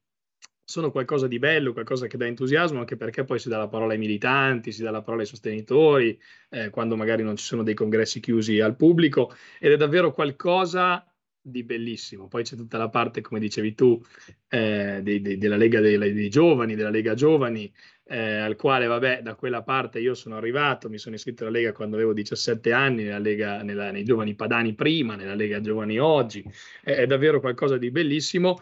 sono 0.63 0.91
qualcosa 0.91 1.27
di 1.27 1.39
bello, 1.39 1.73
qualcosa 1.73 2.05
che 2.05 2.17
dà 2.17 2.27
entusiasmo, 2.27 2.79
anche 2.79 2.97
perché 2.97 3.23
poi 3.23 3.39
si 3.39 3.49
dà 3.49 3.57
la 3.57 3.69
parola 3.69 3.93
ai 3.93 3.99
militanti, 3.99 4.71
si 4.71 4.83
dà 4.83 4.91
la 4.91 5.01
parola 5.01 5.21
ai 5.23 5.27
sostenitori, 5.27 6.19
eh, 6.49 6.69
quando 6.69 6.95
magari 6.95 7.23
non 7.23 7.35
ci 7.37 7.45
sono 7.45 7.63
dei 7.63 7.73
congressi 7.73 8.19
chiusi 8.19 8.59
al 8.59 8.75
pubblico, 8.75 9.33
ed 9.59 9.71
è 9.71 9.77
davvero 9.77 10.11
qualcosa 10.13 11.03
di 11.49 11.63
bellissimo. 11.63 12.27
Poi 12.27 12.43
c'è 12.43 12.55
tutta 12.55 12.77
la 12.77 12.89
parte, 12.89 13.21
come 13.21 13.39
dicevi 13.39 13.73
tu, 13.73 14.01
eh, 14.49 14.99
dei- 15.01 15.21
dei- 15.21 15.37
della 15.37 15.55
Lega 15.57 15.79
dei, 15.79 15.97
dei 15.97 16.29
Giovani, 16.29 16.75
della 16.75 16.89
Lega 16.89 17.13
Giovani, 17.13 17.71
eh, 18.05 18.37
al 18.37 18.55
quale, 18.55 18.85
vabbè, 18.87 19.21
da 19.21 19.35
quella 19.35 19.63
parte 19.63 19.99
io 19.99 20.13
sono 20.13 20.35
arrivato, 20.37 20.89
mi 20.89 20.97
sono 20.97 21.15
iscritto 21.15 21.43
alla 21.43 21.57
Lega 21.57 21.71
quando 21.73 21.95
avevo 21.95 22.13
17 22.13 22.71
anni, 22.71 23.03
nella 23.03 23.19
Lega, 23.19 23.61
nella- 23.63 23.91
nei 23.91 24.03
Giovani 24.03 24.35
Padani 24.35 24.73
prima, 24.73 25.15
nella 25.15 25.35
Lega 25.35 25.59
Giovani 25.61 25.97
oggi. 25.99 26.43
È- 26.83 26.91
è 26.91 27.05
davvero 27.05 27.39
qualcosa 27.39 27.77
di 27.77 27.91
bellissimo. 27.91 28.59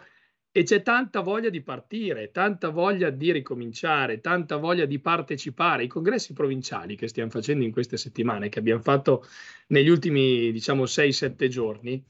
E 0.56 0.62
c'è 0.62 0.80
tanta 0.80 1.20
voglia 1.20 1.50
di 1.50 1.60
partire, 1.62 2.30
tanta 2.30 2.70
voglia 2.70 3.10
di 3.10 3.30
ricominciare, 3.30 4.20
tanta 4.22 4.56
voglia 4.56 4.86
di 4.86 4.98
partecipare. 5.00 5.84
I 5.84 5.86
congressi 5.86 6.32
provinciali 6.32 6.96
che 6.96 7.08
stiamo 7.08 7.28
facendo 7.28 7.62
in 7.62 7.70
queste 7.72 7.98
settimane, 7.98 8.48
che 8.48 8.58
abbiamo 8.58 8.80
fatto 8.80 9.26
negli 9.68 9.90
ultimi, 9.90 10.50
diciamo, 10.52 10.86
6-7 10.86 11.48
giorni, 11.48 12.02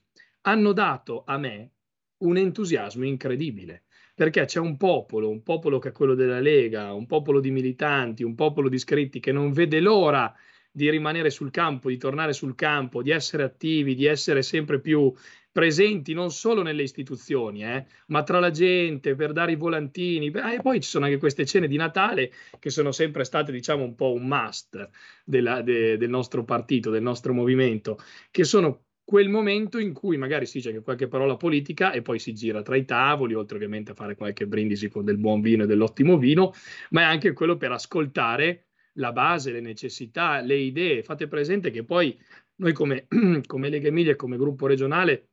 hanno 0.47 0.73
dato 0.73 1.25
a 1.27 1.39
me 1.39 1.73
un 2.19 2.37
entusiasmo 2.37 3.05
incredibile. 3.05 3.85
Perché 4.15 4.47
c'è 4.47 4.61
un 4.61 4.79
popolo, 4.79 5.29
un 5.29 5.43
popolo 5.43 5.79
che 5.79 5.91
è 5.91 5.93
quello 5.93 6.15
della 6.15 6.41
Lega, 6.41 6.95
un 6.95 7.07
popolo 7.07 7.39
di 7.39 7.51
militanti, 7.51 8.23
un 8.23 8.35
popolo 8.35 8.71
di 8.71 8.77
iscritti 8.77 9.21
che 9.21 9.31
non 9.31 9.53
vede 9.53 9.79
l'ora 9.81 10.35
di 10.71 10.89
rimanere 10.91 11.29
sul 11.31 11.51
campo, 11.51 11.89
di 11.91 11.99
tornare 11.99 12.33
sul 12.33 12.55
campo, 12.55 13.03
di 13.03 13.11
essere 13.11 13.43
attivi, 13.43 13.95
di 13.95 14.07
essere 14.07 14.43
sempre 14.43 14.81
più 14.81 15.13
presenti 15.53 16.13
non 16.13 16.31
solo 16.31 16.63
nelle 16.63 16.83
istituzioni, 16.83 17.65
eh, 17.65 17.87
ma 18.09 18.23
tra 18.23 18.41
la 18.41 18.51
gente, 18.51 19.15
per 19.15 19.33
dare 19.33 19.53
i 19.53 19.57
volantini. 19.57 20.31
Ah, 20.35 20.53
E 20.53 20.61
poi 20.61 20.81
ci 20.81 20.89
sono 20.89 21.07
anche 21.07 21.19
queste 21.19 21.47
cene 21.47 21.67
di 21.67 21.77
Natale 21.77 22.31
che 22.59 22.71
sono 22.71 22.93
sempre 22.93 23.25
state, 23.25 23.53
diciamo, 23.53 23.83
un 23.83 23.95
po' 23.95 24.13
un 24.13 24.27
must 24.27 24.89
della- 25.25 25.63
de- 25.63 25.97
del 25.97 26.11
nostro 26.11 26.45
partito, 26.45 26.91
del 26.91 27.03
nostro 27.03 27.33
movimento, 27.33 27.99
che 28.31 28.45
sono 28.45 28.86
quel 29.07 29.29
momento 29.29 29.79
in 29.79 29.93
cui 29.93 30.17
magari 30.17 30.47
si 30.47 30.59
dice 30.59 30.83
qualche 30.83 31.07
parola 31.07 31.37
politica 31.37 31.93
e 31.93 32.03
poi 32.03 32.19
si 32.19 32.35
gira 32.35 32.63
tra 32.63 32.75
i 32.75 32.85
tavoli, 32.85 33.35
oltre 33.35 33.55
ovviamente 33.55 33.93
a 33.93 33.95
fare 33.95 34.17
qualche 34.17 34.49
brindisi 34.49 34.89
con 34.89 35.05
del 35.05 35.17
buon 35.17 35.41
vino 35.41 35.63
e 35.63 35.67
dell'ottimo 35.67 36.19
vino, 36.19 36.53
ma 36.91 37.03
è 37.03 37.05
anche 37.05 37.33
quello 37.33 37.57
per 37.57 37.71
ascoltare 37.71 38.67
la 38.95 39.13
base, 39.13 39.53
le 39.53 39.61
necessità, 39.61 40.41
le 40.41 40.57
idee. 40.57 41.05
Fate 41.05 41.29
presente 41.29 41.71
che 41.71 41.85
poi 41.85 42.19
noi 42.57 42.73
come, 42.73 43.07
come 43.47 43.69
Lega 43.69 43.87
Emilia 43.87 44.11
e 44.11 44.17
come 44.17 44.37
gruppo 44.37 44.67
regionale 44.67 45.29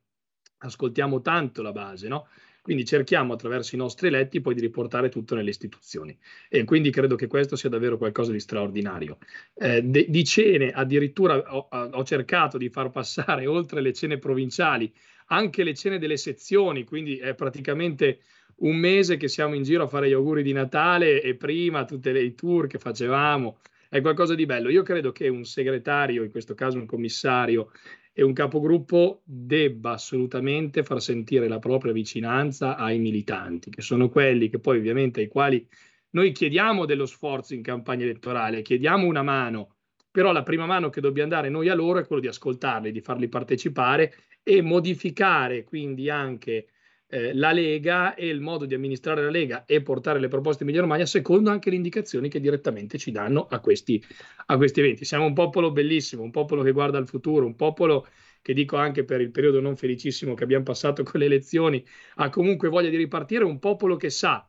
ascoltiamo 0.58 1.20
tanto 1.20 1.60
la 1.60 1.72
base, 1.72 2.06
no? 2.06 2.28
Quindi 2.64 2.86
cerchiamo 2.86 3.34
attraverso 3.34 3.74
i 3.74 3.78
nostri 3.78 4.06
eletti 4.06 4.40
poi 4.40 4.54
di 4.54 4.62
riportare 4.62 5.10
tutto 5.10 5.34
nelle 5.34 5.50
istituzioni 5.50 6.16
e 6.48 6.64
quindi 6.64 6.88
credo 6.88 7.14
che 7.14 7.26
questo 7.26 7.56
sia 7.56 7.68
davvero 7.68 7.98
qualcosa 7.98 8.32
di 8.32 8.40
straordinario. 8.40 9.18
Eh, 9.54 9.82
de- 9.82 10.06
di 10.08 10.24
cene 10.24 10.70
addirittura 10.70 11.36
ho, 11.54 11.68
ho 11.68 12.04
cercato 12.04 12.56
di 12.56 12.70
far 12.70 12.88
passare 12.88 13.44
oltre 13.46 13.82
le 13.82 13.92
cene 13.92 14.16
provinciali 14.16 14.90
anche 15.26 15.62
le 15.62 15.74
cene 15.74 15.98
delle 15.98 16.16
sezioni, 16.16 16.84
quindi 16.84 17.18
è 17.18 17.34
praticamente 17.34 18.20
un 18.60 18.76
mese 18.76 19.18
che 19.18 19.28
siamo 19.28 19.54
in 19.54 19.62
giro 19.62 19.84
a 19.84 19.86
fare 19.86 20.08
gli 20.08 20.14
auguri 20.14 20.42
di 20.42 20.52
Natale 20.52 21.20
e 21.20 21.34
prima 21.34 21.84
tutti 21.84 22.08
i 22.08 22.34
tour 22.34 22.66
che 22.66 22.78
facevamo. 22.78 23.58
È 23.90 24.00
qualcosa 24.00 24.34
di 24.34 24.46
bello. 24.46 24.70
Io 24.70 24.82
credo 24.82 25.12
che 25.12 25.28
un 25.28 25.44
segretario, 25.44 26.22
in 26.22 26.30
questo 26.30 26.54
caso 26.54 26.78
un 26.78 26.86
commissario 26.86 27.72
e 28.16 28.22
un 28.22 28.32
capogruppo 28.32 29.22
debba 29.24 29.90
assolutamente 29.90 30.84
far 30.84 31.02
sentire 31.02 31.48
la 31.48 31.58
propria 31.58 31.92
vicinanza 31.92 32.76
ai 32.76 33.00
militanti, 33.00 33.70
che 33.70 33.82
sono 33.82 34.08
quelli 34.08 34.48
che 34.48 34.60
poi 34.60 34.78
ovviamente 34.78 35.20
ai 35.20 35.26
quali 35.26 35.66
noi 36.10 36.30
chiediamo 36.30 36.84
dello 36.84 37.06
sforzo 37.06 37.54
in 37.54 37.62
campagna 37.62 38.04
elettorale, 38.04 38.62
chiediamo 38.62 39.04
una 39.04 39.24
mano, 39.24 39.74
però 40.12 40.30
la 40.30 40.44
prima 40.44 40.64
mano 40.64 40.90
che 40.90 41.00
dobbiamo 41.00 41.30
dare 41.30 41.48
noi 41.48 41.68
a 41.68 41.74
loro 41.74 41.98
è 41.98 42.06
quello 42.06 42.22
di 42.22 42.28
ascoltarli, 42.28 42.92
di 42.92 43.00
farli 43.00 43.28
partecipare 43.28 44.14
e 44.44 44.62
modificare 44.62 45.64
quindi 45.64 46.08
anche 46.08 46.68
eh, 47.08 47.34
la 47.34 47.52
Lega 47.52 48.14
e 48.14 48.28
il 48.28 48.40
modo 48.40 48.64
di 48.66 48.74
amministrare 48.74 49.22
la 49.22 49.30
Lega 49.30 49.64
e 49.66 49.82
portare 49.82 50.18
le 50.18 50.28
proposte 50.28 50.62
in 50.62 50.68
Emilia 50.68 50.86
Romagna 50.86 51.06
secondo 51.06 51.50
anche 51.50 51.70
le 51.70 51.76
indicazioni 51.76 52.28
che 52.28 52.40
direttamente 52.40 52.98
ci 52.98 53.10
danno 53.10 53.46
a 53.46 53.60
questi, 53.60 54.02
a 54.46 54.56
questi 54.56 54.80
eventi. 54.80 55.04
Siamo 55.04 55.24
un 55.26 55.34
popolo 55.34 55.70
bellissimo, 55.72 56.22
un 56.22 56.30
popolo 56.30 56.62
che 56.62 56.72
guarda 56.72 56.98
al 56.98 57.06
futuro, 57.08 57.46
un 57.46 57.56
popolo 57.56 58.06
che 58.42 58.52
dico 58.52 58.76
anche 58.76 59.04
per 59.04 59.20
il 59.20 59.30
periodo 59.30 59.60
non 59.60 59.76
felicissimo 59.76 60.34
che 60.34 60.44
abbiamo 60.44 60.64
passato 60.64 61.02
con 61.02 61.20
le 61.20 61.26
elezioni, 61.26 61.84
ha 62.16 62.28
comunque 62.28 62.68
voglia 62.68 62.90
di 62.90 62.96
ripartire, 62.96 63.44
un 63.44 63.58
popolo 63.58 63.96
che 63.96 64.10
sa 64.10 64.46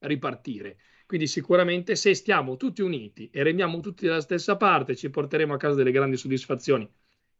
ripartire. 0.00 0.78
Quindi 1.06 1.26
sicuramente 1.26 1.96
se 1.96 2.14
stiamo 2.14 2.56
tutti 2.56 2.82
uniti 2.82 3.28
e 3.30 3.42
remiamo 3.42 3.80
tutti 3.80 4.06
dalla 4.06 4.20
stessa 4.20 4.56
parte, 4.56 4.94
ci 4.96 5.10
porteremo 5.10 5.54
a 5.54 5.56
casa 5.56 5.74
delle 5.76 5.90
grandi 5.90 6.16
soddisfazioni. 6.16 6.88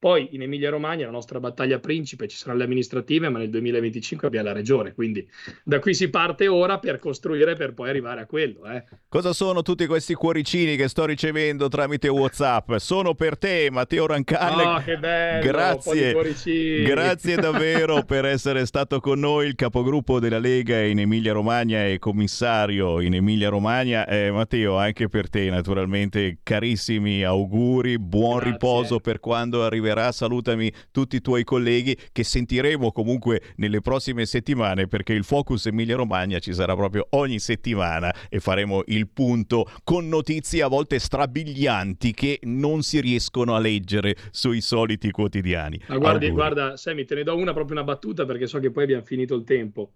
Poi 0.02 0.30
in 0.32 0.42
Emilia 0.42 0.68
Romagna 0.68 1.04
la 1.04 1.12
nostra 1.12 1.38
battaglia 1.38 1.78
principe 1.78 2.26
ci 2.26 2.36
saranno 2.36 2.58
le 2.58 2.64
amministrative, 2.64 3.28
ma 3.28 3.38
nel 3.38 3.50
2025 3.50 4.26
abbiamo 4.26 4.48
la 4.48 4.52
regione, 4.52 4.94
quindi 4.94 5.24
da 5.62 5.78
qui 5.78 5.94
si 5.94 6.10
parte 6.10 6.48
ora 6.48 6.80
per 6.80 6.98
costruire 6.98 7.54
per 7.54 7.72
poi 7.72 7.90
arrivare 7.90 8.22
a 8.22 8.26
quello. 8.26 8.64
Eh. 8.64 8.82
Cosa 9.08 9.32
sono 9.32 9.62
tutti 9.62 9.86
questi 9.86 10.14
cuoricini 10.14 10.74
che 10.74 10.88
sto 10.88 11.04
ricevendo 11.04 11.68
tramite 11.68 12.08
WhatsApp? 12.08 12.78
Sono 12.78 13.14
per 13.14 13.38
te, 13.38 13.68
Matteo 13.70 14.06
Rancan. 14.06 14.58
Oh, 14.58 14.82
che 14.82 14.96
bello! 14.96 15.46
Grazie. 15.46 16.82
Grazie 16.82 17.36
davvero 17.36 18.02
per 18.02 18.24
essere 18.24 18.66
stato 18.66 18.98
con 18.98 19.20
noi, 19.20 19.46
il 19.46 19.54
capogruppo 19.54 20.18
della 20.18 20.40
Lega 20.40 20.82
in 20.82 20.98
Emilia 20.98 21.32
Romagna 21.32 21.86
e 21.86 22.00
commissario 22.00 23.00
in 23.00 23.14
Emilia 23.14 23.50
Romagna. 23.50 24.04
Eh, 24.08 24.32
Matteo, 24.32 24.78
anche 24.78 25.08
per 25.08 25.30
te 25.30 25.48
naturalmente 25.48 26.38
carissimi 26.42 27.22
auguri, 27.22 28.00
buon 28.00 28.38
Grazie. 28.38 28.50
riposo 28.50 28.98
per 28.98 29.20
quando 29.20 29.62
arriverai 29.62 29.90
arriverà, 29.92 30.12
salutami 30.12 30.72
tutti 30.90 31.16
i 31.16 31.20
tuoi 31.20 31.44
colleghi 31.44 31.96
che 32.10 32.24
sentiremo 32.24 32.90
comunque 32.92 33.42
nelle 33.56 33.80
prossime 33.80 34.26
settimane 34.26 34.88
perché 34.88 35.12
il 35.12 35.24
Focus 35.24 35.66
Emilia 35.66 35.96
Romagna 35.96 36.38
ci 36.38 36.52
sarà 36.52 36.74
proprio 36.74 37.06
ogni 37.10 37.38
settimana 37.38 38.12
e 38.28 38.40
faremo 38.40 38.82
il 38.86 39.08
punto 39.08 39.66
con 39.84 40.08
notizie 40.08 40.62
a 40.62 40.68
volte 40.68 40.98
strabilianti 40.98 42.12
che 42.12 42.40
non 42.42 42.82
si 42.82 43.00
riescono 43.00 43.54
a 43.54 43.58
leggere 43.58 44.16
sui 44.30 44.60
soliti 44.60 45.10
quotidiani. 45.10 45.80
Ma 45.88 45.98
guardi, 45.98 46.26
Auguri. 46.26 46.30
guarda, 46.30 46.76
Sammy, 46.76 47.04
te 47.04 47.14
ne 47.14 47.22
do 47.22 47.36
una 47.36 47.52
proprio 47.52 47.76
una 47.76 47.84
battuta 47.84 48.24
perché 48.24 48.46
so 48.46 48.58
che 48.58 48.70
poi 48.70 48.84
abbiamo 48.84 49.04
finito 49.04 49.34
il 49.34 49.44
tempo. 49.44 49.92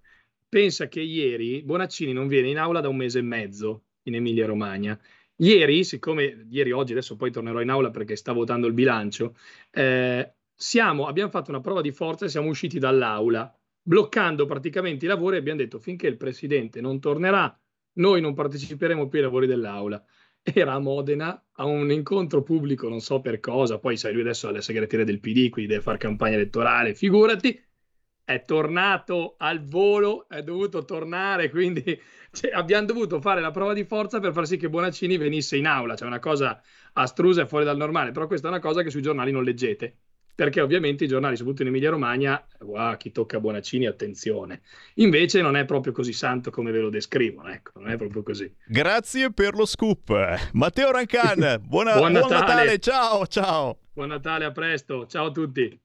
Pensa 0.49 0.89
che 0.89 1.01
ieri 1.01 1.63
Bonaccini 1.63 2.13
non 2.13 2.29
viene 2.29 2.49
in 2.49 2.59
aula 2.59 2.81
da 2.81 2.89
un 2.89 2.97
mese 2.97 3.19
e 3.19 3.23
mezzo 3.23 3.83
in 4.03 4.15
Emilia 4.15 4.47
Romagna. 4.47 4.99
Ieri, 5.39 5.85
siccome 5.85 6.47
ieri, 6.51 6.73
oggi, 6.73 6.93
adesso 6.93 7.15
poi 7.17 7.31
tornerò 7.31 7.61
in 7.61 7.69
aula 7.69 7.91
perché 7.91 8.17
sta 8.17 8.33
votando 8.33 8.67
il 8.67 8.73
bilancio, 8.73 9.37
eh, 9.71 10.35
siamo, 10.55 11.07
abbiamo 11.07 11.31
fatto 11.31 11.51
una 11.51 11.61
prova 11.61 11.83
di 11.83 11.93
forza 11.93 12.25
e 12.25 12.29
siamo 12.31 12.49
usciti 12.49 12.79
dall'aula, 12.79 13.55
bloccando 13.83 14.47
praticamente 14.47 15.05
i 15.05 15.09
lavori 15.09 15.37
e 15.37 15.39
abbiamo 15.41 15.59
detto 15.59 15.79
finché 15.79 16.07
il 16.07 16.17
presidente 16.17 16.81
non 16.81 17.01
tornerà, 17.01 17.55
noi 17.95 18.21
non 18.23 18.33
parteciperemo 18.33 19.09
più 19.09 19.19
ai 19.19 19.25
lavori 19.25 19.47
dell'aula. 19.47 20.03
Era 20.43 20.75
a 20.75 20.79
Modena 20.79 21.45
a 21.55 21.65
un 21.65 21.91
incontro 21.91 22.43
pubblico, 22.43 22.89
non 22.89 23.01
so 23.01 23.21
per 23.21 23.41
cosa, 23.41 23.79
poi 23.79 23.97
sai, 23.97 24.13
lui 24.13 24.23
adesso 24.23 24.47
è 24.47 24.51
alla 24.51 24.61
segreteria 24.61 25.05
del 25.05 25.21
PD, 25.21 25.51
quindi 25.51 25.73
deve 25.73 25.83
fare 25.83 25.99
campagna 25.99 26.37
elettorale, 26.37 26.95
figurati, 26.95 27.61
è 28.27 28.43
tornato 28.43 29.37
al 29.39 29.63
volo, 29.63 30.29
è 30.29 30.43
dovuto 30.43 30.85
tornare, 30.85 31.49
quindi 31.49 31.83
cioè, 32.33 32.51
abbiamo 32.53 32.87
dovuto 32.87 33.21
fare 33.21 33.41
la 33.41 33.53
prova 33.53 33.73
di 33.73 33.85
forza 33.85 34.19
per 34.19 34.33
far 34.33 34.49
sì 34.49 34.57
che 34.57 34.69
Bonaccini 34.69 35.17
venisse 35.17 35.57
in 35.57 35.67
aula, 35.67 35.95
cioè 35.95 36.09
una 36.09 36.19
cosa 36.19 36.61
astrusa 36.95 37.43
e 37.43 37.47
fuori 37.47 37.65
dal 37.65 37.77
normale, 37.77 38.11
però 38.11 38.27
questa 38.27 38.49
è 38.49 38.51
una 38.51 38.59
cosa 38.59 38.83
che 38.83 38.91
sui 38.91 39.01
giornali 39.01 39.31
non 39.31 39.45
leggete, 39.45 39.97
perché 40.35 40.61
ovviamente 40.61 41.05
i 41.05 41.07
giornali, 41.07 41.37
soprattutto 41.37 41.63
in 41.63 41.69
Emilia 41.69 41.91
Romagna, 41.91 42.45
wow, 42.63 42.97
chi 42.97 43.13
tocca 43.13 43.39
Bonaccini, 43.39 43.87
attenzione. 43.87 44.63
Invece 44.95 45.41
non 45.41 45.55
è 45.55 45.65
proprio 45.65 45.93
così 45.93 46.13
santo 46.13 46.51
come 46.51 46.73
ve 46.73 46.81
lo 46.81 46.91
descrivono, 46.91 47.49
ecco, 47.49 47.79
non 47.79 47.91
è 47.91 47.97
proprio 47.97 48.25
così. 48.25 48.53
Grazie 48.67 49.33
per 49.33 49.55
lo 49.55 49.67
scoop. 49.67 50.51
Matteo 50.53 50.91
Rancan, 50.91 51.63
buona- 51.65 51.97
Buon 51.97 52.11
buon 52.11 52.29
Natale. 52.29 52.41
Natale, 52.41 52.79
ciao 52.81 53.25
ciao. 53.29 53.79
Buon 53.93 54.09
Natale, 54.09 54.47
a 54.47 54.51
presto, 54.51 55.07
ciao 55.07 55.27
a 55.27 55.31
tutti. 55.31 55.85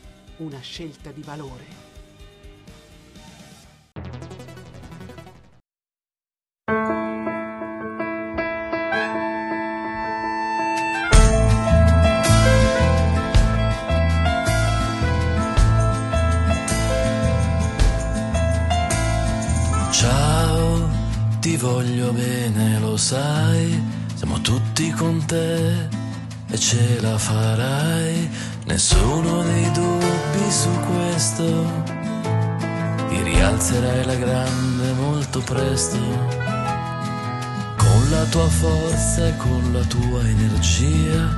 una 0.41 0.59
scelta 0.59 1.11
di 1.11 1.21
valore. 1.21 1.89
Ciao, 19.91 20.89
ti 21.39 21.55
voglio 21.57 22.11
bene, 22.11 22.79
lo 22.79 22.97
sai, 22.97 23.79
siamo 24.15 24.41
tutti 24.41 24.89
con 24.91 25.23
te 25.25 25.87
e 26.47 26.57
ce 26.57 26.99
la 26.99 27.17
farai, 27.17 28.29
nessuno 28.65 29.43
dei 29.43 29.71
dubbi 29.71 30.51
su 30.51 30.69
questo, 30.93 31.45
ti 33.09 33.21
rialzerai 33.23 34.05
la 34.05 34.15
grande 34.15 34.93
molto 34.93 35.39
presto, 35.39 35.97
con 37.77 38.09
la 38.09 38.23
tua 38.25 38.47
forza 38.47 39.27
e 39.27 39.37
con 39.37 39.71
la 39.73 39.83
tua 39.85 40.21
energia, 40.27 41.29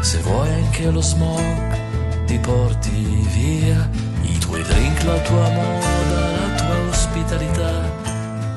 se 0.00 0.18
vuoi 0.18 0.52
anche 0.52 0.90
lo 0.90 1.00
smog 1.00 1.82
ti 2.26 2.38
porti 2.38 3.26
via, 3.34 3.88
i 4.22 4.38
tuoi 4.38 4.62
drink, 4.62 5.02
la 5.04 5.18
tua 5.20 5.48
moda, 5.50 6.30
la 6.30 6.54
tua 6.56 6.78
ospitalità, 6.88 7.92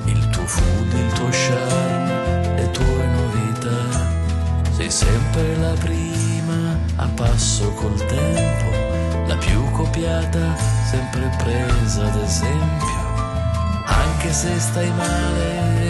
il 0.06 0.30
tuo 0.30 0.46
food, 0.46 0.94
il 0.94 1.14
tuo 1.14 1.28
charme, 1.30 2.56
le 2.56 2.72
tue 2.72 3.08
novità. 3.08 3.86
Sei 4.78 4.90
sempre 4.90 5.58
la 5.58 5.74
prima, 5.74 6.17
a 6.98 7.08
passo 7.16 7.72
col 7.74 7.96
tempo, 8.06 9.26
la 9.28 9.38
più 9.38 9.64
copiata, 9.72 10.56
sempre 10.90 11.30
presa 11.38 12.06
ad 12.06 12.22
esempio. 12.22 12.96
Anche 13.86 14.34
se 14.34 14.60
stai 14.60 14.92
male 14.92 15.87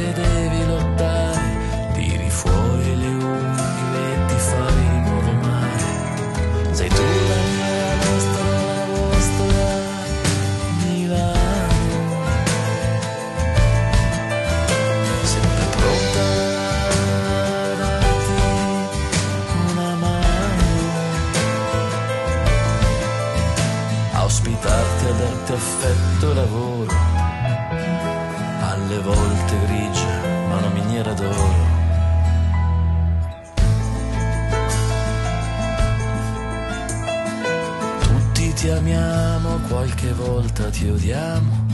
volta 40.58 40.70
ti 40.72 40.90
odiamo, 40.90 41.66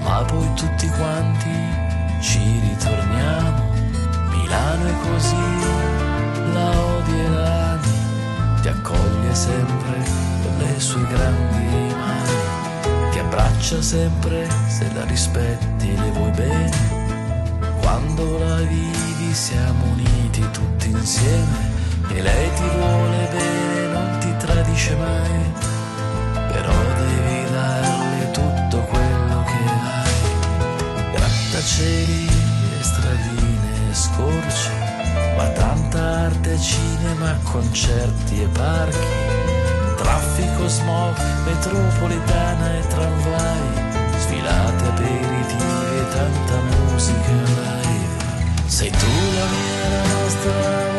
ma 0.00 0.24
poi 0.24 0.54
tutti 0.54 0.88
quanti 0.88 1.50
ci 2.20 2.38
ritorniamo. 2.38 3.74
Milano 4.30 4.86
è 4.86 4.94
così, 5.02 5.36
la 6.52 6.70
odierai, 6.80 7.78
ti 8.62 8.68
accoglie 8.68 9.34
sempre 9.34 10.04
con 10.42 10.56
le 10.58 10.80
sue 10.80 11.06
grandi 11.06 11.94
mani, 11.94 13.10
ti 13.12 13.18
abbraccia 13.18 13.82
sempre 13.82 14.48
se 14.68 14.90
la 14.94 15.04
rispetti 15.04 15.90
e 15.90 16.00
le 16.00 16.10
vuoi 16.12 16.30
bene. 16.30 16.94
Quando 17.80 18.38
la 18.38 18.56
vivi 18.56 19.34
siamo 19.34 19.84
uniti 19.92 20.48
tutti 20.52 20.88
insieme 20.88 21.74
e 22.08 22.22
lei 22.22 22.50
ti 22.54 22.62
vuole 22.78 23.28
bene, 23.30 23.86
non 23.92 24.18
ti 24.20 24.34
tradisce 24.38 24.96
mai, 24.96 25.52
però 26.52 26.72
devi 26.72 27.45
Grattacieli 31.66 32.26
e 32.78 32.82
stradine 32.84 33.90
e 33.90 33.94
scorci, 33.94 34.70
ma 35.36 35.48
tanta 35.48 35.98
arte, 35.98 36.56
cinema, 36.60 37.36
concerti 37.42 38.42
e 38.42 38.46
parchi, 38.46 38.96
traffico, 39.96 40.68
smog, 40.68 41.16
metropolitana 41.44 42.78
e 42.78 42.86
tramvai, 42.86 43.60
sfilate, 44.16 44.84
aperitivi 44.84 45.96
e 45.98 46.08
tanta 46.14 46.56
musica 46.70 47.32
live. 47.32 48.66
Sei 48.66 48.90
tu 48.90 49.06
la 49.34 49.46
mia, 49.46 49.88
la 49.88 50.06
nostra, 50.12 50.95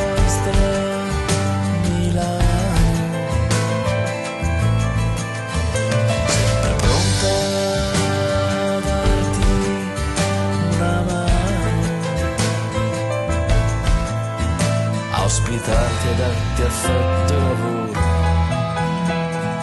ospitarti 16.08 16.12
e 16.12 16.16
darti 16.16 16.62
affetto 16.62 17.34
e 17.34 17.38
lavoro, 17.38 17.92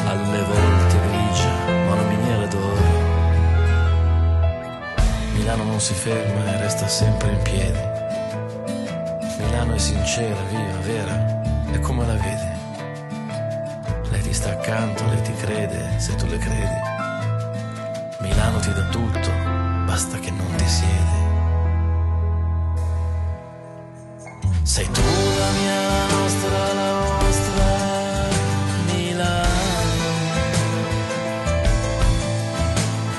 alle 0.07 0.43
volte 0.43 1.01
grigia, 1.09 1.53
ma 1.87 1.93
una 1.93 2.03
miniera 2.03 2.47
d'oro. 2.47 2.83
Milano 5.33 5.65
non 5.65 5.81
si 5.81 5.95
ferma 5.95 6.53
e 6.53 6.57
resta 6.59 6.87
sempre 6.89 7.31
in 7.31 7.43
piedi. 7.43 7.79
Milano 9.39 9.75
è 9.75 9.79
sincera, 9.79 10.41
viva, 10.51 10.79
vera, 10.83 11.43
è 11.73 11.81
come 11.81 12.07
la 12.07 12.15
vedi. 12.15 12.53
Lei 14.11 14.21
ti 14.23 14.33
sta 14.33 14.51
accanto, 14.51 15.05
lei 15.07 15.23
ti 15.23 15.35
crede, 15.35 15.99
se 15.99 16.15
tu 16.17 16.27
le 16.27 16.39
credi. 16.39 16.93
Milano 18.21 18.59
ti 18.59 18.73
dà 18.73 18.85
tutto, 18.89 19.31
basta 19.87 20.19
che 20.19 20.31
non 20.31 20.55
ti 20.57 20.67
siedi. 20.67 21.23
Sei 24.63 24.91
tu 24.91 25.04
la. 29.17 29.43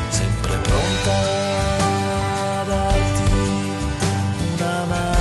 Sempre 0.09 0.57
pronta 0.57 1.13
a 2.59 2.63
darti 2.63 3.23
una. 4.57 5.13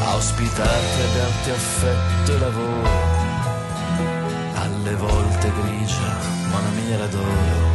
A 0.00 0.14
ospitarti 0.16 1.00
e 1.00 1.18
darti 1.18 1.50
affetto 1.50 2.32
e 2.32 2.38
lavoro. 2.38 2.90
Alle 4.54 4.94
volte 4.96 5.52
grigia, 5.60 6.16
ma 6.50 6.58
una 6.58 6.70
miniera 6.70 7.06
d'oro. 7.06 7.71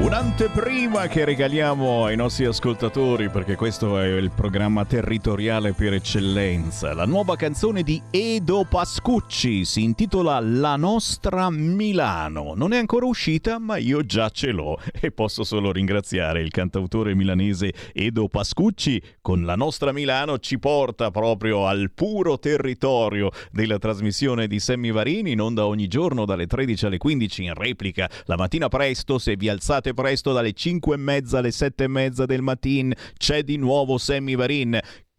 Un'anteprima 0.00 1.08
che 1.08 1.26
regaliamo 1.26 2.06
ai 2.06 2.16
nostri 2.16 2.46
ascoltatori 2.46 3.28
perché 3.28 3.54
questo 3.54 4.00
è 4.00 4.06
il 4.06 4.30
programma 4.30 4.86
territoriale 4.86 5.74
per 5.74 5.92
eccellenza. 5.92 6.94
La 6.94 7.04
nuova 7.04 7.36
canzone 7.36 7.82
di 7.82 8.00
Edo 8.10 8.64
Pascucci 8.64 9.66
si 9.66 9.82
intitola 9.82 10.40
La 10.40 10.76
nostra 10.76 11.50
Milano. 11.50 12.54
Non 12.56 12.72
è 12.72 12.78
ancora 12.78 13.04
uscita, 13.04 13.58
ma 13.58 13.76
io 13.76 14.02
già 14.06 14.30
ce 14.30 14.52
l'ho 14.52 14.78
e 14.98 15.12
posso 15.12 15.44
solo 15.44 15.70
ringraziare 15.70 16.40
il 16.40 16.50
cantautore 16.50 17.14
milanese 17.14 17.74
Edo 17.92 18.28
Pascucci 18.28 19.02
con 19.20 19.44
La 19.44 19.54
nostra 19.54 19.92
Milano 19.92 20.38
ci 20.38 20.58
porta 20.58 21.10
proprio 21.10 21.66
al 21.66 21.90
puro 21.92 22.38
territorio 22.38 23.30
della 23.52 23.78
trasmissione 23.78 24.46
di 24.46 24.60
Sammy 24.60 24.92
Varini 24.92 25.32
in 25.32 25.42
onda 25.42 25.66
ogni 25.66 25.88
giorno 25.88 26.24
dalle 26.24 26.46
13 26.46 26.86
alle 26.86 26.96
15 26.96 27.44
in 27.44 27.54
replica 27.54 28.08
la 28.24 28.36
mattina 28.38 28.68
presto 28.68 29.18
se 29.18 29.36
vi 29.36 29.50
alzate 29.50 29.88
presto 29.94 30.32
dalle 30.32 30.52
5 30.52 30.94
e 30.94 30.98
mezza 30.98 31.38
alle 31.38 31.50
7 31.50 31.84
e 31.84 31.88
mezza 31.88 32.26
del 32.26 32.42
mattino 32.42 32.94
c'è 33.16 33.42
di 33.42 33.56
nuovo 33.56 33.98
Sammy 33.98 34.34
Varin 34.34 34.78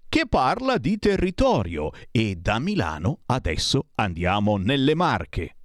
che 0.09 0.27
parla 0.27 0.77
di 0.77 0.97
territorio 0.97 1.91
e 2.11 2.35
da 2.35 2.59
Milano 2.59 3.19
adesso 3.27 3.87
andiamo 3.95 4.57
nelle 4.57 4.93
Marche. 4.93 5.55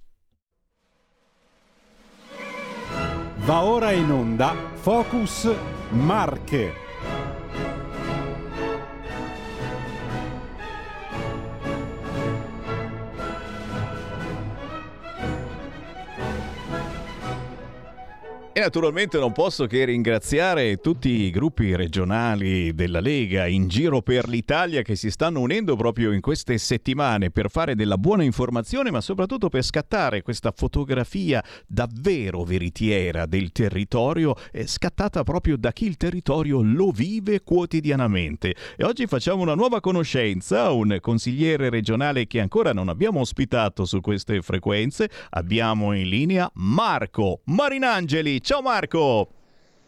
Va 3.39 3.63
ora 3.63 3.91
in 3.91 4.09
onda 4.09 4.55
Focus 4.75 5.53
Marche. 5.91 6.86
E 18.57 18.59
naturalmente 18.59 19.19
non 19.19 19.33
posso 19.33 19.67
che 19.67 19.85
ringraziare 19.85 20.77
tutti 20.77 21.09
i 21.09 21.29
gruppi 21.29 21.75
regionali 21.75 22.73
della 22.73 22.99
Lega 22.99 23.45
in 23.45 23.67
giro 23.67 24.01
per 24.01 24.27
l'Italia 24.27 24.81
che 24.81 24.95
si 24.95 25.11
stanno 25.11 25.41
unendo 25.41 25.75
proprio 25.75 26.11
in 26.11 26.21
queste 26.21 26.57
settimane 26.57 27.29
per 27.29 27.51
fare 27.51 27.75
della 27.75 27.99
buona 27.99 28.23
informazione, 28.23 28.89
ma 28.89 28.99
soprattutto 28.99 29.49
per 29.49 29.61
scattare 29.61 30.23
questa 30.23 30.51
fotografia 30.55 31.43
davvero 31.67 32.43
veritiera 32.45 33.27
del 33.27 33.51
territorio, 33.51 34.33
eh, 34.51 34.65
scattata 34.65 35.21
proprio 35.21 35.55
da 35.55 35.71
chi 35.71 35.85
il 35.85 35.95
territorio 35.95 36.63
lo 36.63 36.89
vive 36.89 37.43
quotidianamente. 37.43 38.55
E 38.75 38.83
oggi 38.83 39.05
facciamo 39.05 39.43
una 39.43 39.53
nuova 39.53 39.81
conoscenza, 39.81 40.71
un 40.71 40.97
consigliere 40.99 41.69
regionale 41.69 42.25
che 42.25 42.39
ancora 42.39 42.73
non 42.73 42.89
abbiamo 42.89 43.19
ospitato 43.19 43.85
su 43.85 44.01
queste 44.01 44.41
frequenze. 44.41 45.11
Abbiamo 45.29 45.93
in 45.93 46.09
linea 46.09 46.49
Marco 46.55 47.41
Marinangeli. 47.43 48.45
Ciao 48.47 48.61
Marco! 48.61 49.27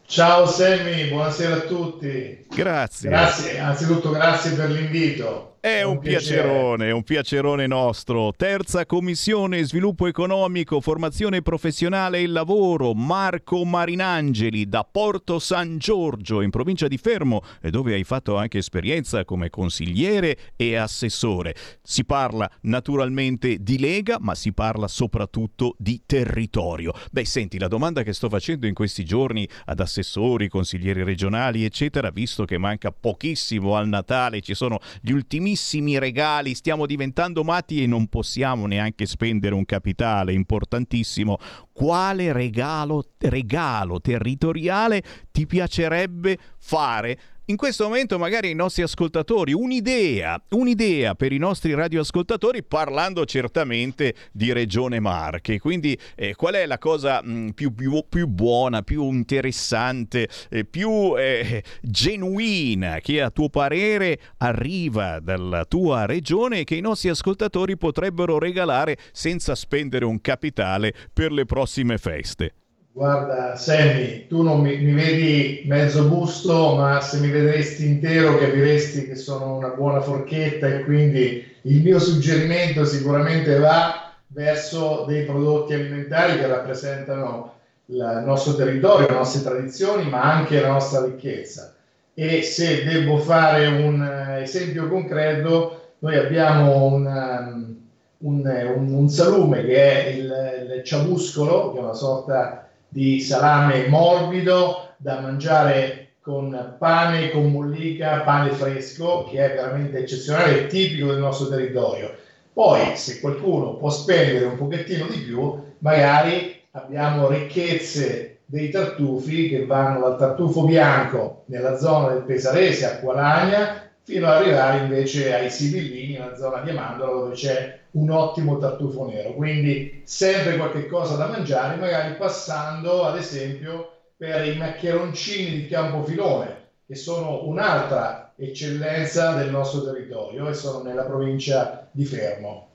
Ciao 0.04 0.44
Sammy, 0.44 1.08
buonasera 1.08 1.54
a 1.54 1.60
tutti. 1.60 2.44
Grazie. 2.50 3.08
Grazie, 3.08 3.58
anzitutto 3.58 4.10
grazie 4.10 4.50
per 4.50 4.68
l'invito. 4.68 5.56
È 5.62 5.82
un, 5.82 5.98
piacere. 5.98 6.40
piacerone, 6.40 6.88
è 6.88 6.90
un 6.90 7.02
piacerone 7.02 7.66
nostro. 7.66 8.32
Terza 8.34 8.86
commissione 8.86 9.62
sviluppo 9.62 10.06
economico, 10.06 10.80
formazione 10.80 11.42
professionale 11.42 12.20
e 12.20 12.28
lavoro, 12.28 12.94
Marco 12.94 13.62
Marinangeli 13.66 14.66
da 14.66 14.88
Porto 14.90 15.38
San 15.38 15.76
Giorgio 15.76 16.40
in 16.40 16.48
provincia 16.48 16.88
di 16.88 16.96
Fermo, 16.96 17.42
e 17.60 17.68
dove 17.68 17.92
hai 17.92 18.04
fatto 18.04 18.38
anche 18.38 18.56
esperienza 18.56 19.26
come 19.26 19.50
consigliere 19.50 20.38
e 20.56 20.76
assessore. 20.76 21.54
Si 21.82 22.06
parla 22.06 22.50
naturalmente 22.62 23.58
di 23.60 23.78
Lega, 23.78 24.16
ma 24.18 24.34
si 24.34 24.54
parla 24.54 24.88
soprattutto 24.88 25.74
di 25.76 26.00
territorio. 26.06 26.94
Beh, 27.12 27.26
senti, 27.26 27.58
la 27.58 27.68
domanda 27.68 28.02
che 28.02 28.14
sto 28.14 28.30
facendo 28.30 28.66
in 28.66 28.72
questi 28.72 29.04
giorni 29.04 29.46
ad 29.66 29.80
assessori, 29.80 30.48
consiglieri 30.48 31.02
regionali, 31.02 31.66
eccetera, 31.66 32.08
visto 32.08 32.46
che 32.46 32.56
manca 32.56 32.92
pochissimo 32.92 33.76
al 33.76 33.88
Natale, 33.88 34.40
ci 34.40 34.54
sono 34.54 34.78
gli 35.02 35.10
ultimi 35.10 35.48
regali, 35.98 36.54
stiamo 36.54 36.86
diventando 36.86 37.44
matti 37.44 37.82
e 37.82 37.86
non 37.86 38.08
possiamo 38.08 38.66
neanche 38.66 39.06
spendere 39.06 39.54
un 39.54 39.64
capitale 39.64 40.32
importantissimo. 40.32 41.38
Quale 41.72 42.32
regalo, 42.32 43.04
regalo 43.18 44.00
territoriale 44.00 45.02
ti 45.30 45.46
piacerebbe 45.46 46.38
fare? 46.58 47.18
In 47.46 47.56
questo 47.56 47.84
momento 47.84 48.16
magari 48.16 48.50
i 48.50 48.54
nostri 48.54 48.82
ascoltatori 48.82 49.52
un'idea, 49.52 50.40
un'idea 50.50 51.16
per 51.16 51.32
i 51.32 51.38
nostri 51.38 51.74
radioascoltatori 51.74 52.62
parlando 52.62 53.24
certamente 53.24 54.14
di 54.30 54.52
Regione 54.52 55.00
Marche. 55.00 55.58
Quindi 55.58 55.98
eh, 56.14 56.36
qual 56.36 56.54
è 56.54 56.64
la 56.66 56.78
cosa 56.78 57.20
mh, 57.20 57.50
più, 57.54 57.74
più, 57.74 58.04
più, 58.08 58.28
buona, 58.28 58.82
più 58.82 59.10
interessante, 59.10 60.28
eh, 60.48 60.64
più 60.64 61.18
eh, 61.18 61.64
genuina 61.82 63.00
che 63.00 63.20
a 63.20 63.30
tuo 63.30 63.48
parere 63.48 64.20
arriva 64.36 65.18
dalla 65.18 65.64
tua 65.64 66.06
regione 66.06 66.60
e 66.60 66.64
che 66.64 66.76
i 66.76 66.80
nostri 66.80 67.08
ascoltatori 67.08 67.76
potrebbero 67.76 68.38
regalare 68.38 68.96
senza 69.10 69.56
spendere 69.56 70.04
un 70.04 70.20
capitale 70.20 70.94
per 71.12 71.32
le 71.32 71.46
prossime 71.46 71.98
feste? 71.98 72.54
Guarda, 73.00 73.56
Sammy, 73.56 74.26
tu 74.26 74.42
non 74.42 74.60
mi, 74.60 74.76
mi, 74.76 74.92
vedi 74.92 75.62
mezzo 75.64 76.04
busto, 76.04 76.74
ma 76.74 77.00
se 77.00 77.18
mi 77.20 77.30
vedresti 77.30 77.86
intero 77.86 78.36
capiresti 78.36 79.06
che 79.06 79.16
sono 79.16 79.56
una 79.56 79.68
buona 79.68 80.02
forchetta 80.02 80.66
e 80.66 80.84
quindi 80.84 81.42
il 81.62 81.80
mio 81.80 81.98
suggerimento 81.98 82.84
sicuramente 82.84 83.56
va 83.56 84.12
verso 84.26 85.04
dei 85.06 85.24
prodotti 85.24 85.72
alimentari 85.72 86.36
che 86.36 86.46
rappresentano 86.46 87.54
il 87.86 88.22
nostro 88.22 88.54
territorio, 88.54 89.08
le 89.08 89.14
nostre 89.14 89.40
tradizioni, 89.40 90.06
ma 90.10 90.20
anche 90.34 90.60
la 90.60 90.68
nostra 90.68 91.02
ricchezza. 91.02 91.72
E 92.12 92.42
se 92.42 92.84
devo 92.84 93.16
fare 93.16 93.66
un 93.66 94.02
esempio 94.42 94.88
concreto, 94.88 95.94
noi 96.00 96.18
abbiamo 96.18 96.84
un, 96.84 97.76
un, 98.18 98.72
un, 98.76 98.92
un 98.92 99.08
salume 99.08 99.64
che 99.64 100.04
è 100.04 100.08
il, 100.10 100.74
il 100.76 100.84
ciabuscolo, 100.84 101.72
che 101.72 101.78
è 101.78 101.82
una 101.82 101.94
sorta 101.94 102.66
di 102.90 103.20
salame 103.20 103.86
morbido 103.86 104.88
da 104.98 105.20
mangiare 105.20 106.08
con 106.20 106.76
pane 106.78 107.30
con 107.30 107.50
mollica, 107.50 108.20
pane 108.20 108.50
fresco, 108.50 109.26
che 109.30 109.52
è 109.52 109.54
veramente 109.54 109.98
eccezionale 109.98 110.66
tipico 110.66 111.06
del 111.06 111.20
nostro 111.20 111.48
territorio. 111.48 112.14
Poi, 112.52 112.96
se 112.96 113.20
qualcuno 113.20 113.76
può 113.76 113.88
spendere 113.88 114.44
un 114.44 114.56
pochettino 114.56 115.06
di 115.06 115.18
più, 115.18 115.58
magari 115.78 116.60
abbiamo 116.72 117.28
ricchezze 117.28 118.40
dei 118.44 118.68
tartufi 118.68 119.48
che 119.48 119.64
vanno 119.64 120.00
dal 120.00 120.18
tartufo 120.18 120.64
bianco 120.64 121.42
nella 121.46 121.76
zona 121.76 122.08
del 122.08 122.24
Pesarese 122.24 122.84
a 122.84 122.98
Qualagna 122.98 123.88
fino 124.02 124.26
ad 124.26 124.42
arrivare 124.42 124.78
invece 124.78 125.32
ai 125.32 125.48
Sibillini, 125.48 126.14
nella 126.14 126.34
zona 126.34 126.60
di 126.60 126.70
Amandola 126.70 127.12
dove 127.12 127.32
c'è 127.32 127.78
un 127.92 128.10
ottimo 128.10 128.56
tartufo 128.56 129.04
nero. 129.04 129.32
Quindi 129.32 130.00
sempre 130.04 130.56
qualche 130.56 130.86
cosa 130.86 131.14
da 131.16 131.26
mangiare, 131.26 131.76
magari 131.76 132.14
passando 132.16 133.04
ad 133.04 133.16
esempio 133.16 133.86
per 134.16 134.44
i 134.44 134.56
maccheroncini 134.56 135.52
di 135.52 135.66
Campofilone, 135.66 136.56
che 136.86 136.94
sono 136.94 137.46
un'altra 137.46 138.32
eccellenza 138.36 139.32
del 139.32 139.50
nostro 139.50 139.82
territorio 139.82 140.46
e 140.46 140.54
sono 140.54 140.80
nella 140.80 141.04
provincia 141.04 141.88
di 141.90 142.04
Fermo. 142.04 142.69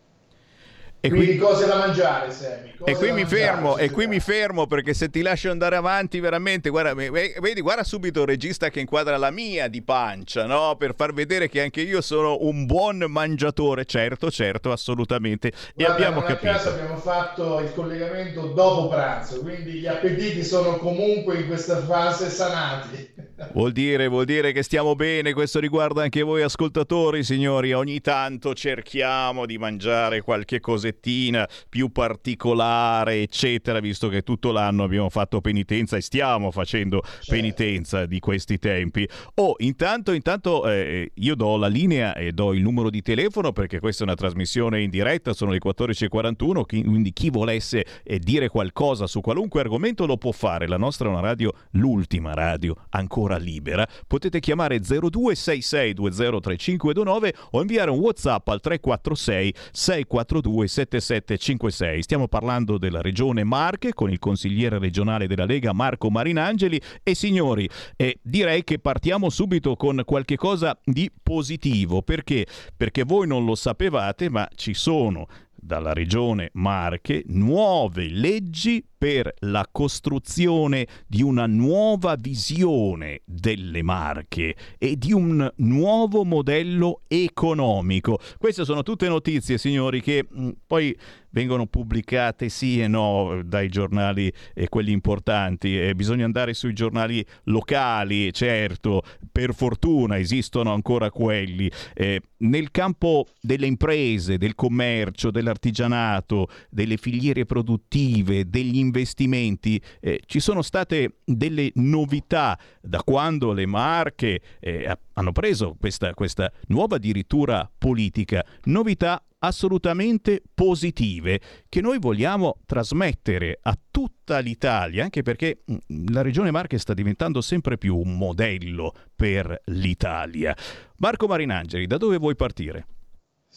E 1.06 1.10
Quindi 1.10 1.26
qui- 1.26 1.38
cose 1.38 1.66
da 1.68 1.76
mangiare, 1.78 2.32
Sammy. 2.32 2.74
cose 2.78 2.92
E 2.92 2.96
qui 2.96 3.12
mi 3.12 3.22
mangiare, 3.22 3.42
fermo, 3.44 3.78
e 3.78 3.92
qui 3.92 4.08
mi 4.08 4.20
fermo 4.20 4.66
perché 4.68 4.94
se 4.94 5.10
ti 5.10 5.22
lascio 5.22 5.52
andare 5.52 5.76
avanti 5.76 6.20
veramente, 6.20 6.70
guarda, 6.70 6.94
ve- 6.94 7.10
ve- 7.12 7.36
vedi, 7.40 7.62
guarda 7.62 7.84
subito 7.84 8.22
il 8.22 8.28
regista 8.28 8.70
che 8.70 8.80
inquadra 8.80 9.18
la 9.18 9.30
mia 9.32 9.68
di 9.68 9.82
pancia, 9.82 10.46
no? 10.46 10.76
Per 10.78 10.94
far 10.96 11.14
vedere 11.14 11.48
che 11.50 11.62
anche 11.62 11.82
io 11.82 12.02
sono 12.02 12.38
un 12.42 12.66
buon 12.66 13.06
mangiatore, 13.08 13.86
certo, 13.86 14.32
certo, 14.32 14.72
assolutamente. 14.72 15.50
E 15.50 15.54
Guarda, 15.76 15.94
abbiamo 15.94 16.20
non 16.22 16.32
a 16.32 16.36
capito. 16.36 16.70
abbiamo 16.70 16.98
fatto 16.98 17.60
il 17.60 17.74
collegamento 17.74 18.48
dopo 18.48 18.88
pranzo, 18.90 19.42
quindi 19.42 19.74
gli 19.74 19.88
appetiti 19.88 20.44
sono 20.44 20.78
comunque 20.78 21.36
in 21.36 21.48
questa 21.48 21.78
fase 21.84 22.30
sanati. 22.30 23.14
Vuol 23.52 23.74
dire, 23.74 24.08
vuol 24.08 24.24
dire 24.24 24.54
che 24.54 24.64
stiamo 24.64 24.96
bene, 24.96 25.34
questo 25.34 25.60
riguarda 25.60 26.02
anche 26.02 26.22
voi 26.22 26.42
ascoltatori, 26.42 27.22
signori. 27.22 27.74
Ogni 27.74 28.00
tanto 28.00 28.54
cerchiamo 28.54 29.46
di 29.46 29.58
mangiare 29.58 30.22
qualche 30.22 30.62
cosettina 30.62 31.46
più 31.68 31.92
particolare, 31.92 33.22
eccetera, 33.22 33.82
visto 33.82 34.08
che 34.08 34.22
tutto 34.22 34.54
l'anno 34.54 34.84
abbiamo 34.84 35.10
fatto 35.10 35.42
penitenza 35.42 35.98
e 35.98 36.02
stiamo 36.02 36.50
facendo 36.50 37.02
penitenza 37.26 38.06
di 38.06 38.20
questi 38.20 38.58
tempi. 38.58 39.06
Oh, 39.36 39.56
intanto, 39.58 40.14
intanto 40.14 40.70
eh, 40.70 41.12
io 41.14 41.36
do 41.36 41.58
la 41.58 41.68
linea 41.68 42.16
e 42.16 42.32
do 42.32 42.54
il 42.54 42.62
numero 42.62 42.90
di 42.90 43.02
telefono 43.02 43.52
perché 43.52 43.82
questa 43.82 44.06
è 44.06 44.08
una 44.08 44.16
trasmissione 44.16 44.82
in 44.82 44.90
diretta, 44.90 45.34
sono 45.34 45.52
le 45.52 45.60
14.41, 45.60 46.64
chi- 46.66 46.84
quindi 46.86 47.12
chi 47.12 47.30
volesse 47.30 47.86
eh, 48.04 48.18
dire 48.18 48.48
qualcosa 48.48 49.08
su 49.08 49.20
qualunque 49.20 49.60
argomento 49.60 50.06
lo 50.06 50.16
può 50.16 50.32
fare. 50.32 50.68
La 50.68 50.78
nostra 50.78 51.10
è 51.10 51.12
una 51.12 51.20
radio, 51.20 51.52
l'ultima 51.72 52.34
radio 52.34 52.76
ancora 52.92 53.24
libera. 53.38 53.88
Potete 54.08 54.40
chiamare 54.40 54.80
0266203529 54.80 57.34
o 57.52 57.62
inviare 57.62 57.92
un 57.92 58.00
WhatsApp 58.00 58.48
al 58.48 58.62
346 58.62 59.54
642 59.72 60.68
7756. 60.68 62.02
Stiamo 62.04 62.28
parlando 62.28 62.78
della 62.78 63.02
regione 63.02 63.44
Marche 63.44 63.94
con 63.94 64.12
il 64.12 64.20
consigliere 64.20 64.80
regionale 64.80 65.28
della 65.28 65.46
Lega 65.46 65.74
Marco 65.74 66.10
Marinangeli 66.10 66.82
e 67.04 67.16
signori, 67.16 67.70
eh, 67.96 68.18
direi 68.22 68.64
che 68.64 68.80
partiamo 68.80 69.30
subito 69.30 69.76
con 69.76 70.02
qualche 70.06 70.36
cosa 70.36 70.78
di 70.84 71.12
positivo 71.22 72.02
perché 72.02 72.46
perché 72.76 73.04
voi 73.04 73.28
non 73.28 73.46
lo 73.46 73.56
sapevate, 73.56 74.30
ma 74.30 74.48
ci 74.56 74.74
sono 74.74 75.28
dalla 75.66 75.94
regione 75.94 76.52
Marche 76.54 77.24
nuove 77.28 78.08
leggi 78.08 78.86
per 79.06 79.32
la 79.42 79.70
costruzione 79.72 80.88
di 81.06 81.22
una 81.22 81.46
nuova 81.46 82.16
visione 82.16 83.22
delle 83.24 83.84
Marche 83.84 84.56
e 84.80 84.98
di 84.98 85.14
un 85.14 85.48
nuovo 85.58 86.24
modello 86.24 87.02
economico. 87.08 88.18
Queste 88.40 88.66
sono 88.66 88.82
tutte 88.82 89.08
notizie, 89.08 89.60
signori, 89.60 90.02
che 90.02 90.26
mh, 90.28 90.50
poi 90.66 90.98
vengono 91.36 91.68
pubblicate 91.68 92.48
sì 92.48 92.82
e 92.82 92.88
no 92.88 93.42
dai 93.44 93.68
giornali 93.68 94.32
eh, 94.54 94.70
quelli 94.70 94.94
importanti 94.94 95.78
e 95.78 95.94
bisogna 95.94 96.24
andare 96.24 96.54
sui 96.54 96.74
giornali 96.74 97.24
locali, 97.44 98.32
certo, 98.32 99.02
per 99.32 99.54
fortuna 99.54 100.18
esistono 100.18 100.74
ancora 100.74 101.12
quelli. 101.12 101.70
Eh, 101.94 102.22
nel 102.38 102.72
campo 102.72 103.28
delle 103.42 103.66
imprese, 103.66 104.38
del 104.38 104.56
commercio, 104.56 105.30
dell'artigianato, 105.30 106.48
delle 106.70 106.96
filiere 106.96 107.46
produttive, 107.46 108.50
degli 108.50 108.78
investimenti, 108.78 108.95
eh, 109.02 110.22
ci 110.26 110.40
sono 110.40 110.62
state 110.62 111.18
delle 111.24 111.72
novità 111.76 112.58
da 112.82 113.02
quando 113.04 113.52
le 113.52 113.66
marche 113.66 114.42
eh, 114.60 114.88
ha- 114.88 115.00
hanno 115.14 115.32
preso 115.32 115.76
questa, 115.80 116.14
questa 116.14 116.52
nuova 116.68 116.96
addirittura 116.96 117.70
politica, 117.78 118.46
novità 118.66 119.24
assolutamente 119.40 120.42
positive 120.54 121.40
che 121.70 121.82
noi 121.82 122.00
vogliamo 122.00 122.58
trasmettere 122.66 123.60
a 123.62 123.78
tutta 123.92 124.40
l'Italia, 124.40 125.04
anche 125.04 125.22
perché 125.22 125.64
mm, 125.72 126.08
la 126.12 126.22
regione 126.22 126.52
Marche 126.52 126.78
sta 126.78 126.94
diventando 126.94 127.42
sempre 127.42 127.78
più 127.78 127.96
un 127.98 128.18
modello 128.18 128.94
per 129.16 129.62
l'Italia. 129.66 130.56
Marco 130.98 131.28
Marinangeli, 131.28 131.86
da 131.86 131.98
dove 131.98 132.18
vuoi 132.18 132.36
partire? 132.36 132.88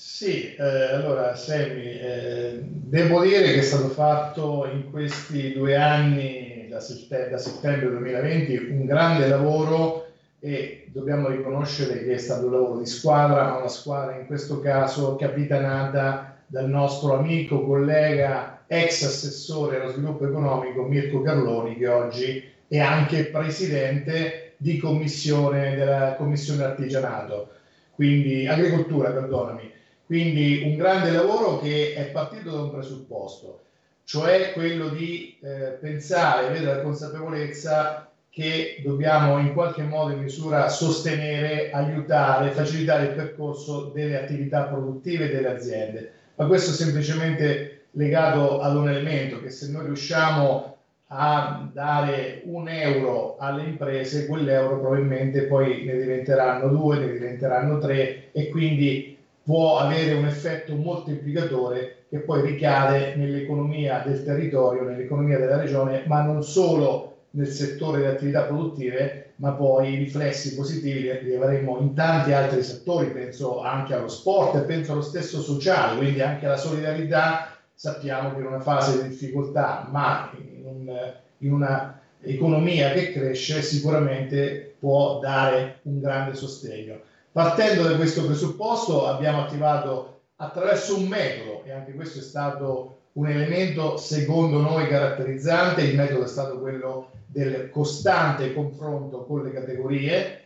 Sì, 0.00 0.54
eh, 0.54 0.62
allora 0.62 1.34
Sammy, 1.34 1.82
eh, 1.98 2.60
devo 2.62 3.20
dire 3.20 3.42
che 3.52 3.58
è 3.58 3.62
stato 3.62 3.88
fatto 3.88 4.64
in 4.72 4.88
questi 4.90 5.52
due 5.52 5.74
anni, 5.74 6.68
da, 6.68 6.78
sette- 6.78 7.28
da 7.28 7.36
settembre 7.36 7.88
2020, 7.90 8.54
un 8.70 8.84
grande 8.86 9.26
lavoro 9.26 10.06
e 10.38 10.86
dobbiamo 10.92 11.26
riconoscere 11.28 12.04
che 12.04 12.14
è 12.14 12.16
stato 12.18 12.46
un 12.46 12.52
lavoro 12.52 12.78
di 12.78 12.86
squadra, 12.86 13.42
ma 13.42 13.56
una 13.58 13.68
squadra 13.68 14.16
in 14.16 14.26
questo 14.26 14.60
caso 14.60 15.16
capitanata 15.16 16.42
dal 16.46 16.68
nostro 16.68 17.16
amico, 17.18 17.66
collega, 17.66 18.62
ex 18.68 19.02
assessore 19.02 19.80
allo 19.80 19.90
sviluppo 19.90 20.28
economico 20.28 20.84
Mirko 20.84 21.22
Carloni, 21.22 21.76
che 21.76 21.88
oggi 21.88 22.44
è 22.68 22.78
anche 22.78 23.26
presidente 23.26 24.54
di 24.58 24.78
commissione 24.78 25.74
della 25.74 26.14
commissione 26.16 26.62
artigianato, 26.62 27.48
quindi 27.90 28.46
agricoltura, 28.46 29.10
perdonami. 29.10 29.74
Quindi 30.08 30.62
un 30.64 30.76
grande 30.76 31.10
lavoro 31.10 31.58
che 31.58 31.92
è 31.92 32.06
partito 32.06 32.50
da 32.50 32.62
un 32.62 32.70
presupposto, 32.70 33.64
cioè 34.04 34.54
quello 34.54 34.88
di 34.88 35.36
eh, 35.42 35.76
pensare, 35.78 36.46
avere 36.46 36.64
la 36.64 36.80
consapevolezza 36.80 38.10
che 38.30 38.80
dobbiamo 38.82 39.38
in 39.38 39.52
qualche 39.52 39.82
modo 39.82 40.12
in 40.12 40.20
misura 40.20 40.70
sostenere, 40.70 41.70
aiutare, 41.72 42.52
facilitare 42.52 43.08
il 43.08 43.12
percorso 43.16 43.90
delle 43.92 44.18
attività 44.18 44.62
produttive 44.62 45.28
delle 45.28 45.48
aziende. 45.48 46.12
Ma 46.36 46.46
questo 46.46 46.70
è 46.70 46.74
semplicemente 46.74 47.88
legato 47.90 48.62
ad 48.62 48.76
un 48.76 48.88
elemento 48.88 49.42
che 49.42 49.50
se 49.50 49.70
noi 49.70 49.84
riusciamo 49.84 50.76
a 51.08 51.68
dare 51.70 52.40
un 52.44 52.66
euro 52.66 53.36
alle 53.38 53.64
imprese, 53.64 54.24
quell'euro 54.24 54.80
probabilmente 54.80 55.42
poi 55.42 55.84
ne 55.84 55.98
diventeranno 55.98 56.68
due, 56.68 56.96
ne 56.96 57.12
diventeranno 57.12 57.78
tre 57.78 58.32
e 58.32 58.48
quindi 58.48 59.16
può 59.48 59.78
avere 59.78 60.12
un 60.12 60.26
effetto 60.26 60.74
moltiplicatore 60.76 62.04
che 62.10 62.18
poi 62.20 62.42
ricade 62.42 63.14
nell'economia 63.16 64.02
del 64.04 64.22
territorio, 64.22 64.82
nell'economia 64.82 65.38
della 65.38 65.56
regione, 65.56 66.04
ma 66.06 66.20
non 66.20 66.42
solo 66.42 67.14
nel 67.30 67.46
settore 67.48 67.98
delle 68.00 68.12
attività 68.12 68.42
produttive, 68.44 69.32
ma 69.36 69.52
poi 69.54 69.94
riflessi 69.96 70.54
positivi 70.54 71.00
li 71.22 71.34
avremo 71.34 71.78
in 71.78 71.94
tanti 71.94 72.32
altri 72.32 72.62
settori, 72.62 73.10
penso 73.10 73.62
anche 73.62 73.94
allo 73.94 74.08
sport 74.08 74.64
penso 74.64 74.92
allo 74.92 75.00
stesso 75.00 75.40
sociale, 75.40 75.96
quindi 75.96 76.20
anche 76.20 76.44
alla 76.44 76.56
solidarietà. 76.56 77.50
Sappiamo 77.72 78.34
che 78.34 78.40
in 78.40 78.46
una 78.46 78.60
fase 78.60 79.00
di 79.00 79.08
difficoltà, 79.08 79.86
ma 79.90 80.30
in, 80.36 80.64
un- 80.64 81.12
in 81.38 81.52
una 81.52 81.98
economia 82.20 82.90
che 82.90 83.12
cresce, 83.12 83.62
sicuramente 83.62 84.74
può 84.78 85.18
dare 85.20 85.78
un 85.82 86.00
grande 86.00 86.34
sostegno. 86.34 87.00
Partendo 87.32 87.82
da 87.82 87.96
questo 87.96 88.24
presupposto 88.24 89.06
abbiamo 89.06 89.42
attivato 89.42 90.20
attraverso 90.36 90.96
un 90.96 91.08
metodo, 91.08 91.62
e 91.64 91.72
anche 91.72 91.92
questo 91.92 92.20
è 92.20 92.22
stato 92.22 92.96
un 93.12 93.28
elemento 93.28 93.96
secondo 93.96 94.60
noi 94.60 94.88
caratterizzante, 94.88 95.82
il 95.82 95.96
metodo 95.96 96.24
è 96.24 96.28
stato 96.28 96.58
quello 96.58 97.10
del 97.26 97.68
costante 97.70 98.52
confronto 98.52 99.24
con 99.24 99.42
le 99.42 99.52
categorie, 99.52 100.42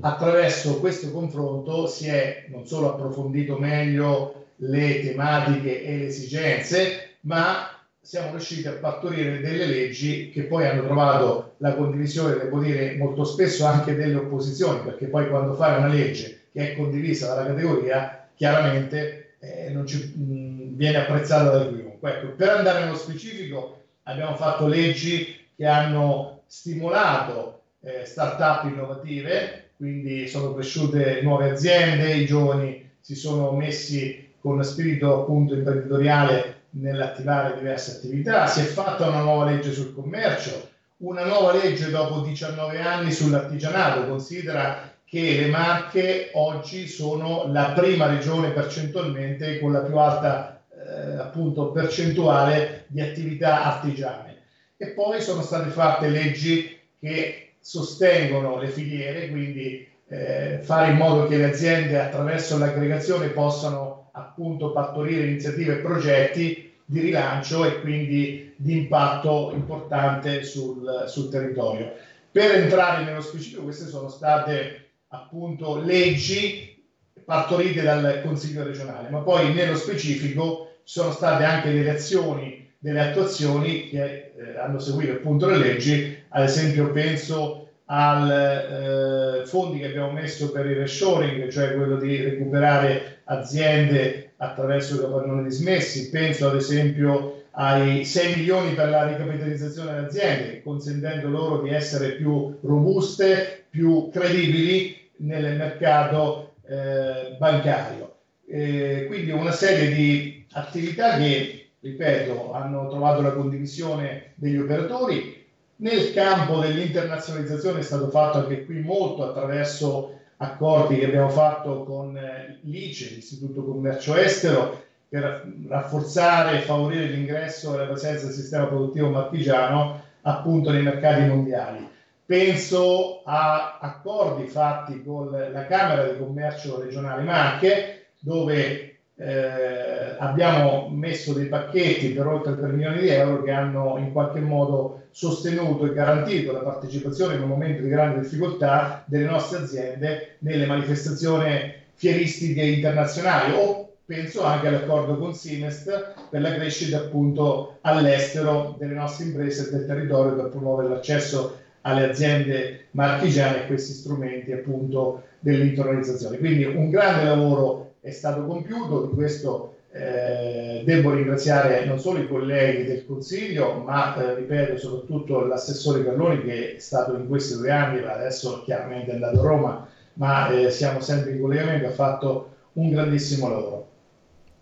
attraverso 0.00 0.78
questo 0.78 1.10
confronto 1.10 1.86
si 1.86 2.06
è 2.06 2.44
non 2.48 2.66
solo 2.66 2.92
approfondito 2.92 3.58
meglio 3.58 4.44
le 4.56 5.00
tematiche 5.00 5.82
e 5.82 5.96
le 5.96 6.06
esigenze, 6.06 7.16
ma 7.22 7.69
siamo 8.02 8.30
riusciti 8.30 8.66
a 8.66 8.72
partorire 8.72 9.40
delle 9.40 9.66
leggi 9.66 10.30
che 10.30 10.44
poi 10.44 10.66
hanno 10.66 10.82
trovato 10.82 11.54
la 11.58 11.74
condivisione, 11.74 12.36
devo 12.36 12.58
dire, 12.60 12.96
molto 12.96 13.24
spesso 13.24 13.66
anche 13.66 13.94
delle 13.94 14.14
opposizioni, 14.14 14.80
perché 14.82 15.06
poi 15.06 15.28
quando 15.28 15.54
fai 15.54 15.76
una 15.78 15.86
legge 15.88 16.46
che 16.52 16.72
è 16.72 16.76
condivisa 16.76 17.28
dalla 17.34 17.48
categoria, 17.48 18.26
chiaramente 18.34 19.34
eh, 19.38 19.70
non 19.70 19.86
ci- 19.86 20.12
mh, 20.16 20.76
viene 20.76 20.96
apprezzata 20.98 21.50
da 21.58 21.68
chiunque. 21.68 22.14
Ecco, 22.14 22.32
per 22.34 22.48
andare 22.48 22.80
nello 22.80 22.96
specifico, 22.96 23.82
abbiamo 24.04 24.34
fatto 24.34 24.66
leggi 24.66 25.38
che 25.54 25.66
hanno 25.66 26.42
stimolato 26.46 27.60
eh, 27.82 28.04
start-up 28.06 28.64
innovative, 28.64 29.70
quindi 29.76 30.26
sono 30.26 30.54
cresciute 30.54 31.20
nuove 31.22 31.50
aziende, 31.50 32.14
i 32.14 32.26
giovani 32.26 32.90
si 33.00 33.14
sono 33.14 33.52
messi 33.52 34.28
con 34.40 34.62
spirito 34.64 35.20
appunto 35.20 35.54
imprenditoriale 35.54 36.59
nell'attivare 36.70 37.56
diverse 37.56 37.96
attività, 37.96 38.46
si 38.46 38.60
è 38.60 38.64
fatta 38.64 39.08
una 39.08 39.20
nuova 39.20 39.50
legge 39.50 39.72
sul 39.72 39.94
commercio, 39.94 40.68
una 40.98 41.24
nuova 41.24 41.52
legge 41.52 41.90
dopo 41.90 42.20
19 42.20 42.80
anni 42.80 43.12
sull'artigianato, 43.12 44.06
considera 44.06 44.92
che 45.04 45.40
le 45.40 45.46
Marche 45.48 46.30
oggi 46.34 46.86
sono 46.86 47.50
la 47.50 47.72
prima 47.72 48.06
regione 48.06 48.50
percentualmente 48.50 49.58
con 49.58 49.72
la 49.72 49.80
più 49.80 49.96
alta 49.96 50.62
eh, 50.72 51.18
appunto 51.18 51.72
percentuale 51.72 52.84
di 52.86 53.00
attività 53.00 53.64
artigiane. 53.64 54.36
E 54.76 54.90
poi 54.90 55.20
sono 55.20 55.42
state 55.42 55.70
fatte 55.70 56.08
leggi 56.08 56.78
che 56.98 57.54
sostengono 57.58 58.58
le 58.58 58.68
filiere, 58.68 59.28
quindi 59.30 59.86
eh, 60.08 60.60
fare 60.62 60.92
in 60.92 60.96
modo 60.96 61.26
che 61.26 61.36
le 61.36 61.50
aziende 61.50 62.00
attraverso 62.00 62.56
l'aggregazione 62.58 63.28
possano 63.28 63.99
appunto 64.12 64.72
partorire 64.72 65.26
iniziative 65.26 65.74
e 65.74 65.80
progetti 65.80 66.72
di 66.84 67.00
rilancio 67.00 67.64
e 67.64 67.80
quindi 67.80 68.52
di 68.56 68.78
impatto 68.78 69.50
importante 69.54 70.42
sul, 70.42 71.04
sul 71.06 71.28
territorio. 71.28 71.92
Per 72.30 72.50
entrare 72.52 73.04
nello 73.04 73.20
specifico, 73.20 73.62
queste 73.62 73.86
sono 73.86 74.08
state 74.08 74.88
appunto 75.08 75.76
leggi 75.76 76.76
partorite 77.24 77.82
dal 77.82 78.20
Consiglio 78.22 78.64
regionale, 78.64 79.08
ma 79.08 79.20
poi 79.20 79.52
nello 79.52 79.76
specifico 79.76 80.66
ci 80.84 80.94
sono 80.98 81.12
state 81.12 81.44
anche 81.44 81.72
delle 81.72 81.90
azioni, 81.90 82.68
delle 82.78 83.00
attuazioni 83.00 83.88
che 83.88 84.32
eh, 84.36 84.58
hanno 84.58 84.78
seguito 84.78 85.12
appunto 85.12 85.46
le 85.46 85.58
leggi, 85.58 86.18
ad 86.28 86.42
esempio 86.42 86.90
penso 86.90 87.59
al 87.92 89.40
eh, 89.42 89.46
fondi 89.46 89.80
che 89.80 89.86
abbiamo 89.86 90.12
messo 90.12 90.52
per 90.52 90.66
il 90.66 90.76
reshoring, 90.76 91.48
cioè 91.48 91.74
quello 91.74 91.96
di 91.96 92.16
recuperare 92.22 93.22
aziende 93.24 94.32
attraverso 94.36 94.94
i 94.94 95.00
capannoni 95.00 95.42
dismessi, 95.44 96.08
penso 96.10 96.48
ad 96.48 96.54
esempio 96.54 97.42
ai 97.52 98.04
6 98.04 98.36
milioni 98.36 98.74
per 98.74 98.90
la 98.90 99.06
ricapitalizzazione 99.06 99.92
delle 99.92 100.06
aziende, 100.06 100.62
consentendo 100.62 101.28
loro 101.28 101.62
di 101.62 101.70
essere 101.70 102.12
più 102.12 102.56
robuste, 102.60 103.64
più 103.68 104.08
credibili 104.12 104.96
nel 105.16 105.56
mercato 105.56 106.52
eh, 106.68 107.34
bancario. 107.38 108.14
Eh, 108.46 109.04
quindi 109.08 109.32
una 109.32 109.52
serie 109.52 109.92
di 109.92 110.46
attività 110.52 111.16
che, 111.16 111.70
ripeto, 111.80 112.52
hanno 112.52 112.88
trovato 112.88 113.20
la 113.20 113.32
condivisione 113.32 114.32
degli 114.36 114.58
operatori. 114.58 115.39
Nel 115.80 116.12
campo 116.12 116.58
dell'internazionalizzazione 116.58 117.78
è 117.78 117.82
stato 117.82 118.10
fatto 118.10 118.38
anche 118.38 118.66
qui 118.66 118.80
molto 118.80 119.26
attraverso 119.26 120.18
accordi 120.36 120.98
che 120.98 121.06
abbiamo 121.06 121.30
fatto 121.30 121.84
con 121.84 122.14
eh, 122.18 122.58
l'ICE, 122.62 123.14
l'Istituto 123.14 123.64
Commercio 123.64 124.14
Estero, 124.14 124.78
per 125.08 125.50
rafforzare 125.68 126.58
e 126.58 126.60
favorire 126.60 127.06
l'ingresso 127.06 127.74
e 127.74 127.78
la 127.78 127.86
presenza 127.86 128.26
del 128.26 128.34
sistema 128.34 128.66
produttivo 128.66 129.08
marchigiano 129.08 130.02
appunto 130.22 130.70
nei 130.70 130.82
mercati 130.82 131.22
mondiali. 131.22 131.88
Penso 132.26 133.22
a 133.24 133.78
accordi 133.80 134.46
fatti 134.46 135.02
con 135.02 135.30
la 135.30 135.66
Camera 135.66 136.04
di 136.04 136.18
Commercio 136.18 136.80
regionale 136.80 137.22
Marche, 137.22 138.10
dove 138.18 138.89
eh, 139.20 140.16
abbiamo 140.18 140.88
messo 140.90 141.34
dei 141.34 141.44
pacchetti 141.46 142.08
per 142.08 142.26
oltre 142.26 142.56
3 142.56 142.68
milioni 142.68 143.00
di 143.02 143.08
euro 143.08 143.42
che 143.42 143.50
hanno 143.50 143.98
in 143.98 144.12
qualche 144.12 144.40
modo 144.40 145.02
sostenuto 145.10 145.84
e 145.84 145.92
garantito 145.92 146.52
la 146.52 146.60
partecipazione 146.60 147.34
in 147.34 147.42
un 147.42 147.48
momento 147.48 147.82
di 147.82 147.90
grande 147.90 148.20
difficoltà 148.20 149.02
delle 149.04 149.26
nostre 149.26 149.58
aziende 149.58 150.36
nelle 150.38 150.64
manifestazioni 150.64 151.70
fieristiche 151.92 152.62
internazionali 152.62 153.52
o 153.56 153.90
penso 154.06 154.42
anche 154.42 154.68
all'accordo 154.68 155.18
con 155.18 155.34
Simest 155.34 156.14
per 156.30 156.40
la 156.40 156.54
crescita 156.54 156.96
appunto 156.96 157.76
all'estero 157.82 158.74
delle 158.78 158.94
nostre 158.94 159.26
imprese 159.26 159.66
e 159.66 159.70
del 159.70 159.84
territorio 159.84 160.34
per 160.34 160.48
promuovere 160.48 160.88
l'accesso 160.88 161.58
alle 161.82 162.08
aziende 162.08 162.86
marchigiane 162.92 163.62
e 163.62 163.66
questi 163.66 163.92
strumenti 163.92 164.52
appunto 164.52 165.24
dell'internalizzazione. 165.40 166.38
Quindi 166.38 166.64
un 166.64 166.88
grande 166.88 167.24
lavoro 167.24 167.89
è 168.00 168.10
stato 168.10 168.44
compiuto, 168.44 169.06
di 169.06 169.14
questo 169.14 169.74
eh, 169.92 170.82
devo 170.84 171.10
ringraziare 171.10 171.84
non 171.84 171.98
solo 171.98 172.18
i 172.20 172.28
colleghi 172.28 172.84
del 172.84 173.04
Consiglio, 173.04 173.74
ma 173.74 174.14
eh, 174.14 174.34
ripeto 174.34 174.76
soprattutto 174.76 175.40
l'assessore 175.40 176.04
Carloni 176.04 176.42
che 176.42 176.76
è 176.76 176.78
stato 176.78 177.14
in 177.14 177.26
questi 177.26 177.54
due 177.54 177.70
anni, 177.70 177.98
adesso 177.98 178.62
chiaramente 178.62 179.10
è 179.10 179.14
andato 179.14 179.40
a 179.40 179.42
Roma, 179.42 179.86
ma 180.14 180.48
eh, 180.48 180.70
siamo 180.70 181.00
sempre 181.00 181.32
in 181.32 181.40
collegamento, 181.40 181.86
ha 181.86 181.90
fatto 181.90 182.46
un 182.74 182.88
grandissimo 182.88 183.48
lavoro. 183.48 183.89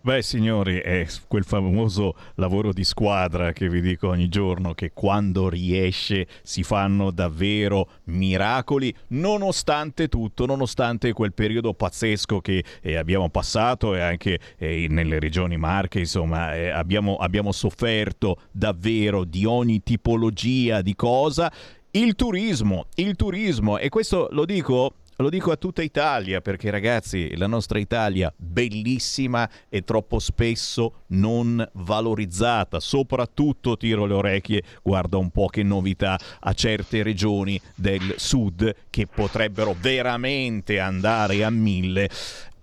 Beh, 0.01 0.21
signori, 0.21 0.77
è 0.77 1.05
quel 1.27 1.43
famoso 1.43 2.15
lavoro 2.35 2.71
di 2.71 2.85
squadra 2.85 3.51
che 3.51 3.67
vi 3.67 3.81
dico 3.81 4.07
ogni 4.07 4.29
giorno, 4.29 4.73
che 4.73 4.91
quando 4.93 5.49
riesce 5.49 6.25
si 6.41 6.63
fanno 6.63 7.11
davvero 7.11 7.89
miracoli, 8.05 8.95
nonostante 9.07 10.07
tutto, 10.07 10.45
nonostante 10.45 11.11
quel 11.11 11.33
periodo 11.33 11.73
pazzesco 11.73 12.39
che 12.39 12.63
eh, 12.81 12.95
abbiamo 12.95 13.27
passato 13.29 13.93
e 13.93 13.99
anche 13.99 14.39
eh, 14.57 14.87
nelle 14.89 15.19
regioni 15.19 15.57
Marche, 15.57 15.99
insomma, 15.99 16.55
eh, 16.55 16.69
abbiamo, 16.69 17.17
abbiamo 17.17 17.51
sofferto 17.51 18.43
davvero 18.51 19.25
di 19.25 19.43
ogni 19.43 19.83
tipologia 19.83 20.81
di 20.81 20.95
cosa. 20.95 21.51
Il 21.91 22.15
turismo, 22.15 22.85
il 22.95 23.17
turismo, 23.17 23.77
e 23.77 23.89
questo 23.89 24.29
lo 24.31 24.45
dico 24.45 24.93
lo 25.21 25.29
dico 25.29 25.51
a 25.51 25.57
tutta 25.57 25.81
Italia 25.81 26.39
perché 26.39 26.69
ragazzi, 26.69 27.35
la 27.35 27.47
nostra 27.47 27.77
Italia 27.77 28.33
bellissima 28.37 29.49
e 29.67 29.83
troppo 29.83 30.19
spesso 30.19 31.03
non 31.07 31.67
valorizzata, 31.73 32.79
soprattutto 32.79 33.75
tiro 33.75 34.05
le 34.05 34.13
orecchie, 34.13 34.63
guarda 34.81 35.17
un 35.17 35.29
po' 35.29 35.47
che 35.47 35.63
novità 35.63 36.17
a 36.39 36.53
certe 36.53 37.03
regioni 37.03 37.59
del 37.75 38.13
sud 38.15 38.73
che 38.89 39.07
potrebbero 39.07 39.75
veramente 39.77 40.79
andare 40.79 41.43
a 41.43 41.49
mille 41.49 42.09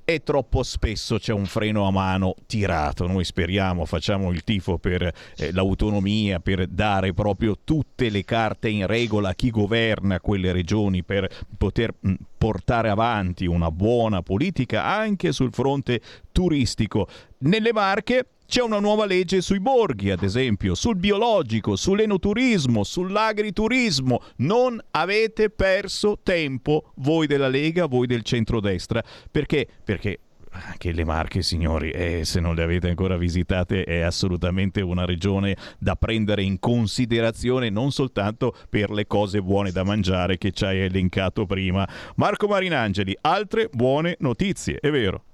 e 0.09 0.23
troppo 0.23 0.63
spesso 0.63 1.19
c'è 1.19 1.33
un 1.33 1.47
freno 1.47 1.85
a 1.85 1.91
mano 1.91 2.37
tirato. 2.47 3.09
Noi 3.09 3.25
speriamo, 3.25 3.85
facciamo 3.87 4.31
il 4.31 4.45
tifo 4.45 4.79
per 4.79 5.03
eh, 5.03 5.53
l'autonomia, 5.53 6.39
per 6.39 6.69
dare 6.69 7.13
proprio 7.13 7.59
tutte 7.65 8.09
le 8.09 8.25
carte 8.25 8.69
in 8.69 8.87
regola 8.87 9.31
a 9.31 9.35
chi 9.35 9.51
governa 9.51 10.21
quelle 10.21 10.53
regioni 10.53 11.03
per 11.03 11.29
poter 11.59 11.93
mh, 11.99 12.15
portare 12.39 12.89
avanti 12.89 13.47
una 13.47 13.73
buona 13.73 14.23
politica 14.23 14.85
anche 14.85 15.33
sul 15.33 15.53
fronte 15.53 16.01
turistico. 16.31 17.09
Nelle 17.39 17.73
Marche 17.73 18.29
c'è 18.47 18.63
una 18.63 18.79
nuova 18.79 19.07
legge 19.07 19.41
sui 19.41 19.61
borghi, 19.61 20.11
ad 20.11 20.23
esempio, 20.23 20.75
sul 20.75 20.97
biologico, 20.97 21.77
sull'enoturismo, 21.77 22.85
sull'agriturismo. 22.85 24.23
Non 24.37 24.81
avete 24.93 25.51
perso 25.51 26.19
tempo 26.23 26.93
voi 26.97 27.27
della 27.27 27.49
Lega, 27.49 27.87
voi 27.87 28.07
del 28.07 28.23
centrodestra. 28.23 29.03
Perché? 29.31 29.67
Perché 29.85 30.21
anche 30.65 30.93
le 30.93 31.05
Marche, 31.05 31.43
signori, 31.43 31.91
eh, 31.91 32.25
se 32.25 32.41
non 32.41 32.55
le 32.55 32.63
avete 32.63 32.89
ancora 32.89 33.17
visitate, 33.17 33.85
è 33.85 34.01
assolutamente 34.01 34.81
una 34.81 35.05
regione 35.05 35.57
da 35.79 35.97
prendere 35.97 36.43
in 36.43 36.59
considerazione 36.59 37.69
non 37.69 37.91
soltanto 37.93 38.55
per 38.69 38.91
le 38.91 39.07
cose 39.07 39.43
buone 39.43 39.71
da 39.71 39.85
mangiare 39.85 40.39
che 40.39 40.53
ci 40.53 40.65
hai 40.65 40.81
elencato 40.81 41.47
prima. 41.47 41.87
Marco 42.17 42.47
Marinangeli, 42.47 43.17
altre 43.21 43.69
buone 43.71 44.17
notizie, 44.21 44.79
è 44.81 44.91
vero? 44.91 45.26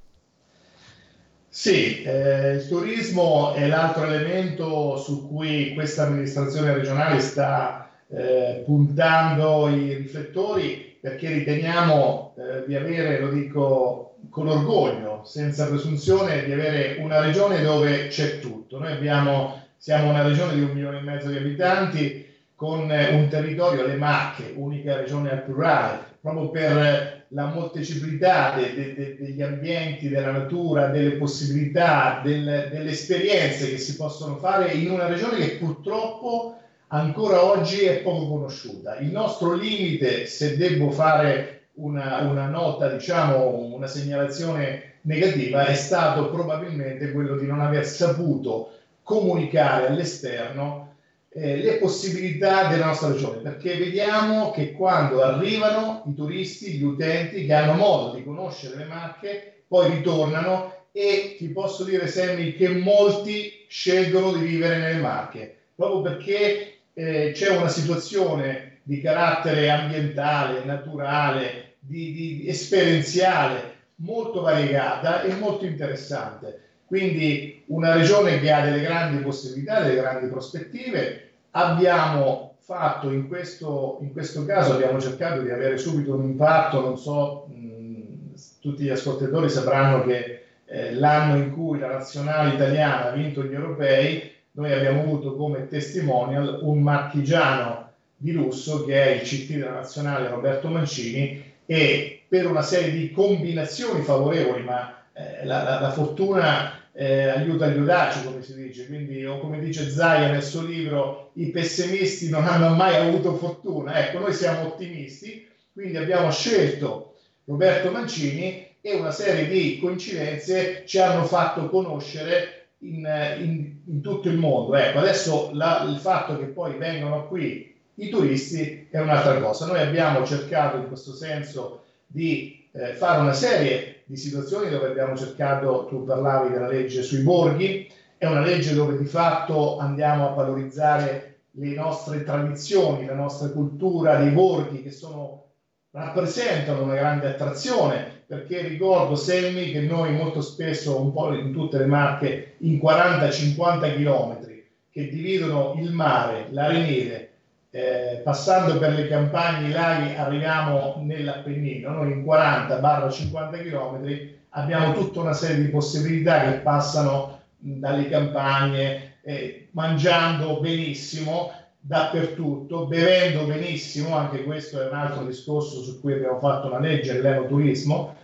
Sì, 1.55 2.03
eh, 2.03 2.53
il 2.53 2.67
turismo 2.67 3.53
è 3.53 3.67
l'altro 3.67 4.05
elemento 4.05 4.97
su 4.97 5.29
cui 5.29 5.75
questa 5.75 6.05
amministrazione 6.05 6.73
regionale 6.73 7.21
sta 7.21 7.91
eh, 8.09 8.63
puntando 8.65 9.69
i 9.69 9.93
riflettori 9.93 10.97
perché 10.99 11.29
riteniamo 11.29 12.35
eh, 12.39 12.65
di 12.67 12.75
avere, 12.75 13.21
lo 13.21 13.29
dico 13.29 14.15
con 14.31 14.49
orgoglio, 14.49 15.25
senza 15.27 15.67
presunzione, 15.69 16.43
di 16.47 16.53
avere 16.53 16.97
una 17.01 17.21
regione 17.21 17.61
dove 17.61 18.09
c'è 18.09 18.39
tutto. 18.41 18.79
Noi 18.79 18.93
abbiamo, 18.93 19.63
siamo 19.77 20.09
una 20.09 20.23
regione 20.23 20.55
di 20.55 20.63
un 20.63 20.71
milione 20.71 21.01
e 21.01 21.03
mezzo 21.03 21.29
di 21.29 21.37
abitanti 21.37 22.27
con 22.55 22.89
un 22.89 23.29
territorio, 23.29 23.87
le 23.87 23.97
Marche, 23.97 24.55
unica 24.57 24.97
regione 24.97 25.31
al 25.31 25.43
plurale, 25.43 25.99
proprio 26.19 26.49
per 26.49 27.22
la 27.35 27.47
molteplicità 27.47 28.55
de, 28.57 28.75
de, 28.75 28.95
de, 28.95 29.17
degli 29.19 29.43
ambienti, 29.43 30.09
della 30.09 30.33
natura, 30.33 30.89
delle 30.89 31.13
possibilità, 31.13 32.21
del, 32.23 32.69
delle 32.71 32.91
esperienze 32.91 33.71
che 33.71 33.79
si 33.79 33.97
possono 33.97 34.37
fare 34.37 34.73
in 34.73 34.91
una 34.91 35.07
regione 35.07 35.39
che 35.39 35.57
purtroppo 35.57 36.57
ancora 36.89 37.45
oggi 37.45 37.85
è 37.85 38.03
poco 38.03 38.29
conosciuta. 38.29 38.99
Il 38.99 39.11
nostro 39.11 39.55
limite, 39.55 40.27
se 40.27 40.57
devo 40.57 40.91
fare 40.91 41.69
una, 41.75 42.21
una 42.21 42.47
nota, 42.49 42.89
diciamo, 42.89 43.65
una 43.75 43.87
segnalazione 43.87 44.97
negativa, 45.03 45.65
è 45.65 45.75
stato 45.75 46.31
probabilmente 46.31 47.13
quello 47.13 47.37
di 47.37 47.47
non 47.47 47.61
aver 47.61 47.87
saputo 47.87 48.73
comunicare 49.03 49.89
all'esterno 49.89 50.92
eh, 51.35 51.57
le 51.57 51.79
possibilità 51.79 52.69
della 52.69 52.87
nostra 52.87 53.13
regione, 53.13 53.39
perché 53.39 53.77
vediamo 53.77 54.51
che 54.51 54.73
quando 54.73 55.23
arrivano 55.23 56.03
i 56.07 56.15
turisti, 56.15 56.73
gli 56.73 56.83
utenti 56.83 57.47
che 57.47 57.55
hanno 57.55 57.75
modo 57.75 58.15
di 58.15 58.23
conoscere 58.23 58.77
le 58.77 58.85
marche, 58.85 59.65
poi 59.67 59.91
ritornano 59.91 60.89
e 60.93 61.37
ti 61.39 61.49
posso 61.49 61.85
dire, 61.85 62.07
Sammy, 62.07 62.55
che 62.55 62.69
molti 62.69 63.65
scelgono 63.67 64.33
di 64.33 64.45
vivere 64.45 64.79
nelle 64.79 65.01
marche, 65.01 65.57
proprio 65.75 66.03
perché 66.03 66.75
eh, 66.93 67.33
c'è 67.35 67.57
una 67.57 67.69
situazione 67.69 68.81
di 68.83 69.01
carattere 69.01 69.71
ambientale, 69.71 70.65
naturale, 70.65 71.77
di, 71.79 72.13
di 72.13 72.49
esperienziale 72.49 73.71
molto 73.97 74.43
variegata 74.43 75.23
e 75.23 75.35
molto 75.35 75.65
interessante. 75.65 76.61
Quindi 76.93 77.63
una 77.69 77.95
regione 77.95 78.39
che 78.39 78.53
ha 78.53 78.63
delle 78.63 78.83
grandi 78.83 79.23
possibilità, 79.23 79.81
delle 79.81 79.99
grandi 79.99 80.29
prospettive. 80.29 81.31
Abbiamo 81.53 82.57
fatto 82.59 83.11
in 83.11 83.29
questo, 83.29 83.97
in 84.03 84.13
questo 84.13 84.45
caso, 84.45 84.75
abbiamo 84.75 85.01
cercato 85.01 85.41
di 85.41 85.49
avere 85.49 85.79
subito 85.79 86.15
un 86.15 86.25
impatto, 86.25 86.83
non 86.83 86.99
so, 86.99 87.47
mh, 87.49 88.35
tutti 88.61 88.83
gli 88.83 88.91
ascoltatori 88.91 89.49
sapranno 89.49 90.05
che 90.05 90.43
eh, 90.67 90.93
l'anno 90.93 91.37
in 91.37 91.55
cui 91.55 91.79
la 91.79 91.93
nazionale 91.93 92.57
italiana 92.57 93.09
ha 93.09 93.13
vinto 93.13 93.43
gli 93.43 93.55
europei, 93.55 94.31
noi 94.51 94.71
abbiamo 94.71 95.01
avuto 95.01 95.35
come 95.35 95.69
testimonial 95.69 96.59
un 96.61 96.83
marchigiano 96.83 97.89
di 98.19 98.33
lusso 98.33 98.85
che 98.85 99.03
è 99.03 99.11
il 99.13 99.23
CT 99.23 99.53
della 99.53 99.71
nazionale 99.71 100.29
Roberto 100.29 100.69
Mancini 100.69 101.43
e 101.65 102.21
per 102.29 102.47
una 102.47 102.61
serie 102.61 102.91
di 102.91 103.11
combinazioni 103.13 104.03
favorevoli, 104.03 104.63
ma 104.63 104.99
eh, 105.15 105.45
la, 105.47 105.63
la, 105.63 105.81
la, 105.81 105.91
fortuna 105.91 106.81
eh, 106.95 107.29
aiuta 107.29 107.69
gli 107.69 107.79
audaci, 107.79 108.25
come 108.25 108.43
si 108.43 108.55
dice, 108.55 108.87
quindi 108.87 109.25
o 109.25 109.39
come 109.39 109.59
dice 109.59 109.89
Zaia 109.89 110.31
nel 110.31 110.43
suo 110.43 110.63
libro, 110.63 111.31
i 111.35 111.47
pessimisti 111.47 112.29
non 112.29 112.47
hanno 112.47 112.75
mai 112.75 112.97
avuto 112.97 113.37
fortuna. 113.37 114.07
Ecco, 114.07 114.19
noi 114.19 114.33
siamo 114.33 114.67
ottimisti, 114.67 115.47
quindi 115.73 115.97
abbiamo 115.97 116.31
scelto 116.31 117.15
Roberto 117.45 117.91
Mancini 117.91 118.67
e 118.81 118.95
una 118.95 119.11
serie 119.11 119.49
di 119.49 119.79
coincidenze 119.79 120.83
ci 120.87 120.99
hanno 120.99 121.25
fatto 121.25 121.69
conoscere 121.69 122.67
in, 122.79 123.07
in, 123.39 123.73
in 123.87 124.01
tutto 124.03 124.29
il 124.29 124.37
mondo. 124.37 124.75
Ecco, 124.75 124.99
adesso 124.99 125.51
la, 125.55 125.87
il 125.89 125.99
fatto 125.99 126.39
che 126.39 126.47
poi 126.47 126.77
vengano 126.77 127.27
qui 127.29 127.75
i 127.95 128.09
turisti 128.09 128.89
è 128.91 128.99
un'altra 128.99 129.39
cosa. 129.39 129.67
Noi 129.67 129.81
abbiamo 129.81 130.25
cercato 130.27 130.77
in 130.77 130.89
questo 130.89 131.15
senso 131.15 131.85
di 132.07 132.67
eh, 132.73 132.95
fare 132.95 133.21
una 133.21 133.33
serie 133.33 134.02
di 134.13 134.19
situazioni 134.19 134.69
dove 134.69 134.89
abbiamo 134.89 135.17
cercato, 135.17 135.87
tu 135.89 136.05
parlavi 136.05 136.53
della 136.53 136.69
legge 136.69 137.03
sui 137.03 137.23
borghi, 137.23 137.91
è 138.19 138.27
una 138.27 138.43
legge 138.43 138.75
dove 138.75 138.99
di 138.99 139.07
fatto 139.07 139.79
andiamo 139.79 140.29
a 140.29 140.35
valorizzare 140.35 141.45
le 141.53 141.75
nostre 141.75 142.23
tradizioni, 142.23 143.07
la 143.07 143.15
nostra 143.15 143.49
cultura 143.49 144.17
dei 144.17 144.29
borghi 144.29 144.83
che 144.83 144.91
sono, 144.91 145.53
rappresentano 145.93 146.83
una 146.83 146.95
grande 146.95 147.29
attrazione, 147.29 148.25
perché 148.27 148.61
ricordo 148.61 149.15
Selmi 149.15 149.71
che 149.71 149.81
noi 149.81 150.13
molto 150.13 150.43
spesso, 150.43 151.01
un 151.01 151.11
po' 151.11 151.33
in 151.33 151.51
tutte 151.51 151.79
le 151.79 151.87
marche, 151.87 152.57
in 152.59 152.79
40-50 152.83 153.97
chilometri 153.97 154.69
che 154.91 155.09
dividono 155.09 155.73
il 155.81 155.91
mare, 155.91 156.49
l'arenile, 156.51 157.32
eh, 157.75 158.21
passando 158.23 158.79
per 158.79 158.93
le 158.93 159.09
campagne, 159.09 159.69
i 159.69 159.73
laghi, 159.73 160.15
arriviamo 160.15 161.01
nell'Appennino. 161.03 161.91
Noi 161.91 162.13
in 162.13 162.23
40-50 162.23 163.63
km 163.63 164.31
abbiamo 164.51 164.93
tutta 164.93 165.21
una 165.21 165.33
serie 165.33 165.65
di 165.65 165.71
possibilità 165.71 166.43
che 166.43 166.59
passano 166.59 167.41
dalle 167.57 168.11
campagne, 168.11 169.15
eh, 169.23 169.69
mangiando 169.71 170.61
benissimo 170.61 171.51
dappertutto, 171.81 172.87
bevendo 172.87 173.47
benissimo, 173.47 174.17
anche 174.17 174.45
questo 174.45 174.81
è 174.81 174.89
un 174.89 174.95
altro 174.95 175.25
discorso 175.25 175.83
su 175.83 175.99
cui 175.99 176.13
abbiamo 176.13 176.39
fatto 176.39 176.67
una 176.67 176.79
legge, 176.79 177.21
l'enoturismo, 177.23 178.15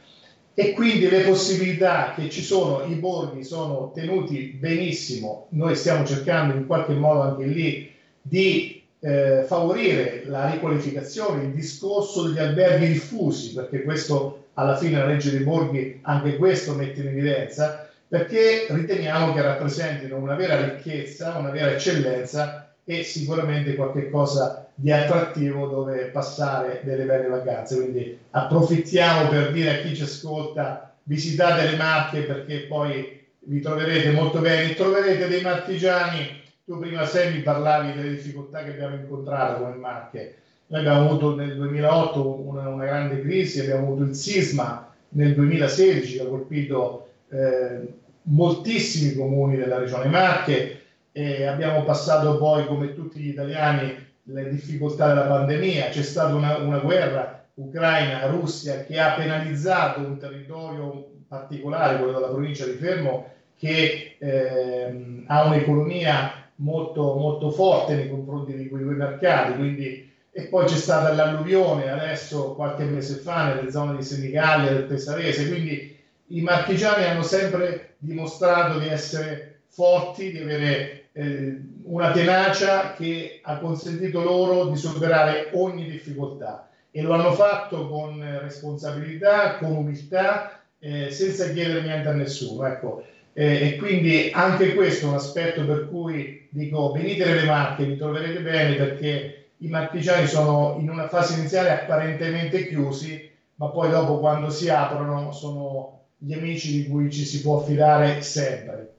e 0.53 0.73
quindi 0.75 1.09
le 1.09 1.23
possibilità 1.23 2.13
che 2.15 2.29
ci 2.29 2.43
sono, 2.43 2.85
i 2.85 2.97
borghi 2.97 3.43
sono 3.43 3.93
tenuti 3.95 4.59
benissimo, 4.61 5.47
noi 5.51 5.75
stiamo 5.75 6.05
cercando 6.05 6.55
in 6.55 6.67
qualche 6.67 6.93
modo 6.93 7.23
anche 7.23 7.47
lì 7.47 7.91
di 8.21 8.78
eh, 9.01 9.45
favorire 9.47 10.23
la 10.27 10.51
riqualificazione, 10.51 11.45
il 11.45 11.53
discorso 11.53 12.23
degli 12.23 12.39
alberghi 12.39 12.89
diffusi, 12.89 13.53
perché 13.53 13.83
questo 13.83 14.47
alla 14.55 14.77
fine 14.77 14.99
la 14.99 15.07
legge 15.07 15.31
dei 15.31 15.41
borghi 15.41 16.01
anche 16.03 16.37
questo 16.37 16.75
mette 16.75 17.01
in 17.01 17.09
evidenza, 17.09 17.89
perché 18.09 18.67
riteniamo 18.69 19.33
che 19.35 19.43
rappresentino 19.43 20.17
una 20.17 20.35
vera 20.35 20.65
ricchezza, 20.65 21.37
una 21.37 21.51
vera 21.51 21.73
eccellenza 21.73 22.73
e 22.85 23.03
sicuramente 23.03 23.75
qualcosa 23.75 24.67
di 24.75 24.91
attrattivo 24.91 25.67
dove 25.67 26.07
passare 26.07 26.81
delle 26.85 27.05
belle 27.05 27.29
vacanze. 27.29 27.77
Quindi 27.77 28.19
approfittiamo 28.31 29.29
per 29.29 29.53
dire 29.53 29.71
a 29.79 29.83
chi 29.83 29.95
ci 29.95 30.03
ascolta 30.03 30.95
visitate 31.03 31.71
le 31.71 31.77
Marche 31.77 32.23
perché 32.23 32.61
poi 32.61 33.27
vi 33.41 33.61
troverete 33.61 34.11
molto 34.11 34.41
bene, 34.41 34.75
troverete 34.75 35.29
dei 35.29 35.43
marchigiani 35.43 36.47
tu 36.69 36.79
prima 36.79 37.07
Sammy 37.07 37.41
parlavi 37.41 37.95
delle 37.95 38.11
difficoltà 38.11 38.63
che 38.63 38.73
abbiamo 38.73 38.97
incontrato 38.97 39.63
come 39.63 39.77
Marche. 39.77 40.35
Noi 40.67 40.81
abbiamo 40.81 41.09
avuto 41.09 41.35
nel 41.35 41.57
2008 41.57 42.47
una, 42.47 42.69
una 42.69 42.85
grande 42.85 43.23
crisi, 43.23 43.61
abbiamo 43.61 43.87
avuto 43.87 44.03
il 44.03 44.15
sisma 44.15 44.93
nel 45.11 45.33
2016 45.35 46.19
che 46.19 46.23
ha 46.23 46.27
colpito 46.27 47.09
eh, 47.31 47.89
moltissimi 48.25 49.15
comuni 49.15 49.57
della 49.57 49.79
regione 49.79 50.11
Marche 50.11 50.83
e 51.11 51.47
abbiamo 51.47 51.85
passato 51.85 52.37
poi, 52.37 52.67
come 52.67 52.95
tutti 52.95 53.19
gli 53.19 53.31
italiani, 53.31 54.07
le 54.25 54.51
difficoltà 54.51 55.09
della 55.09 55.23
pandemia. 55.23 55.89
C'è 55.89 56.03
stata 56.03 56.35
una, 56.35 56.59
una 56.59 56.81
guerra 56.81 57.47
Ucraina-Russia 57.55 58.85
che 58.85 59.01
ha 59.01 59.15
penalizzato 59.15 60.01
un 60.01 60.19
territorio 60.19 61.13
particolare, 61.27 61.97
quello 61.97 62.13
della 62.13 62.29
provincia 62.31 62.67
di 62.67 62.73
Fermo, 62.73 63.25
che 63.57 64.17
eh, 64.19 65.25
ha 65.27 65.47
un'economia 65.47 66.39
molto, 66.59 67.15
molto 67.15 67.51
forte 67.51 67.95
nei 67.95 68.09
confronti 68.09 68.55
di 68.55 68.69
quei 68.69 68.83
due 68.83 68.95
mercati, 68.95 69.55
quindi, 69.55 70.11
e 70.31 70.43
poi 70.45 70.67
c'è 70.67 70.77
stata 70.77 71.13
l'alluvione 71.13 71.91
adesso 71.91 72.55
qualche 72.55 72.85
mese 72.85 73.17
fa 73.17 73.55
nelle 73.55 73.71
zone 73.71 73.97
di 73.97 74.03
Senigallia, 74.03 74.73
del 74.73 74.85
Pesarese, 74.85 75.49
quindi 75.49 75.97
i 76.29 76.41
marchigiani 76.41 77.05
hanno 77.05 77.23
sempre 77.23 77.95
dimostrato 77.99 78.79
di 78.79 78.89
essere 78.89 79.61
forti, 79.69 80.31
di 80.31 80.39
avere 80.39 81.09
eh, 81.13 81.61
una 81.85 82.11
tenacia 82.13 82.93
che 82.93 83.41
ha 83.43 83.59
consentito 83.59 84.23
loro 84.23 84.67
di 84.67 84.77
superare 84.77 85.51
ogni 85.55 85.85
difficoltà 85.85 86.69
e 86.91 87.03
lo 87.03 87.15
hanno 87.15 87.33
fatto 87.33 87.89
con 87.89 88.21
responsabilità, 88.41 89.57
con 89.59 89.73
umiltà, 89.73 90.61
eh, 90.79 91.11
senza 91.11 91.51
chiedere 91.51 91.83
niente 91.83 92.09
a 92.09 92.13
nessuno. 92.13 92.67
Ecco, 92.67 93.05
eh, 93.39 93.69
e 93.69 93.77
quindi 93.77 94.31
anche 94.33 94.75
questo 94.75 95.07
è 95.07 95.09
un 95.11 95.15
aspetto 95.15 95.65
per 95.65 95.89
cui 95.89 96.49
dico 96.49 96.91
venite 96.91 97.25
nelle 97.25 97.45
Marche, 97.45 97.85
vi 97.85 97.97
troverete 97.97 98.41
bene 98.41 98.75
perché 98.75 99.51
i 99.59 99.69
marchigiani 99.69 100.27
sono 100.27 100.75
in 100.77 100.91
una 100.91 101.07
fase 101.07 101.39
iniziale 101.39 101.71
apparentemente 101.71 102.67
chiusi, 102.67 103.31
ma 103.55 103.69
poi 103.69 103.91
dopo 103.91 104.19
quando 104.19 104.51
si 104.51 104.69
aprono 104.69 105.31
sono 105.31 106.01
gli 106.17 106.33
amici 106.33 106.83
di 106.83 106.89
cui 106.89 107.13
ci 107.13 107.25
si 107.25 107.41
può 107.41 107.61
fidare 107.61 108.23
sempre. 108.23 108.95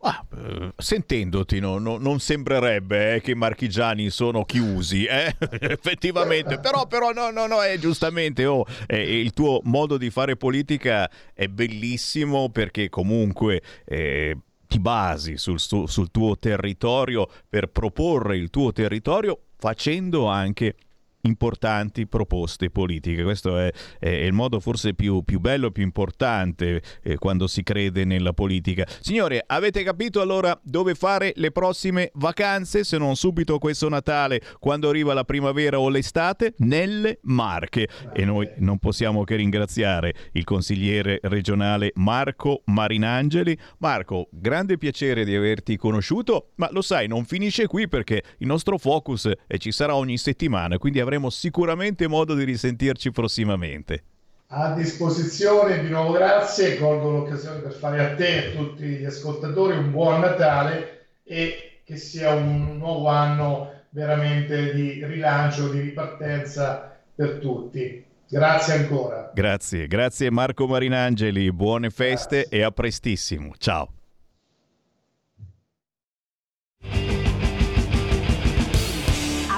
Ah, 0.00 0.24
eh, 0.32 0.72
sentendoti 0.76 1.58
no, 1.58 1.78
no, 1.78 1.98
non 1.98 2.20
sembrerebbe 2.20 3.16
eh, 3.16 3.20
che 3.20 3.32
i 3.32 3.34
marchigiani 3.34 4.10
sono 4.10 4.44
chiusi, 4.44 5.06
eh? 5.06 5.34
effettivamente, 5.60 6.60
però, 6.60 6.86
però 6.86 7.10
no, 7.10 7.30
no, 7.30 7.46
no, 7.46 7.62
è 7.62 7.76
giustamente 7.78 8.46
oh, 8.46 8.64
eh, 8.86 9.20
il 9.20 9.32
tuo 9.32 9.60
modo 9.64 9.96
di 9.96 10.10
fare 10.10 10.36
politica 10.36 11.10
è 11.34 11.48
bellissimo 11.48 12.48
perché 12.50 12.88
comunque 12.88 13.60
eh, 13.84 14.36
ti 14.68 14.78
basi 14.78 15.36
sul, 15.36 15.58
sul 15.58 16.10
tuo 16.12 16.38
territorio 16.38 17.28
per 17.48 17.66
proporre 17.66 18.36
il 18.36 18.50
tuo 18.50 18.70
territorio 18.70 19.46
facendo 19.56 20.26
anche 20.26 20.76
importanti 21.22 22.06
proposte 22.06 22.70
politiche. 22.70 23.22
Questo 23.22 23.58
è, 23.58 23.70
è 23.98 24.08
il 24.08 24.32
modo 24.32 24.60
forse 24.60 24.94
più, 24.94 25.22
più 25.22 25.40
bello, 25.40 25.70
più 25.70 25.82
importante 25.82 26.82
eh, 27.02 27.16
quando 27.16 27.46
si 27.46 27.62
crede 27.62 28.04
nella 28.04 28.32
politica. 28.32 28.86
Signore, 29.00 29.42
avete 29.46 29.82
capito 29.82 30.20
allora 30.20 30.58
dove 30.62 30.94
fare 30.94 31.32
le 31.36 31.50
prossime 31.50 32.10
vacanze, 32.14 32.84
se 32.84 32.98
non 32.98 33.16
subito 33.16 33.58
questo 33.58 33.88
Natale, 33.88 34.40
quando 34.58 34.88
arriva 34.88 35.14
la 35.14 35.24
primavera 35.24 35.80
o 35.80 35.88
l'estate? 35.88 36.54
Nelle 36.58 37.18
Marche. 37.22 37.88
E 38.12 38.24
noi 38.24 38.48
non 38.58 38.78
possiamo 38.78 39.24
che 39.24 39.36
ringraziare 39.36 40.14
il 40.32 40.44
consigliere 40.44 41.18
regionale 41.22 41.92
Marco 41.94 42.62
Marinangeli. 42.66 43.56
Marco, 43.78 44.28
grande 44.30 44.78
piacere 44.78 45.24
di 45.24 45.34
averti 45.34 45.76
conosciuto, 45.76 46.50
ma 46.56 46.68
lo 46.70 46.82
sai, 46.82 47.08
non 47.08 47.24
finisce 47.24 47.66
qui 47.66 47.88
perché 47.88 48.22
il 48.38 48.46
nostro 48.46 48.78
focus 48.78 49.30
eh, 49.46 49.58
ci 49.58 49.72
sarà 49.72 49.94
ogni 49.94 50.18
settimana, 50.18 50.78
quindi 50.78 51.00
avremo 51.08 51.30
sicuramente 51.30 52.06
modo 52.06 52.34
di 52.34 52.44
risentirci 52.44 53.10
prossimamente. 53.10 54.02
A 54.48 54.72
disposizione, 54.72 55.80
di 55.80 55.88
nuovo 55.88 56.12
grazie, 56.12 56.78
colgo 56.78 57.10
l'occasione 57.10 57.60
per 57.60 57.72
fare 57.72 58.04
a 58.04 58.14
te 58.14 58.26
e 58.26 58.46
a 58.46 58.56
tutti 58.56 58.84
gli 58.84 59.04
ascoltatori 59.04 59.76
un 59.76 59.90
buon 59.90 60.20
Natale 60.20 61.06
e 61.24 61.80
che 61.84 61.96
sia 61.96 62.34
un 62.34 62.76
nuovo 62.76 63.08
anno 63.08 63.72
veramente 63.90 64.74
di 64.74 65.04
rilancio, 65.04 65.68
di 65.68 65.80
ripartenza 65.80 66.96
per 67.14 67.38
tutti. 67.38 68.04
Grazie 68.28 68.74
ancora. 68.74 69.30
Grazie, 69.34 69.86
grazie 69.86 70.30
Marco 70.30 70.66
Marinangeli, 70.66 71.50
buone 71.50 71.88
feste 71.88 72.40
grazie. 72.40 72.58
e 72.58 72.62
a 72.62 72.70
prestissimo. 72.70 73.52
Ciao. 73.56 73.92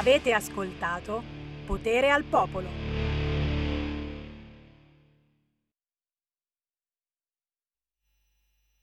Avete 0.00 0.32
ascoltato 0.32 1.39
Potere 1.70 2.10
al 2.10 2.24
Popolo. 2.24 2.89